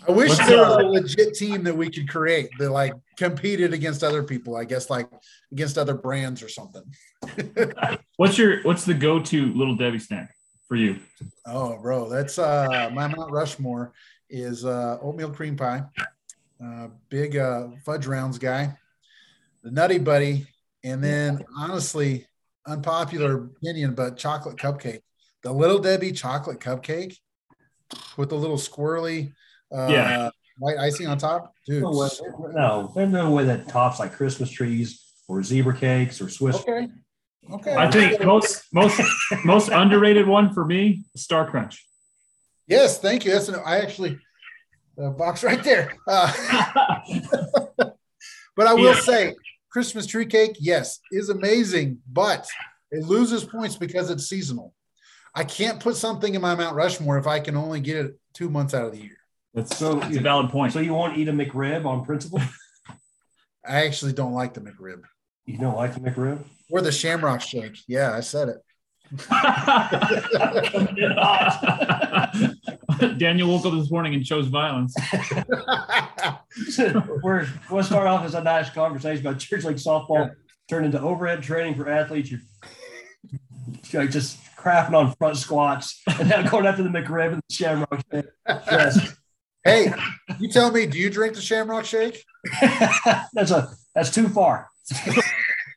I 0.07 0.11
wish 0.11 0.29
What's, 0.29 0.47
there 0.47 0.57
was 0.57 0.77
uh, 0.77 0.85
a 0.85 0.87
legit 0.87 1.33
team 1.33 1.65
that 1.65 1.75
we 1.75 1.89
could 1.89 2.07
create 2.07 2.49
that 2.57 2.69
like 2.69 2.93
competed 3.17 3.73
against 3.73 4.05
other 4.05 4.23
people. 4.23 4.55
I 4.55 4.63
guess 4.63 4.89
like 4.89 5.09
against 5.51 5.77
other 5.77 5.93
brands 5.93 6.41
or 6.41 6.47
something. 6.47 6.83
What's 8.15 8.37
your 8.37 8.61
what's 8.61 8.85
the 8.85 8.93
go 8.93 9.19
to 9.19 9.53
little 9.53 9.75
Debbie 9.75 9.99
snack 9.99 10.33
for 10.69 10.77
you? 10.77 10.97
Oh, 11.45 11.77
bro, 11.81 12.07
that's 12.07 12.39
uh 12.39 12.89
my 12.93 13.07
Mount 13.07 13.33
Rushmore 13.33 13.91
is 14.29 14.63
uh 14.63 14.97
oatmeal 15.01 15.31
cream 15.31 15.57
pie, 15.57 15.83
uh, 16.63 16.87
big 17.09 17.35
uh 17.35 17.67
fudge 17.85 18.07
rounds 18.07 18.37
guy, 18.37 18.77
the 19.61 19.71
Nutty 19.71 19.97
Buddy, 19.97 20.47
and 20.85 21.03
then 21.03 21.43
honestly, 21.57 22.27
unpopular 22.65 23.43
opinion, 23.43 23.93
but 23.93 24.15
chocolate 24.15 24.55
cupcake, 24.55 25.01
the 25.41 25.51
Little 25.51 25.79
Debbie 25.79 26.13
chocolate 26.13 26.61
cupcake 26.61 27.17
with 28.17 28.29
the 28.29 28.35
little 28.35 28.57
squirrely 28.57 29.33
uh, 29.73 29.87
Yeah. 29.89 30.29
white 30.59 30.77
icing 30.77 31.07
on 31.07 31.17
top, 31.17 31.53
dude. 31.65 31.83
No, 31.83 31.91
way, 31.91 32.09
no, 32.53 32.91
there's 32.95 33.09
no 33.11 33.31
way 33.31 33.45
that 33.45 33.67
tops 33.67 33.99
like 33.99 34.13
Christmas 34.13 34.49
trees 34.49 35.03
or 35.27 35.41
zebra 35.43 35.75
cakes 35.77 36.21
or 36.21 36.29
Swiss. 36.29 36.57
Okay, 36.57 36.87
okay. 37.53 37.75
I 37.75 37.89
think 37.89 38.23
most 38.23 38.63
most 38.73 39.01
most 39.45 39.69
underrated 39.69 40.27
one 40.27 40.53
for 40.53 40.65
me, 40.65 41.03
Star 41.15 41.49
Crunch. 41.49 41.85
yes, 42.67 42.99
thank 42.99 43.25
you. 43.25 43.31
That's 43.31 43.49
an, 43.49 43.55
I 43.65 43.79
actually 43.79 44.19
the 44.95 45.09
box 45.09 45.43
right 45.43 45.63
there. 45.63 45.93
Uh, 46.07 46.31
But 48.55 48.67
I 48.67 48.73
will 48.75 48.93
Yeah. 48.93 48.99
say, 48.99 49.35
Christmas 49.71 50.05
tree 50.05 50.27
cake, 50.27 50.57
yes, 50.59 50.99
is 51.11 51.29
amazing, 51.29 51.97
but 52.11 52.47
it 52.91 53.03
loses 53.03 53.43
points 53.43 53.75
because 53.75 54.11
it's 54.11 54.29
seasonal. 54.29 54.75
I 55.35 55.43
can't 55.43 55.79
put 55.79 55.95
something 55.95 56.35
in 56.35 56.41
my 56.41 56.55
Mount 56.55 56.75
Rushmore 56.75 57.17
if 57.17 57.27
I 57.27 57.39
can 57.39 57.57
only 57.57 57.79
get 57.79 57.97
it 58.05 58.19
two 58.33 58.49
months 58.49 58.73
out 58.73 58.85
of 58.85 58.91
the 58.91 58.99
year. 58.99 59.17
That's, 59.53 59.75
So 59.77 59.95
that's 59.95 60.15
a 60.15 60.19
valid 60.19 60.49
point. 60.49 60.73
So 60.73 60.79
you 60.79 60.93
won't 60.93 61.17
eat 61.17 61.27
a 61.27 61.31
McRib 61.33 61.85
on 61.85 62.05
principle? 62.05 62.41
I 63.65 63.85
actually 63.85 64.13
don't 64.13 64.33
like 64.33 64.53
the 64.53 64.61
McRib 64.61 65.01
You 65.45 65.57
don't 65.57 65.75
like 65.75 65.93
the 65.93 66.01
McRib? 66.01 66.43
or 66.69 66.81
the 66.81 66.91
Shamrock 66.91 67.41
Shake. 67.41 67.77
Yeah, 67.87 68.13
I 68.13 68.19
said 68.19 68.49
it. 68.49 68.57
Daniel 73.17 73.49
woke 73.49 73.65
up 73.65 73.73
this 73.73 73.91
morning 73.91 74.15
and 74.15 74.25
chose 74.25 74.47
violence. 74.47 74.95
We're 77.23 77.47
we'll 77.69 77.83
start 77.83 78.07
off 78.07 78.25
as 78.25 78.33
a 78.33 78.43
nice 78.43 78.69
conversation 78.71 79.25
about 79.25 79.39
church 79.39 79.63
league 79.65 79.77
softball 79.77 80.31
turned 80.69 80.85
into 80.85 80.99
overhead 80.99 81.43
training 81.43 81.75
for 81.75 81.89
athletes. 81.89 82.31
You're, 82.31 82.39
you're 83.91 84.07
just 84.07 84.37
crapping 84.63 84.93
on 84.93 85.13
front 85.15 85.37
squats 85.37 86.01
and 86.19 86.29
then 86.29 86.45
going 86.47 86.65
after 86.65 86.83
the 86.83 86.89
McRib 86.89 87.33
and 87.33 87.41
the 87.47 87.53
Shamrock. 87.53 88.01
Shake. 88.11 88.25
Yes. 88.47 89.15
hey, 89.63 89.93
you 90.39 90.49
tell 90.49 90.71
me, 90.71 90.85
do 90.85 90.97
you 90.97 91.09
drink 91.09 91.35
the 91.35 91.41
Shamrock 91.41 91.85
Shake? 91.85 92.23
that's 93.33 93.51
a 93.51 93.69
that's 93.93 94.11
too 94.11 94.29
far. 94.29 94.69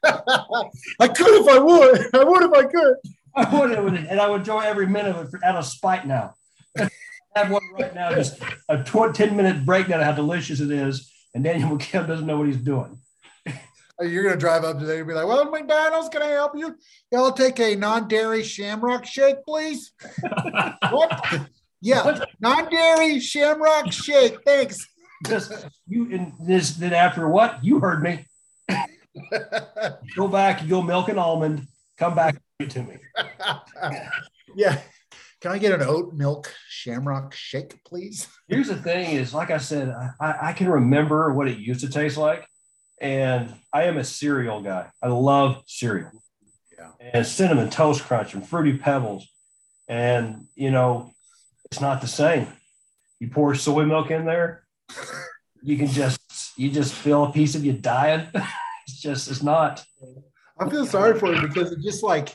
I 0.04 1.08
could 1.08 1.42
if 1.42 1.48
I 1.48 1.58
would. 1.58 2.14
I 2.14 2.24
would 2.24 2.42
if 2.44 2.52
I 2.52 2.62
could. 2.64 2.96
I 3.34 3.58
would, 3.58 3.72
I 3.76 3.80
would 3.80 3.94
and 3.94 4.20
I 4.20 4.28
would 4.28 4.40
enjoy 4.40 4.60
every 4.60 4.86
minute 4.86 5.16
of 5.16 5.34
it 5.34 5.42
out 5.44 5.56
of 5.56 5.66
spite 5.66 6.06
now. 6.06 6.34
I 6.78 6.88
have 7.34 7.50
one 7.50 7.62
right 7.78 7.94
now, 7.94 8.14
just 8.14 8.40
a 8.68 8.82
tw- 8.82 9.14
10 9.14 9.36
minute 9.36 9.66
breakdown 9.66 10.00
of 10.00 10.06
how 10.06 10.12
delicious 10.12 10.60
it 10.60 10.70
is. 10.70 11.12
And 11.34 11.44
Daniel 11.44 11.76
McKim 11.76 12.06
doesn't 12.06 12.26
know 12.26 12.38
what 12.38 12.46
he's 12.46 12.56
doing. 12.56 12.98
You're 14.00 14.24
gonna 14.24 14.36
drive 14.36 14.64
up 14.64 14.78
today 14.78 14.98
and 14.98 15.08
be 15.08 15.14
like, 15.14 15.26
"Well, 15.26 15.50
McDonald's, 15.50 16.08
can 16.10 16.22
I 16.22 16.28
help 16.28 16.56
you? 16.56 16.76
Y'all 17.10 17.32
take 17.32 17.58
a 17.60 17.74
non-dairy 17.76 18.42
Shamrock 18.42 19.06
Shake, 19.06 19.42
please." 19.44 19.92
what? 20.90 21.48
Yeah, 21.80 22.20
non-dairy 22.40 23.20
Shamrock 23.20 23.92
Shake. 23.92 24.42
Thanks. 24.44 24.86
Just 25.26 25.52
you 25.86 26.12
and 26.12 26.32
this 26.40 26.72
then 26.72 26.92
after 26.92 27.28
what? 27.28 27.64
You 27.64 27.80
heard 27.80 28.02
me. 28.02 28.26
Go 30.16 30.28
back, 30.28 30.62
you 30.62 30.68
go 30.68 30.82
milk 30.82 31.08
an 31.08 31.18
almond, 31.18 31.66
come 31.96 32.14
back 32.14 32.34
and 32.34 32.42
give 32.58 32.68
it 32.68 32.70
to 32.72 32.82
me. 32.82 32.98
yeah. 34.56 34.80
Can 35.40 35.52
I 35.52 35.58
get 35.58 35.72
an 35.72 35.86
oat 35.86 36.12
milk 36.14 36.52
Shamrock 36.68 37.34
Shake, 37.34 37.82
please? 37.84 38.26
Here's 38.48 38.68
the 38.68 38.76
thing 38.76 39.16
is, 39.16 39.34
like 39.34 39.50
I 39.50 39.58
said, 39.58 39.94
I, 40.20 40.34
I 40.48 40.52
can 40.52 40.68
remember 40.68 41.32
what 41.32 41.48
it 41.48 41.58
used 41.58 41.80
to 41.80 41.90
taste 41.90 42.16
like. 42.16 42.46
And 43.00 43.52
I 43.72 43.84
am 43.84 43.98
a 43.98 44.04
cereal 44.04 44.62
guy. 44.62 44.90
I 45.02 45.08
love 45.08 45.62
cereal. 45.66 46.10
Yeah. 46.78 46.90
And 47.12 47.26
cinnamon 47.26 47.70
toast 47.70 48.02
crunch 48.04 48.34
and 48.34 48.46
fruity 48.46 48.78
pebbles. 48.78 49.28
And 49.88 50.46
you 50.54 50.70
know, 50.70 51.12
it's 51.66 51.80
not 51.80 52.00
the 52.00 52.08
same. 52.08 52.48
You 53.20 53.28
pour 53.28 53.54
soy 53.54 53.84
milk 53.84 54.10
in 54.10 54.24
there, 54.24 54.64
you 55.62 55.76
can 55.76 55.88
just 55.88 56.20
you 56.56 56.70
just 56.70 56.94
feel 56.94 57.24
a 57.24 57.32
piece 57.32 57.54
of 57.54 57.64
you 57.64 57.72
dying. 57.72 58.28
it's 58.86 59.00
just 59.00 59.30
it's 59.30 59.42
not. 59.42 59.84
I 60.58 60.68
feel 60.68 60.86
sorry 60.86 61.18
for 61.18 61.34
you 61.34 61.46
because 61.46 61.72
it's 61.72 61.84
just 61.84 62.02
like 62.02 62.34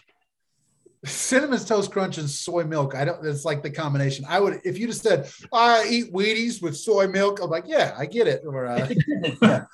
cinnamon 1.06 1.60
toast 1.60 1.92
crunch 1.92 2.18
and 2.18 2.30
soy 2.30 2.64
milk. 2.64 2.96
I 2.96 3.06
don't. 3.06 3.26
It's 3.26 3.46
like 3.46 3.64
the 3.64 3.72
combination. 3.72 4.26
I 4.28 4.40
would 4.40 4.62
if 4.64 4.78
you 4.78 4.88
just 4.88 5.02
said 5.02 5.30
I 5.54 5.86
eat 5.90 6.14
Wheaties 6.14 6.62
with 6.62 6.78
soy 6.78 7.08
milk. 7.08 7.40
I'm 7.42 7.50
like, 7.50 7.66
yeah, 7.68 7.96
I 7.98 8.06
get 8.06 8.28
it. 8.28 8.44
Or 8.46 8.68
uh, 8.68 8.90
yeah. 9.42 9.66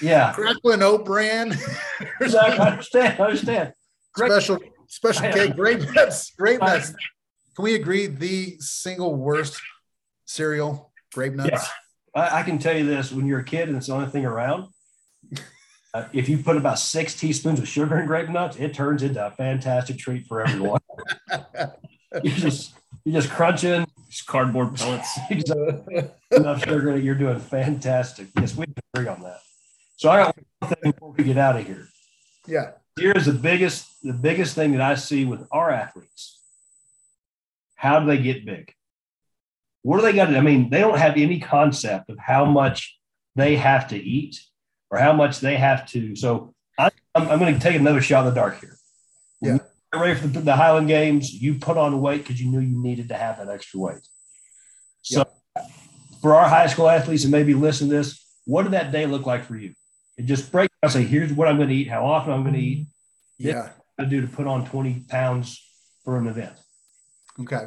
Yeah. 0.00 0.32
crackling 0.32 0.82
oat 0.82 1.04
bran. 1.04 1.56
Exactly. 2.20 2.58
I 2.58 2.70
understand. 2.70 3.20
I 3.20 3.24
understand. 3.24 3.72
Great. 4.14 4.30
special 4.30 4.58
special 4.88 5.32
cake, 5.32 5.56
great 5.56 5.80
nuts, 5.94 6.32
grape 6.32 6.62
I- 6.62 6.74
nuts. 6.74 6.92
Can 7.56 7.64
we 7.64 7.74
agree 7.76 8.06
the 8.08 8.56
single 8.58 9.14
worst 9.14 9.60
cereal, 10.24 10.92
grape 11.12 11.34
nuts? 11.34 11.50
Yeah. 11.52 12.22
I, 12.22 12.40
I 12.40 12.42
can 12.42 12.58
tell 12.58 12.76
you 12.76 12.84
this: 12.84 13.12
when 13.12 13.26
you're 13.26 13.40
a 13.40 13.44
kid 13.44 13.68
and 13.68 13.76
it's 13.76 13.86
the 13.86 13.94
only 13.94 14.08
thing 14.08 14.24
around, 14.26 14.68
uh, 15.94 16.06
if 16.12 16.28
you 16.28 16.38
put 16.38 16.56
about 16.56 16.78
six 16.80 17.14
teaspoons 17.14 17.60
of 17.60 17.68
sugar 17.68 17.98
in 17.98 18.06
grape 18.06 18.28
nuts, 18.28 18.56
it 18.56 18.74
turns 18.74 19.02
into 19.02 19.24
a 19.24 19.30
fantastic 19.30 19.98
treat 19.98 20.26
for 20.26 20.40
everyone. 20.42 20.80
you 22.22 22.30
just 22.32 22.74
you 23.04 23.12
just 23.12 23.30
crunching 23.30 23.86
Just 24.10 24.26
cardboard 24.26 24.74
pellets. 24.74 25.18
enough 26.32 26.64
sugar 26.64 26.92
that 26.92 27.02
you're 27.02 27.14
doing 27.14 27.38
fantastic. 27.38 28.28
Yes, 28.38 28.56
we 28.56 28.66
agree 28.94 29.08
on 29.08 29.20
that. 29.22 29.38
So 29.96 30.10
I 30.10 30.24
got 30.24 30.36
one 30.58 30.70
thing 30.70 30.92
before 30.92 31.14
we 31.16 31.24
get 31.24 31.38
out 31.38 31.56
of 31.56 31.66
here. 31.66 31.88
Yeah. 32.46 32.72
Here's 32.98 33.26
the 33.26 33.32
biggest 33.32 33.86
the 34.02 34.12
biggest 34.12 34.54
thing 34.54 34.72
that 34.72 34.80
I 34.80 34.94
see 34.94 35.24
with 35.24 35.46
our 35.50 35.70
athletes. 35.70 36.40
How 37.76 38.00
do 38.00 38.06
they 38.06 38.18
get 38.18 38.44
big? 38.46 38.72
What 39.82 39.98
do 39.98 40.02
they 40.02 40.12
got 40.12 40.26
to? 40.26 40.36
I 40.38 40.40
mean, 40.40 40.70
they 40.70 40.80
don't 40.80 40.98
have 40.98 41.16
any 41.16 41.40
concept 41.40 42.08
of 42.08 42.18
how 42.18 42.44
much 42.44 42.98
they 43.34 43.56
have 43.56 43.88
to 43.88 43.96
eat 43.96 44.40
or 44.90 44.98
how 44.98 45.12
much 45.12 45.40
they 45.40 45.56
have 45.56 45.86
to. 45.90 46.16
So 46.16 46.54
I, 46.78 46.90
I'm, 47.14 47.28
I'm 47.28 47.38
going 47.38 47.54
to 47.54 47.60
take 47.60 47.76
another 47.76 48.00
shot 48.00 48.26
in 48.26 48.32
the 48.32 48.40
dark 48.40 48.60
here. 48.60 48.76
When 49.40 49.56
Yeah. 49.92 50.00
ready 50.00 50.18
for 50.18 50.28
the, 50.28 50.40
the 50.40 50.56
Highland 50.56 50.88
Games, 50.88 51.32
you 51.32 51.56
put 51.58 51.76
on 51.76 52.00
weight 52.00 52.22
because 52.22 52.40
you 52.40 52.50
knew 52.50 52.60
you 52.60 52.80
needed 52.80 53.08
to 53.08 53.14
have 53.14 53.38
that 53.38 53.48
extra 53.48 53.80
weight. 53.80 54.06
So 55.02 55.24
for 56.22 56.34
our 56.34 56.48
high 56.48 56.68
school 56.68 56.88
athletes 56.88 57.24
and 57.24 57.32
maybe 57.32 57.52
listen 57.52 57.88
to 57.88 57.94
this, 57.96 58.24
what 58.46 58.62
did 58.62 58.72
that 58.72 58.92
day 58.92 59.04
look 59.06 59.26
like 59.26 59.44
for 59.44 59.56
you? 59.56 59.74
It 60.16 60.26
just 60.26 60.50
break 60.52 60.70
I 60.82 60.88
say, 60.88 61.02
here's 61.02 61.32
what 61.32 61.48
I'm 61.48 61.56
going 61.56 61.70
to 61.70 61.74
eat, 61.74 61.88
how 61.88 62.04
often 62.04 62.32
I'm 62.32 62.42
going 62.42 62.54
to 62.54 62.60
eat, 62.60 62.86
Yeah. 63.38 63.70
to 63.98 64.06
do 64.06 64.20
to 64.20 64.26
put 64.26 64.46
on 64.46 64.66
20 64.66 65.00
pounds 65.08 65.60
for 66.04 66.18
an 66.18 66.26
event. 66.26 66.52
Okay. 67.40 67.64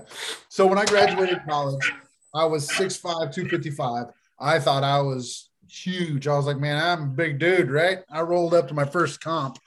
So 0.50 0.68
when 0.68 0.78
I 0.78 0.86
graduated 0.86 1.40
college, 1.50 1.92
I 2.34 2.46
was 2.46 2.70
6'5, 2.70 3.34
255. 3.34 4.06
I 4.40 4.60
thought 4.60 4.84
I 4.84 5.02
was 5.02 5.50
huge. 5.70 6.28
I 6.28 6.36
was 6.38 6.46
like, 6.46 6.58
man, 6.60 6.82
I'm 6.82 7.04
a 7.04 7.08
big 7.08 7.40
dude, 7.40 7.72
right? 7.72 8.00
I 8.12 8.22
rolled 8.22 8.54
up 8.54 8.68
to 8.68 8.74
my 8.74 8.86
first 8.86 9.20
comp 9.20 9.58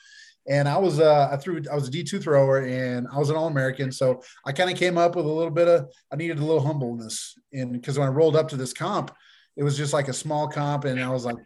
and 0.48 0.66
I 0.68 0.78
was 0.78 1.00
uh 1.00 1.28
I 1.30 1.36
threw 1.36 1.60
I 1.70 1.74
was 1.74 1.88
a 1.88 1.90
D2 1.90 2.22
thrower 2.22 2.60
and 2.64 3.06
I 3.12 3.18
was 3.18 3.28
an 3.28 3.36
all-American. 3.36 3.92
So 3.92 4.22
I 4.46 4.52
kind 4.52 4.70
of 4.70 4.78
came 4.78 4.96
up 4.96 5.16
with 5.16 5.26
a 5.26 5.28
little 5.28 5.50
bit 5.50 5.68
of 5.68 5.90
I 6.10 6.16
needed 6.16 6.38
a 6.38 6.44
little 6.44 6.64
humbleness. 6.64 7.34
And 7.52 7.72
because 7.72 7.98
when 7.98 8.08
I 8.08 8.12
rolled 8.12 8.36
up 8.36 8.48
to 8.50 8.56
this 8.56 8.72
comp, 8.72 9.10
it 9.56 9.64
was 9.64 9.76
just 9.76 9.92
like 9.92 10.08
a 10.08 10.12
small 10.14 10.48
comp, 10.48 10.84
and 10.84 11.02
I 11.02 11.10
was 11.10 11.24
like, 11.26 11.36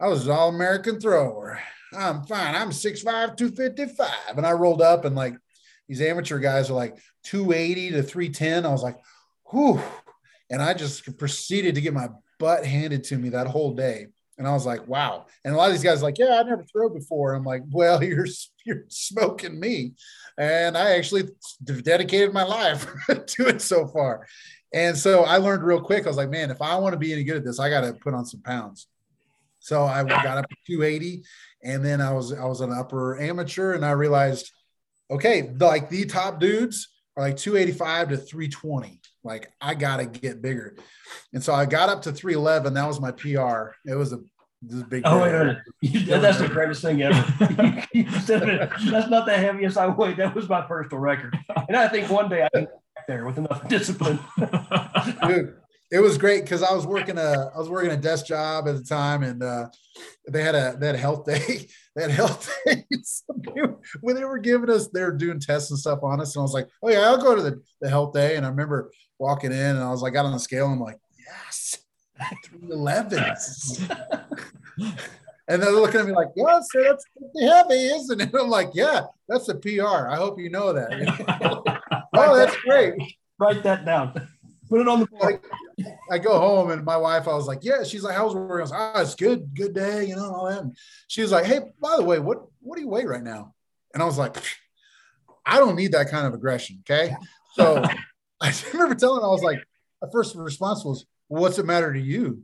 I 0.00 0.08
was 0.08 0.26
an 0.26 0.32
all-American 0.32 1.00
thrower. 1.00 1.60
I'm 1.96 2.22
fine. 2.22 2.54
I'm 2.54 2.70
6'5, 2.70 3.36
255. 3.36 4.36
And 4.36 4.46
I 4.46 4.52
rolled 4.52 4.82
up 4.82 5.04
and 5.04 5.16
like 5.16 5.36
these 5.88 6.02
amateur 6.02 6.38
guys 6.38 6.70
are 6.70 6.74
like 6.74 6.98
280 7.24 7.90
to 7.92 8.02
310. 8.02 8.66
I 8.66 8.70
was 8.70 8.82
like, 8.82 8.98
whew. 9.50 9.80
And 10.50 10.62
I 10.62 10.74
just 10.74 11.18
proceeded 11.18 11.74
to 11.74 11.80
get 11.80 11.94
my 11.94 12.08
butt 12.38 12.64
handed 12.64 13.04
to 13.04 13.16
me 13.16 13.30
that 13.30 13.46
whole 13.46 13.74
day. 13.74 14.08
And 14.38 14.46
I 14.46 14.52
was 14.52 14.64
like, 14.64 14.86
wow. 14.86 15.26
And 15.44 15.52
a 15.52 15.56
lot 15.56 15.66
of 15.66 15.72
these 15.72 15.82
guys 15.82 16.02
like, 16.02 16.18
yeah, 16.18 16.38
I 16.38 16.42
never 16.44 16.62
throw 16.62 16.88
before. 16.88 17.34
I'm 17.34 17.44
like, 17.44 17.62
well, 17.70 18.02
you're 18.04 18.26
you're 18.64 18.84
smoking 18.88 19.58
me. 19.58 19.94
And 20.36 20.76
I 20.76 20.92
actually 20.92 21.30
dedicated 21.64 22.32
my 22.32 22.44
life 22.44 22.86
to 23.08 23.48
it 23.48 23.60
so 23.60 23.88
far. 23.88 24.26
And 24.72 24.96
so 24.96 25.24
I 25.24 25.38
learned 25.38 25.64
real 25.64 25.80
quick. 25.80 26.04
I 26.04 26.08
was 26.08 26.16
like, 26.16 26.30
man, 26.30 26.50
if 26.50 26.62
I 26.62 26.76
want 26.76 26.92
to 26.92 26.98
be 26.98 27.12
any 27.12 27.24
good 27.24 27.36
at 27.36 27.44
this, 27.44 27.58
I 27.58 27.70
got 27.70 27.80
to 27.80 27.94
put 27.94 28.14
on 28.14 28.26
some 28.26 28.42
pounds. 28.42 28.86
So 29.60 29.84
I 29.84 30.04
got 30.04 30.38
up 30.38 30.48
to 30.48 30.56
280 30.66 31.24
and 31.62 31.84
then 31.84 32.00
I 32.00 32.12
was 32.12 32.32
I 32.32 32.44
was 32.44 32.60
an 32.60 32.72
upper 32.72 33.20
amateur 33.20 33.74
and 33.74 33.84
I 33.84 33.92
realized, 33.92 34.50
okay, 35.10 35.52
like 35.58 35.90
the 35.90 36.04
top 36.06 36.40
dudes 36.40 36.88
are 37.16 37.24
like 37.24 37.36
285 37.36 38.10
to 38.10 38.16
320. 38.16 39.00
Like 39.24 39.52
I 39.60 39.74
gotta 39.74 40.06
get 40.06 40.40
bigger. 40.40 40.76
And 41.32 41.42
so 41.42 41.52
I 41.52 41.66
got 41.66 41.88
up 41.88 42.02
to 42.02 42.12
311. 42.12 42.74
That 42.74 42.86
was 42.86 43.00
my 43.00 43.10
PR. 43.10 43.72
It 43.84 43.94
was 43.94 44.12
a 44.12 44.20
this 44.62 44.82
big. 44.84 45.02
Oh, 45.04 45.22
wait, 45.22 45.32
wait, 45.32 45.56
wait. 45.82 46.06
that's 46.06 46.38
the 46.38 46.48
greatest 46.48 46.82
thing 46.82 47.02
ever. 47.02 47.14
that's 47.38 49.08
not 49.08 49.26
the 49.26 49.36
heaviest 49.36 49.76
I 49.76 49.86
weighed. 49.86 50.16
That 50.16 50.34
was 50.34 50.48
my 50.48 50.62
personal 50.62 50.98
record. 50.98 51.38
And 51.68 51.76
I 51.76 51.86
think 51.88 52.10
one 52.10 52.28
day 52.28 52.42
I 52.42 52.48
can 52.52 52.64
get 52.64 53.04
there 53.06 53.24
with 53.24 53.38
enough 53.38 53.68
discipline. 53.68 54.18
Dude, 55.26 55.54
it 55.90 56.00
was 56.00 56.18
great 56.18 56.42
because 56.42 56.62
I 56.62 56.74
was 56.74 56.86
working 56.86 57.16
a 57.16 57.50
I 57.54 57.58
was 57.58 57.68
working 57.68 57.90
a 57.90 57.96
desk 57.96 58.26
job 58.26 58.68
at 58.68 58.76
the 58.76 58.84
time, 58.84 59.22
and 59.22 59.42
uh, 59.42 59.68
they 60.28 60.42
had 60.42 60.54
a 60.54 60.76
a 60.80 60.96
health 60.96 61.24
day. 61.24 61.68
Had 61.98 62.12
health 62.12 62.48
days 62.66 63.24
when 64.02 64.14
they 64.14 64.22
were 64.22 64.38
giving 64.38 64.70
us 64.70 64.86
they 64.86 65.02
were 65.02 65.10
doing 65.10 65.40
tests 65.40 65.72
and 65.72 65.80
stuff 65.80 65.98
on 66.04 66.20
us, 66.20 66.36
and 66.36 66.42
I 66.42 66.44
was 66.44 66.54
like, 66.54 66.68
oh 66.80 66.90
yeah, 66.90 67.00
I'll 67.00 67.20
go 67.20 67.34
to 67.34 67.42
the, 67.42 67.60
the 67.80 67.90
health 67.90 68.12
day. 68.12 68.36
And 68.36 68.46
I 68.46 68.50
remember 68.50 68.92
walking 69.18 69.50
in, 69.50 69.58
and 69.58 69.80
I 69.80 69.90
was 69.90 70.00
like, 70.00 70.12
got 70.12 70.24
on 70.24 70.30
the 70.30 70.38
scale, 70.38 70.66
and 70.66 70.74
I'm 70.74 70.80
like, 70.80 71.00
yes, 71.18 71.78
three 72.44 72.70
eleven. 72.70 73.24
and 75.48 75.60
they're 75.60 75.72
looking 75.72 75.98
at 75.98 76.06
me 76.06 76.12
like, 76.12 76.28
yeah, 76.36 76.60
so 76.60 76.82
that's 76.84 77.04
pretty 77.16 77.48
heavy, 77.48 77.88
isn't 77.88 78.20
it? 78.20 78.30
I'm 78.32 78.48
like, 78.48 78.70
yeah, 78.74 79.06
that's 79.28 79.48
a 79.48 79.56
PR. 79.56 80.06
I 80.08 80.14
hope 80.14 80.38
you 80.38 80.50
know 80.50 80.72
that. 80.72 80.92
oh, 82.14 82.36
that's 82.36 82.54
great. 82.58 82.94
Write 83.40 83.64
that 83.64 83.84
down. 83.84 84.28
Put 84.68 84.80
it 84.80 84.88
on 84.88 85.00
the 85.00 85.06
board. 85.06 85.40
I, 86.10 86.18
go 86.18 86.38
home 86.38 86.70
and 86.70 86.84
my 86.84 86.96
wife, 86.96 87.26
I 87.26 87.34
was 87.34 87.46
like, 87.46 87.60
yeah. 87.62 87.84
She's 87.84 88.02
like, 88.02 88.16
how's 88.16 88.34
work? 88.34 88.58
I 88.58 88.62
was 88.62 88.70
like, 88.70 88.92
oh, 88.94 89.02
it's 89.02 89.14
good, 89.14 89.54
good 89.54 89.74
day, 89.74 90.04
you 90.04 90.16
know, 90.16 90.30
all 90.34 90.48
that. 90.48 90.60
And 90.60 90.76
she 91.06 91.22
was 91.22 91.32
like, 91.32 91.44
hey, 91.44 91.60
by 91.80 91.96
the 91.96 92.04
way, 92.04 92.18
what 92.18 92.42
what 92.60 92.76
do 92.76 92.82
you 92.82 92.88
weigh 92.88 93.06
right 93.06 93.22
now? 93.22 93.54
And 93.94 94.02
I 94.02 94.06
was 94.06 94.18
like, 94.18 94.36
I 95.46 95.58
don't 95.58 95.76
need 95.76 95.92
that 95.92 96.10
kind 96.10 96.26
of 96.26 96.34
aggression. 96.34 96.82
Okay. 96.88 97.14
So 97.54 97.82
I 98.40 98.52
remember 98.72 98.94
telling 98.94 99.20
her, 99.20 99.26
I 99.26 99.30
was 99.30 99.42
like, 99.42 99.58
my 100.02 100.08
first 100.12 100.34
response 100.36 100.84
was, 100.84 101.06
well, 101.28 101.42
what's 101.42 101.58
it 101.58 101.66
matter 101.66 101.92
to 101.92 102.00
you? 102.00 102.42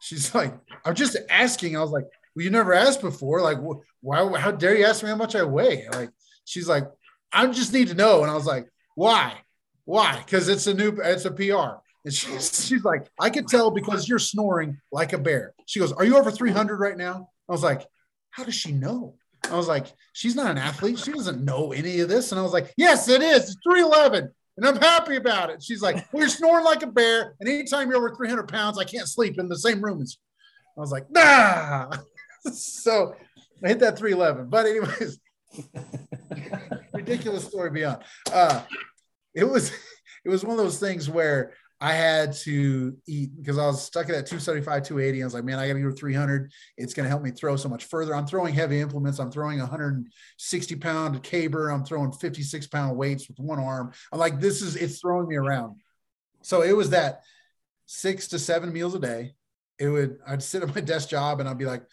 She's 0.00 0.34
like, 0.34 0.54
I'm 0.84 0.94
just 0.94 1.16
asking. 1.28 1.76
I 1.76 1.80
was 1.80 1.90
like, 1.90 2.04
well, 2.34 2.44
you 2.44 2.50
never 2.50 2.72
asked 2.72 3.00
before. 3.00 3.40
Like, 3.40 3.58
why, 4.00 4.38
how 4.38 4.50
dare 4.50 4.76
you 4.76 4.86
ask 4.86 5.02
me 5.02 5.08
how 5.08 5.16
much 5.16 5.34
I 5.34 5.42
weigh? 5.42 5.86
Like, 5.92 6.10
she's 6.44 6.68
like, 6.68 6.84
I 7.32 7.46
just 7.48 7.72
need 7.72 7.88
to 7.88 7.94
know. 7.94 8.22
And 8.22 8.30
I 8.30 8.34
was 8.34 8.46
like, 8.46 8.68
why? 8.94 9.34
Why? 9.88 10.22
Because 10.22 10.50
it's 10.50 10.66
a 10.66 10.74
new, 10.74 10.90
it's 11.02 11.24
a 11.24 11.30
PR. 11.30 11.80
And 12.04 12.12
she's, 12.12 12.66
she's 12.68 12.84
like, 12.84 13.08
I 13.18 13.30
could 13.30 13.48
tell 13.48 13.70
because 13.70 14.06
you're 14.06 14.18
snoring 14.18 14.78
like 14.92 15.14
a 15.14 15.18
bear. 15.18 15.54
She 15.64 15.80
goes, 15.80 15.92
Are 15.92 16.04
you 16.04 16.18
over 16.18 16.30
300 16.30 16.78
right 16.78 16.96
now? 16.96 17.30
I 17.48 17.52
was 17.52 17.62
like, 17.62 17.86
How 18.28 18.44
does 18.44 18.54
she 18.54 18.70
know? 18.70 19.14
I 19.50 19.56
was 19.56 19.66
like, 19.66 19.86
She's 20.12 20.36
not 20.36 20.50
an 20.50 20.58
athlete. 20.58 20.98
She 20.98 21.10
doesn't 21.10 21.42
know 21.42 21.72
any 21.72 22.00
of 22.00 22.10
this. 22.10 22.32
And 22.32 22.38
I 22.38 22.42
was 22.42 22.52
like, 22.52 22.74
Yes, 22.76 23.08
it 23.08 23.22
is. 23.22 23.44
It's 23.44 23.56
311. 23.64 24.28
And 24.58 24.66
I'm 24.66 24.76
happy 24.76 25.16
about 25.16 25.48
it. 25.48 25.62
She's 25.62 25.80
like, 25.80 25.94
Well, 26.12 26.20
you're 26.20 26.28
snoring 26.28 26.66
like 26.66 26.82
a 26.82 26.86
bear. 26.86 27.34
And 27.40 27.48
anytime 27.48 27.88
you're 27.88 27.96
over 27.96 28.14
300 28.14 28.46
pounds, 28.46 28.78
I 28.78 28.84
can't 28.84 29.08
sleep 29.08 29.38
in 29.38 29.48
the 29.48 29.58
same 29.58 29.80
room 29.80 30.02
as 30.02 30.18
I 30.76 30.80
was 30.82 30.92
like, 30.92 31.10
Nah. 31.10 31.92
so 32.52 33.14
I 33.64 33.68
hit 33.68 33.78
that 33.78 33.96
311. 33.96 34.50
But, 34.50 34.66
anyways, 34.66 35.18
ridiculous 36.92 37.46
story 37.46 37.70
beyond. 37.70 38.02
Uh, 38.30 38.60
it 39.34 39.44
was 39.44 39.70
it 40.24 40.28
was 40.28 40.44
one 40.44 40.58
of 40.58 40.64
those 40.64 40.78
things 40.78 41.08
where 41.08 41.52
I 41.80 41.92
had 41.92 42.32
to 42.38 42.96
eat 43.06 43.30
because 43.36 43.56
I 43.56 43.66
was 43.66 43.82
stuck 43.82 44.08
at 44.08 44.14
that 44.14 44.26
275, 44.26 44.82
280. 44.82 45.22
I 45.22 45.24
was 45.24 45.34
like, 45.34 45.44
man, 45.44 45.60
I 45.60 45.68
got 45.68 45.74
to 45.74 45.80
go 45.80 45.90
to 45.90 45.94
300. 45.94 46.50
It's 46.76 46.92
going 46.92 47.04
to 47.04 47.08
help 47.08 47.22
me 47.22 47.30
throw 47.30 47.54
so 47.54 47.68
much 47.68 47.84
further. 47.84 48.16
I'm 48.16 48.26
throwing 48.26 48.52
heavy 48.52 48.80
implements. 48.80 49.20
I'm 49.20 49.30
throwing 49.30 49.60
160 49.60 50.76
pound 50.76 51.22
caber. 51.22 51.70
I'm 51.70 51.84
throwing 51.84 52.10
56 52.10 52.66
pound 52.66 52.96
weights 52.96 53.28
with 53.28 53.38
one 53.38 53.60
arm. 53.60 53.92
I'm 54.12 54.18
like, 54.18 54.40
this 54.40 54.60
is, 54.60 54.74
it's 54.74 55.00
throwing 55.00 55.28
me 55.28 55.36
around. 55.36 55.80
So 56.42 56.62
it 56.62 56.76
was 56.76 56.90
that 56.90 57.22
six 57.86 58.26
to 58.28 58.40
seven 58.40 58.72
meals 58.72 58.96
a 58.96 58.98
day. 58.98 59.34
It 59.78 59.88
would, 59.88 60.18
I'd 60.26 60.42
sit 60.42 60.64
at 60.64 60.74
my 60.74 60.80
desk 60.84 61.10
job 61.10 61.38
and 61.38 61.48
I'd 61.48 61.58
be 61.58 61.66
like, 61.66 61.84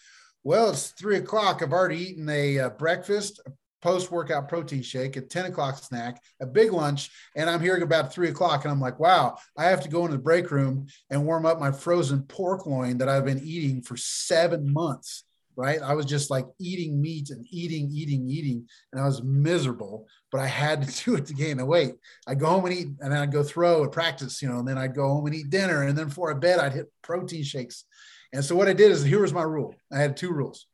well, 0.44 0.72
it's 0.72 0.90
three 0.90 1.18
o'clock. 1.18 1.62
I've 1.62 1.74
already 1.74 1.98
eaten 1.98 2.28
a 2.30 2.60
uh, 2.60 2.70
breakfast, 2.70 3.40
post 3.82 4.12
workout 4.12 4.50
protein 4.50 4.82
shake, 4.82 5.16
a 5.16 5.22
10 5.22 5.46
o'clock 5.46 5.78
snack, 5.78 6.22
a 6.42 6.46
big 6.46 6.72
lunch, 6.72 7.12
and 7.36 7.50
I'm 7.50 7.62
hearing 7.62 7.84
about 7.84 8.14
three 8.14 8.30
o'clock. 8.30 8.64
And 8.64 8.72
I'm 8.72 8.82
like, 8.82 9.00
wow, 9.00 9.38
I 9.58 9.66
have 9.66 9.82
to 9.82 9.90
go 9.90 10.06
into 10.06 10.18
the 10.18 10.24
break 10.24 10.52
room 10.52 10.88
and 11.10 11.26
warm 11.26 11.46
up 11.46 11.60
my 11.60 11.72
frozen 11.72 12.24
pork 12.24 12.66
loin 12.66 12.98
that 12.98 13.10
I've 13.10 13.26
been 13.26 13.42
eating 13.44 13.82
for 13.82 13.98
seven 13.98 14.72
months. 14.72 15.24
Right. 15.58 15.82
I 15.82 15.94
was 15.94 16.06
just 16.06 16.30
like 16.30 16.46
eating 16.60 17.02
meat 17.02 17.30
and 17.30 17.46
eating, 17.50 17.90
eating, 17.90 18.28
eating, 18.28 18.68
and 18.92 19.02
I 19.02 19.06
was 19.06 19.24
miserable, 19.24 20.06
but 20.30 20.42
I 20.42 20.48
had 20.48 20.82
to 20.82 21.04
do 21.06 21.16
it 21.16 21.28
to 21.28 21.34
gain 21.34 21.58
the 21.58 21.66
weight. 21.66 21.94
I'd 22.28 22.42
go 22.42 22.48
home 22.48 22.66
and 22.66 22.74
eat, 22.74 22.88
and 23.00 23.10
then 23.10 23.20
I'd 23.20 23.32
go 23.32 23.42
throw 23.42 23.84
and 23.84 23.92
practice, 23.92 24.42
you 24.42 24.50
know, 24.50 24.60
and 24.60 24.68
then 24.68 24.78
I'd 24.78 24.94
go 24.94 25.08
home 25.08 25.26
and 25.28 25.34
eat 25.34 25.50
dinner. 25.50 25.84
And 25.84 25.98
then 25.98 26.08
before 26.08 26.30
I 26.30 26.34
bed, 26.34 26.60
I'd 26.60 26.74
hit 26.74 26.92
protein 27.02 27.44
shakes. 27.44 27.86
And 28.34 28.44
so 28.44 28.54
what 28.54 28.68
I 28.68 28.74
did 28.74 28.92
is 28.92 29.02
here 29.02 29.22
was 29.22 29.32
my 29.32 29.44
rule. 29.44 29.74
I 29.94 30.00
had 30.00 30.18
two 30.18 30.34
rules. 30.34 30.68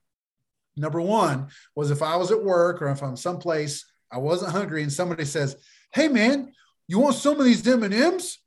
Number 0.75 1.01
one 1.01 1.47
was 1.75 1.91
if 1.91 2.01
I 2.01 2.15
was 2.15 2.31
at 2.31 2.43
work 2.43 2.81
or 2.81 2.89
if 2.89 3.03
I'm 3.03 3.15
someplace 3.17 3.85
I 4.11 4.17
wasn't 4.17 4.51
hungry 4.51 4.83
and 4.83 4.91
somebody 4.91 5.25
says, 5.25 5.55
"Hey 5.93 6.07
man, 6.07 6.51
you 6.87 6.99
want 6.99 7.15
some 7.15 7.39
of 7.39 7.45
these 7.45 7.65
M 7.65 7.83
and 7.83 7.93
M's?" 7.93 8.39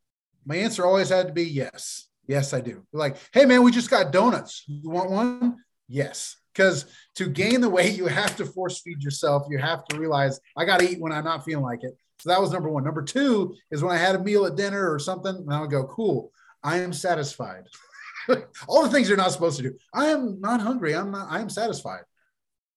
My 0.45 0.57
answer 0.57 0.85
always 0.85 1.09
had 1.09 1.29
to 1.29 1.33
be 1.33 1.45
yes. 1.45 2.09
Yes, 2.27 2.53
I 2.53 2.61
do. 2.61 2.87
like, 2.93 3.16
"Hey 3.33 3.45
man, 3.47 3.62
we 3.62 3.70
just 3.70 3.91
got 3.91 4.12
donuts. 4.12 4.64
You 4.66 4.91
want 4.91 5.11
one?" 5.11 5.57
Yes. 5.89 6.37
Because 6.53 6.87
to 7.16 7.29
gain 7.29 7.61
the 7.61 7.68
weight, 7.68 7.97
you 7.97 8.07
have 8.07 8.37
to 8.37 8.47
force 8.47 8.81
feed 8.81 9.03
yourself. 9.03 9.47
You 9.51 9.59
have 9.59 9.85
to 9.87 9.99
realize 9.99 10.39
I 10.57 10.64
got 10.64 10.79
to 10.81 10.89
eat 10.89 11.01
when 11.01 11.12
I'm 11.12 11.25
not 11.25 11.45
feeling 11.45 11.64
like 11.64 11.83
it. 11.83 11.97
So 12.20 12.31
that 12.31 12.41
was 12.41 12.53
number 12.53 12.68
one. 12.68 12.85
Number 12.85 13.03
two 13.03 13.57
is 13.70 13.83
when 13.83 13.93
I 13.93 13.99
had 13.99 14.14
a 14.14 14.22
meal 14.22 14.47
at 14.47 14.55
dinner 14.55 14.93
or 14.93 14.99
something, 14.99 15.35
and 15.35 15.53
I 15.53 15.61
would 15.61 15.70
go, 15.70 15.85
"Cool, 15.85 16.31
I 16.62 16.79
am 16.79 16.93
satisfied." 16.93 17.64
All 18.68 18.83
the 18.83 18.89
things 18.89 19.09
you're 19.09 19.18
not 19.18 19.33
supposed 19.33 19.57
to 19.57 19.62
do. 19.64 19.77
I 19.93 20.07
am 20.07 20.41
not 20.41 20.61
hungry. 20.61 20.95
I'm 20.95 21.11
not. 21.11 21.31
I 21.31 21.41
am 21.41 21.51
satisfied. 21.51 22.05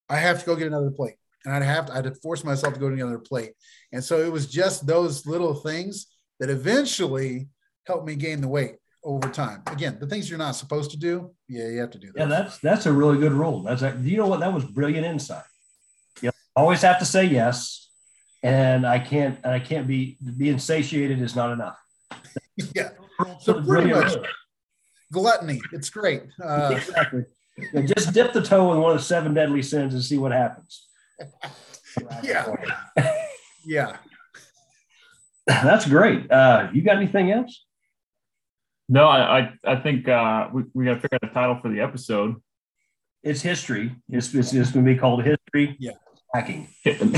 I 0.10 0.18
have 0.18 0.40
to 0.40 0.46
go 0.46 0.56
get 0.56 0.68
another 0.68 0.92
plate. 0.92 1.16
And 1.46 1.54
I'd 1.54 1.64
have 1.64 1.88
to, 1.88 1.94
I'd 1.96 2.18
force 2.18 2.44
myself 2.44 2.74
to 2.74 2.80
go 2.80 2.90
to 2.90 2.96
another 2.96 3.20
plate. 3.20 3.54
And 3.92 4.04
so 4.04 4.20
it 4.20 4.32
was 4.32 4.48
just 4.48 4.86
those 4.86 5.26
little 5.26 5.54
things 5.54 6.08
that 6.40 6.50
eventually 6.50 7.48
helped 7.86 8.06
me 8.06 8.16
gain 8.16 8.42
the 8.42 8.48
weight 8.48 8.76
over 9.04 9.30
time. 9.30 9.64
Again, 9.68 9.98
the 10.00 10.08
things 10.08 10.30
you're 10.30 10.40
not 10.40 10.56
supposed 10.56 10.92
to 10.92 10.98
do, 10.98 11.32
yeah, 11.48 11.68
you 11.68 11.80
have 11.80 11.92
to 11.92 12.00
do 12.00 12.12
that. 12.14 12.20
Yeah, 12.20 12.26
that's 12.26 12.58
that's 12.60 12.86
a 12.86 12.92
really 12.92 13.18
good 13.18 13.32
rule. 13.32 13.64
That's 13.64 13.82
a, 13.82 13.98
you 14.02 14.18
know 14.18 14.28
what? 14.28 14.42
That 14.42 14.54
was 14.54 14.66
brilliant 14.66 15.06
insight. 15.06 15.46
You 16.22 16.32
always 16.56 16.82
have 16.82 17.00
to 17.00 17.06
say 17.06 17.26
yes, 17.26 17.90
and 18.44 18.86
I 18.86 19.00
can't 19.00 19.40
and 19.44 19.54
I 19.54 19.60
can't 19.60 19.88
be 19.88 20.18
being 20.36 20.60
satiated 20.60 21.22
is 21.22 21.36
not 21.36 21.52
enough. 21.54 21.78
yeah, 22.76 22.90
so 23.40 23.62
pretty 23.64 23.92
much 23.92 24.14
gluttony. 25.14 25.62
It's 25.72 25.90
great. 25.90 26.24
Uh, 26.44 26.74
exactly 26.76 27.24
just 27.86 28.14
dip 28.14 28.34
the 28.34 28.42
toe 28.42 28.74
in 28.74 28.82
one 28.82 28.92
of 28.92 28.98
the 28.98 29.04
seven 29.04 29.34
deadly 29.34 29.62
sins 29.62 29.94
and 29.94 30.04
see 30.04 30.18
what 30.18 30.32
happens. 30.32 30.88
yeah. 32.24 32.54
yeah. 33.66 33.98
That's 35.48 35.88
great. 35.88 36.30
Uh, 36.32 36.70
you 36.74 36.82
got 36.82 36.98
anything 36.98 37.32
else? 37.32 37.66
No, 38.90 39.08
I 39.08 39.40
I, 39.40 39.54
I 39.66 39.76
think 39.78 40.08
uh, 40.08 40.50
we, 40.54 40.64
we 40.74 40.86
got 40.86 40.96
to 40.96 41.00
figure 41.00 41.20
out 41.22 41.30
a 41.30 41.34
title 41.34 41.60
for 41.62 41.70
the 41.70 41.82
episode. 41.82 42.36
It's 43.24 43.42
history. 43.42 43.96
It's, 44.10 44.34
it's, 44.34 44.54
it's 44.54 44.72
going 44.72 44.86
to 44.86 44.94
be 44.94 44.98
called 44.98 45.24
history. 45.24 45.76
Yeah. 45.80 45.94
Hacking. 46.34 46.68
history. 46.84 47.12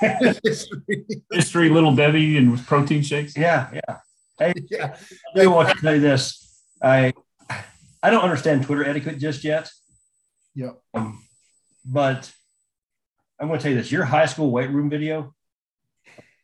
history, 1.32 1.68
little 1.68 1.94
Debbie 1.94 2.36
and 2.36 2.52
with 2.52 2.66
protein 2.66 3.02
shakes. 3.02 3.36
Yeah, 3.36 3.68
yeah. 3.72 3.98
Hey, 4.38 4.52
yeah. 4.70 4.96
I 5.34 5.46
want 5.46 5.70
to 5.70 5.78
say 5.78 5.98
this. 5.98 6.62
I 6.82 7.14
I 8.06 8.10
don't 8.10 8.22
understand 8.22 8.62
Twitter 8.62 8.84
etiquette 8.84 9.18
just 9.18 9.42
yet. 9.42 9.68
Yeah. 10.54 10.74
Um, 10.94 11.24
but 11.84 12.32
I'm 13.40 13.48
going 13.48 13.58
to 13.58 13.62
tell 13.64 13.72
you 13.72 13.78
this: 13.78 13.90
your 13.90 14.04
high 14.04 14.26
school 14.26 14.52
weight 14.52 14.70
room 14.70 14.88
video. 14.88 15.34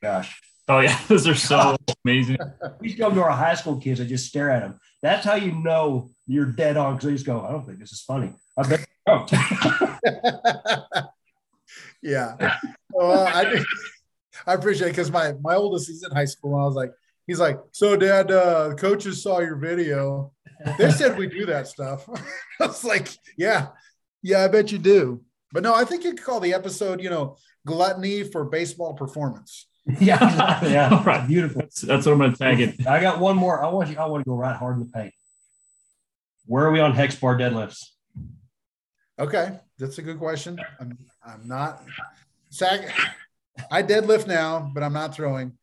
Gosh. 0.02 0.43
Oh 0.66 0.80
yeah, 0.80 0.98
those 1.09 1.28
are 1.28 1.36
so 1.36 1.76
amazing. 2.05 2.39
We 2.80 2.94
go 2.94 3.14
to 3.14 3.22
our 3.22 3.30
high 3.30 3.55
school 3.55 3.80
kids 3.80 4.01
and 4.01 4.09
just 4.09 4.26
stare 4.26 4.51
at 4.51 4.62
them. 4.62 4.80
That's 5.02 5.24
how 5.24 5.36
you 5.36 5.52
know 5.52 6.10
you're 6.26 6.47
dead 6.47 6.76
on 6.76 6.94
because 6.94 7.06
they 7.06 7.12
just 7.12 7.26
go, 7.26 7.40
"I 7.40 7.52
don't 7.52 7.64
think 7.64 7.78
this 7.78 7.93
is 7.93 8.01
funny." 8.01 8.32
I 8.59 8.68
bet. 8.68 8.84
yeah. 12.02 12.56
Well, 12.90 13.24
I 13.24 13.64
I 14.48 14.55
appreciate 14.55 14.89
it 14.89 14.90
because 14.90 15.12
my 15.12 15.34
my 15.40 15.55
oldest 15.55 15.90
is 15.90 16.02
in 16.02 16.10
high 16.10 16.24
school. 16.24 16.55
And 16.55 16.62
I 16.62 16.64
was 16.64 16.74
like, 16.74 16.90
he's 17.32 17.40
like, 17.40 17.59
so 17.70 17.96
dad, 17.96 18.30
uh, 18.30 18.74
coaches 18.74 19.22
saw 19.22 19.38
your 19.38 19.56
video. 19.56 20.32
They 20.76 20.90
said 20.90 21.16
we 21.16 21.26
do 21.28 21.46
that 21.46 21.66
stuff. 21.66 22.06
I 22.60 22.66
was 22.66 22.84
like, 22.84 23.09
yeah, 23.38 23.68
yeah, 24.20 24.44
I 24.44 24.48
bet 24.48 24.70
you 24.70 24.76
do. 24.76 25.22
But 25.50 25.62
no, 25.62 25.74
I 25.74 25.84
think 25.86 26.04
you 26.04 26.10
could 26.12 26.22
call 26.22 26.40
the 26.40 26.52
episode, 26.52 27.00
you 27.00 27.09
know, 27.09 27.36
gluttony 27.66 28.22
for 28.22 28.44
baseball 28.44 28.92
performance. 28.92 29.66
yeah, 29.98 30.62
yeah. 30.62 30.90
All 30.92 31.02
right, 31.04 31.26
beautiful. 31.26 31.62
That's, 31.62 31.80
that's 31.80 32.04
what 32.04 32.12
I'm 32.12 32.18
going 32.18 32.32
to 32.32 32.38
tag 32.38 32.60
it. 32.60 32.86
I 32.86 33.00
got 33.00 33.18
one 33.18 33.36
more. 33.36 33.64
I 33.64 33.68
want 33.70 33.88
you. 33.88 33.96
I 33.96 34.04
want 34.04 34.24
to 34.24 34.28
go 34.28 34.36
right 34.36 34.54
hard 34.54 34.76
in 34.76 34.80
the 34.80 34.90
paint. 34.92 35.14
Where 36.44 36.66
are 36.66 36.70
we 36.70 36.80
on 36.80 36.92
hex 36.92 37.16
bar 37.16 37.38
deadlifts? 37.38 37.82
Okay, 39.18 39.59
that's 39.78 39.96
a 39.96 40.02
good 40.02 40.18
question. 40.18 40.60
I'm 40.78 40.98
I'm 41.24 41.48
not 41.48 41.82
sag. 42.50 42.92
I 43.70 43.82
deadlift 43.82 44.26
now, 44.26 44.70
but 44.74 44.82
I'm 44.82 44.92
not 44.92 45.14
throwing. 45.14 45.56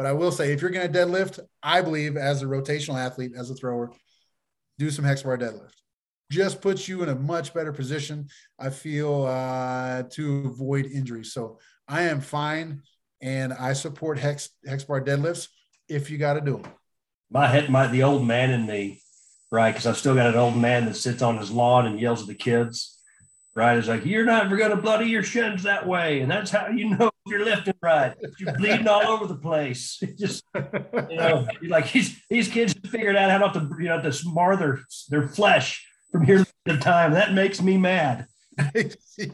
But 0.00 0.06
I 0.06 0.14
will 0.14 0.32
say, 0.32 0.50
if 0.50 0.62
you're 0.62 0.70
going 0.70 0.90
to 0.90 0.98
deadlift, 0.98 1.40
I 1.62 1.82
believe 1.82 2.16
as 2.16 2.40
a 2.40 2.46
rotational 2.46 2.98
athlete, 2.98 3.32
as 3.36 3.50
a 3.50 3.54
thrower, 3.54 3.92
do 4.78 4.90
some 4.90 5.04
hex 5.04 5.24
bar 5.24 5.36
deadlift. 5.36 5.74
Just 6.30 6.62
puts 6.62 6.88
you 6.88 7.02
in 7.02 7.10
a 7.10 7.14
much 7.14 7.52
better 7.52 7.70
position. 7.70 8.28
I 8.58 8.70
feel 8.70 9.26
uh, 9.26 10.04
to 10.04 10.38
avoid 10.46 10.86
injury. 10.86 11.26
So 11.26 11.58
I 11.86 12.04
am 12.04 12.22
fine, 12.22 12.80
and 13.20 13.52
I 13.52 13.74
support 13.74 14.18
hex 14.18 14.48
hex 14.66 14.84
bar 14.84 15.02
deadlifts 15.02 15.48
if 15.86 16.10
you 16.10 16.16
got 16.16 16.32
to 16.32 16.40
do 16.40 16.52
them. 16.52 16.72
My 17.30 17.46
head, 17.46 17.68
my 17.68 17.86
the 17.86 18.02
old 18.02 18.26
man 18.26 18.52
in 18.52 18.66
me, 18.66 19.02
right? 19.52 19.70
Because 19.70 19.86
I've 19.86 19.98
still 19.98 20.14
got 20.14 20.28
an 20.28 20.36
old 20.36 20.56
man 20.56 20.86
that 20.86 20.96
sits 20.96 21.20
on 21.20 21.36
his 21.36 21.50
lawn 21.50 21.84
and 21.84 22.00
yells 22.00 22.22
at 22.22 22.28
the 22.28 22.34
kids. 22.34 22.99
Right? 23.56 23.76
It's 23.76 23.88
like 23.88 24.06
you're 24.06 24.24
not 24.24 24.46
ever 24.46 24.56
going 24.56 24.70
to 24.70 24.76
bloody 24.76 25.06
your 25.06 25.24
shins 25.24 25.64
that 25.64 25.86
way, 25.86 26.20
and 26.20 26.30
that's 26.30 26.50
how 26.52 26.68
you 26.68 26.90
know 26.90 27.08
if 27.08 27.30
you're 27.32 27.44
lifting 27.44 27.74
right. 27.82 28.14
You're 28.38 28.54
bleeding 28.54 28.86
all 28.86 29.02
over 29.08 29.26
the 29.26 29.34
place. 29.36 29.98
It 30.02 30.16
just 30.18 30.44
you 30.54 31.16
know, 31.16 31.46
like 31.68 31.90
these 31.92 32.22
these 32.30 32.48
kids 32.48 32.74
figured 32.88 33.16
out 33.16 33.30
how 33.30 33.38
not 33.38 33.54
to 33.54 33.68
you 33.78 33.88
know 33.88 34.00
to 34.00 34.08
smar 34.10 34.56
their 34.58 34.80
their 35.08 35.26
flesh 35.28 35.84
from 36.12 36.24
here 36.24 36.46
to 36.68 36.76
time. 36.78 37.12
That 37.12 37.32
makes 37.34 37.60
me 37.60 37.76
mad. 37.76 38.26
yeah, 38.74 38.84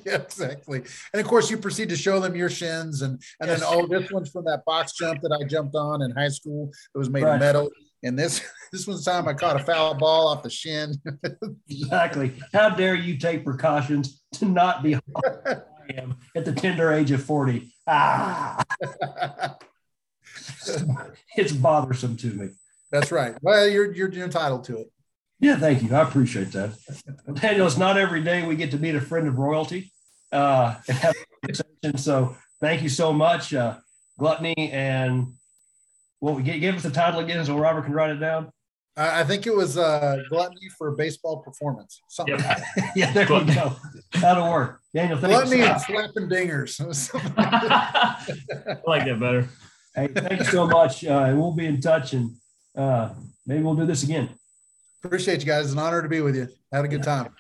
exactly. 0.07 0.83
And 1.13 1.21
of 1.21 1.27
course, 1.27 1.51
you 1.51 1.59
proceed 1.59 1.89
to 1.91 1.97
show 1.97 2.19
them 2.21 2.35
your 2.37 2.49
shins, 2.49 3.03
and 3.03 3.21
and 3.41 3.51
Yes. 3.51 3.61
then 3.61 3.69
oh, 3.71 3.87
this 3.87 4.11
one's 4.11 4.31
from 4.31 4.45
that 4.45 4.63
box 4.65 4.93
jump 4.93 5.21
that 5.23 5.33
I 5.33 5.45
jumped 5.45 5.75
on 5.75 6.01
in 6.03 6.11
high 6.13 6.29
school. 6.29 6.71
It 6.95 6.99
was 6.99 7.11
made 7.11 7.25
Right. 7.25 7.35
of 7.35 7.41
metal. 7.41 7.71
And 8.03 8.19
this 8.19 8.41
this 8.73 8.87
the 8.87 9.03
time 9.05 9.29
I 9.29 9.35
caught 9.35 9.61
a 9.61 9.65
foul 9.65 9.95
ball 9.95 10.29
off 10.29 10.43
the 10.43 10.51
shin. 10.51 10.95
Exactly. 11.69 12.33
How 12.53 12.71
dare 12.71 12.95
you 12.95 13.19
take 13.19 13.45
precautions 13.45 14.23
to 14.35 14.45
not 14.45 14.83
be 14.83 14.95
I 14.95 15.01
am 15.97 16.17
at 16.35 16.45
the 16.45 16.53
tender 16.53 16.93
age 16.93 17.11
of 17.11 17.23
40? 17.23 17.73
Ah, 17.87 18.63
it's 21.37 21.53
bothersome 21.53 22.17
to 22.19 22.29
me. 22.29 22.49
That's 22.91 23.13
right. 23.13 23.35
Well, 23.43 23.69
you're 23.69 23.93
you're 23.93 24.11
entitled 24.13 24.65
to 24.65 24.79
it. 24.79 24.93
Yeah, 25.39 25.57
thank 25.57 25.83
you. 25.83 25.95
I 25.95 26.03
appreciate 26.03 26.53
that. 26.53 26.77
Daniel, 27.35 27.67
it's 27.67 27.77
not 27.77 27.99
every 27.99 28.23
day 28.23 28.47
we 28.47 28.57
get 28.57 28.71
to 28.71 28.79
meet 28.79 28.95
a 28.95 29.01
friend 29.01 29.29
of 29.29 29.39
royalty 29.39 29.93
uh, 30.33 30.77
and 30.89 30.97
have 30.97 31.15
a 31.15 31.47
conversation. 31.47 31.99
So 31.99 32.37
thank 32.61 32.83
you 32.83 32.89
so 32.89 33.13
much. 33.13 33.53
Uh, 33.53 33.77
Gluttony 34.19 34.71
and 34.73 35.35
what 36.21 36.35
we 36.35 36.43
give, 36.43 36.61
give 36.61 36.75
us 36.77 36.83
the 36.83 36.91
title 36.91 37.21
again 37.21 37.45
so 37.45 37.57
Robert 37.59 37.85
can 37.85 37.93
write 37.93 38.11
it 38.11 38.21
down. 38.21 38.51
I 38.97 39.21
I 39.21 39.25
think 39.25 39.47
it 39.47 39.55
was 39.55 39.77
uh, 39.77 40.17
gluttony 40.29 40.69
for 40.79 40.93
baseball 40.93 41.39
performance. 41.39 42.01
Something. 42.09 42.39
Yep. 42.39 42.63
Yeah, 42.97 43.13
there 43.13 43.27
we 43.27 43.45
go. 43.55 43.77
That'll 44.21 44.51
work. 44.51 44.81
Daniel, 44.95 45.19
thank 45.19 45.33
Gluttony 45.33 45.59
you. 45.59 45.65
and 45.65 45.81
slapping 45.81 46.29
dingers. 46.29 46.81
I 47.37 48.79
like 48.87 49.05
that 49.05 49.21
better. 49.21 49.49
hey, 49.95 50.09
thank 50.09 50.41
you 50.41 50.47
so 50.47 50.67
much. 50.67 51.05
Uh, 51.05 51.25
and 51.29 51.39
we'll 51.39 51.53
be 51.53 51.67
in 51.67 51.81
touch 51.81 52.15
and 52.15 52.31
uh, 52.77 53.11
maybe 53.47 53.63
we'll 53.63 53.75
do 53.75 53.85
this 53.87 54.03
again. 54.03 54.31
Appreciate 55.05 55.41
you 55.41 55.47
guys. 55.47 55.67
It's 55.67 55.73
an 55.75 55.79
honor 55.79 56.01
to 56.03 56.09
be 56.09 56.21
with 56.23 56.37
you. 56.37 56.49
Had 56.73 56.85
a 56.85 56.89
good 56.89 57.03
time. 57.03 57.35